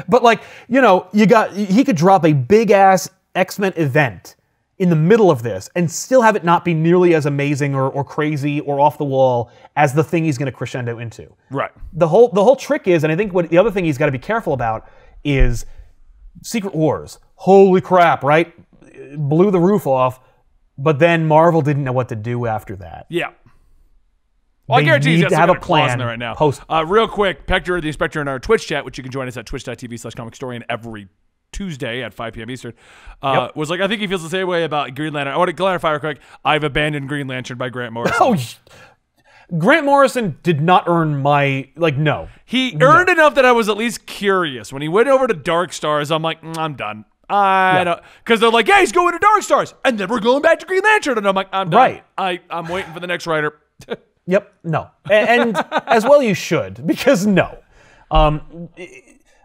But 0.09 0.23
like, 0.23 0.43
you 0.69 0.81
know, 0.81 1.09
you 1.13 1.27
got 1.27 1.57
he 1.57 1.83
could 1.83 1.97
drop 1.97 2.25
a 2.25 2.35
big 2.35 2.71
ass 2.71 3.11
X-Men 3.35 3.73
event 3.75 4.37
in 4.81 4.89
the 4.89 4.97
middle 4.97 5.31
of 5.31 5.43
this 5.43 5.69
and 5.77 5.89
still 5.91 6.23
have 6.23 6.35
it 6.35 6.43
not 6.43 6.65
be 6.65 6.73
nearly 6.75 7.15
as 7.15 7.27
amazing 7.27 7.75
or, 7.75 7.89
or 7.91 8.03
crazy 8.03 8.61
or 8.61 8.81
off 8.81 8.97
the 8.99 9.05
wall 9.05 9.51
as 9.77 9.93
the 9.93 10.03
thing 10.03 10.25
he's 10.25 10.39
going 10.39 10.47
to 10.51 10.53
crescendo 10.53 10.99
into. 10.99 11.31
Right. 11.51 11.71
The 11.93 12.09
whole 12.09 12.29
the 12.31 12.43
whole 12.43 12.57
trick 12.57 12.89
is, 12.89 13.05
and 13.05 13.13
I 13.13 13.17
think 13.17 13.33
what 13.35 13.51
the 13.51 13.59
other 13.59 13.71
thing 13.71 13.85
he's 13.85 13.99
got 13.99 14.07
to 14.07 14.13
be 14.13 14.19
careful 14.19 14.55
about 14.55 14.89
is 15.23 15.67
Secret 16.43 16.75
Wars. 16.75 17.19
Holy 17.35 17.81
crap, 17.83 18.25
right? 18.25 18.53
Blew 19.17 19.51
the 19.51 19.61
roof 19.61 19.87
off, 19.87 20.19
but 20.79 20.99
then 20.99 21.29
Marvel 21.29 21.61
didn't 21.61 21.85
know 21.85 21.93
what 21.93 22.09
to 22.09 22.17
do 22.17 22.47
after 22.47 22.75
that. 22.77 23.05
Yeah. 23.11 23.33
Well, 24.67 24.79
I 24.79 24.83
guarantee 24.83 25.21
got 25.21 25.29
to 25.31 25.37
have 25.37 25.51
a 25.51 25.57
clause 25.57 25.81
in 25.81 25.87
plan 25.87 25.99
there 25.99 26.07
right 26.07 26.19
now. 26.19 26.35
post- 26.35 26.63
Uh, 26.71 26.85
real 26.87 27.09
quick, 27.09 27.47
Pector, 27.47 27.83
the 27.83 27.89
inspector 27.89 28.21
in 28.21 28.29
our 28.29 28.39
Twitch 28.39 28.67
chat, 28.67 28.85
which 28.85 28.97
you 28.97 29.03
can 29.03 29.11
join 29.13 29.27
us 29.29 29.37
at 29.37 29.45
twitch.tv 29.45 29.99
slash 29.99 30.15
comic 30.15 30.35
Story, 30.35 30.57
historian 30.57 30.65
every 30.71 31.09
Tuesday 31.53 32.03
at 32.03 32.15
5 32.15 32.35
p.m. 32.35 32.51
Eastern, 32.51 32.75
uh, 33.23 33.49
was 33.55 33.71
like, 33.71 33.81
I 33.81 33.89
think 33.89 34.01
he 34.01 34.07
feels 34.07 34.23
the 34.23 34.31
same 34.31 34.47
way 34.47 34.65
about 34.65 34.95
Green 34.95 35.13
Lantern. 35.13 35.35
I 35.35 35.37
want 35.37 35.49
to 35.49 35.55
clarify 35.55 35.91
real 35.91 36.01
quick. 36.01 36.21
I've 36.45 36.65
abandoned 36.65 37.09
Green 37.09 37.27
Lantern 37.27 37.59
by 37.59 37.69
Grant 37.69 37.93
Morrison. 37.95 38.17
Oh, 38.21 38.37
Grant 39.59 39.85
Morrison 39.85 40.39
did 40.43 40.61
not 40.61 40.85
earn 40.87 41.21
my 41.23 41.69
like 41.77 41.97
no. 41.97 42.29
He 42.45 42.77
earned 42.81 43.09
enough 43.09 43.35
that 43.35 43.45
I 43.45 43.53
was 43.53 43.69
at 43.69 43.77
least 43.77 44.07
curious. 44.07 44.73
When 44.73 44.81
he 44.81 44.89
went 44.89 45.09
over 45.09 45.27
to 45.27 45.35
Dark 45.35 45.73
Stars, 45.73 46.13
I'm 46.13 46.23
like, 46.23 46.41
"Mm, 46.41 46.57
I'm 46.57 46.75
done. 46.75 47.05
I 47.29 47.85
don't, 47.85 48.01
because 48.25 48.41
they're 48.41 48.51
like, 48.51 48.67
yeah, 48.67 48.81
he's 48.81 48.93
going 48.93 49.13
to 49.13 49.19
Dark 49.19 49.43
Stars, 49.43 49.75
and 49.85 49.99
then 49.99 50.09
we're 50.09 50.21
going 50.21 50.43
back 50.43 50.59
to 50.61 50.67
Green 50.67 50.83
Lantern, 50.83 51.19
and 51.19 51.29
I'm 51.29 51.35
like, 51.35 51.49
I'm 51.53 51.71
done. 51.71 51.79
Right. 51.79 52.05
I, 52.19 52.41
I'm 52.51 52.67
waiting 52.69 52.93
for 52.93 53.01
the 53.01 53.07
next 53.07 53.27
writer. 53.27 53.59
Yep, 54.27 54.53
no, 54.65 54.91
and, 55.11 55.57
and 55.57 55.67
as 55.87 56.05
well 56.05 56.23
you 56.23 56.35
should 56.35 56.87
because 56.87 57.27
no, 57.27 57.59
um, 58.11 58.69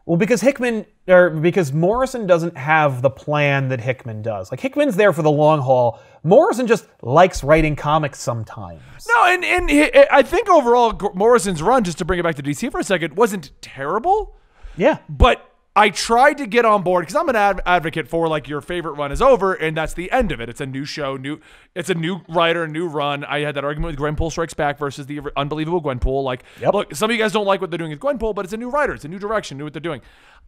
well 0.06 0.18
because 0.18 0.42
Hickman 0.42 0.86
or 1.08 1.30
because 1.30 1.72
Morrison 1.74 2.28
doesn't 2.28 2.58
have 2.58 3.02
the 3.02 3.10
plan 3.10 3.70
that 3.70 3.82
Hickman 3.82 4.22
does. 4.22 4.52
Like 4.52 4.60
Hickman's 4.60 4.96
there 4.96 5.14
for 5.14 5.22
the 5.22 5.32
long 5.32 5.62
haul. 5.62 6.00
Morrison 6.24 6.68
just 6.68 6.88
likes 7.02 7.44
writing 7.44 7.76
comics 7.76 8.20
sometimes. 8.20 8.82
No, 9.08 9.26
and 9.26 9.46
and 9.46 9.70
I 10.12 10.24
think 10.24 10.50
overall 10.50 11.00
Morrison's 11.14 11.62
run, 11.62 11.84
just 11.84 11.98
to 12.00 12.06
bring 12.06 12.20
it 12.20 12.24
back 12.24 12.36
to 12.36 12.44
DC 12.44 12.72
for 12.72 12.80
a 12.80 12.84
second, 12.84 13.16
wasn't 13.16 13.52
terrible. 13.62 14.36
Yeah, 14.78 14.98
But 15.08 15.50
I 15.78 15.90
tried 15.90 16.38
to 16.38 16.48
get 16.48 16.64
on 16.64 16.84
board 16.84 17.04
because 17.04 17.16
I'm 17.18 17.28
an 17.28 17.36
ad- 17.36 17.60
advocate 17.66 18.08
for 18.08 18.28
like 18.30 18.48
your 18.48 18.62
favorite 18.62 18.94
run 18.94 19.12
is 19.12 19.22
over 19.22 19.54
and 19.54 19.76
that's 19.76 19.94
the 19.94 20.10
end 20.12 20.32
of 20.32 20.40
it. 20.40 20.48
It's 20.48 20.62
a 20.62 20.66
new 20.66 20.86
show, 20.86 21.18
new. 21.18 21.40
It's 21.76 21.90
a 21.90 21.94
new 21.96 22.22
writer, 22.30 22.66
new 22.68 22.88
run. 22.88 23.26
I 23.26 23.40
had 23.40 23.56
that 23.56 23.66
argument 23.66 24.00
with 24.00 24.16
Gwenpool 24.18 24.32
Strikes 24.32 24.54
Back 24.54 24.78
versus 24.80 25.06
the 25.06 25.20
unbelievable 25.36 25.82
Gwenpool. 25.82 26.24
Like, 26.24 26.44
Yep. 26.62 26.74
look, 26.74 26.96
some 26.96 27.10
of 27.10 27.16
you 27.16 27.22
guys 27.22 27.34
don't 27.34 27.46
like 27.46 27.60
what 27.60 27.72
they're 27.72 27.78
doing 27.78 27.92
with 27.92 28.00
Gwenpool, 28.00 28.34
but 28.34 28.46
it's 28.46 28.54
a 28.54 28.58
new 28.58 28.70
writer, 28.70 28.94
it's 28.94 29.04
a 29.04 29.10
new 29.10 29.20
direction, 29.20 29.58
new 29.58 29.66
what 29.66 29.74
they're 29.74 29.82
doing. 29.82 30.00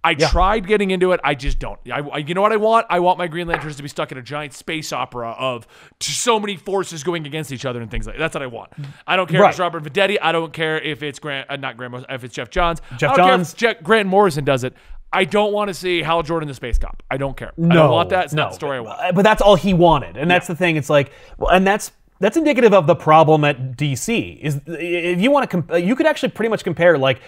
I 0.03 0.13
tried 0.13 0.67
getting 0.67 0.91
into 0.91 1.11
it. 1.11 1.19
I 1.23 1.33
just 1.33 1.57
don't. 1.59 1.79
I, 1.91 1.99
I- 1.99 2.17
you 2.19 2.33
know 2.35 2.41
what 2.43 2.53
I 2.53 2.57
want? 2.57 2.85
I 2.89 2.99
want 2.99 3.17
my 3.17 3.27
Green 3.27 3.47
Lanterns 3.47 3.75
to 3.77 3.83
be 3.83 3.89
stuck 3.89 4.11
in 4.13 4.17
a 4.17 4.21
giant 4.21 4.53
space 4.53 4.93
opera 4.93 5.31
of 5.31 5.67
so 5.99 6.39
many 6.39 6.55
forces 6.55 7.03
going 7.03 7.25
against 7.25 7.51
each 7.51 7.65
other 7.65 7.81
and 7.81 7.89
things 7.91 8.05
like 8.05 8.15
that. 8.15 8.19
That's 8.19 8.35
what 8.35 8.43
I 8.43 8.47
want. 8.47 8.71
I 9.07 9.15
don't 9.17 9.27
care 9.27 9.43
if 9.43 9.49
it's 9.49 9.59
Robert 9.59 9.83
Venditti. 9.83 10.17
I 10.21 10.31
don't 10.31 10.53
care 10.53 10.79
if 10.79 11.01
it's 11.03 11.17
Grant, 11.19 11.49
uh, 11.49 11.55
not 11.57 11.75
Grant, 11.77 12.05
if 12.09 12.23
it's 12.23 12.35
Geoff 12.35 12.49
Johns. 12.51 12.79
Geoff 12.97 13.13
I 13.13 13.17
don't 13.17 13.25
care 13.25 13.33
if 13.33 13.37
Johns. 13.39 13.53
Geoff, 13.55 13.75
Grant 13.83 14.07
Morrison 14.07 14.45
does 14.45 14.63
it. 14.63 14.75
I 15.13 15.23
don't 15.23 15.53
want 15.53 15.69
to 15.69 15.73
see 15.73 16.01
Hal 16.01 16.21
Jordan 16.23 16.47
the 16.47 16.53
space 16.53 16.77
cop. 16.77 17.01
I 17.09 17.17
don't 17.17 17.35
care. 17.37 17.49
I 17.49 17.51
No, 17.57 17.75
don't 17.75 17.91
want 17.91 18.09
that. 18.09 18.25
It's 18.25 18.33
no. 18.33 18.43
not 18.43 18.49
the 18.51 18.55
story 18.55 18.77
I 18.77 18.81
want. 18.81 18.99
Uh, 18.99 19.11
But 19.13 19.23
that's 19.23 19.41
all 19.41 19.55
he 19.55 19.73
wanted, 19.73 20.17
and 20.17 20.29
that's 20.29 20.47
the 20.47 20.55
thing. 20.55 20.75
It's 20.75 20.89
like, 20.89 21.11
well, 21.37 21.49
and 21.51 21.65
that's 21.65 21.91
that's 22.19 22.35
indicative 22.35 22.73
of 22.73 22.87
the 22.87 22.95
problem 22.95 23.43
at 23.45 23.77
DC. 23.77 24.39
Is 24.41 24.59
if 24.67 25.21
you 25.21 25.29
want 25.31 25.49
to, 25.49 25.61
comp- 25.61 25.83
you 25.85 25.95
could 25.95 26.07
actually 26.07 26.29
pretty 26.29 26.49
much 26.49 26.63
compare 26.63 26.97
like. 26.97 27.19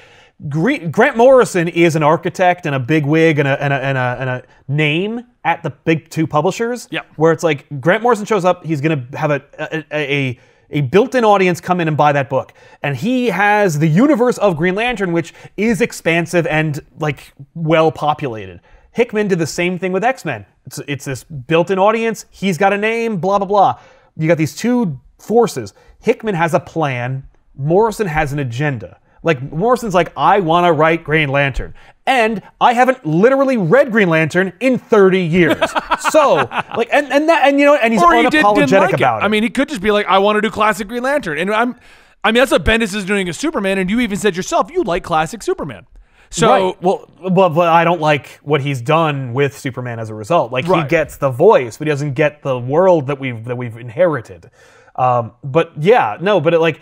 Grant 0.48 1.18
Morrison 1.18 1.68
is 1.68 1.98
an 1.98 2.04
architect 2.04 2.66
and 2.66 2.74
a 2.74 2.80
big 2.80 3.06
wig 3.06 3.40
and 3.40 3.48
a, 3.48 3.62
and, 3.62 3.74
a, 3.74 3.76
and, 3.76 3.98
a, 3.98 4.18
and 4.22 4.30
a 4.30 4.44
name 4.70 5.26
at 5.44 5.64
the 5.64 5.70
big 5.70 6.08
two 6.10 6.26
publishers. 6.26 6.88
Yep. 6.92 7.08
Where 7.18 7.34
it's 7.34 7.44
like 7.44 7.66
Grant 7.82 8.04
Morrison 8.04 8.26
shows 8.26 8.46
up, 8.46 8.66
he's 8.66 8.80
going 8.80 9.06
to 9.12 9.18
have 9.18 9.32
a, 9.32 9.44
a, 9.60 9.84
a, 9.92 10.40
a 10.72 10.82
built-in 10.82 11.24
audience 11.24 11.60
come 11.60 11.80
in 11.80 11.88
and 11.88 11.98
buy 11.98 12.12
that 12.12 12.30
book, 12.30 12.54
and 12.84 12.96
he 12.96 13.28
has 13.28 13.80
the 13.80 13.88
universe 13.88 14.38
of 14.38 14.58
Green 14.58 14.76
Lantern, 14.76 15.12
which 15.12 15.34
is 15.58 15.82
expansive 15.82 16.46
and 16.48 16.80
like 17.00 17.34
well 17.56 17.92
populated. 17.92 18.62
Hickman 18.92 19.28
did 19.28 19.40
the 19.40 19.48
same 19.48 19.80
thing 19.80 19.92
with 19.92 20.04
X 20.04 20.26
Men. 20.26 20.46
It's, 20.66 20.80
it's 20.88 21.06
this 21.06 21.24
built 21.24 21.72
in 21.72 21.80
audience. 21.80 22.26
He's 22.30 22.58
got 22.58 22.74
a 22.74 22.78
name, 22.78 23.18
blah, 23.18 23.38
blah, 23.40 23.48
blah. 23.48 23.80
You 24.18 24.28
got 24.28 24.38
these 24.38 24.56
two 24.56 25.00
forces. 25.18 25.74
Hickman 26.00 26.36
has 26.36 26.54
a 26.54 26.60
plan, 26.60 27.28
Morrison 27.56 28.08
has 28.08 28.34
an 28.34 28.40
agenda. 28.40 29.00
Like, 29.24 29.42
Morrison's 29.42 29.94
like, 29.94 30.12
I 30.16 30.40
want 30.40 30.66
to 30.66 30.72
write 30.72 31.04
Green 31.04 31.30
Lantern. 31.30 31.74
And 32.06 32.42
I 32.60 32.74
haven't 32.74 33.06
literally 33.06 33.58
read 33.58 33.92
Green 33.92 34.10
Lantern 34.10 34.54
in 34.60 34.78
30 34.78 35.22
years. 35.22 35.72
so, 36.10 36.36
like, 36.76 36.90
and, 36.92 37.12
and 37.12 37.30
that, 37.30 37.48
and 37.48 37.60
you 37.60 37.66
know, 37.66 37.76
and 37.76 37.94
he's 37.94 38.02
or 38.02 38.16
he 38.16 38.30
did, 38.30 38.44
unapologetic 38.44 38.80
like 38.80 38.94
about 38.94 39.22
it. 39.22 39.26
I 39.26 39.28
mean, 39.28 39.44
he 39.44 39.50
could 39.50 39.70
just 39.70 39.82
be 39.82 39.92
like, 39.92 40.08
I 40.08 40.18
want 40.20 40.38
to 40.38 40.42
do 40.42 40.50
classic 40.50 40.88
Green 40.88 41.04
Lantern. 41.04 41.38
And 41.38 41.52
I'm, 41.52 41.76
I 42.24 42.32
mean, 42.32 42.42
that's 42.42 42.52
what 42.52 42.66
Bendis 42.66 42.96
is 42.96 43.06
doing 43.06 43.30
as 43.30 43.38
Superman. 43.38 43.78
And 43.78 43.90
you 43.90 44.00
even 44.00 44.18
said 44.18 44.36
yourself, 44.36 44.72
you 44.72 44.84
like 44.84 45.04
classic 45.04 45.44
Superman. 45.44 45.86
So, 46.32 46.48
right. 46.48 46.82
well, 46.82 47.10
well, 47.20 47.50
but 47.50 47.68
I 47.68 47.84
don't 47.84 48.02
like 48.02 48.40
what 48.44 48.62
he's 48.62 48.82
done 48.82 49.34
with 49.34 49.58
Superman 49.58 50.00
as 50.00 50.10
a 50.10 50.14
result. 50.14 50.52
Like 50.52 50.66
he 50.66 50.84
gets 50.84 51.18
the 51.18 51.32
voice, 51.32 51.78
but 51.78 51.88
he 51.88 51.90
doesn't 51.90 52.14
get 52.14 52.44
the 52.44 52.58
world 52.58 53.08
that 53.08 53.20
we've 53.20 53.44
that 53.46 53.56
we've 53.56 53.76
inherited. 53.76 54.52
Um, 54.96 55.32
but 55.44 55.72
yeah, 55.82 56.18
no, 56.22 56.40
but 56.40 56.54
it, 56.54 56.60
like 56.60 56.82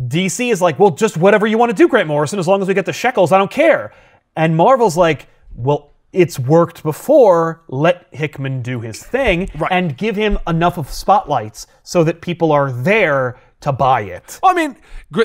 DC 0.00 0.50
is 0.50 0.60
like, 0.62 0.78
well, 0.78 0.90
just 0.90 1.16
whatever 1.16 1.46
you 1.46 1.58
want 1.58 1.70
to 1.70 1.76
do, 1.76 1.88
Grant 1.88 2.08
Morrison, 2.08 2.38
as 2.38 2.48
long 2.48 2.62
as 2.62 2.68
we 2.68 2.74
get 2.74 2.86
the 2.86 2.92
shekels, 2.92 3.32
I 3.32 3.38
don't 3.38 3.50
care. 3.50 3.92
And 4.36 4.56
Marvel's 4.56 4.96
like, 4.96 5.28
well, 5.54 5.90
it's 6.12 6.38
worked 6.38 6.82
before. 6.82 7.62
Let 7.68 8.06
Hickman 8.12 8.62
do 8.62 8.80
his 8.80 9.02
thing 9.02 9.50
Right. 9.58 9.70
and 9.72 9.96
give 9.96 10.16
him 10.16 10.38
enough 10.46 10.78
of 10.78 10.90
spotlights 10.90 11.66
so 11.82 12.04
that 12.04 12.20
people 12.20 12.52
are 12.52 12.70
there 12.72 13.38
to 13.60 13.72
buy 13.72 14.00
it. 14.02 14.40
Well, 14.42 14.50
I 14.50 14.54
mean, 14.54 14.76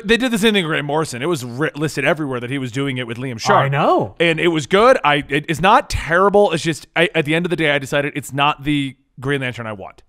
they 0.06 0.15
did 0.18 0.31
the 0.31 0.38
same 0.38 0.53
thing 0.53 0.64
with 0.64 0.69
Grant 0.69 0.85
Morrison. 0.85 1.22
It 1.22 1.26
was 1.26 1.44
ri- 1.44 1.72
listed 1.76 2.06
everywhere 2.06 2.39
that 2.39 2.49
he 2.52 2.57
was 2.60 2.72
doing 2.72 2.98
it 2.99 3.07
with 3.07 3.18
Liam 3.18 3.39
Sharp. 3.39 3.65
I 3.65 3.68
know. 3.69 4.15
and 4.19 4.39
it 4.39 4.49
was 4.49 4.68
good. 4.68 4.98
I 5.03 5.23
it, 5.27 5.45
it's 5.49 5.60
not 5.60 5.89
terrible. 5.89 6.52
It's 6.52 6.61
just 6.64 6.85
I, 6.95 7.10
at 7.15 7.26
the 7.26 7.34
end 7.34 7.45
of 7.45 7.49
the 7.49 7.56
day, 7.56 7.72
I 7.72 7.80
decided 7.80 8.14
it's 8.15 8.31
not 8.31 8.64
the 8.64 8.95
Green 9.19 9.41
Lantern 9.41 9.65
I 9.65 9.73
want. 9.73 10.03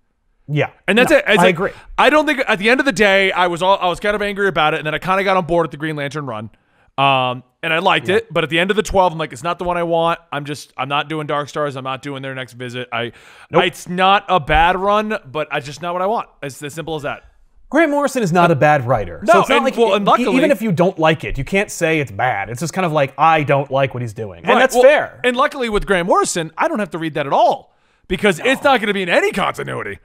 Yeah, 0.50 0.70
And 0.86 0.96
that's 0.96 1.10
No, 1.10 1.18
it. 1.18 1.24
It's 1.28 1.38
I 1.38 1.42
like, 1.44 1.54
agree. 1.54 1.70
I 1.98 2.08
don't 2.08 2.24
think 2.26 2.40
at 2.48 2.58
the 2.58 2.70
end 2.70 2.80
of 2.80 2.86
the 2.86 2.92
day, 2.92 3.30
I 3.32 3.48
was 3.48 3.62
all 3.62 3.76
I 3.78 3.86
was 3.88 4.00
kind 4.00 4.16
of 4.16 4.22
angry 4.22 4.48
about 4.48 4.72
it, 4.74 4.78
and 4.78 4.86
then 4.86 4.94
I 4.94 4.98
kind 4.98 5.20
of 5.20 5.24
got 5.24 5.36
on 5.36 5.44
board 5.44 5.64
with 5.64 5.70
the 5.72 5.76
Green 5.76 5.94
Lantern 5.96 6.24
run. 6.26 6.50
Um, 6.96 7.44
and 7.62 7.72
I 7.72 7.78
liked 7.78 8.08
it, 8.08 8.32
but 8.32 8.42
at 8.44 8.50
the 8.50 8.58
end 8.58 8.70
of 8.70 8.76
the 8.76 8.82
twelve, 8.82 9.12
I'm 9.12 9.18
like, 9.18 9.32
it's 9.32 9.42
not 9.42 9.58
the 9.58 9.64
one 9.64 9.76
I 9.76 9.82
want. 9.82 10.20
I'm 10.32 10.44
just, 10.44 10.72
I'm 10.76 10.88
not 10.88 11.08
doing 11.08 11.26
Dark 11.26 11.48
Stars. 11.48 11.76
I'm 11.76 11.84
not 11.84 12.02
doing 12.02 12.22
their 12.22 12.34
next 12.34 12.54
visit. 12.54 12.88
I, 12.92 13.12
it's 13.50 13.88
not 13.88 14.24
a 14.28 14.40
bad 14.40 14.76
run, 14.76 15.16
but 15.30 15.48
it's 15.52 15.66
just 15.66 15.82
not 15.82 15.92
what 15.92 16.02
I 16.02 16.06
want. 16.06 16.28
It's 16.42 16.62
as 16.62 16.72
simple 16.74 16.96
as 16.96 17.02
that. 17.02 17.24
Grant 17.70 17.90
Morrison 17.90 18.22
is 18.22 18.32
not 18.32 18.50
a 18.50 18.56
bad 18.56 18.86
writer. 18.86 19.22
No, 19.26 19.32
so 19.34 19.40
it's 19.40 19.48
not 19.50 19.56
and- 19.56 19.64
like 19.66 19.76
well, 19.76 20.00
luckily- 20.00 20.36
even 20.38 20.50
if 20.50 20.62
you 20.62 20.72
don't 20.72 20.98
like 20.98 21.22
it, 21.24 21.36
you 21.36 21.44
can't 21.44 21.70
say 21.70 22.00
it's 22.00 22.10
bad. 22.10 22.48
It's 22.48 22.60
just 22.60 22.72
kind 22.72 22.86
of 22.86 22.92
like 22.92 23.12
I 23.18 23.42
don't 23.42 23.70
like 23.70 23.92
what 23.92 24.02
he's 24.02 24.14
doing, 24.14 24.44
and 24.46 24.58
that's 24.58 24.74
well, 24.74 24.84
fair. 24.84 25.20
And 25.22 25.36
luckily 25.36 25.68
with 25.68 25.86
Grant 25.86 26.06
Morrison, 26.08 26.50
I 26.56 26.66
don't 26.68 26.78
have 26.78 26.90
to 26.90 26.98
read 26.98 27.14
that 27.14 27.26
at 27.26 27.32
all 27.32 27.74
because 28.08 28.40
it's 28.42 28.62
not 28.62 28.80
going 28.80 28.86
to 28.88 28.94
be 28.94 29.02
in 29.02 29.10
any 29.10 29.30
continuity. 29.32 29.98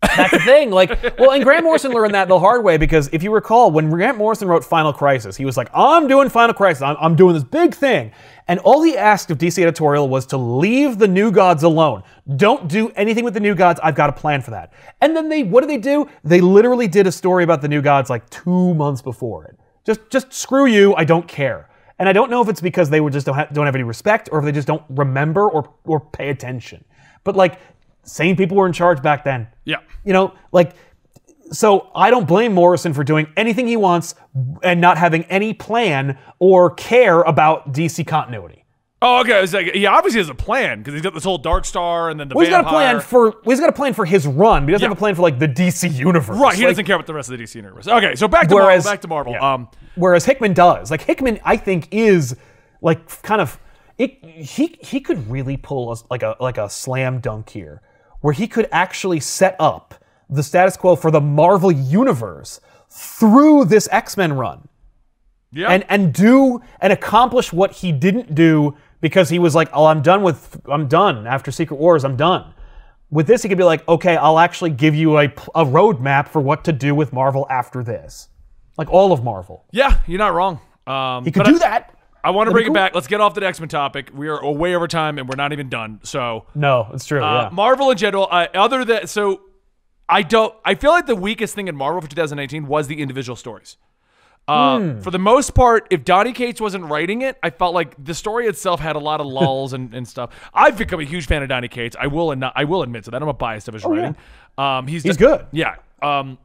That's 0.00 0.30
the 0.30 0.38
thing. 0.40 0.70
Like, 0.70 1.18
well, 1.18 1.32
and 1.32 1.42
Grant 1.42 1.64
Morrison 1.64 1.92
learned 1.92 2.14
that 2.14 2.28
the 2.28 2.38
hard 2.38 2.64
way 2.64 2.76
because 2.76 3.08
if 3.12 3.22
you 3.22 3.32
recall, 3.32 3.70
when 3.70 3.90
Grant 3.90 4.16
Morrison 4.16 4.46
wrote 4.48 4.64
Final 4.64 4.92
Crisis, 4.92 5.36
he 5.36 5.44
was 5.44 5.56
like, 5.56 5.68
I'm 5.74 6.06
doing 6.06 6.28
Final 6.28 6.54
Crisis. 6.54 6.82
I'm, 6.82 6.96
I'm 7.00 7.16
doing 7.16 7.34
this 7.34 7.44
big 7.44 7.74
thing. 7.74 8.12
And 8.46 8.60
all 8.60 8.82
he 8.82 8.96
asked 8.96 9.30
of 9.30 9.38
DC 9.38 9.60
Editorial 9.60 10.08
was 10.08 10.26
to 10.26 10.36
leave 10.36 10.98
the 10.98 11.08
New 11.08 11.30
Gods 11.30 11.62
alone. 11.64 12.02
Don't 12.36 12.68
do 12.68 12.90
anything 12.90 13.24
with 13.24 13.34
the 13.34 13.40
New 13.40 13.54
Gods. 13.54 13.80
I've 13.82 13.94
got 13.94 14.08
a 14.08 14.12
plan 14.12 14.40
for 14.40 14.52
that. 14.52 14.72
And 15.00 15.16
then 15.16 15.28
they, 15.28 15.42
what 15.42 15.60
did 15.62 15.70
they 15.70 15.78
do? 15.78 16.08
They 16.22 16.40
literally 16.40 16.88
did 16.88 17.06
a 17.06 17.12
story 17.12 17.44
about 17.44 17.60
the 17.60 17.68
New 17.68 17.82
Gods 17.82 18.08
like 18.08 18.28
two 18.30 18.74
months 18.74 19.02
before 19.02 19.46
it. 19.46 19.58
Just, 19.84 20.08
just 20.10 20.32
screw 20.32 20.66
you. 20.66 20.94
I 20.94 21.04
don't 21.04 21.26
care. 21.26 21.68
And 21.98 22.08
I 22.08 22.12
don't 22.12 22.30
know 22.30 22.40
if 22.40 22.48
it's 22.48 22.60
because 22.60 22.90
they 22.90 23.00
were 23.00 23.10
just 23.10 23.26
don't 23.26 23.34
have, 23.34 23.52
don't 23.52 23.66
have 23.66 23.74
any 23.74 23.84
respect 23.84 24.28
or 24.30 24.38
if 24.38 24.44
they 24.44 24.52
just 24.52 24.68
don't 24.68 24.84
remember 24.88 25.48
or, 25.48 25.72
or 25.84 25.98
pay 25.98 26.30
attention. 26.30 26.84
But 27.24 27.36
like, 27.36 27.58
same 28.08 28.36
people 28.36 28.56
were 28.56 28.66
in 28.66 28.72
charge 28.72 29.02
back 29.02 29.24
then. 29.24 29.46
Yeah. 29.64 29.76
You 30.04 30.12
know, 30.12 30.32
like, 30.52 30.72
so 31.50 31.90
I 31.94 32.10
don't 32.10 32.26
blame 32.28 32.52
Morrison 32.52 32.92
for 32.92 33.04
doing 33.04 33.26
anything 33.36 33.66
he 33.66 33.76
wants 33.76 34.14
and 34.62 34.80
not 34.80 34.98
having 34.98 35.24
any 35.24 35.54
plan 35.54 36.18
or 36.38 36.70
care 36.70 37.20
about 37.22 37.72
DC 37.72 38.06
continuity. 38.06 38.64
Oh, 39.00 39.20
okay. 39.20 39.42
It's 39.44 39.52
like 39.54 39.72
he 39.74 39.86
obviously 39.86 40.18
has 40.20 40.28
a 40.28 40.34
plan 40.34 40.78
because 40.78 40.92
he's 40.92 41.02
got 41.02 41.14
this 41.14 41.22
whole 41.22 41.38
Dark 41.38 41.64
Star 41.64 42.10
and 42.10 42.18
then 42.18 42.28
the 42.28 42.34
Well, 42.34 42.44
he's 42.44 42.50
got 42.52 42.64
a 42.64 42.68
plan 42.68 43.00
for 43.00 43.30
well, 43.30 43.40
he's 43.46 43.60
got 43.60 43.68
a 43.68 43.72
plan 43.72 43.94
for 43.94 44.04
his 44.04 44.26
run, 44.26 44.64
but 44.64 44.68
he 44.68 44.72
doesn't 44.72 44.82
Yeah. 44.82 44.88
have 44.88 44.96
a 44.96 44.98
plan 44.98 45.14
for 45.14 45.22
like 45.22 45.38
the 45.38 45.46
DC 45.46 45.88
universe. 45.88 46.36
Right, 46.36 46.56
he 46.56 46.62
Like, 46.62 46.72
doesn't 46.72 46.84
care 46.84 46.96
about 46.96 47.06
the 47.06 47.14
rest 47.14 47.30
of 47.30 47.38
the 47.38 47.44
DC 47.44 47.54
universe. 47.54 47.86
Okay, 47.86 48.16
so 48.16 48.26
back 48.26 48.48
to 48.48 48.54
Whereas- 48.56 48.84
Marvel. 48.84 48.92
Back 48.92 49.00
to 49.02 49.08
Marvel. 49.08 49.32
yeah. 49.34 49.54
Um, 49.54 49.68
Whereas 49.94 50.24
Hickman 50.24 50.52
does. 50.52 50.90
Like 50.90 51.02
Hickman, 51.02 51.38
I 51.44 51.56
think 51.56 51.88
is 51.92 52.36
like 52.82 53.22
kind 53.22 53.40
of 53.40 53.60
it. 53.98 54.18
He 54.24 54.76
he 54.80 55.00
could 55.00 55.30
really 55.30 55.56
pull 55.56 55.90
us 55.90 56.02
like 56.10 56.24
a 56.24 56.34
like 56.40 56.58
a 56.58 56.68
slam 56.68 57.20
dunk 57.20 57.50
here, 57.50 57.80
where 58.20 58.34
he 58.34 58.46
could 58.46 58.68
actually 58.72 59.20
set 59.20 59.56
up 59.58 59.94
the 60.28 60.42
status 60.42 60.76
quo 60.76 60.96
for 60.96 61.10
the 61.10 61.20
Marvel 61.20 61.72
universe 61.72 62.60
through 62.90 63.64
this 63.66 63.88
X 63.90 64.16
Men 64.16 64.32
run. 64.34 64.68
yeah. 65.52 65.68
and 65.68 65.84
and 65.88 66.12
do 66.12 66.60
and 66.80 66.92
accomplish 66.92 67.52
what 67.52 67.72
he 67.72 67.92
didn't 67.92 68.34
do 68.34 68.76
because 69.00 69.28
he 69.30 69.38
was 69.38 69.54
like, 69.54 69.68
"Oh, 69.72 69.86
I'm 69.86 70.02
done 70.02 70.22
with 70.22 70.60
I'm 70.70 70.88
done 70.88 71.26
after 71.26 71.50
Secret 71.50 71.78
Wars. 71.78 72.04
I'm 72.04 72.16
done." 72.16 72.52
With 73.10 73.26
this, 73.26 73.42
he 73.42 73.48
could 73.48 73.56
be 73.58 73.64
like, 73.64 73.86
"Okay, 73.88 74.16
I'll 74.16 74.38
actually 74.38 74.70
give 74.70 74.94
you 74.94 75.18
a 75.18 75.24
a 75.54 75.64
roadmap 75.64 76.28
for 76.28 76.40
what 76.42 76.64
to 76.64 76.72
do 76.72 76.94
with 76.94 77.12
Marvel 77.12 77.46
after 77.48 77.82
this, 77.82 78.28
like 78.76 78.90
all 78.90 79.12
of 79.12 79.24
Marvel." 79.24 79.64
yeah, 79.72 79.98
you're 80.06 80.18
not 80.18 80.34
wrong. 80.34 80.60
Um, 80.86 81.24
He 81.24 81.30
could 81.30 81.44
do 81.44 81.56
I, 81.56 81.58
that. 81.58 81.94
I 82.24 82.30
want 82.30 82.48
to 82.48 82.52
bring 82.52 82.64
be 82.66 82.70
it 82.70 82.74
back. 82.74 82.94
Let's 82.94 83.06
get 83.06 83.20
off 83.20 83.34
the 83.34 83.46
X 83.46 83.60
Men 83.60 83.68
topic. 83.68 84.10
We 84.12 84.28
are 84.28 84.44
way 84.50 84.74
over 84.74 84.88
time 84.88 85.18
and 85.18 85.28
we're 85.28 85.36
not 85.36 85.52
even 85.52 85.68
done. 85.68 86.00
So 86.02 86.46
No, 86.54 86.88
it's 86.92 87.06
true. 87.06 87.22
Uh, 87.22 87.44
yeah. 87.44 87.48
Marvel 87.52 87.90
in 87.90 87.96
general, 87.96 88.28
uh, 88.30 88.46
other 88.54 88.84
than 88.84 89.06
so, 89.06 89.40
I 90.08 90.22
don't. 90.22 90.54
I 90.64 90.74
feel 90.74 90.90
like 90.90 91.06
the 91.06 91.16
weakest 91.16 91.54
thing 91.54 91.68
in 91.68 91.76
Marvel 91.76 92.00
for 92.00 92.08
2019 92.08 92.66
was 92.66 92.86
the 92.86 93.00
individual 93.00 93.36
stories. 93.36 93.76
Uh, 94.46 94.78
Hmm. 94.78 95.00
For 95.00 95.10
the 95.10 95.18
most 95.18 95.54
part, 95.54 95.86
if 95.90 96.04
Donny 96.04 96.32
Cates 96.32 96.58
wasn't 96.58 96.84
writing 96.86 97.20
it, 97.20 97.36
I 97.42 97.50
felt 97.50 97.74
like 97.74 97.94
the 98.02 98.14
story 98.14 98.46
itself 98.46 98.80
had 98.80 98.96
a 98.96 98.98
lot 98.98 99.20
of 99.20 99.26
lulls 99.38 99.74
and, 99.74 99.92
and 99.94 100.08
stuff. 100.08 100.30
I've 100.54 100.78
become 100.78 101.00
a 101.00 101.04
huge 101.04 101.26
fan 101.26 101.42
of 101.42 101.50
Donny 101.50 101.68
Cates. 101.68 101.94
I 102.00 102.06
will 102.06 102.30
and 102.30 102.42
I 102.56 102.64
will 102.64 102.82
admit 102.82 103.04
to 103.04 103.10
that. 103.10 103.20
I'm 103.22 103.28
a 103.28 103.34
biased 103.34 103.68
of 103.68 103.74
his 103.74 103.84
writing. 103.84 104.16
Um, 104.56 104.86
he's 104.86 105.04
Oh, 105.04 105.08
He's 105.08 105.16
just- 105.16 105.18
good. 105.18 105.46
Yeah. 105.52 105.74
Um, 106.02 106.38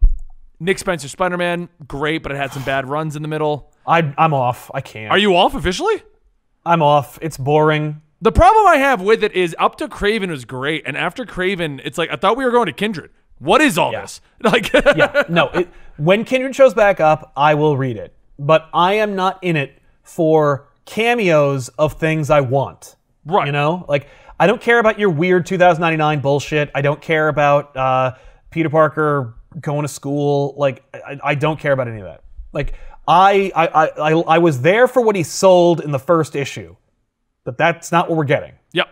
Nick 0.59 0.79
Spencer 0.79 1.07
Spider 1.07 1.37
Man, 1.37 1.69
great, 1.87 2.23
but 2.23 2.31
it 2.31 2.35
had 2.37 2.51
some 2.51 2.63
bad 2.63 2.87
runs 2.87 3.15
in 3.15 3.21
the 3.21 3.27
middle. 3.27 3.72
I, 3.85 4.14
I'm 4.18 4.34
off. 4.34 4.72
I 4.73 4.81
can't. 4.81 5.11
Are 5.11 5.18
you 5.18 5.35
off 5.35 5.55
officially? 5.55 6.01
I'm 6.65 6.81
off. 6.81 7.19
It's 7.22 7.38
boring. 7.38 8.01
The 8.22 8.31
problem 8.31 8.65
I 8.68 8.77
have 8.77 9.01
with 9.01 9.23
it 9.23 9.34
is 9.34 9.55
up 9.60 9.77
to 9.77 9.88
Kraven 9.88 10.30
was 10.30 10.45
great, 10.45 10.84
and 10.85 10.95
after 10.95 11.26
Kraven, 11.26 11.81
it's 11.84 11.97
like 11.97 12.10
I 12.10 12.15
thought 12.15 12.38
we 12.38 12.45
were 12.45 12.51
going 12.51 12.68
to 12.68 12.73
Kindred. 12.73 13.11
What 13.39 13.60
is 13.61 13.77
all 13.77 13.91
this? 13.91 14.22
Like, 14.43 14.73
yeah, 14.73 15.23
no. 15.30 15.47
It, 15.49 15.69
when 15.95 16.26
Kindred 16.26 16.53
shows 16.53 16.73
back 16.73 16.99
up, 16.99 17.31
I 17.38 17.53
will 17.53 17.77
read 17.77 17.95
it. 17.95 18.14
But 18.38 18.69
I 18.73 18.95
am 18.95 19.15
not 19.15 19.39
in 19.41 19.55
it 19.55 19.81
for 20.01 20.68
cameos 20.85 21.69
of 21.69 21.93
things 21.93 22.30
I 22.30 22.41
want. 22.41 22.97
Right. 23.26 23.45
You 23.45 23.53
know, 23.53 23.85
like 23.88 24.07
I 24.39 24.47
don't 24.47 24.61
care 24.61 24.80
about 24.80 24.99
your 24.99 25.10
weird 25.10 25.45
2099 25.45 26.19
bullshit. 26.19 26.72
I 26.76 26.81
don't 26.81 27.01
care 27.01 27.30
about 27.30 27.76
uh, 27.77 28.15
Peter 28.49 28.69
Parker 28.69 29.35
going 29.61 29.84
to 29.84 29.88
school. 29.88 30.55
Like 30.57 30.84
I, 30.93 31.19
I 31.23 31.35
don't 31.35 31.60
care 31.60 31.72
about 31.72 31.88
any 31.88 31.99
of 31.99 32.05
that. 32.05 32.23
Like 32.51 32.73
I, 33.07 33.51
I, 33.55 33.67
I, 33.67 34.11
I, 34.11 34.38
was 34.38 34.61
there 34.61 34.88
for 34.88 35.01
what 35.01 35.15
he 35.15 35.23
sold 35.23 35.81
in 35.81 35.91
the 35.91 35.99
first 35.99 36.35
issue. 36.35 36.75
but 37.43 37.57
that's 37.57 37.91
not 37.91 38.07
what 38.09 38.17
we're 38.17 38.23
getting. 38.23 38.53
Yep. 38.71 38.88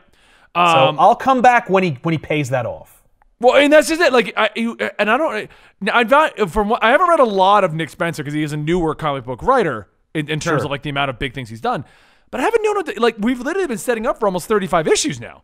So 0.56 0.62
Um, 0.62 1.00
I'll 1.00 1.16
come 1.16 1.42
back 1.42 1.70
when 1.70 1.84
he 1.84 1.92
when 2.02 2.12
he 2.12 2.18
pays 2.18 2.50
that 2.50 2.66
off. 2.66 3.02
Well, 3.40 3.56
and 3.56 3.72
that's 3.72 3.88
just 3.88 4.02
it. 4.02 4.12
Like, 4.14 4.34
I, 4.38 4.50
you- 4.56 4.78
and 5.00 5.10
I 5.10 5.18
don't. 5.18 5.50
I'm 5.92 6.08
not 6.10 6.52
from 6.52 6.70
what 6.70 6.84
I 6.84 6.92
haven't 6.92 7.08
read 7.08 7.20
a 7.22 7.24
lot 7.26 7.64
of 7.64 7.74
Nick 7.74 7.90
Spencer 7.90 8.22
because 8.22 8.34
he 8.34 8.44
is 8.44 8.52
a 8.54 8.58
newer 8.58 8.94
comic 8.94 9.24
book 9.24 9.42
writer 9.42 9.88
in, 10.14 10.30
in 10.30 10.40
terms 10.40 10.60
Sure. 10.60 10.66
of 10.66 10.72
like 10.72 10.84
the 10.84 10.90
amount 10.90 11.10
of 11.10 11.18
big 11.18 11.34
things 11.34 11.50
he's 11.50 11.62
done. 11.62 11.86
But 12.32 12.42
I 12.42 12.44
haven't 12.44 12.64
known 12.64 12.84
that, 12.86 12.98
like 13.00 13.16
we've 13.20 13.40
literally 13.40 13.68
been 13.68 13.78
setting 13.78 14.06
up 14.06 14.20
for 14.20 14.26
almost 14.26 14.48
35 14.48 14.88
issues 14.88 15.20
now. 15.22 15.44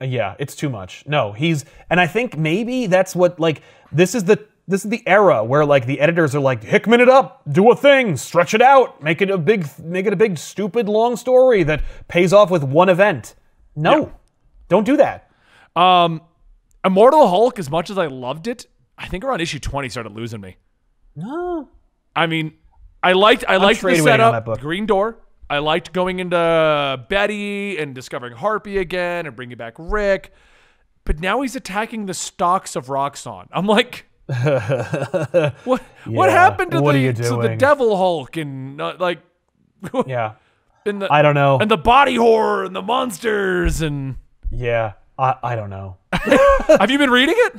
Uh, 0.00 0.04
Yeah, 0.04 0.34
it's 0.38 0.54
too 0.54 0.68
much. 0.68 1.02
No, 1.06 1.32
he's 1.32 1.64
and 1.90 1.98
I 1.98 2.06
think 2.06 2.36
maybe 2.36 2.86
that's 2.86 3.16
what 3.16 3.40
like 3.40 3.62
this 3.90 4.14
is 4.14 4.24
the 4.24 4.36
this 4.72 4.84
is 4.84 4.90
the 4.90 5.06
era 5.06 5.44
where 5.44 5.64
like 5.64 5.86
the 5.86 6.00
editors 6.00 6.34
are 6.34 6.40
like 6.40 6.64
Hickman 6.64 7.00
it 7.00 7.08
up, 7.08 7.42
do 7.50 7.70
a 7.70 7.76
thing, 7.76 8.16
stretch 8.16 8.54
it 8.54 8.62
out, 8.62 9.02
make 9.02 9.20
it 9.20 9.30
a 9.30 9.38
big 9.38 9.66
make 9.78 10.06
it 10.06 10.12
a 10.12 10.16
big 10.16 10.38
stupid 10.38 10.88
long 10.88 11.16
story 11.16 11.62
that 11.64 11.82
pays 12.08 12.32
off 12.32 12.50
with 12.50 12.64
one 12.64 12.88
event. 12.88 13.34
No. 13.76 14.12
Don't 14.68 14.84
do 14.84 14.96
that. 14.96 15.30
um 15.76 16.22
Immortal 16.84 17.28
Hulk, 17.28 17.58
as 17.58 17.70
much 17.70 17.90
as 17.90 17.98
I 17.98 18.06
loved 18.06 18.48
it, 18.48 18.66
I 18.98 19.06
think 19.06 19.24
around 19.24 19.40
issue 19.40 19.58
20 19.60 19.88
started 19.88 20.12
losing 20.12 20.40
me. 20.40 20.56
No. 21.14 21.68
I 22.16 22.26
mean, 22.26 22.54
I 23.02 23.12
liked 23.12 23.44
I 23.46 23.56
liked 23.56 23.82
the 23.82 23.96
setup. 23.96 24.60
Green 24.60 24.86
Door. 24.86 25.18
I 25.50 25.58
liked 25.58 25.92
going 25.92 26.18
into 26.18 27.04
Betty 27.10 27.76
and 27.76 27.94
discovering 27.94 28.32
Harpy 28.34 28.78
again 28.78 29.26
and 29.26 29.36
bringing 29.36 29.58
back 29.58 29.74
Rick. 29.76 30.32
But 31.04 31.20
now 31.20 31.42
he's 31.42 31.56
attacking 31.56 32.06
the 32.06 32.14
stocks 32.14 32.74
of 32.74 32.86
Roxxon 32.86 33.48
I'm 33.52 33.66
like, 33.66 34.06
what? 35.64 35.82
what 36.06 36.30
happened 36.30 36.70
to 36.72 36.80
what 36.80 36.92
the 36.92 37.12
to 37.12 37.36
the? 37.42 37.56
Devil 37.56 37.96
Hulk 37.96 38.36
and 38.36 38.80
uh, 38.80 38.94
like, 38.98 39.20
Yeah. 40.06 40.32
and 40.86 41.02
the 41.02 41.12
I 41.12 41.22
don't 41.22 41.34
know. 41.34 41.58
and 41.60 41.70
the 41.70 41.76
body 41.76 42.14
horror 42.16 42.64
and 42.64 42.74
the 42.74 42.82
monsters 42.82 43.82
and 43.82 44.16
yeah. 44.50 44.92
I, 45.18 45.34
I 45.42 45.54
don't 45.56 45.70
know. 45.70 45.96
have 46.12 46.90
you 46.90 46.98
been 46.98 47.10
reading 47.10 47.34
it? 47.38 47.56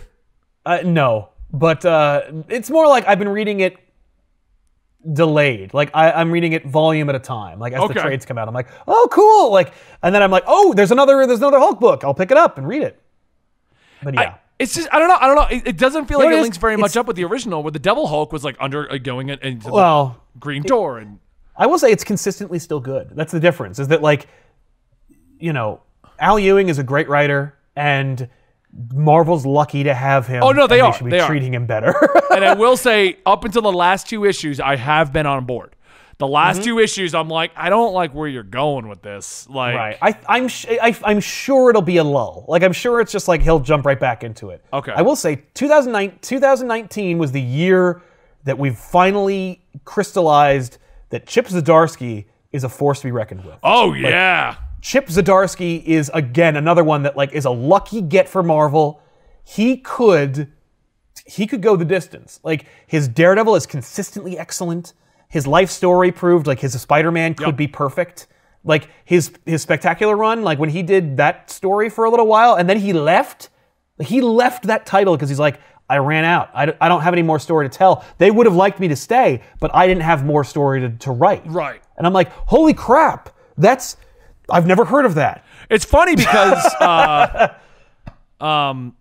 Uh, 0.65 0.79
no, 0.83 1.29
but 1.51 1.85
uh, 1.85 2.21
it's 2.49 2.69
more 2.69 2.87
like 2.87 3.07
I've 3.07 3.19
been 3.19 3.29
reading 3.29 3.59
it 3.59 3.77
delayed. 5.11 5.73
Like 5.73 5.91
I, 5.93 6.11
I'm 6.11 6.31
reading 6.31 6.53
it 6.53 6.65
volume 6.65 7.09
at 7.09 7.15
a 7.15 7.19
time. 7.19 7.59
Like 7.59 7.73
as 7.73 7.81
Okay. 7.81 7.93
the 7.93 7.99
trades 8.01 8.25
come 8.25 8.37
out, 8.37 8.47
I'm 8.47 8.53
like, 8.53 8.69
oh, 8.87 9.07
cool. 9.11 9.51
Like, 9.51 9.73
and 10.01 10.13
then 10.15 10.23
I'm 10.23 10.31
like, 10.31 10.43
oh, 10.47 10.73
there's 10.73 10.91
another, 10.91 11.25
there's 11.27 11.39
another 11.39 11.59
Hulk 11.59 11.79
book. 11.79 12.03
I'll 12.03 12.13
pick 12.13 12.31
it 12.31 12.37
up 12.37 12.57
and 12.57 12.67
read 12.67 12.81
it. 12.81 12.99
But 14.01 14.15
yeah, 14.15 14.21
I, 14.21 14.35
it's 14.63 14.73
just 14.75 14.87
I 14.91 14.99
don't 14.99 15.07
know. 15.07 15.17
I 15.19 15.27
don't 15.27 15.35
know. 15.35 15.47
It, 15.57 15.67
it 15.67 15.77
doesn't 15.77 16.05
feel 16.07 16.19
like 16.19 16.27
it 16.27 16.33
it 16.33 16.37
is? 16.37 16.41
links 16.41 16.57
very 16.57 16.77
much 16.77 16.97
up 16.97 17.05
with 17.05 17.15
the 17.15 17.23
original, 17.25 17.61
where 17.63 17.71
the 17.71 17.79
Devil 17.79 18.07
Hulk 18.07 18.31
was 18.33 18.43
like 18.43 18.55
under 18.59 18.91
uh, 18.91 18.97
going 18.97 19.29
in- 19.29 19.39
into 19.39 19.67
the 19.67 19.73
well, 19.73 20.21
Green 20.39 20.63
Door 20.63 20.99
and 20.99 21.19
I 21.55 21.67
will 21.67 21.77
say 21.77 21.91
it's 21.91 22.03
consistently 22.03 22.57
still 22.59 22.79
good. 22.79 23.11
That's 23.13 23.31
the 23.31 23.39
difference. 23.39 23.77
Is 23.79 23.89
that 23.89 24.01
like, 24.01 24.27
you 25.39 25.53
know, 25.53 25.81
Al 26.19 26.39
Ewing 26.39 26.69
is 26.69 26.79
a 26.79 26.83
great 26.83 27.07
writer, 27.07 27.55
and 27.75 28.27
Marvel's 28.91 29.45
lucky 29.45 29.83
to 29.83 29.93
have 29.93 30.25
him. 30.25 30.41
Oh, 30.41 30.51
no, 30.51 30.65
they 30.65 30.79
are. 30.79 30.93
should 30.93 31.05
be 31.05 31.11
They 31.11 31.19
are. 31.19 31.27
treating 31.27 31.53
him 31.53 31.67
better. 31.67 31.93
and 32.31 32.43
I 32.43 32.53
will 32.57 32.75
say, 32.75 33.17
up 33.25 33.43
until 33.45 33.61
the 33.61 33.71
last 33.71 34.07
two 34.09 34.25
issues, 34.25 34.59
I 34.59 34.77
have 34.77 35.13
been 35.13 35.27
on 35.27 35.45
board. 35.45 35.75
The 36.23 36.27
last 36.29 36.57
Mm-hmm. 36.61 36.63
two 36.63 36.79
issues, 36.79 37.13
I'm 37.13 37.27
like, 37.27 37.51
I 37.57 37.67
don't 37.69 37.93
like 37.93 38.13
where 38.13 38.29
you're 38.29 38.43
going 38.43 38.87
with 38.87 39.01
this. 39.01 39.45
Like, 39.49 39.75
Right. 39.75 39.97
I, 40.01 40.17
I'm 40.29 40.47
sh- 40.47 40.67
I, 40.81 40.95
I'm 41.03 41.19
sure 41.19 41.69
it'll 41.69 41.81
be 41.81 41.97
a 41.97 42.03
lull. 42.05 42.45
Like 42.47 42.63
I'm 42.63 42.71
sure 42.71 43.01
it's 43.01 43.11
just 43.11 43.27
like 43.27 43.41
he'll 43.41 43.59
jump 43.59 43.85
right 43.85 43.99
back 43.99 44.23
into 44.23 44.49
it. 44.51 44.63
Okay. 44.71 44.93
I 44.95 45.01
will 45.01 45.17
say 45.17 45.43
2009, 45.53 46.19
2019 46.21 47.17
was 47.17 47.33
the 47.33 47.41
year 47.41 48.01
that 48.45 48.57
we've 48.57 48.77
finally 48.77 49.65
crystallized 49.83 50.77
that 51.09 51.27
Chip 51.27 51.47
Zdarsky 51.47 52.25
is 52.53 52.63
a 52.63 52.69
force 52.69 53.01
to 53.01 53.07
be 53.07 53.11
reckoned 53.11 53.43
with. 53.43 53.57
oh 53.63 53.91
yeah, 53.93 54.55
Chip 54.81 55.07
Zdarsky 55.07 55.83
is 55.83 56.09
again 56.13 56.55
another 56.55 56.83
one 56.85 57.03
that 57.03 57.17
like 57.17 57.33
is 57.33 57.43
a 57.45 57.49
lucky 57.51 57.99
get 58.01 58.29
for 58.29 58.43
Marvel. 58.43 59.01
He 59.43 59.75
could 59.77 60.51
he 61.25 61.47
could 61.47 61.61
go 61.61 61.75
the 61.75 61.85
distance. 61.85 62.39
Like 62.43 62.65
his 62.87 63.07
Daredevil 63.09 63.55
is 63.55 63.65
consistently 63.65 64.37
excellent. 64.37 64.93
His 65.33 65.47
life 65.47 65.71
story 65.71 66.11
proved 66.11 66.45
like 66.45 66.59
his 66.59 66.79
Spider-Man 66.79 67.33
could 67.33 67.47
Yep. 67.47 67.55
be 67.57 67.67
perfect. 67.67 68.27
Like 68.63 68.87
his 69.03 69.31
his 69.47 69.63
spectacular 69.63 70.15
run, 70.15 70.43
like 70.43 70.59
when 70.59 70.69
he 70.69 70.83
did 70.83 71.17
that 71.17 71.49
story 71.49 71.89
for 71.89 72.05
a 72.05 72.09
little 72.11 72.27
while 72.27 72.53
and 72.55 72.69
then 72.69 72.77
he 72.77 72.93
left. 72.93 73.49
He 73.99 74.21
left 74.21 74.63
that 74.67 74.85
title 74.85 75.15
because 75.15 75.29
he's 75.29 75.39
like, 75.39 75.59
I 75.89 75.97
ran 75.97 76.23
out. 76.23 76.49
I, 76.53 76.65
d- 76.67 76.73
I 76.79 76.87
don't 76.87 77.01
have 77.01 77.13
any 77.13 77.23
more 77.23 77.39
story 77.39 77.67
to 77.69 77.77
tell. 77.77 78.05
They 78.19 78.31
would 78.31 78.45
have 78.45 78.55
liked 78.55 78.79
me 78.79 78.87
to 78.89 78.95
stay, 78.95 79.41
but 79.59 79.69
I 79.73 79.87
didn't 79.87 80.03
have 80.03 80.23
more 80.25 80.43
story 80.43 80.79
to, 80.81 80.89
to 81.05 81.11
write. 81.11 81.43
right. 81.47 81.81
And 81.97 82.05
I'm 82.07 82.13
like, 82.13 82.29
holy 82.31 82.73
crap, 82.73 83.29
that's 83.57 83.97
I've 84.49 84.65
never 84.67 84.85
heard 84.85 85.05
of 85.05 85.15
that. 85.15 85.43
It's 85.69 85.85
funny 85.85 86.15
because 86.15 86.63
uh, 86.79 87.53
um, 88.43 88.95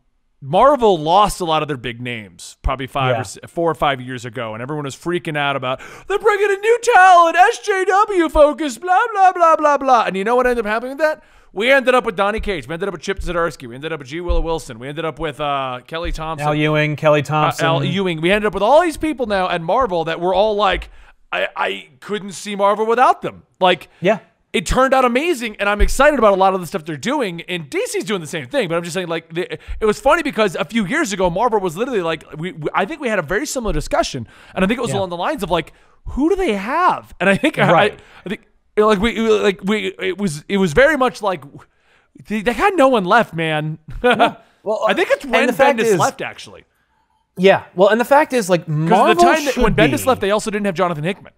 Marvel 0.45 0.99
lost 0.99 1.41
a 1.41 1.45
lot 1.45 1.63
of 1.63 1.69
their 1.69 1.77
big 1.77 2.01
names 2.01 2.57
probably 2.63 2.89
five 2.89 3.11
Yeah. 3.15 3.19
or 3.19 3.21
s- 3.21 3.39
four 3.47 3.71
or 3.71 3.75
five 3.77 4.01
years 4.01 4.25
ago, 4.25 4.55
and 4.55 4.63
everyone 4.63 4.85
was 4.85 4.97
freaking 4.97 5.37
out 5.37 5.55
about 5.55 5.81
they're 6.09 6.19
bringing 6.19 6.51
in 6.51 6.61
new 6.61 6.79
talent, 6.83 7.37
SJW 7.37 8.29
focus, 8.31 8.77
blah 8.77 8.99
blah 9.13 9.33
blah 9.33 9.55
blah 9.57 9.79
blah. 9.79 10.05
And 10.07 10.17
you 10.17 10.25
know 10.25 10.35
what 10.35 10.47
ended 10.49 10.67
up 10.67 10.69
happening 10.71 10.97
with 10.97 10.99
that? 11.07 11.23
We 11.53 11.71
ended 11.71 11.95
up 11.95 12.05
with 12.05 12.17
Donny 12.17 12.41
Cates. 12.41 12.67
We 12.67 12.73
ended 12.73 12.89
up 12.89 12.93
with 12.95 13.03
Chip 13.03 13.21
Zdarsky. 13.21 13.69
We 13.69 13.75
ended 13.77 13.93
up 13.93 14.01
with 14.01 14.09
G. 14.09 14.21
Willow 14.21 14.41
Wilson. 14.41 14.79
We 14.79 14.89
ended 14.89 15.05
up 15.05 15.19
with 15.19 15.39
uh, 15.39 15.81
Kelly 15.87 16.11
Thompson. 16.11 16.49
Al 16.49 16.55
Ewing, 16.55 16.97
Kelly 16.97 17.23
Thompson. 17.23 17.65
Al 17.67 17.85
Ewing. 17.85 18.21
We 18.23 18.33
ended 18.33 18.47
up 18.47 18.55
with 18.55 18.63
all 18.63 18.81
these 18.81 18.97
people 18.97 19.27
now 19.27 19.49
at 19.51 19.61
Marvel 19.61 20.05
that 20.07 20.19
were 20.19 20.33
all 20.35 20.57
like, 20.57 20.89
I, 21.31 21.49
I 21.55 21.89
couldn't 22.01 22.33
see 22.33 22.57
Marvel 22.57 22.87
without 22.87 23.21
them. 23.23 23.43
Like, 23.61 23.89
Yeah. 24.01 24.21
It 24.53 24.67
turned 24.67 24.93
out 24.93 25.05
amazing, 25.05 25.57
and 25.57 25.69
I'm 25.69 25.81
excited 25.81 26.19
about 26.19 26.33
a 26.33 26.37
lot 26.37 26.53
of 26.55 26.61
the 26.61 26.67
stuff 26.67 26.85
they're 26.85 26.97
doing. 26.97 27.41
And 27.43 27.71
DC's 27.71 28.05
doing 28.05 28.21
the 28.21 28.27
same 28.27 28.47
thing, 28.49 28.69
but 28.69 28.75
I'm 28.77 28.83
just 28.83 28.93
saying, 28.95 29.09
like, 29.09 29.33
the, 29.33 29.51
it 29.81 29.87
was 29.87 29.99
funny 29.99 30.23
because 30.23 30.55
a 30.57 30.65
few 30.65 30.85
years 30.85 31.13
ago, 31.13 31.31
Marvel 31.31 31.59
was 31.61 31.77
literally 31.77 32.03
like, 32.03 32.25
we, 32.37 32.53
we- 32.53 32.69
I 32.75 32.85
think 32.85 33.01
we 33.01 33.09
had 33.09 33.19
a 33.19 33.23
very 33.23 33.47
similar 33.47 33.73
discussion, 33.73 34.29
and 34.55 34.65
I 34.65 34.69
think 34.69 34.79
it 34.79 34.83
was 34.83 34.91
Yeah. 34.91 34.99
along 34.99 35.09
the 35.11 35.17
lines 35.17 35.43
of 35.43 35.51
like, 35.51 35.73
who 36.05 36.29
do 36.29 36.37
they 36.37 36.53
have? 36.55 37.15
And 37.21 37.31
I 37.31 37.37
think, 37.37 37.57
Right. 37.57 37.93
I, 37.93 37.97
I 38.27 38.29
think, 38.29 38.43
like 38.77 38.99
we, 39.01 39.19
like 39.19 39.61
we, 39.65 39.95
it 39.99 40.19
was, 40.19 40.45
it 40.49 40.57
was 40.59 40.73
very 40.73 40.97
much 40.97 41.23
like. 41.23 41.43
They, 42.27 42.43
they 42.43 42.53
had 42.53 42.77
no 42.77 42.89
one 42.89 43.05
left, 43.07 43.33
man. 43.33 43.79
Well, 44.03 44.85
I 44.87 44.93
think 44.93 45.09
it's 45.13 45.25
when 45.25 45.49
Bendis 45.49 45.81
is- 45.85 45.99
left, 45.99 46.21
actually. 46.21 46.65
Yeah. 47.39 47.65
Well, 47.75 47.89
and 47.89 47.99
the 47.99 48.05
fact 48.05 48.35
is, 48.35 48.51
like, 48.51 48.69
Marvel 48.69 49.15
the 49.15 49.21
time 49.23 49.45
that, 49.47 49.57
when 49.57 49.75
Bendis 49.75 50.05
left, 50.05 50.21
they 50.21 50.31
also 50.31 50.51
didn't 50.51 50.67
have 50.67 50.75
Jonathan 50.75 51.05
Hickman. 51.05 51.33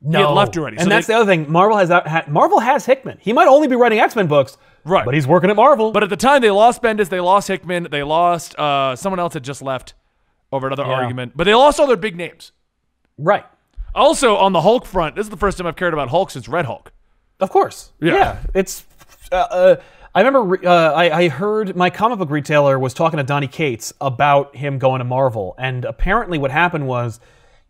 No. 0.00 0.18
he 0.20 0.24
had 0.24 0.30
left 0.32 0.56
already, 0.56 0.76
And 0.76 0.84
so 0.84 0.88
that's 0.90 1.06
they- 1.06 1.14
the 1.14 1.20
other 1.20 1.26
thing. 1.30 1.50
Marvel 1.50 1.76
has. 1.76 1.88
Ha, 1.88 2.24
Marvel 2.28 2.60
has 2.60 2.86
Hickman. 2.86 3.18
He 3.20 3.32
might 3.32 3.48
only 3.48 3.66
be 3.68 3.74
writing 3.76 3.98
X 3.98 4.14
Men 4.14 4.26
books, 4.28 4.56
Right. 4.84 5.04
But 5.04 5.12
he's 5.14 5.26
working 5.26 5.50
at 5.50 5.56
Marvel. 5.56 5.90
But 5.92 6.02
at 6.04 6.08
the 6.08 6.16
time, 6.16 6.40
they 6.40 6.50
lost 6.52 6.80
Bendis, 6.82 7.08
they 7.08 7.20
lost 7.20 7.48
Hickman, 7.48 7.88
they 7.90 8.02
lost 8.04 8.54
uh, 8.58 8.94
someone 8.96 9.18
else 9.18 9.34
had 9.34 9.42
just 9.42 9.60
left 9.60 9.94
over 10.52 10.66
another 10.68 10.84
Yeah. 10.84 10.92
argument, 10.92 11.32
but 11.36 11.44
they 11.44 11.54
lost 11.54 11.78
all 11.80 11.86
their 11.86 11.96
big 11.96 12.16
names. 12.16 12.52
right. 13.18 13.44
Also, 13.94 14.36
on 14.36 14.52
the 14.52 14.60
Hulk 14.60 14.86
front, 14.86 15.16
this 15.16 15.24
is 15.26 15.30
the 15.30 15.36
first 15.36 15.58
time 15.58 15.66
I've 15.66 15.74
cared 15.74 15.92
about 15.94 16.08
Hulk 16.10 16.30
since 16.30 16.46
Red 16.48 16.66
Hulk. 16.66 16.92
Of 17.40 17.50
course. 17.50 17.92
Yeah. 18.00 18.36
It's. 18.54 18.84
Uh, 19.32 19.34
uh, 19.36 19.76
I 20.14 20.20
remember 20.20 20.42
re- 20.42 20.64
uh, 20.66 20.92
I, 20.92 21.18
I 21.22 21.28
heard 21.28 21.74
my 21.76 21.90
comic 21.90 22.18
book 22.18 22.30
retailer 22.30 22.78
was 22.78 22.94
talking 22.94 23.16
to 23.16 23.22
Donny 23.24 23.46
Cates 23.48 23.92
about 24.00 24.54
him 24.54 24.78
going 24.78 25.00
to 25.00 25.04
Marvel, 25.04 25.54
and 25.58 25.84
apparently 25.84 26.38
what 26.38 26.50
happened 26.50 26.86
was 26.86 27.18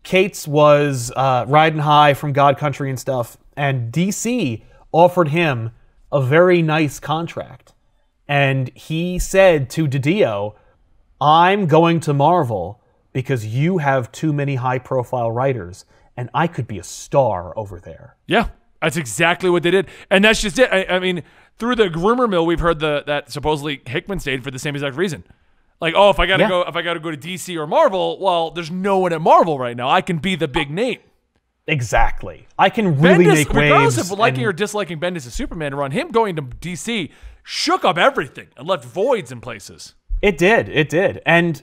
Cates 0.03 0.49
was 0.49 1.13
uh, 1.17 1.45
riding 1.49 1.81
high 1.81 2.15
from 2.15 2.33
God 2.33 2.59
Country 2.59 2.89
and 2.89 2.99
stuff, 2.99 3.37
and 3.57 3.93
DC 3.93 4.63
offered 4.93 5.29
him 5.29 5.71
a 6.11 6.23
very 6.23 6.63
nice 6.63 6.99
contract, 6.99 7.75
and 8.27 8.71
he 8.75 9.19
said 9.19 9.69
to 9.71 9.87
Didio, 9.87 10.55
"I'm 11.21 11.67
going 11.67 12.01
to 12.01 12.15
Marvel 12.15 12.83
because 13.13 13.47
you 13.47 13.79
have 13.79 14.13
too 14.13 14.33
many 14.33 14.55
high-profile 14.55 15.31
writers, 15.31 15.85
and 16.17 16.31
I 16.33 16.47
could 16.47 16.67
be 16.67 16.79
a 16.79 16.85
star 16.85 17.57
over 17.59 17.81
there." 17.81 18.17
Yeah, 18.27 18.49
that's 18.81 18.97
exactly 18.97 19.51
what 19.51 19.63
they 19.63 19.71
did, 19.71 19.89
and 20.11 20.25
that's 20.25 20.41
just 20.41 20.59
it. 20.59 20.73
I, 20.73 20.85
I 20.97 20.99
mean, 20.99 21.23
through 21.59 21.75
the 21.75 21.91
rumor 21.91 22.29
mill, 22.29 22.47
we've 22.47 22.61
heard 22.61 22.79
the 22.79 23.03
that 23.07 23.31
supposedly 23.31 23.83
Hickman 23.87 24.21
stayed 24.21 24.43
for 24.43 24.51
the 24.51 24.59
same 24.59 24.75
exact 24.75 24.97
reason. 24.97 25.25
Like, 25.81 25.95
oh, 25.97 26.11
if 26.11 26.19
I 26.19 26.27
gotta 26.27 26.43
Yeah. 26.45 26.49
go, 26.49 26.63
if 26.63 26.75
I 26.77 26.83
gotta 26.83 27.01
go 27.01 27.11
to 27.11 27.17
DC 27.17 27.57
or 27.57 27.67
Marvel, 27.67 28.19
well, 28.21 28.51
there's 28.51 28.71
no 28.71 28.99
one 28.99 29.13
at 29.13 29.21
Marvel 29.21 29.59
right 29.59 29.77
now. 29.77 29.89
I 29.89 30.01
can 30.01 30.19
be 30.19 30.35
the 30.35 30.49
big 30.49 30.71
name. 30.71 30.99
Exactly. 31.67 32.47
I 32.59 32.71
can 32.71 33.01
really 33.01 33.27
Bendis, 33.27 33.35
make 33.35 33.53
regardless 33.53 33.97
waves. 33.99 34.11
of 34.11 34.19
liking 34.19 34.41
and- 34.41 34.49
or 34.49 34.53
disliking 34.53 34.99
Bendis' 34.99 35.27
a 35.27 35.31
Superman 35.31 35.75
run, 35.75 35.91
him 35.91 36.09
going 36.09 36.35
to 36.37 36.43
DC 36.43 37.11
shook 37.43 37.85
up 37.85 37.99
everything 37.99 38.49
and 38.57 38.67
left 38.67 38.85
voids 38.85 39.31
in 39.31 39.41
places. 39.41 39.95
It 40.23 40.39
did. 40.39 40.69
It 40.69 40.89
did. 40.89 41.21
And 41.27 41.63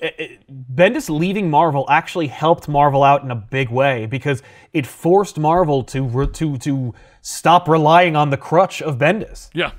it, 0.00 0.14
it- 0.18 0.76
Bendis 0.76 1.08
leaving 1.08 1.48
Marvel 1.48 1.86
actually 1.88 2.26
helped 2.26 2.68
Marvel 2.68 3.02
out 3.04 3.22
in 3.22 3.30
a 3.30 3.36
big 3.36 3.70
way 3.70 4.06
because 4.06 4.42
it 4.72 4.86
forced 4.86 5.38
Marvel 5.38 5.82
to 5.84 6.26
to 6.34 6.58
to 6.58 6.94
stop 7.22 7.68
relying 7.68 8.16
on 8.16 8.30
the 8.30 8.36
crutch 8.36 8.82
of 8.82 8.98
Bendis. 8.98 9.48
Yeah. 9.54 9.70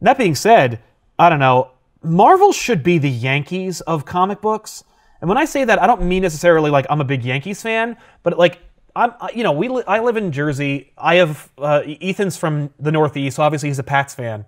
That 0.00 0.16
being 0.18 0.34
said, 0.34 0.80
I 1.18 1.28
don't 1.28 1.38
know. 1.40 1.70
Marvel 2.06 2.52
should 2.52 2.82
be 2.82 2.98
the 2.98 3.10
Yankees 3.10 3.80
of 3.82 4.04
comic 4.04 4.40
books. 4.40 4.84
And 5.20 5.28
when 5.28 5.38
I 5.38 5.44
say 5.44 5.64
that, 5.64 5.80
I 5.82 5.86
don't 5.86 6.02
mean 6.02 6.22
necessarily 6.22 6.70
like 6.70 6.86
I'm 6.90 7.00
a 7.00 7.04
big 7.04 7.24
Yankees 7.24 7.62
fan, 7.62 7.96
but 8.22 8.38
like 8.38 8.60
I'm, 8.94 9.12
you 9.34 9.42
know, 9.42 9.52
we 9.52 9.68
li- 9.68 9.84
I 9.86 10.00
live 10.00 10.16
in 10.16 10.32
Jersey. 10.32 10.92
I 10.96 11.16
have 11.16 11.50
uh, 11.58 11.82
Ethan's 12.00 12.36
from 12.36 12.70
the 12.78 12.90
Northeast, 12.92 13.36
so 13.36 13.42
obviously 13.42 13.68
he's 13.68 13.78
a 13.78 13.82
Pats 13.84 14.14
fan, 14.14 14.46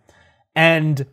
and 0.54 1.06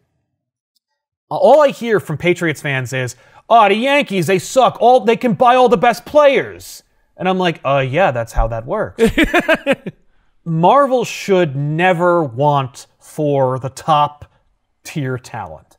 all 1.29 1.61
I 1.61 1.69
hear 1.69 1.99
from 1.99 2.17
Patriots 2.17 2.61
fans 2.61 2.93
is, 2.93 3.15
"Oh, 3.49 3.67
the 3.67 3.75
Yankees, 3.75 4.27
they 4.27 4.39
suck. 4.39 4.77
All 4.79 5.01
they 5.01 5.17
can 5.17 5.33
buy 5.33 5.55
all 5.55 5.67
the 5.69 5.77
best 5.77 6.05
players." 6.05 6.83
And 7.17 7.27
I'm 7.27 7.37
like, 7.37 7.59
"Uh, 7.65 7.85
yeah, 7.87 8.11
that's 8.11 8.31
how 8.31 8.47
that 8.47 8.65
works." 8.65 9.03
Marvel 10.45 11.03
should 11.03 11.55
never 11.55 12.23
want 12.23 12.87
for 12.99 13.59
the 13.59 13.69
top 13.69 14.31
tier 14.83 15.17
talent. 15.17 15.74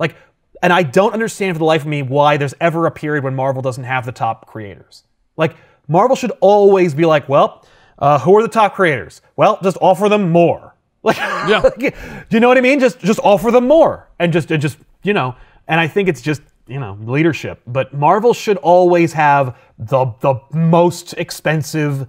Like, 0.00 0.16
and 0.62 0.72
I 0.72 0.82
don't 0.82 1.12
understand 1.12 1.54
for 1.54 1.60
the 1.60 1.64
life 1.64 1.82
of 1.82 1.86
me 1.86 2.02
why 2.02 2.36
there's 2.36 2.54
ever 2.60 2.86
a 2.86 2.90
period 2.90 3.22
when 3.22 3.36
Marvel 3.36 3.62
doesn't 3.62 3.84
have 3.84 4.04
the 4.04 4.12
top 4.12 4.46
creators. 4.46 5.04
Like, 5.36 5.54
Marvel 5.86 6.16
should 6.16 6.32
always 6.40 6.92
be 6.94 7.04
like, 7.04 7.28
well, 7.28 7.64
uh, 7.98 8.18
who 8.18 8.36
are 8.36 8.42
the 8.42 8.48
top 8.48 8.74
creators? 8.74 9.22
Well, 9.36 9.58
just 9.62 9.76
offer 9.80 10.08
them 10.08 10.30
more. 10.30 10.74
Like, 11.02 11.16
Yeah. 11.16 11.60
like, 11.78 11.94
you 12.30 12.40
know 12.40 12.48
what 12.48 12.58
I 12.58 12.60
mean? 12.60 12.78
Just 12.78 12.98
just 12.98 13.20
offer 13.24 13.50
them 13.50 13.66
more, 13.66 14.10
and 14.18 14.34
just 14.34 14.50
and 14.50 14.60
just 14.60 14.76
you 15.02 15.14
know. 15.14 15.34
And 15.66 15.80
I 15.80 15.88
think 15.88 16.10
it's 16.10 16.20
just 16.20 16.42
you 16.66 16.78
know 16.78 16.98
leadership. 17.00 17.62
But 17.66 17.94
Marvel 17.94 18.34
should 18.34 18.58
always 18.58 19.14
have 19.14 19.56
the 19.78 20.04
the 20.20 20.34
most 20.52 21.14
expensive, 21.14 22.06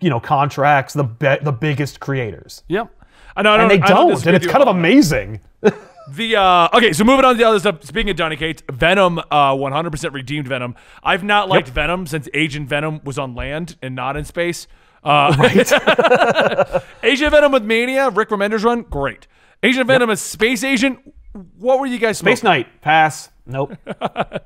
you 0.00 0.08
know, 0.08 0.20
contracts, 0.20 0.94
the 0.94 1.04
be- 1.04 1.36
the 1.42 1.52
biggest 1.52 2.00
creators, 2.00 2.62
Yep. 2.68 2.88
I 3.36 3.42
know. 3.42 3.50
I 3.52 3.60
and 3.60 3.70
they 3.70 3.76
don't 3.76 4.08
don't, 4.08 4.26
and 4.26 4.36
it's 4.36 4.46
kind 4.46 4.62
of 4.62 4.68
amazing. 4.68 5.40
The 6.12 6.36
uh 6.36 6.68
okay, 6.74 6.92
so 6.92 7.04
moving 7.04 7.24
on 7.24 7.34
to 7.34 7.38
the 7.38 7.44
other 7.44 7.58
stuff. 7.58 7.82
Speaking 7.84 8.10
of 8.10 8.16
Donny 8.16 8.36
Cates, 8.36 8.62
Venom, 8.70 9.18
uh, 9.18 9.54
100% 9.54 10.12
redeemed 10.12 10.46
Venom. 10.48 10.74
I've 11.02 11.24
not 11.24 11.48
liked 11.48 11.68
Venom 11.68 12.06
since 12.06 12.28
Agent 12.34 12.68
Venom 12.68 13.00
was 13.04 13.18
on 13.18 13.34
land 13.34 13.76
and 13.80 13.94
not 13.94 14.16
in 14.16 14.24
space. 14.24 14.66
Uh, 15.02 15.34
Agent 17.02 17.30
Venom 17.30 17.52
with 17.52 17.64
Mania, 17.64 18.10
Rick 18.10 18.28
Remender's 18.30 18.64
run, 18.64 18.82
great. 18.82 19.26
Agent 19.62 19.86
Venom 19.86 20.10
as 20.10 20.20
Space 20.20 20.62
Agent. 20.62 21.14
What 21.58 21.80
were 21.80 21.86
you 21.86 21.98
guys 21.98 22.18
Space 22.18 22.40
smoking? 22.40 22.62
Knight, 22.64 22.80
pass. 22.82 23.30
Nope. 23.46 23.76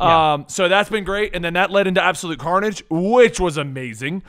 Um, 0.00 0.46
so 0.48 0.68
that's 0.68 0.90
been 0.90 1.04
great, 1.04 1.34
and 1.34 1.44
then 1.44 1.54
that 1.54 1.70
led 1.70 1.86
into 1.86 2.02
Absolute 2.02 2.38
Carnage, 2.38 2.82
which 2.90 3.38
was 3.38 3.56
amazing. 3.56 4.22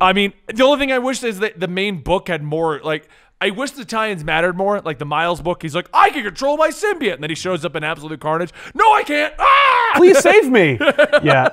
I 0.00 0.12
mean, 0.12 0.32
the 0.52 0.64
only 0.64 0.78
thing 0.78 0.92
I 0.92 0.98
wish 0.98 1.22
is 1.22 1.38
that 1.38 1.58
the 1.58 1.68
main 1.68 2.02
book 2.02 2.28
had 2.28 2.42
more. 2.42 2.80
Like, 2.82 3.08
I 3.40 3.50
wish 3.50 3.72
the 3.72 3.84
tie-ins 3.84 4.24
mattered 4.24 4.56
more. 4.56 4.80
Like 4.80 4.98
the 4.98 5.04
Miles 5.04 5.42
book, 5.42 5.60
he's 5.62 5.74
like, 5.74 5.88
I 5.92 6.08
can 6.10 6.22
control 6.24 6.56
my 6.56 6.68
symbiote, 6.70 7.14
and 7.14 7.22
then 7.22 7.28
he 7.30 7.36
shows 7.36 7.64
up 7.66 7.76
in 7.76 7.84
Absolute 7.84 8.18
Carnage. 8.20 8.50
No, 8.74 8.84
I 8.94 9.02
can't. 9.02 9.34
Ah! 9.38 9.92
Please 9.96 10.18
save 10.18 10.50
me. 10.50 10.78
Yeah. 11.22 11.48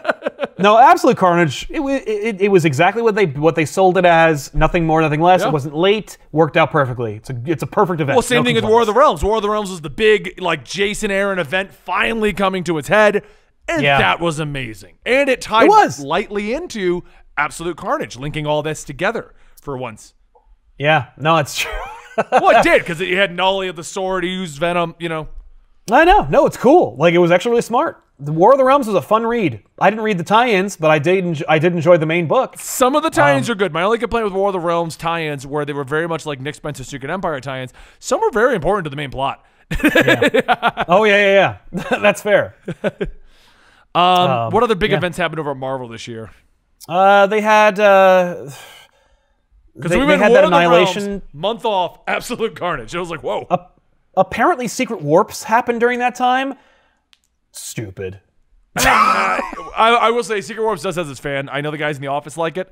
No, 0.59 0.77
Absolute 0.77 1.17
Carnage. 1.17 1.65
It, 1.69 1.81
it, 1.81 2.41
it 2.41 2.47
was 2.49 2.63
exactly 2.65 3.01
what 3.01 3.15
they 3.15 3.25
what 3.25 3.55
they 3.55 3.65
sold 3.65 3.97
it 3.97 4.05
as. 4.05 4.53
Nothing 4.53 4.85
more, 4.85 5.01
nothing 5.01 5.19
less. 5.21 5.41
Yeah. 5.41 5.47
It 5.47 5.51
wasn't 5.51 5.75
late. 5.75 6.17
Worked 6.31 6.57
out 6.57 6.69
perfectly. 6.71 7.15
It's 7.15 7.29
a 7.29 7.41
it's 7.45 7.63
a 7.63 7.67
perfect 7.67 7.99
event. 8.01 8.15
Well, 8.15 8.21
same 8.21 8.43
No 8.43 8.45
thing 8.45 8.55
with. 8.55 8.65
War 8.65 8.81
of 8.81 8.87
the 8.87 8.93
Realms. 8.93 9.23
War 9.23 9.37
of 9.37 9.41
the 9.41 9.49
Realms 9.49 9.69
was 9.71 9.81
the 9.81 9.89
big, 9.89 10.39
like 10.41 10.63
Jason 10.63 11.11
Aaron 11.11 11.39
event 11.39 11.73
finally 11.73 12.33
coming 12.33 12.63
to 12.65 12.77
its 12.77 12.87
head, 12.87 13.23
and 13.67 13.81
Yeah. 13.81 13.97
that 13.97 14.19
was 14.19 14.39
amazing. 14.39 14.97
And 15.05 15.27
it 15.29 15.41
tied 15.41 15.65
It 15.65 15.69
was. 15.69 15.99
lightly 15.99 16.53
into 16.53 17.03
Absolute 17.37 17.77
Carnage, 17.77 18.15
linking 18.17 18.45
all 18.45 18.61
this 18.61 18.83
together 18.83 19.33
for 19.61 19.77
once. 19.77 20.13
Yeah. 20.77 21.07
No, 21.17 21.37
it's 21.37 21.57
true. 21.57 21.71
Well, 22.31 22.51
it 22.59 22.61
did 22.61 22.81
because 22.83 22.99
he 22.99 23.13
had 23.13 23.35
Nolly 23.35 23.67
of 23.69 23.75
the 23.75 23.83
sword. 23.83 24.23
He 24.23 24.29
used 24.29 24.59
Venom. 24.59 24.93
You 24.99 25.09
know, 25.09 25.29
I 25.91 26.05
know. 26.05 26.27
No, 26.29 26.45
it's 26.45 26.57
cool. 26.57 26.95
Like 26.95 27.15
it 27.15 27.17
was 27.17 27.31
actually 27.31 27.53
really 27.53 27.61
smart. 27.63 28.03
The 28.19 28.31
War 28.31 28.51
of 28.51 28.59
the 28.59 28.63
Realms 28.63 28.85
was 28.85 28.95
a 28.95 29.01
fun 29.01 29.25
read. 29.25 29.63
I 29.79 29.89
didn't 29.89 30.05
read 30.05 30.19
the 30.19 30.23
tie-ins, 30.23 30.77
but 30.77 30.91
I 30.91 30.99
did. 30.99 31.25
Enjoy, 31.25 31.45
I 31.49 31.57
did 31.57 31.73
enjoy 31.73 31.97
the 31.97 32.05
main 32.05 32.27
book. 32.27 32.53
some 32.59 32.95
of 32.95 33.01
the 33.01 33.09
tie-ins 33.09 33.49
Um, 33.49 33.53
are 33.53 33.55
good. 33.55 33.73
My 33.73 33.81
only 33.81 33.97
complaint 33.97 34.25
with 34.25 34.33
War 34.33 34.49
of 34.49 34.53
the 34.53 34.59
Realms 34.59 34.95
tie-ins, 34.95 35.47
where 35.47 35.65
they 35.65 35.73
were 35.73 35.83
very 35.83 36.07
much 36.07 36.27
like 36.27 36.39
Nick 36.39 36.53
Spencer's 36.53 36.87
Secret 36.87 37.09
Empire 37.09 37.39
tie-ins, 37.39 37.73
some 37.97 38.21
were 38.21 38.29
very 38.29 38.53
important 38.53 38.83
to 38.85 38.91
the 38.91 38.95
main 38.95 39.09
plot. 39.09 39.43
Oh 40.87 41.05
yeah, 41.05 41.17
yeah, 41.17 41.57
yeah. 41.71 41.81
That's 41.99 42.21
fair. 42.21 42.53
Um, 43.95 44.51
what 44.51 44.61
other 44.61 44.75
big 44.75 44.91
yeah. 44.91 44.97
events 44.97 45.17
happened 45.17 45.39
over 45.39 45.49
at 45.49 45.57
Marvel 45.57 45.87
this 45.87 46.07
year? 46.07 46.29
Uh, 46.87 47.25
they 47.25 47.41
had. 47.41 47.79
Uh, 47.79 48.51
Because 49.75 49.91
we 49.97 50.05
they 50.05 50.17
had 50.17 50.29
War 50.29 50.41
that 50.41 50.45
annihilation. 50.45 51.03
Realms, 51.07 51.23
month 51.33 51.65
off, 51.65 51.99
absolute 52.07 52.55
carnage. 52.55 52.93
It 52.93 52.99
was 52.99 53.09
like, 53.09 53.23
whoa. 53.23 53.47
Apparently, 54.15 54.67
secret 54.67 55.01
warps 55.01 55.43
happened 55.43 55.79
during 55.79 55.99
that 55.99 56.13
time. 56.15 56.53
Stupid. 57.51 58.19
I, 58.77 59.39
I 59.75 60.09
will 60.11 60.23
say, 60.23 60.41
Secret 60.41 60.63
warps 60.63 60.81
does 60.83 60.95
have 60.95 61.09
its 61.09 61.19
fan. 61.19 61.49
I 61.49 61.61
know 61.61 61.71
the 61.71 61.77
guys 61.77 61.95
in 61.97 62.01
the 62.01 62.07
office 62.07 62.37
like 62.37 62.57
it. 62.57 62.67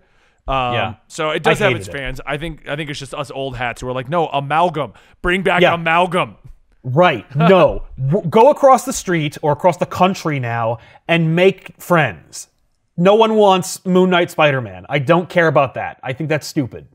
Um, 0.47 0.73
Yeah. 0.73 0.95
So 1.07 1.29
it 1.29 1.43
does 1.43 1.61
I 1.61 1.69
have 1.69 1.77
its 1.77 1.87
it. 1.87 1.91
fans. 1.91 2.19
I 2.25 2.37
think 2.37 2.67
I 2.67 2.75
think 2.75 2.89
it's 2.89 2.99
just 2.99 3.13
us 3.13 3.29
old 3.31 3.55
hats 3.55 3.81
who 3.81 3.87
are 3.87 3.93
like, 3.93 4.09
no, 4.09 4.27
amalgam. 4.27 4.93
Bring 5.21 5.43
back 5.43 5.61
Yeah. 5.61 5.73
amalgam. 5.75 6.37
Right. 6.83 7.25
No. 7.35 7.85
Go 8.29 8.49
across 8.49 8.85
the 8.85 8.93
street 8.93 9.37
or 9.43 9.51
across 9.51 9.77
the 9.77 9.85
country 9.85 10.39
now 10.39 10.79
and 11.07 11.35
make 11.35 11.79
friends. 11.79 12.47
No 12.97 13.15
one 13.15 13.35
wants 13.35 13.85
Moon 13.85 14.09
Knight 14.09 14.31
Spider 14.31 14.61
Man. 14.61 14.85
I 14.89 14.99
don't 14.99 15.29
care 15.29 15.47
about 15.47 15.75
that. 15.75 15.99
I 16.03 16.13
think 16.13 16.29
that's 16.29 16.47
stupid. 16.47 16.87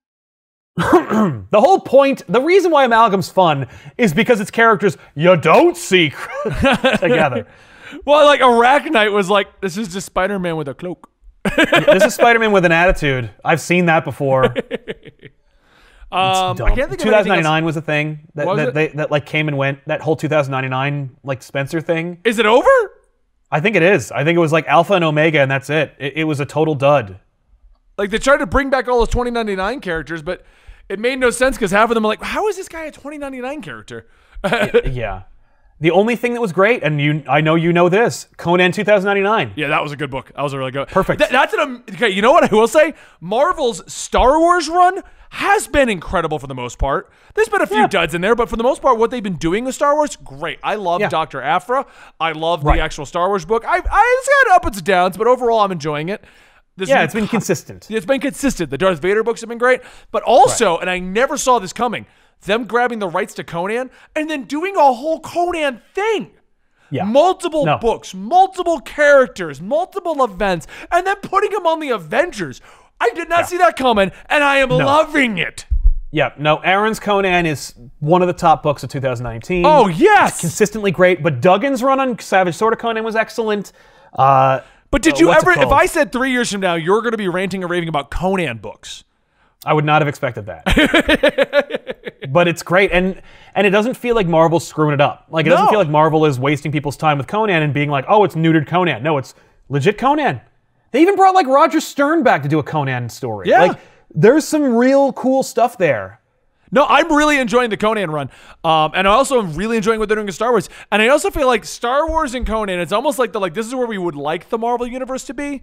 the 0.76 1.46
whole 1.54 1.80
point, 1.80 2.22
the 2.28 2.40
reason 2.40 2.70
why 2.70 2.84
Amalgam's 2.84 3.28
fun 3.28 3.66
is 3.98 4.14
because 4.14 4.40
it's 4.40 4.50
characters 4.50 4.96
you 5.14 5.36
don't 5.36 5.76
see 5.76 6.12
together. 6.98 7.46
Well, 8.04 8.24
like 8.24 8.40
Arachknight 8.40 9.12
was 9.12 9.28
like, 9.28 9.60
this 9.60 9.76
is 9.76 9.92
just 9.92 10.06
Spider-Man 10.06 10.56
with 10.56 10.68
a 10.68 10.74
cloak. 10.74 11.10
this 11.56 12.04
is 12.04 12.14
Spider 12.14 12.38
Man 12.38 12.52
with 12.52 12.64
an 12.64 12.72
attitude. 12.72 13.30
I've 13.44 13.60
seen 13.60 13.86
that 13.86 14.04
before. 14.04 14.44
Um, 16.12 16.60
I 16.62 16.74
can't 16.74 16.90
think 16.90 17.00
of 17.00 17.06
else. 17.06 17.24
2099 17.24 17.64
was 17.64 17.76
a 17.76 17.82
thing 17.82 18.28
that, 18.34 18.56
that, 18.56 18.74
they, 18.74 18.88
that 18.88 19.10
like 19.10 19.26
came 19.26 19.48
and 19.48 19.56
went. 19.56 19.78
That 19.86 20.00
whole 20.00 20.16
2099 20.16 21.16
like 21.22 21.42
Spencer 21.42 21.80
thing. 21.80 22.20
Is 22.24 22.38
it 22.38 22.46
over? 22.46 22.68
I 23.50 23.60
think 23.60 23.76
it 23.76 23.82
is. 23.82 24.12
I 24.12 24.24
think 24.24 24.36
it 24.36 24.40
was 24.40 24.52
like 24.52 24.66
Alpha 24.66 24.94
and 24.94 25.04
Omega, 25.04 25.40
and 25.40 25.50
that's 25.50 25.70
it. 25.70 25.94
It, 25.98 26.18
it 26.18 26.24
was 26.24 26.40
a 26.40 26.46
total 26.46 26.74
dud. 26.74 27.18
Like 27.98 28.10
they 28.10 28.18
tried 28.18 28.38
to 28.38 28.46
bring 28.46 28.70
back 28.70 28.88
all 28.88 28.98
those 29.00 29.08
2099 29.08 29.80
characters, 29.80 30.22
but 30.22 30.44
it 30.88 30.98
made 30.98 31.18
no 31.18 31.30
sense 31.30 31.56
because 31.56 31.70
half 31.70 31.90
of 31.90 31.94
them 31.94 32.04
are 32.04 32.08
like, 32.08 32.22
how 32.22 32.48
is 32.48 32.56
this 32.56 32.68
guy 32.68 32.84
a 32.84 32.90
2099 32.90 33.62
character? 33.62 34.06
Yeah. 34.90 35.22
The 35.80 35.90
only 35.92 36.14
thing 36.14 36.34
that 36.34 36.42
was 36.42 36.52
great, 36.52 36.82
and 36.82 37.00
you, 37.00 37.24
I 37.26 37.40
know 37.40 37.54
you 37.54 37.72
know 37.72 37.88
this, 37.88 38.28
Conan 38.36 38.70
2099. 38.70 39.54
Yeah, 39.56 39.68
that 39.68 39.82
was 39.82 39.92
a 39.92 39.96
good 39.96 40.10
book. 40.10 40.30
That 40.36 40.42
was 40.42 40.52
a 40.52 40.58
really 40.58 40.72
good. 40.72 40.88
Perfect. 40.88 41.20
Th- 41.20 41.30
that's 41.30 41.54
an 41.54 41.82
okay. 41.92 42.10
You 42.10 42.20
know 42.20 42.32
what 42.32 42.50
I 42.52 42.54
will 42.54 42.68
say? 42.68 42.92
Marvel's 43.20 43.90
Star 43.90 44.38
Wars 44.38 44.68
run 44.68 45.02
has 45.30 45.68
been 45.68 45.88
incredible 45.88 46.38
for 46.38 46.46
the 46.48 46.54
most 46.54 46.78
part. 46.78 47.10
There's 47.34 47.48
been 47.48 47.62
a 47.62 47.66
few 47.66 47.78
Yeah. 47.78 47.86
duds 47.86 48.14
in 48.14 48.20
there, 48.20 48.34
but 48.34 48.48
for 48.48 48.56
the 48.56 48.62
most 48.64 48.82
part, 48.82 48.98
what 48.98 49.10
they've 49.10 49.22
been 49.22 49.36
doing 49.36 49.64
with 49.64 49.74
Star 49.76 49.94
Wars, 49.94 50.16
great. 50.16 50.58
I 50.62 50.74
love 50.74 51.00
Yeah. 51.00 51.08
Doctor 51.08 51.40
Aphra. 51.40 51.86
I 52.18 52.32
love 52.32 52.64
Right. 52.64 52.76
the 52.76 52.82
actual 52.82 53.06
Star 53.06 53.28
Wars 53.28 53.44
book. 53.44 53.64
I, 53.64 53.76
I 53.76 54.16
it's 54.18 54.28
had 54.50 54.56
ups 54.56 54.76
and 54.78 54.84
downs, 54.86 55.16
but 55.16 55.26
overall, 55.28 55.60
I'm 55.60 55.70
enjoying 55.72 56.08
it. 56.08 56.24
This 56.76 56.88
Yeah, 56.88 57.02
it's 57.04 57.14
been 57.14 57.26
co- 57.26 57.30
consistent. 57.38 57.86
It's 57.90 58.06
been 58.06 58.20
consistent. 58.20 58.70
The 58.70 58.78
Darth 58.78 59.00
Vader 59.00 59.22
books 59.22 59.40
have 59.40 59.48
been 59.48 59.58
great, 59.58 59.80
but 60.10 60.22
also, 60.24 60.78
and 60.78 60.90
I 60.90 60.98
never 60.98 61.36
saw 61.36 61.58
this 61.60 61.72
coming, 61.72 62.06
them 62.46 62.64
grabbing 62.64 62.98
the 62.98 63.08
rights 63.08 63.34
to 63.34 63.44
Conan 63.44 63.90
and 64.16 64.28
then 64.28 64.44
doing 64.44 64.76
a 64.76 64.92
whole 64.92 65.20
Conan 65.20 65.80
thing. 65.94 66.32
Yeah. 66.92 67.04
Multiple 67.04 67.66
No. 67.66 67.78
books, 67.78 68.14
multiple 68.14 68.80
characters, 68.80 69.60
multiple 69.60 70.24
events, 70.24 70.66
and 70.90 71.06
then 71.06 71.14
putting 71.22 71.52
them 71.52 71.64
on 71.64 71.78
the 71.78 71.90
Avengers. 71.90 72.60
I 73.00 73.10
did 73.10 73.28
not 73.28 73.48
see 73.48 73.56
that 73.58 73.76
coming, 73.76 74.12
and 74.26 74.44
I 74.44 74.58
am 74.58 74.68
loving 74.68 75.38
it. 75.38 75.66
Yeah, 76.12 76.32
no, 76.38 76.56
Aaron's 76.58 76.98
Conan 76.98 77.46
is 77.46 77.74
one 78.00 78.20
of 78.20 78.28
the 78.28 78.34
top 78.34 78.62
books 78.62 78.82
of 78.82 78.90
2019. 78.90 79.64
Oh, 79.64 79.86
yes. 79.86 80.40
Consistently 80.40 80.90
great, 80.90 81.22
but 81.22 81.40
Duggan's 81.40 81.82
run 81.82 82.00
on 82.00 82.18
Savage 82.18 82.56
Sword 82.56 82.72
of 82.72 82.80
Conan 82.80 83.04
was 83.04 83.14
excellent. 83.14 83.72
Uh, 84.12 84.60
But 84.90 85.02
did 85.02 85.14
uh, 85.14 85.18
you 85.18 85.32
ever, 85.32 85.52
if? 85.52 85.68
I 85.68 85.86
said 85.86 86.10
three 86.10 86.32
years 86.32 86.50
from 86.50 86.60
now, 86.60 86.74
you're 86.74 87.00
going 87.00 87.12
to 87.12 87.18
be 87.18 87.28
ranting 87.28 87.62
and 87.62 87.70
raving 87.70 87.88
about 87.88 88.10
Conan 88.10 88.58
books? 88.58 89.04
I 89.64 89.72
would 89.72 89.84
not 89.84 90.00
have 90.00 90.08
expected 90.08 90.46
that. 90.46 90.64
but 92.30 92.48
it's 92.48 92.62
great, 92.62 92.90
and 92.92 93.20
and 93.54 93.66
it 93.66 93.70
doesn't 93.70 93.94
feel 93.94 94.14
like 94.14 94.26
Marvel's 94.26 94.66
screwing 94.66 94.94
it 94.94 95.02
up. 95.02 95.26
Like 95.28 95.44
it 95.46 95.50
doesn't 95.50 95.68
feel 95.68 95.78
like 95.78 95.90
Marvel 95.90 96.24
is 96.24 96.38
wasting 96.38 96.72
people's 96.72 96.96
time 96.96 97.18
with 97.18 97.26
Conan 97.26 97.62
and 97.62 97.74
being 97.74 97.90
like, 97.90 98.06
oh, 98.08 98.24
it's 98.24 98.34
neutered 98.34 98.66
Conan. 98.66 99.02
No, 99.02 99.18
it's 99.18 99.34
legit 99.68 99.98
Conan. 99.98 100.40
They 100.92 101.02
even 101.02 101.16
brought 101.16 101.34
like 101.34 101.46
Roger 101.46 101.80
Stern 101.80 102.22
back 102.22 102.42
to 102.42 102.48
do 102.48 102.58
a 102.58 102.62
Conan 102.62 103.08
story. 103.08 103.48
Yeah. 103.48 103.62
Like 103.62 103.78
there's 104.14 104.46
some 104.46 104.74
real 104.74 105.12
cool 105.12 105.42
stuff 105.42 105.78
there. 105.78 106.20
No, 106.72 106.86
I'm 106.88 107.08
really 107.12 107.38
enjoying 107.38 107.70
the 107.70 107.76
Conan 107.76 108.12
run, 108.12 108.30
um, 108.62 108.92
and 108.94 109.08
I 109.08 109.10
also 109.10 109.40
am 109.42 109.54
really 109.54 109.76
enjoying 109.76 109.98
what 109.98 110.08
they're 110.08 110.14
doing 110.14 110.28
in 110.28 110.32
Star 110.32 110.50
Wars. 110.52 110.68
And 110.92 111.02
I 111.02 111.08
also 111.08 111.28
feel 111.28 111.48
like 111.48 111.64
Star 111.64 112.08
Wars 112.08 112.32
and 112.34 112.46
Conan, 112.46 112.78
it's 112.78 112.92
almost 112.92 113.18
like 113.18 113.32
the 113.32 113.40
like 113.40 113.54
this 113.54 113.66
is 113.66 113.74
where 113.74 113.88
we 113.88 113.98
would 113.98 114.14
like 114.14 114.50
the 114.50 114.58
Marvel 114.58 114.86
universe 114.86 115.24
to 115.24 115.34
be, 115.34 115.62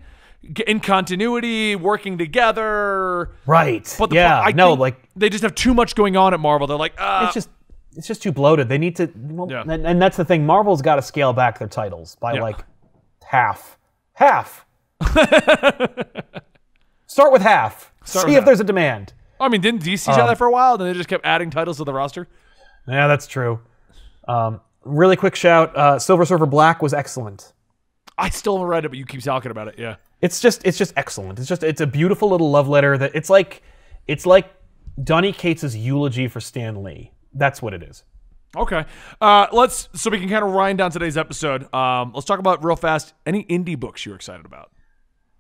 in 0.65 0.81
continuity, 0.81 1.77
working 1.77 2.17
together. 2.17 3.31
Right. 3.45 3.95
But 3.97 4.09
the 4.09 4.17
yeah. 4.17 4.41
pro- 4.41 4.49
I 4.49 4.51
no, 4.51 4.73
like 4.73 5.01
they 5.15 5.29
just 5.29 5.43
have 5.43 5.55
too 5.55 5.73
much 5.73 5.95
going 5.95 6.17
on 6.17 6.33
at 6.33 6.41
Marvel. 6.41 6.67
They're 6.67 6.75
like, 6.77 6.95
uh, 6.97 7.21
it's 7.23 7.33
just 7.33 7.49
it's 7.95 8.07
just 8.07 8.21
too 8.21 8.33
bloated. 8.33 8.67
They 8.67 8.77
need 8.77 8.97
to, 8.97 9.09
well, 9.15 9.49
Yeah. 9.49 9.63
and, 9.67 9.87
and 9.87 10.01
that's 10.01 10.17
the 10.17 10.25
thing. 10.25 10.45
Marvel's 10.45 10.81
got 10.81 10.97
to 10.97 11.01
scale 11.01 11.31
back 11.31 11.57
their 11.57 11.69
titles 11.69 12.15
by 12.15 12.33
Yeah. 12.33 12.41
like 12.41 12.59
half, 13.25 13.77
half. 14.13 14.65
Start 17.07 17.31
with 17.31 17.41
half. 17.41 17.91
Start 18.03 18.25
See 18.25 18.29
with 18.29 18.35
if 18.35 18.41
half. 18.41 18.45
there's 18.45 18.59
a 18.59 18.63
demand. 18.63 19.13
I 19.39 19.49
mean, 19.49 19.61
didn't 19.61 19.83
DC 19.83 20.07
Um, 20.09 20.15
try 20.15 20.27
that 20.27 20.37
for 20.37 20.47
a 20.47 20.51
while? 20.51 20.77
Then 20.77 20.87
they 20.87 20.93
just 20.93 21.09
kept 21.09 21.25
adding 21.25 21.49
titles 21.49 21.77
to 21.77 21.83
the 21.83 21.93
roster. 21.93 22.27
Yeah, 22.87 23.07
that's 23.07 23.27
true. 23.27 23.59
Um, 24.27 24.61
really 24.83 25.15
quick 25.15 25.35
shout: 25.35 25.75
uh, 25.75 25.99
Silver 25.99 26.25
Surfer 26.25 26.45
Black 26.45 26.81
was 26.81 26.93
excellent. 26.93 27.53
I 28.17 28.29
still 28.29 28.55
haven't 28.57 28.69
read 28.69 28.85
it, 28.85 28.89
but 28.89 28.97
you 28.97 29.05
keep 29.05 29.21
talking 29.21 29.51
about 29.51 29.67
it. 29.67 29.75
Yeah. 29.77 29.95
It's 30.21 30.39
just 30.41 30.65
it's 30.65 30.77
just 30.77 30.93
excellent. 30.97 31.37
It's 31.39 31.47
just 31.47 31.63
it's 31.63 31.81
a 31.81 31.87
beautiful 31.87 32.29
little 32.29 32.49
love 32.49 32.67
letter 32.67 32.97
that 32.97 33.11
it's 33.13 33.29
like 33.29 33.61
it's 34.07 34.25
like 34.25 34.51
Donny 35.03 35.31
Cates' 35.31 35.75
eulogy 35.75 36.27
for 36.27 36.39
Stan 36.39 36.81
Lee. 36.83 37.11
That's 37.33 37.61
what 37.61 37.73
it 37.75 37.83
is. 37.83 38.03
Okay. 38.55 38.85
Uh, 39.21 39.45
let's 39.51 39.89
so 39.93 40.09
we 40.09 40.19
can 40.19 40.29
kind 40.29 40.43
of 40.43 40.51
wind 40.51 40.79
down 40.79 40.89
today's 40.89 41.17
episode. 41.17 41.71
Um, 41.73 42.11
let's 42.15 42.25
talk 42.25 42.39
about 42.39 42.63
real 42.65 42.75
fast. 42.75 43.13
Any 43.27 43.43
indie 43.43 43.79
books 43.79 44.03
you're 44.05 44.15
excited 44.15 44.45
about? 44.47 44.71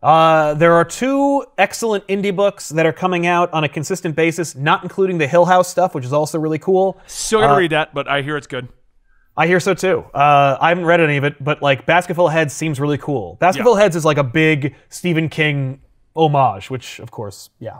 Uh, 0.01 0.53
there 0.53 0.73
are 0.73 0.85
two 0.85 1.43
excellent 1.57 2.05
indie 2.07 2.35
books 2.35 2.69
that 2.69 2.85
are 2.85 2.93
coming 2.93 3.25
out 3.25 3.51
on 3.51 3.63
a 3.63 3.69
consistent 3.69 4.15
basis, 4.15 4.55
not 4.55 4.83
including 4.83 5.17
the 5.17 5.27
Hill 5.27 5.45
House 5.45 5.67
stuff, 5.69 5.95
which 5.95 6.05
is 6.05 6.13
also 6.13 6.37
really 6.37 6.59
cool. 6.59 6.99
Still 7.07 7.41
gotta 7.41 7.59
read 7.59 7.71
that, 7.71 7.93
but 7.93 8.07
I 8.07 8.21
hear 8.21 8.37
it's 8.37 8.47
good. 8.47 8.67
I 9.35 9.47
hear 9.47 9.59
so 9.59 9.73
too. 9.73 10.03
Uh, 10.13 10.57
I 10.59 10.69
haven't 10.69 10.85
read 10.85 10.99
any 10.99 11.17
of 11.17 11.23
it, 11.23 11.43
but 11.43 11.61
like 11.61 11.85
Basketful 11.85 12.27
of 12.27 12.33
Heads 12.33 12.53
seems 12.53 12.79
really 12.79 12.97
cool. 12.97 13.37
Basketful 13.39 13.73
of 13.73 13.79
Heads 13.79 13.95
is 13.95 14.05
like 14.05 14.17
a 14.17 14.23
big 14.23 14.75
Stephen 14.89 15.29
King 15.29 15.81
homage, 16.15 16.69
which 16.69 16.99
of 16.99 17.11
course, 17.11 17.49
yeah. 17.59 17.79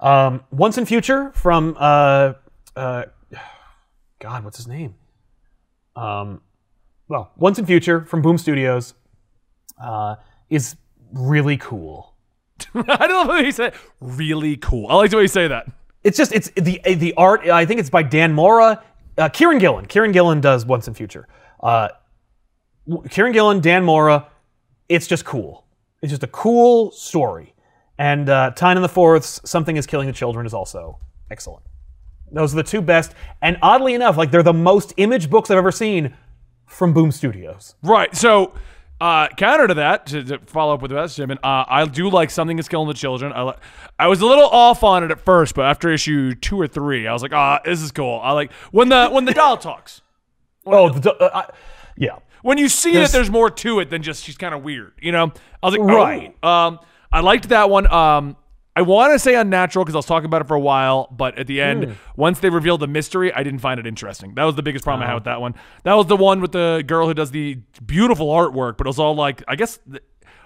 Um, 0.00 0.44
Once 0.50 0.78
and 0.78 0.86
Future 0.86 1.32
from 1.34 1.76
uh, 1.78 2.34
uh, 2.76 3.04
God, 4.20 4.44
what's 4.44 4.56
his 4.56 4.66
name? 4.66 4.94
Um, 5.96 6.40
well, 7.08 7.32
Once 7.36 7.58
and 7.58 7.66
Future 7.66 8.04
from 8.04 8.22
Boom 8.22 8.38
Studios 8.38 8.94
uh, 9.82 10.16
is 10.50 10.76
really 11.12 11.56
cool. 11.56 12.14
I 12.74 13.06
don't 13.06 13.26
know 13.26 13.34
what 13.34 13.44
he 13.44 13.52
said. 13.52 13.74
Really 14.00 14.56
cool. 14.56 14.88
I 14.88 14.94
like 14.94 15.10
the 15.10 15.16
way 15.16 15.22
you 15.22 15.28
say 15.28 15.48
that. 15.48 15.66
It's 16.04 16.16
just 16.16 16.32
it's 16.32 16.50
the 16.50 16.80
the 16.84 17.14
art. 17.14 17.46
I 17.46 17.66
think 17.66 17.80
it's 17.80 17.90
by 17.90 18.02
Dan 18.02 18.32
Mora, 18.32 18.82
uh, 19.16 19.28
Kieron 19.28 19.60
Gillen. 19.60 19.86
Kieron 19.86 20.12
Gillen 20.12 20.40
does 20.40 20.64
Once 20.64 20.86
and 20.86 20.96
Future. 20.96 21.28
Uh, 21.60 21.88
Kieron 22.88 23.32
Gillen, 23.32 23.60
Dan 23.60 23.84
Mora. 23.84 24.28
It's 24.88 25.06
just 25.06 25.24
cool. 25.24 25.66
It's 26.02 26.10
just 26.10 26.22
a 26.22 26.28
cool 26.28 26.90
story. 26.92 27.54
And 27.98 28.28
uh, 28.28 28.52
the 28.54 28.88
Fourths, 28.88 29.40
Something 29.46 29.76
is 29.76 29.86
Killing 29.86 30.06
the 30.06 30.12
Children 30.12 30.46
is 30.46 30.54
also 30.54 30.98
excellent. 31.30 31.64
Those 32.30 32.52
are 32.52 32.56
the 32.56 32.62
two 32.62 32.80
best. 32.80 33.12
And 33.42 33.58
oddly 33.60 33.94
enough, 33.94 34.16
like 34.16 34.30
they're 34.30 34.42
the 34.42 34.52
most 34.52 34.94
image 34.96 35.28
books 35.28 35.50
I've 35.50 35.58
ever 35.58 35.72
seen 35.72 36.14
from 36.66 36.92
Boom 36.92 37.10
Studios. 37.10 37.74
Right. 37.82 38.14
So, 38.14 38.54
uh, 39.00 39.28
counter 39.36 39.66
to 39.68 39.74
that, 39.74 40.06
to, 40.06 40.24
to 40.24 40.38
follow 40.46 40.74
up 40.74 40.82
with 40.82 40.90
that, 40.90 41.10
Jim, 41.10 41.30
and 41.30 41.38
uh, 41.42 41.64
I 41.68 41.84
do 41.84 42.10
like 42.10 42.30
something 42.30 42.58
is 42.58 42.68
killing 42.68 42.88
the 42.88 42.94
children. 42.94 43.32
I, 43.32 43.54
I 43.98 44.06
was 44.08 44.20
a 44.20 44.26
little 44.26 44.44
off 44.48 44.82
on 44.82 45.04
it 45.04 45.10
at 45.10 45.20
first, 45.20 45.54
but 45.54 45.64
after 45.66 45.88
issue 45.90 46.34
two 46.34 46.60
or 46.60 46.66
three, 46.66 47.06
I 47.06 47.12
was 47.12 47.22
like, 47.22 47.32
ah, 47.32 47.60
this 47.64 47.80
is 47.80 47.92
cool. 47.92 48.20
I 48.22 48.32
like 48.32 48.52
when 48.72 48.88
the 48.88 49.08
when 49.08 49.24
the 49.24 49.34
doll 49.34 49.56
talks. 49.56 50.00
Oh, 50.66 50.90
the, 50.90 51.14
uh, 51.14 51.30
I- 51.48 51.52
yeah. 51.96 52.18
When 52.42 52.56
you 52.58 52.68
see 52.68 52.92
There's- 52.92 53.10
that 53.12 53.18
there's 53.18 53.30
more 53.30 53.50
to 53.50 53.80
it 53.80 53.90
than 53.90 54.02
just 54.02 54.24
she's 54.24 54.36
kind 54.36 54.54
of 54.54 54.62
weird, 54.62 54.92
you 55.00 55.10
know. 55.12 55.32
I 55.62 55.66
was 55.66 55.76
like, 55.76 55.86
Right. 55.88 56.34
right. 56.42 56.66
Um, 56.66 56.78
I 57.10 57.20
liked 57.20 57.48
that 57.48 57.68
one. 57.70 57.86
Um, 57.92 58.36
I 58.78 58.82
want 58.82 59.12
to 59.12 59.18
say 59.18 59.34
unnatural 59.34 59.84
because 59.84 59.96
I 59.96 59.98
was 59.98 60.06
talking 60.06 60.26
about 60.26 60.40
it 60.40 60.46
for 60.46 60.54
a 60.54 60.60
while, 60.60 61.08
but 61.10 61.36
at 61.36 61.48
the 61.48 61.60
end, 61.60 61.96
once 62.14 62.38
they 62.38 62.48
revealed 62.48 62.78
the 62.78 62.86
mystery, 62.86 63.32
I 63.32 63.42
didn't 63.42 63.58
find 63.58 63.80
it 63.80 63.88
interesting. 63.88 64.36
That 64.36 64.44
was 64.44 64.54
the 64.54 64.62
biggest 64.62 64.84
problem 64.84 65.02
I 65.02 65.06
had 65.06 65.14
with 65.14 65.24
that 65.24 65.40
one. 65.40 65.56
That 65.82 65.94
was 65.94 66.06
the 66.06 66.16
one 66.16 66.40
with 66.40 66.52
the 66.52 66.84
girl 66.86 67.08
who 67.08 67.12
does 67.12 67.32
the 67.32 67.56
beautiful 67.84 68.28
artwork, 68.28 68.76
but 68.76 68.86
it 68.86 68.90
was 68.90 69.00
all 69.00 69.16
like, 69.16 69.42
I 69.48 69.56
guess, 69.56 69.80
th- 69.90 70.00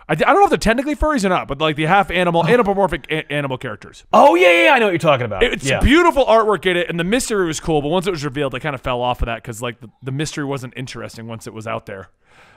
I, 0.09 0.13
I 0.13 0.15
don't 0.15 0.37
know 0.37 0.45
if 0.45 0.49
they're 0.49 0.57
technically 0.57 0.97
furries 0.97 1.27
or 1.27 1.29
not, 1.29 1.47
but 1.47 1.61
like 1.61 1.77
the 1.77 1.85
half 1.85 2.11
animal, 2.11 2.47
anthropomorphic 2.47 3.07
a- 3.11 3.31
animal 3.31 3.59
characters. 3.59 4.03
Oh 4.15 4.35
yeah, 4.35 4.65
yeah, 4.65 4.73
I 4.73 4.79
know 4.79 4.87
what 4.87 4.93
you're 4.93 4.99
talking 4.99 5.27
about. 5.27 5.43
It's 5.43 5.69
yeah. 5.69 5.81
beautiful 5.81 6.25
artwork 6.25 6.65
in 6.65 6.79
it, 6.79 6.89
and 6.89 6.99
the 6.99 7.05
mystery 7.05 7.47
was 7.47 7.61
cool. 7.61 7.83
But 7.83 7.89
once 7.89 8.07
it 8.07 8.13
was 8.13 8.25
revealed, 8.25 8.55
I 8.55 8.61
kind 8.61 8.75
of 8.75 8.81
fell 8.81 9.03
off 9.03 9.21
of 9.21 9.27
that 9.27 9.43
because 9.43 9.61
like 9.61 9.81
the, 9.81 9.91
the 10.03 10.11
mystery 10.11 10.47
wasn't 10.47 10.73
interesting 10.75 11.27
once 11.27 11.47
it 11.47 11.53
was 11.53 11.67
out 11.67 11.85
there. 11.85 12.09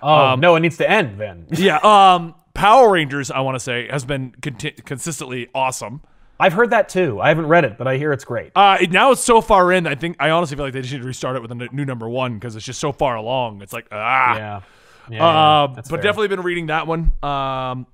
Oh 0.02 0.36
no, 0.36 0.56
it 0.56 0.62
needs 0.62 0.78
to 0.78 0.90
end 0.90 1.20
then. 1.20 1.48
Yeah. 1.52 1.80
Um, 1.80 2.36
Power 2.56 2.90
Rangers, 2.92 3.30
I 3.30 3.42
want 3.42 3.56
to 3.56 3.60
say, 3.60 3.88
has 3.90 4.04
been 4.06 4.34
conti- 4.42 4.72
consistently 4.72 5.50
awesome. 5.54 6.02
I've 6.40 6.54
heard 6.54 6.72
that 6.72 6.90
too. 6.90 7.22
I 7.22 7.30
haven't 7.30 7.46
read 7.48 7.64
it, 7.64 7.78
but 7.78 7.88
I 7.88 7.98
hear 7.98 8.12
it's 8.12 8.26
great. 8.26 8.52
Uh, 8.56 8.78
it- 8.82 8.92
now 8.92 9.12
it's 9.12 9.22
so 9.22 9.40
far 9.42 9.72
in. 9.72 9.86
I 9.88 9.96
think 9.96 10.18
I 10.20 10.32
honestly 10.32 10.56
feel 10.58 10.66
like 10.66 10.74
they 10.74 10.82
just 10.82 10.94
need 10.94 11.02
to 11.02 11.08
restart 11.08 11.36
it 11.36 11.42
with 11.42 11.52
a 11.52 11.56
n- 11.56 11.70
new 11.72 11.86
number 11.86 12.10
one 12.10 12.34
because 12.34 12.56
it's 12.56 12.66
just 12.66 12.80
so 12.80 12.92
far 12.92 13.16
along. 13.16 13.62
It's 13.62 13.72
like 13.74 13.88
ah. 13.92 14.36
Yeah. 14.36 14.62
Yeah, 15.08 15.24
Uh, 15.26 15.68
but 15.68 15.88
fair. 15.88 15.98
definitely 16.02 16.30
been 16.30 16.42
reading 16.42 16.66
that 16.68 16.88
one. 16.88 17.12
Um, 17.22 17.86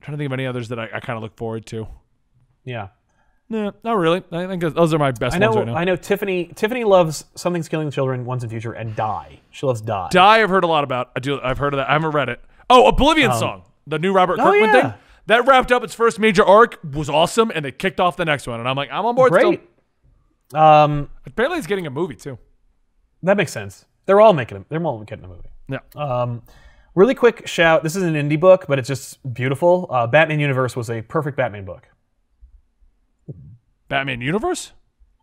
trying 0.00 0.12
to 0.12 0.16
think 0.16 0.26
of 0.26 0.32
any 0.32 0.44
others 0.46 0.68
that 0.70 0.80
I, 0.80 0.88
I 0.94 0.98
kind 1.00 1.16
of 1.16 1.22
look 1.22 1.36
forward 1.36 1.66
to. 1.66 1.86
Yeah. 2.64 2.88
No, 3.48 3.72
not 3.84 3.92
really. 3.96 4.22
I 4.32 4.46
think 4.46 4.60
those 4.62 4.92
are 4.94 4.98
my 4.98 5.12
best 5.12 5.36
I 5.36 5.38
know. 5.38 5.48
ones 5.50 5.56
right 5.58 5.66
now. 5.66 5.74
I 5.76 5.84
know. 5.84 5.96
Tiffany. 5.96 6.46
Tiffany 6.54 6.84
loves 6.84 7.24
something's 7.36 7.68
killing 7.68 7.86
the 7.86 7.92
children. 7.92 8.24
Once 8.24 8.42
in 8.42 8.48
future 8.50 8.72
and 8.72 8.94
die. 8.96 9.40
She 9.50 9.66
loves 9.66 9.80
die. 9.80 10.08
Die, 10.10 10.42
I've 10.42 10.50
heard 10.50 10.64
a 10.64 10.68
lot 10.68 10.82
about. 10.84 11.10
I 11.16 11.20
do. 11.20 11.40
I've 11.40 11.58
heard 11.58 11.74
of 11.74 11.78
that. 11.78 11.88
I 11.88 11.92
haven't 11.94 12.10
read 12.12 12.28
it. 12.28 12.40
Oh, 12.70 12.86
Oblivion 12.86 13.32
song, 13.34 13.64
the 13.86 13.98
new 13.98 14.12
Robert 14.12 14.38
oh, 14.38 14.44
Kirkman 14.44 14.74
yeah. 14.74 14.82
thing. 14.82 14.94
That 15.26 15.46
wrapped 15.46 15.70
up 15.70 15.84
its 15.84 15.94
first 15.94 16.18
major 16.18 16.44
arc, 16.44 16.78
was 16.82 17.10
awesome, 17.10 17.52
and 17.54 17.64
they 17.64 17.72
kicked 17.72 18.00
off 18.00 18.16
the 18.16 18.24
next 18.24 18.46
one. 18.46 18.58
And 18.60 18.68
I'm 18.68 18.76
like, 18.76 18.88
I'm 18.90 19.04
on 19.04 19.14
board. 19.14 19.30
Great. 19.32 19.60
Still. 20.48 20.60
Um, 20.60 21.10
Apparently, 21.26 21.58
it's 21.58 21.66
getting 21.66 21.86
a 21.86 21.90
movie 21.90 22.16
too. 22.16 22.38
that 23.22 23.36
makes 23.36 23.52
sense. 23.52 23.84
They're 24.06 24.20
all 24.20 24.32
making. 24.32 24.58
A, 24.58 24.64
they're 24.68 24.82
all 24.84 24.98
getting 25.04 25.24
a 25.24 25.28
movie. 25.28 25.48
Yeah. 25.68 25.78
Um, 25.94 26.42
really 26.94 27.14
quick 27.14 27.46
shout. 27.46 27.82
This 27.82 27.94
is 27.94 28.02
an 28.02 28.14
indie 28.14 28.40
book, 28.40 28.64
but 28.66 28.78
it's 28.78 28.88
just 28.88 29.18
beautiful. 29.32 29.86
Uh, 29.90 30.06
Batman 30.06 30.40
Universe 30.40 30.74
was 30.74 30.90
a 30.90 31.02
perfect 31.02 31.36
Batman 31.36 31.64
book. 31.64 31.86
Batman 33.88 34.20
Universe. 34.20 34.72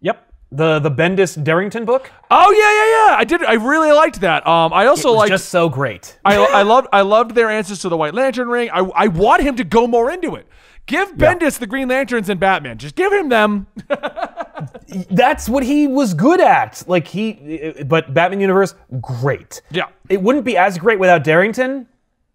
Yep. 0.02 0.26
The 0.52 0.80
the 0.80 0.90
Bendis 0.91 1.41
Derington 1.44 1.86
book. 1.86 2.10
Oh 2.32 2.52
yeah, 2.52 2.60
yeah, 2.60 3.11
yeah. 3.11 3.19
I 3.19 3.24
did. 3.26 3.44
I 3.44 3.53
really 3.56 3.91
liked 3.91 4.22
that. 4.22 4.48
Um, 4.48 4.72
I 4.72 4.86
also 4.86 5.10
It 5.10 5.11
was 5.11 5.18
liked. 5.18 5.30
just 5.32 5.49
so 5.49 5.68
great. 5.68 6.18
I, 6.24 6.38
I 6.38 6.61
loved. 6.61 6.88
I 6.94 7.02
loved 7.02 7.36
their 7.36 7.49
answers 7.49 7.80
to 7.80 7.90
the 7.90 7.98
White 7.98 8.14
Lantern 8.14 8.48
ring. 8.48 8.69
I, 8.72 8.80
I 8.95 9.07
want 9.07 9.44
him 9.44 9.57
to 9.57 9.65
go 9.65 9.88
more 9.88 10.10
into 10.10 10.36
it. 10.36 10.48
Give 10.86 11.11
Bendis 11.18 11.60
the 11.60 11.68
Green 11.68 11.90
Lanterns 11.90 12.30
and 12.30 12.40
Batman. 12.40 12.78
Just 12.78 12.95
give 12.95 13.11
him 13.11 13.28
them. 13.28 13.68
That's 15.10 15.49
what 15.49 15.64
he 15.64 15.86
was 15.86 16.14
good 16.14 16.40
at. 16.40 16.82
Like 16.88 17.07
he, 17.07 17.74
but 17.86 18.14
Batman 18.14 18.40
Universe, 18.40 18.74
great. 19.02 19.61
Yeah. 19.69 19.88
It 20.07 20.22
wouldn't 20.22 20.45
be 20.45 20.56
as 20.56 20.78
great 20.78 20.98
without 20.98 21.26
Derington, 21.26 21.88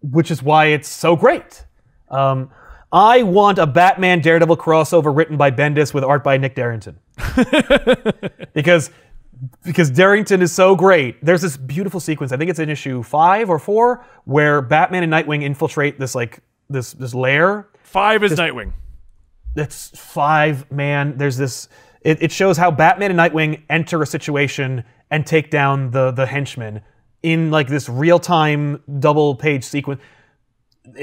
which 0.03 0.29
is 0.29 0.43
why 0.43 0.65
it's 0.67 0.87
so 0.87 1.15
great. 1.15 1.65
Um, 2.09 2.51
I 2.93 3.23
want 3.23 3.57
a 3.57 3.65
Batman 3.65 4.21
Daredevil 4.21 4.55
crossover 4.57 5.15
written 5.15 5.35
by 5.35 5.49
Bendis 5.51 5.93
with 5.93 6.03
art 6.03 6.23
by 6.23 6.37
Nick 6.37 6.55
Derington. 6.55 6.95
because 8.53 8.91
because 9.63 9.91
Derington 9.91 10.41
is 10.41 10.51
so 10.53 10.75
great. 10.75 11.23
There's 11.25 11.41
this 11.41 11.57
beautiful 11.57 11.99
sequence. 11.99 12.31
I 12.31 12.37
think 12.37 12.49
it's 12.51 12.59
in 12.59 12.69
issue 12.69 13.01
five 13.03 13.49
or 13.49 13.57
four 13.59 14.05
where 14.25 14.61
Batman 14.61 15.03
and 15.03 15.11
Nightwing 15.11 15.41
infiltrate 15.43 15.99
this 15.99 16.13
like 16.15 16.39
this 16.69 16.93
this 16.93 17.13
lair 17.13 17.67
Five 17.81 18.23
is 18.23 18.33
Nightwing. 18.33 18.73
it's 19.55 19.89
five 19.99 20.71
man 20.71 21.17
there's 21.17 21.37
this 21.37 21.67
it, 22.01 22.21
it 22.23 22.31
shows 22.31 22.57
how 22.57 22.71
batman 22.71 23.11
and 23.11 23.19
nightwing 23.19 23.61
enter 23.69 24.01
a 24.01 24.05
situation 24.05 24.83
and 25.11 25.27
take 25.27 25.51
down 25.51 25.91
the 25.91 26.09
the 26.11 26.25
henchmen 26.25 26.81
in 27.21 27.51
like 27.51 27.67
this 27.67 27.87
real-time 27.87 28.81
double 28.99 29.35
page 29.35 29.63
sequence 29.63 30.01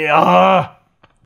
Ah, 0.08 0.80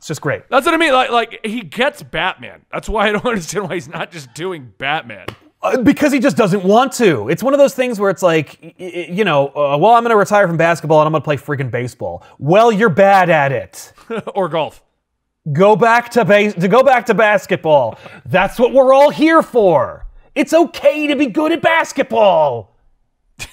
it's 0.05 0.09
just 0.09 0.21
great 0.21 0.43
That's 0.51 0.67
what 0.67 0.75
I 0.75 0.77
mean. 0.77 0.93
Like, 0.93 1.09
like 1.09 1.39
he 1.43 1.61
gets 1.61 2.03
Batman. 2.03 2.63
That's 2.71 2.87
why 2.87 3.07
I 3.09 3.11
don't 3.13 3.25
understand 3.25 3.67
why 3.67 3.73
he's 3.73 3.87
not 3.87 4.11
just 4.11 4.31
doing 4.35 4.71
Batman. 4.77 5.25
Uh, 5.63 5.81
because 5.81 6.11
he 6.11 6.19
just 6.19 6.37
doesn't 6.37 6.63
want 6.63 6.91
to 6.91 7.27
it's 7.29 7.41
one 7.41 7.51
of 7.51 7.57
those 7.57 7.73
things 7.73 7.99
where 7.99 8.11
it's 8.11 8.21
like 8.21 8.75
you 8.77 9.23
know 9.23 9.47
uh, 9.47 9.75
well 9.75 9.93
i'm 9.93 10.03
gonna 10.03 10.15
retire 10.15 10.47
from 10.47 10.57
basketball 10.57 11.01
and 11.01 11.07
i'm 11.07 11.11
gonna 11.11 11.23
play 11.23 11.37
freaking 11.37 11.71
baseball 11.71 12.23
well 12.37 12.71
you're 12.71 12.87
bad 12.87 13.31
at 13.31 13.51
it 13.51 13.91
or 14.35 14.47
golf. 14.47 14.83
go 15.53 15.75
back 15.75 16.11
to 16.11 16.23
base 16.23 16.53
to 16.53 16.67
go 16.67 16.83
back 16.83 17.07
to 17.07 17.15
basketball 17.15 17.97
that's 18.27 18.59
what 18.59 18.73
we're 18.73 18.93
all 18.93 19.09
here 19.09 19.41
for 19.41 20.05
it's 20.35 20.53
okay 20.53 21.07
to 21.07 21.15
be 21.15 21.25
good 21.25 21.51
at 21.51 21.63
basketball 21.63 22.77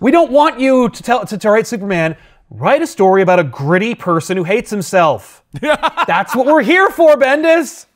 we 0.00 0.10
don't 0.10 0.30
want 0.30 0.60
you 0.60 0.90
to 0.90 1.02
tell 1.02 1.24
to, 1.24 1.38
to 1.38 1.50
write 1.50 1.66
superman 1.66 2.18
write 2.54 2.82
a 2.82 2.86
story 2.86 3.22
about 3.22 3.38
a 3.38 3.44
gritty 3.44 3.94
person 3.94 4.36
who 4.36 4.44
hates 4.44 4.70
himself 4.70 5.44
that's 5.60 6.34
what 6.34 6.46
we're 6.46 6.62
here 6.62 6.90
for 6.90 7.16
bendis 7.16 7.86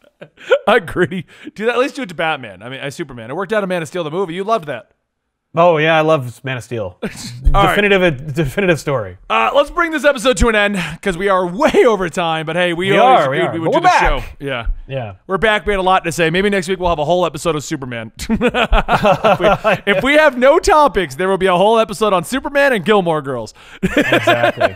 Agreed. 0.66 1.26
Do 1.54 1.66
that. 1.66 1.74
At 1.74 1.78
least 1.78 1.94
do 1.96 2.02
it 2.02 2.08
to 2.08 2.14
Batman. 2.14 2.62
I 2.62 2.68
mean, 2.68 2.80
I 2.80 2.88
Superman. 2.88 3.30
It 3.30 3.36
worked 3.36 3.52
out 3.52 3.64
a 3.64 3.66
Man 3.66 3.82
of 3.82 3.88
Steel, 3.88 4.04
the 4.04 4.10
movie. 4.10 4.34
You 4.34 4.44
loved 4.44 4.66
that. 4.66 4.90
Oh 5.56 5.78
yeah 5.78 5.96
i 5.96 6.02
love 6.02 6.42
man 6.44 6.56
of 6.58 6.62
steel 6.62 6.98
right. 7.02 7.12
definitive 7.68 8.34
definitive 8.34 8.78
story 8.78 9.16
Uh, 9.30 9.50
let's 9.54 9.70
bring 9.70 9.90
this 9.90 10.04
episode 10.04 10.36
to 10.36 10.48
an 10.48 10.54
end 10.54 10.78
because 10.94 11.16
we 11.16 11.28
are 11.28 11.46
way 11.46 11.84
over 11.86 12.08
time. 12.08 12.44
But 12.46 12.56
hey, 12.56 12.72
we, 12.72 12.90
We 12.90 12.98
always 12.98 13.26
are, 13.26 13.30
we 13.30 13.40
are. 13.40 13.52
we 13.52 13.58
would 13.60 13.72
But 13.72 13.78
do 13.78 13.88
the 13.88 14.00
show. 14.00 14.22
Yeah. 14.40 14.66
yeah 14.86 15.14
We're 15.26 15.38
back. 15.38 15.64
We 15.66 15.72
had 15.72 15.80
a 15.80 15.82
lot 15.82 16.04
to 16.04 16.12
say. 16.12 16.30
Maybe 16.30 16.50
next 16.50 16.68
week 16.68 16.78
we'll 16.78 16.88
have 16.88 16.98
a 16.98 17.04
whole 17.04 17.24
episode 17.26 17.56
of 17.56 17.64
Superman. 17.64 18.12
if, 18.18 18.30
we, 19.40 19.92
if 19.92 20.02
we 20.04 20.14
have 20.14 20.36
no 20.38 20.58
topics, 20.58 21.14
there 21.14 21.28
will 21.28 21.38
be 21.38 21.46
a 21.46 21.56
whole 21.56 21.78
episode 21.78 22.12
on 22.12 22.24
Superman 22.24 22.72
and 22.72 22.84
Gilmore 22.84 23.22
Girls. 23.22 23.54
exactly 23.82 24.74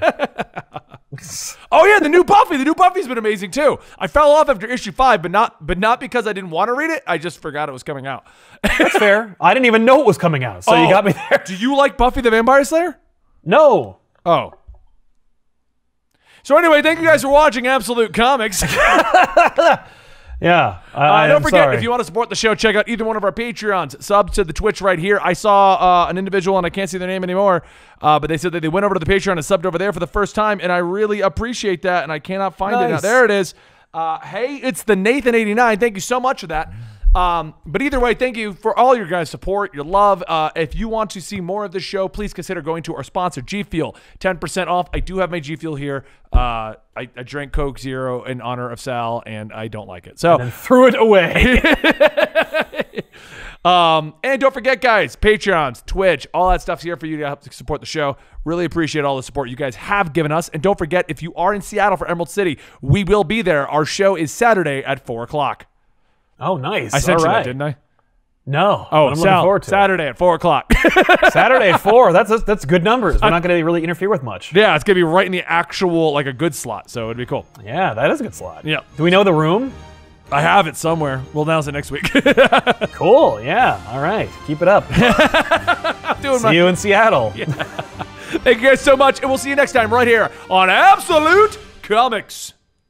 Oh 1.70 1.84
yeah, 1.86 1.98
the 2.00 2.08
new 2.08 2.24
Buffy. 2.24 2.56
The 2.56 2.64
new 2.64 2.74
Buffy's 2.74 3.06
been 3.06 3.18
amazing 3.18 3.50
too. 3.50 3.78
I 3.98 4.06
fell 4.06 4.30
off 4.30 4.48
after 4.48 4.66
issue 4.66 4.92
five, 4.92 5.20
but 5.20 5.30
not 5.30 5.64
but 5.64 5.78
not 5.78 6.00
because 6.00 6.26
I 6.26 6.32
didn't 6.32 6.50
want 6.50 6.68
to 6.68 6.72
read 6.72 6.90
it. 6.90 7.02
I 7.06 7.18
just 7.18 7.40
forgot 7.40 7.68
it 7.68 7.72
was 7.72 7.82
coming 7.82 8.06
out. 8.06 8.24
That's 8.62 8.96
fair. 8.96 9.36
I 9.40 9.52
didn't 9.52 9.66
even 9.66 9.84
know 9.84 10.00
it 10.00 10.06
was 10.06 10.16
coming 10.16 10.42
out, 10.42 10.61
so 10.62 10.74
you 10.74 10.86
Oh, 10.86 10.90
got 10.90 11.04
me 11.04 11.12
there. 11.12 11.42
Do 11.44 11.54
you 11.56 11.76
like 11.76 11.96
Buffy 11.98 12.20
the 12.22 12.30
Vampire 12.30 12.64
Slayer? 12.64 12.98
No. 13.44 13.98
Oh. 14.24 14.54
So 16.42 16.56
anyway, 16.56 16.82
thank 16.82 16.98
you 17.00 17.06
guys 17.06 17.22
for 17.22 17.28
watching 17.30 17.66
Absolute 17.66 18.12
Comics. 18.14 18.62
Yeah. 20.40 20.80
I, 20.92 21.26
Uh, 21.26 21.28
don't 21.28 21.42
forget, 21.42 21.66
sorry. 21.66 21.76
if 21.76 21.84
you 21.84 21.90
want 21.90 22.00
to 22.00 22.04
support 22.04 22.28
the 22.28 22.34
show, 22.34 22.56
check 22.56 22.74
out 22.74 22.88
either 22.88 23.04
one 23.04 23.16
of 23.16 23.22
our 23.22 23.30
Patreons. 23.30 24.02
Sub 24.02 24.32
to 24.32 24.42
the 24.42 24.52
Twitch 24.52 24.80
right 24.80 24.98
here. 24.98 25.20
I 25.22 25.34
saw 25.34 25.74
uh, 26.06 26.10
an 26.10 26.18
individual, 26.18 26.58
and 26.58 26.66
I 26.66 26.70
can't 26.70 26.90
see 26.90 26.98
their 26.98 27.06
name 27.06 27.22
anymore, 27.22 27.62
uh, 28.00 28.18
but 28.18 28.26
they 28.26 28.36
said 28.36 28.50
that 28.50 28.58
they 28.60 28.68
went 28.68 28.82
over 28.84 28.92
to 28.94 28.98
the 28.98 29.06
Patreon 29.06 29.32
and 29.34 29.38
subbed 29.40 29.64
over 29.66 29.78
there 29.78 29.92
for 29.92 30.00
the 30.00 30.06
first 30.08 30.34
time, 30.34 30.58
and 30.60 30.72
I 30.72 30.78
really 30.78 31.20
appreciate 31.20 31.82
that, 31.82 32.02
and 32.02 32.10
I 32.10 32.18
cannot 32.18 32.56
find 32.56 32.74
it 32.74 32.92
now. 32.92 32.98
There 32.98 33.24
it 33.24 33.30
is. 33.30 33.54
Uh, 33.94 34.18
hey, 34.18 34.56
it's 34.56 34.82
the 34.82 34.96
Nathan89. 34.96 35.78
Thank 35.78 35.94
you 35.94 36.00
so 36.00 36.18
much 36.18 36.40
for 36.40 36.48
that. 36.48 36.72
Um, 37.14 37.54
but 37.66 37.82
either 37.82 38.00
way, 38.00 38.14
thank 38.14 38.36
you 38.36 38.54
for 38.54 38.78
all 38.78 38.96
your 38.96 39.06
guys' 39.06 39.28
support, 39.28 39.74
your 39.74 39.84
love. 39.84 40.24
Uh, 40.26 40.50
if 40.56 40.74
you 40.74 40.88
want 40.88 41.10
to 41.10 41.20
see 41.20 41.40
more 41.40 41.64
of 41.64 41.72
the 41.72 41.80
show, 41.80 42.08
please 42.08 42.32
consider 42.32 42.62
going 42.62 42.82
to 42.84 42.94
our 42.94 43.02
sponsor, 43.02 43.42
G 43.42 43.62
Fuel. 43.62 43.96
10% 44.20 44.66
off. 44.68 44.88
I 44.94 45.00
do 45.00 45.18
have 45.18 45.30
my 45.30 45.40
G 45.40 45.56
Fuel 45.56 45.76
here. 45.76 46.04
Uh, 46.32 46.74
I, 46.96 47.08
I 47.16 47.22
drank 47.22 47.52
Coke 47.52 47.78
Zero 47.78 48.24
in 48.24 48.40
honor 48.40 48.70
of 48.70 48.80
Sal, 48.80 49.22
and 49.26 49.52
I 49.52 49.68
don't 49.68 49.88
like 49.88 50.06
it. 50.06 50.18
So. 50.18 50.50
threw 50.50 50.86
it 50.86 50.94
away. 50.98 51.60
Um, 53.64 54.14
and 54.24 54.40
don't 54.40 54.52
forget, 54.52 54.80
guys, 54.80 55.14
Patreons, 55.14 55.86
Twitch, 55.86 56.26
all 56.34 56.50
that 56.50 56.62
stuff's 56.62 56.82
here 56.82 56.96
for 56.96 57.06
you 57.06 57.18
to 57.18 57.26
help 57.26 57.44
support 57.52 57.80
the 57.80 57.86
show. 57.86 58.16
Really 58.44 58.64
appreciate 58.64 59.04
all 59.04 59.16
the 59.16 59.22
support 59.22 59.48
you 59.48 59.56
guys 59.56 59.76
have 59.76 60.12
given 60.12 60.32
us. 60.32 60.48
And 60.48 60.60
don't 60.62 60.76
forget, 60.76 61.04
if 61.08 61.22
you 61.22 61.32
are 61.34 61.54
in 61.54 61.62
Seattle 61.62 61.96
for 61.96 62.08
Emerald 62.08 62.28
City, 62.28 62.58
we 62.80 63.04
will 63.04 63.22
be 63.22 63.40
there. 63.40 63.68
Our 63.68 63.84
show 63.84 64.16
is 64.16 64.32
Saturday 64.32 64.82
at 64.82 65.06
four 65.06 65.22
o'clock. 65.22 65.66
Oh, 66.42 66.56
nice. 66.56 66.94
I 66.94 66.98
sent 66.98 67.18
All 67.18 67.24
you 67.24 67.30
right. 67.30 67.38
that, 67.38 67.44
didn't 67.44 67.62
I? 67.62 67.76
No. 68.44 68.88
Oh, 68.90 69.14
Sal, 69.14 69.44
forward 69.44 69.62
to 69.62 69.68
Saturday 69.68 70.08
at 70.08 70.18
four 70.18 70.34
o'clock. 70.34 70.72
Saturday 71.30 71.70
at 71.70 71.80
four. 71.80 72.12
That's 72.12 72.42
that's, 72.42 72.64
good 72.64 72.82
numbers. 72.82 73.22
We're 73.22 73.30
not 73.30 73.42
going 73.42 73.56
to 73.56 73.64
really 73.64 73.84
interfere 73.84 74.08
with 74.08 74.24
much. 74.24 74.52
yeah, 74.52 74.74
it's 74.74 74.82
gonna 74.82 74.96
be 74.96 75.04
right 75.04 75.26
in 75.26 75.32
the 75.32 75.48
actual 75.48 76.12
like 76.12 76.26
a 76.26 76.32
good 76.32 76.54
slot, 76.54 76.90
so 76.90 77.06
it'd 77.06 77.16
be 77.16 77.26
cool. 77.26 77.46
Yeah, 77.64 77.94
that 77.94 78.10
is 78.10 78.20
a 78.20 78.24
good 78.24 78.34
slot. 78.34 78.64
Yeah. 78.64 78.80
Do 78.96 79.04
we 79.04 79.10
know 79.10 79.22
the 79.22 79.32
room? 79.32 79.72
I 80.32 80.40
have 80.40 80.66
it 80.66 80.76
somewhere. 80.76 81.22
We'll 81.32 81.44
announce 81.44 81.68
it 81.68 81.72
next 81.72 81.90
week. 81.90 82.10
Cool. 82.92 83.40
Yeah. 83.42 83.82
All 83.88 84.00
right. 84.00 84.28
Keep 84.46 84.62
it 84.62 84.68
up. 84.68 84.86
Doing 86.22 86.38
See 86.38 86.44
my, 86.44 86.52
you 86.52 86.66
in 86.68 86.76
Seattle. 86.76 87.30
thank 87.30 88.60
you 88.60 88.68
guys 88.68 88.80
so 88.80 88.96
much, 88.96 89.20
and 89.20 89.28
we'll 89.28 89.38
see 89.38 89.48
you 89.48 89.56
next 89.56 89.72
time 89.72 89.92
right 89.92 90.06
here 90.06 90.30
on 90.48 90.70
Absolute 90.70 91.58
Comics. 91.82 92.54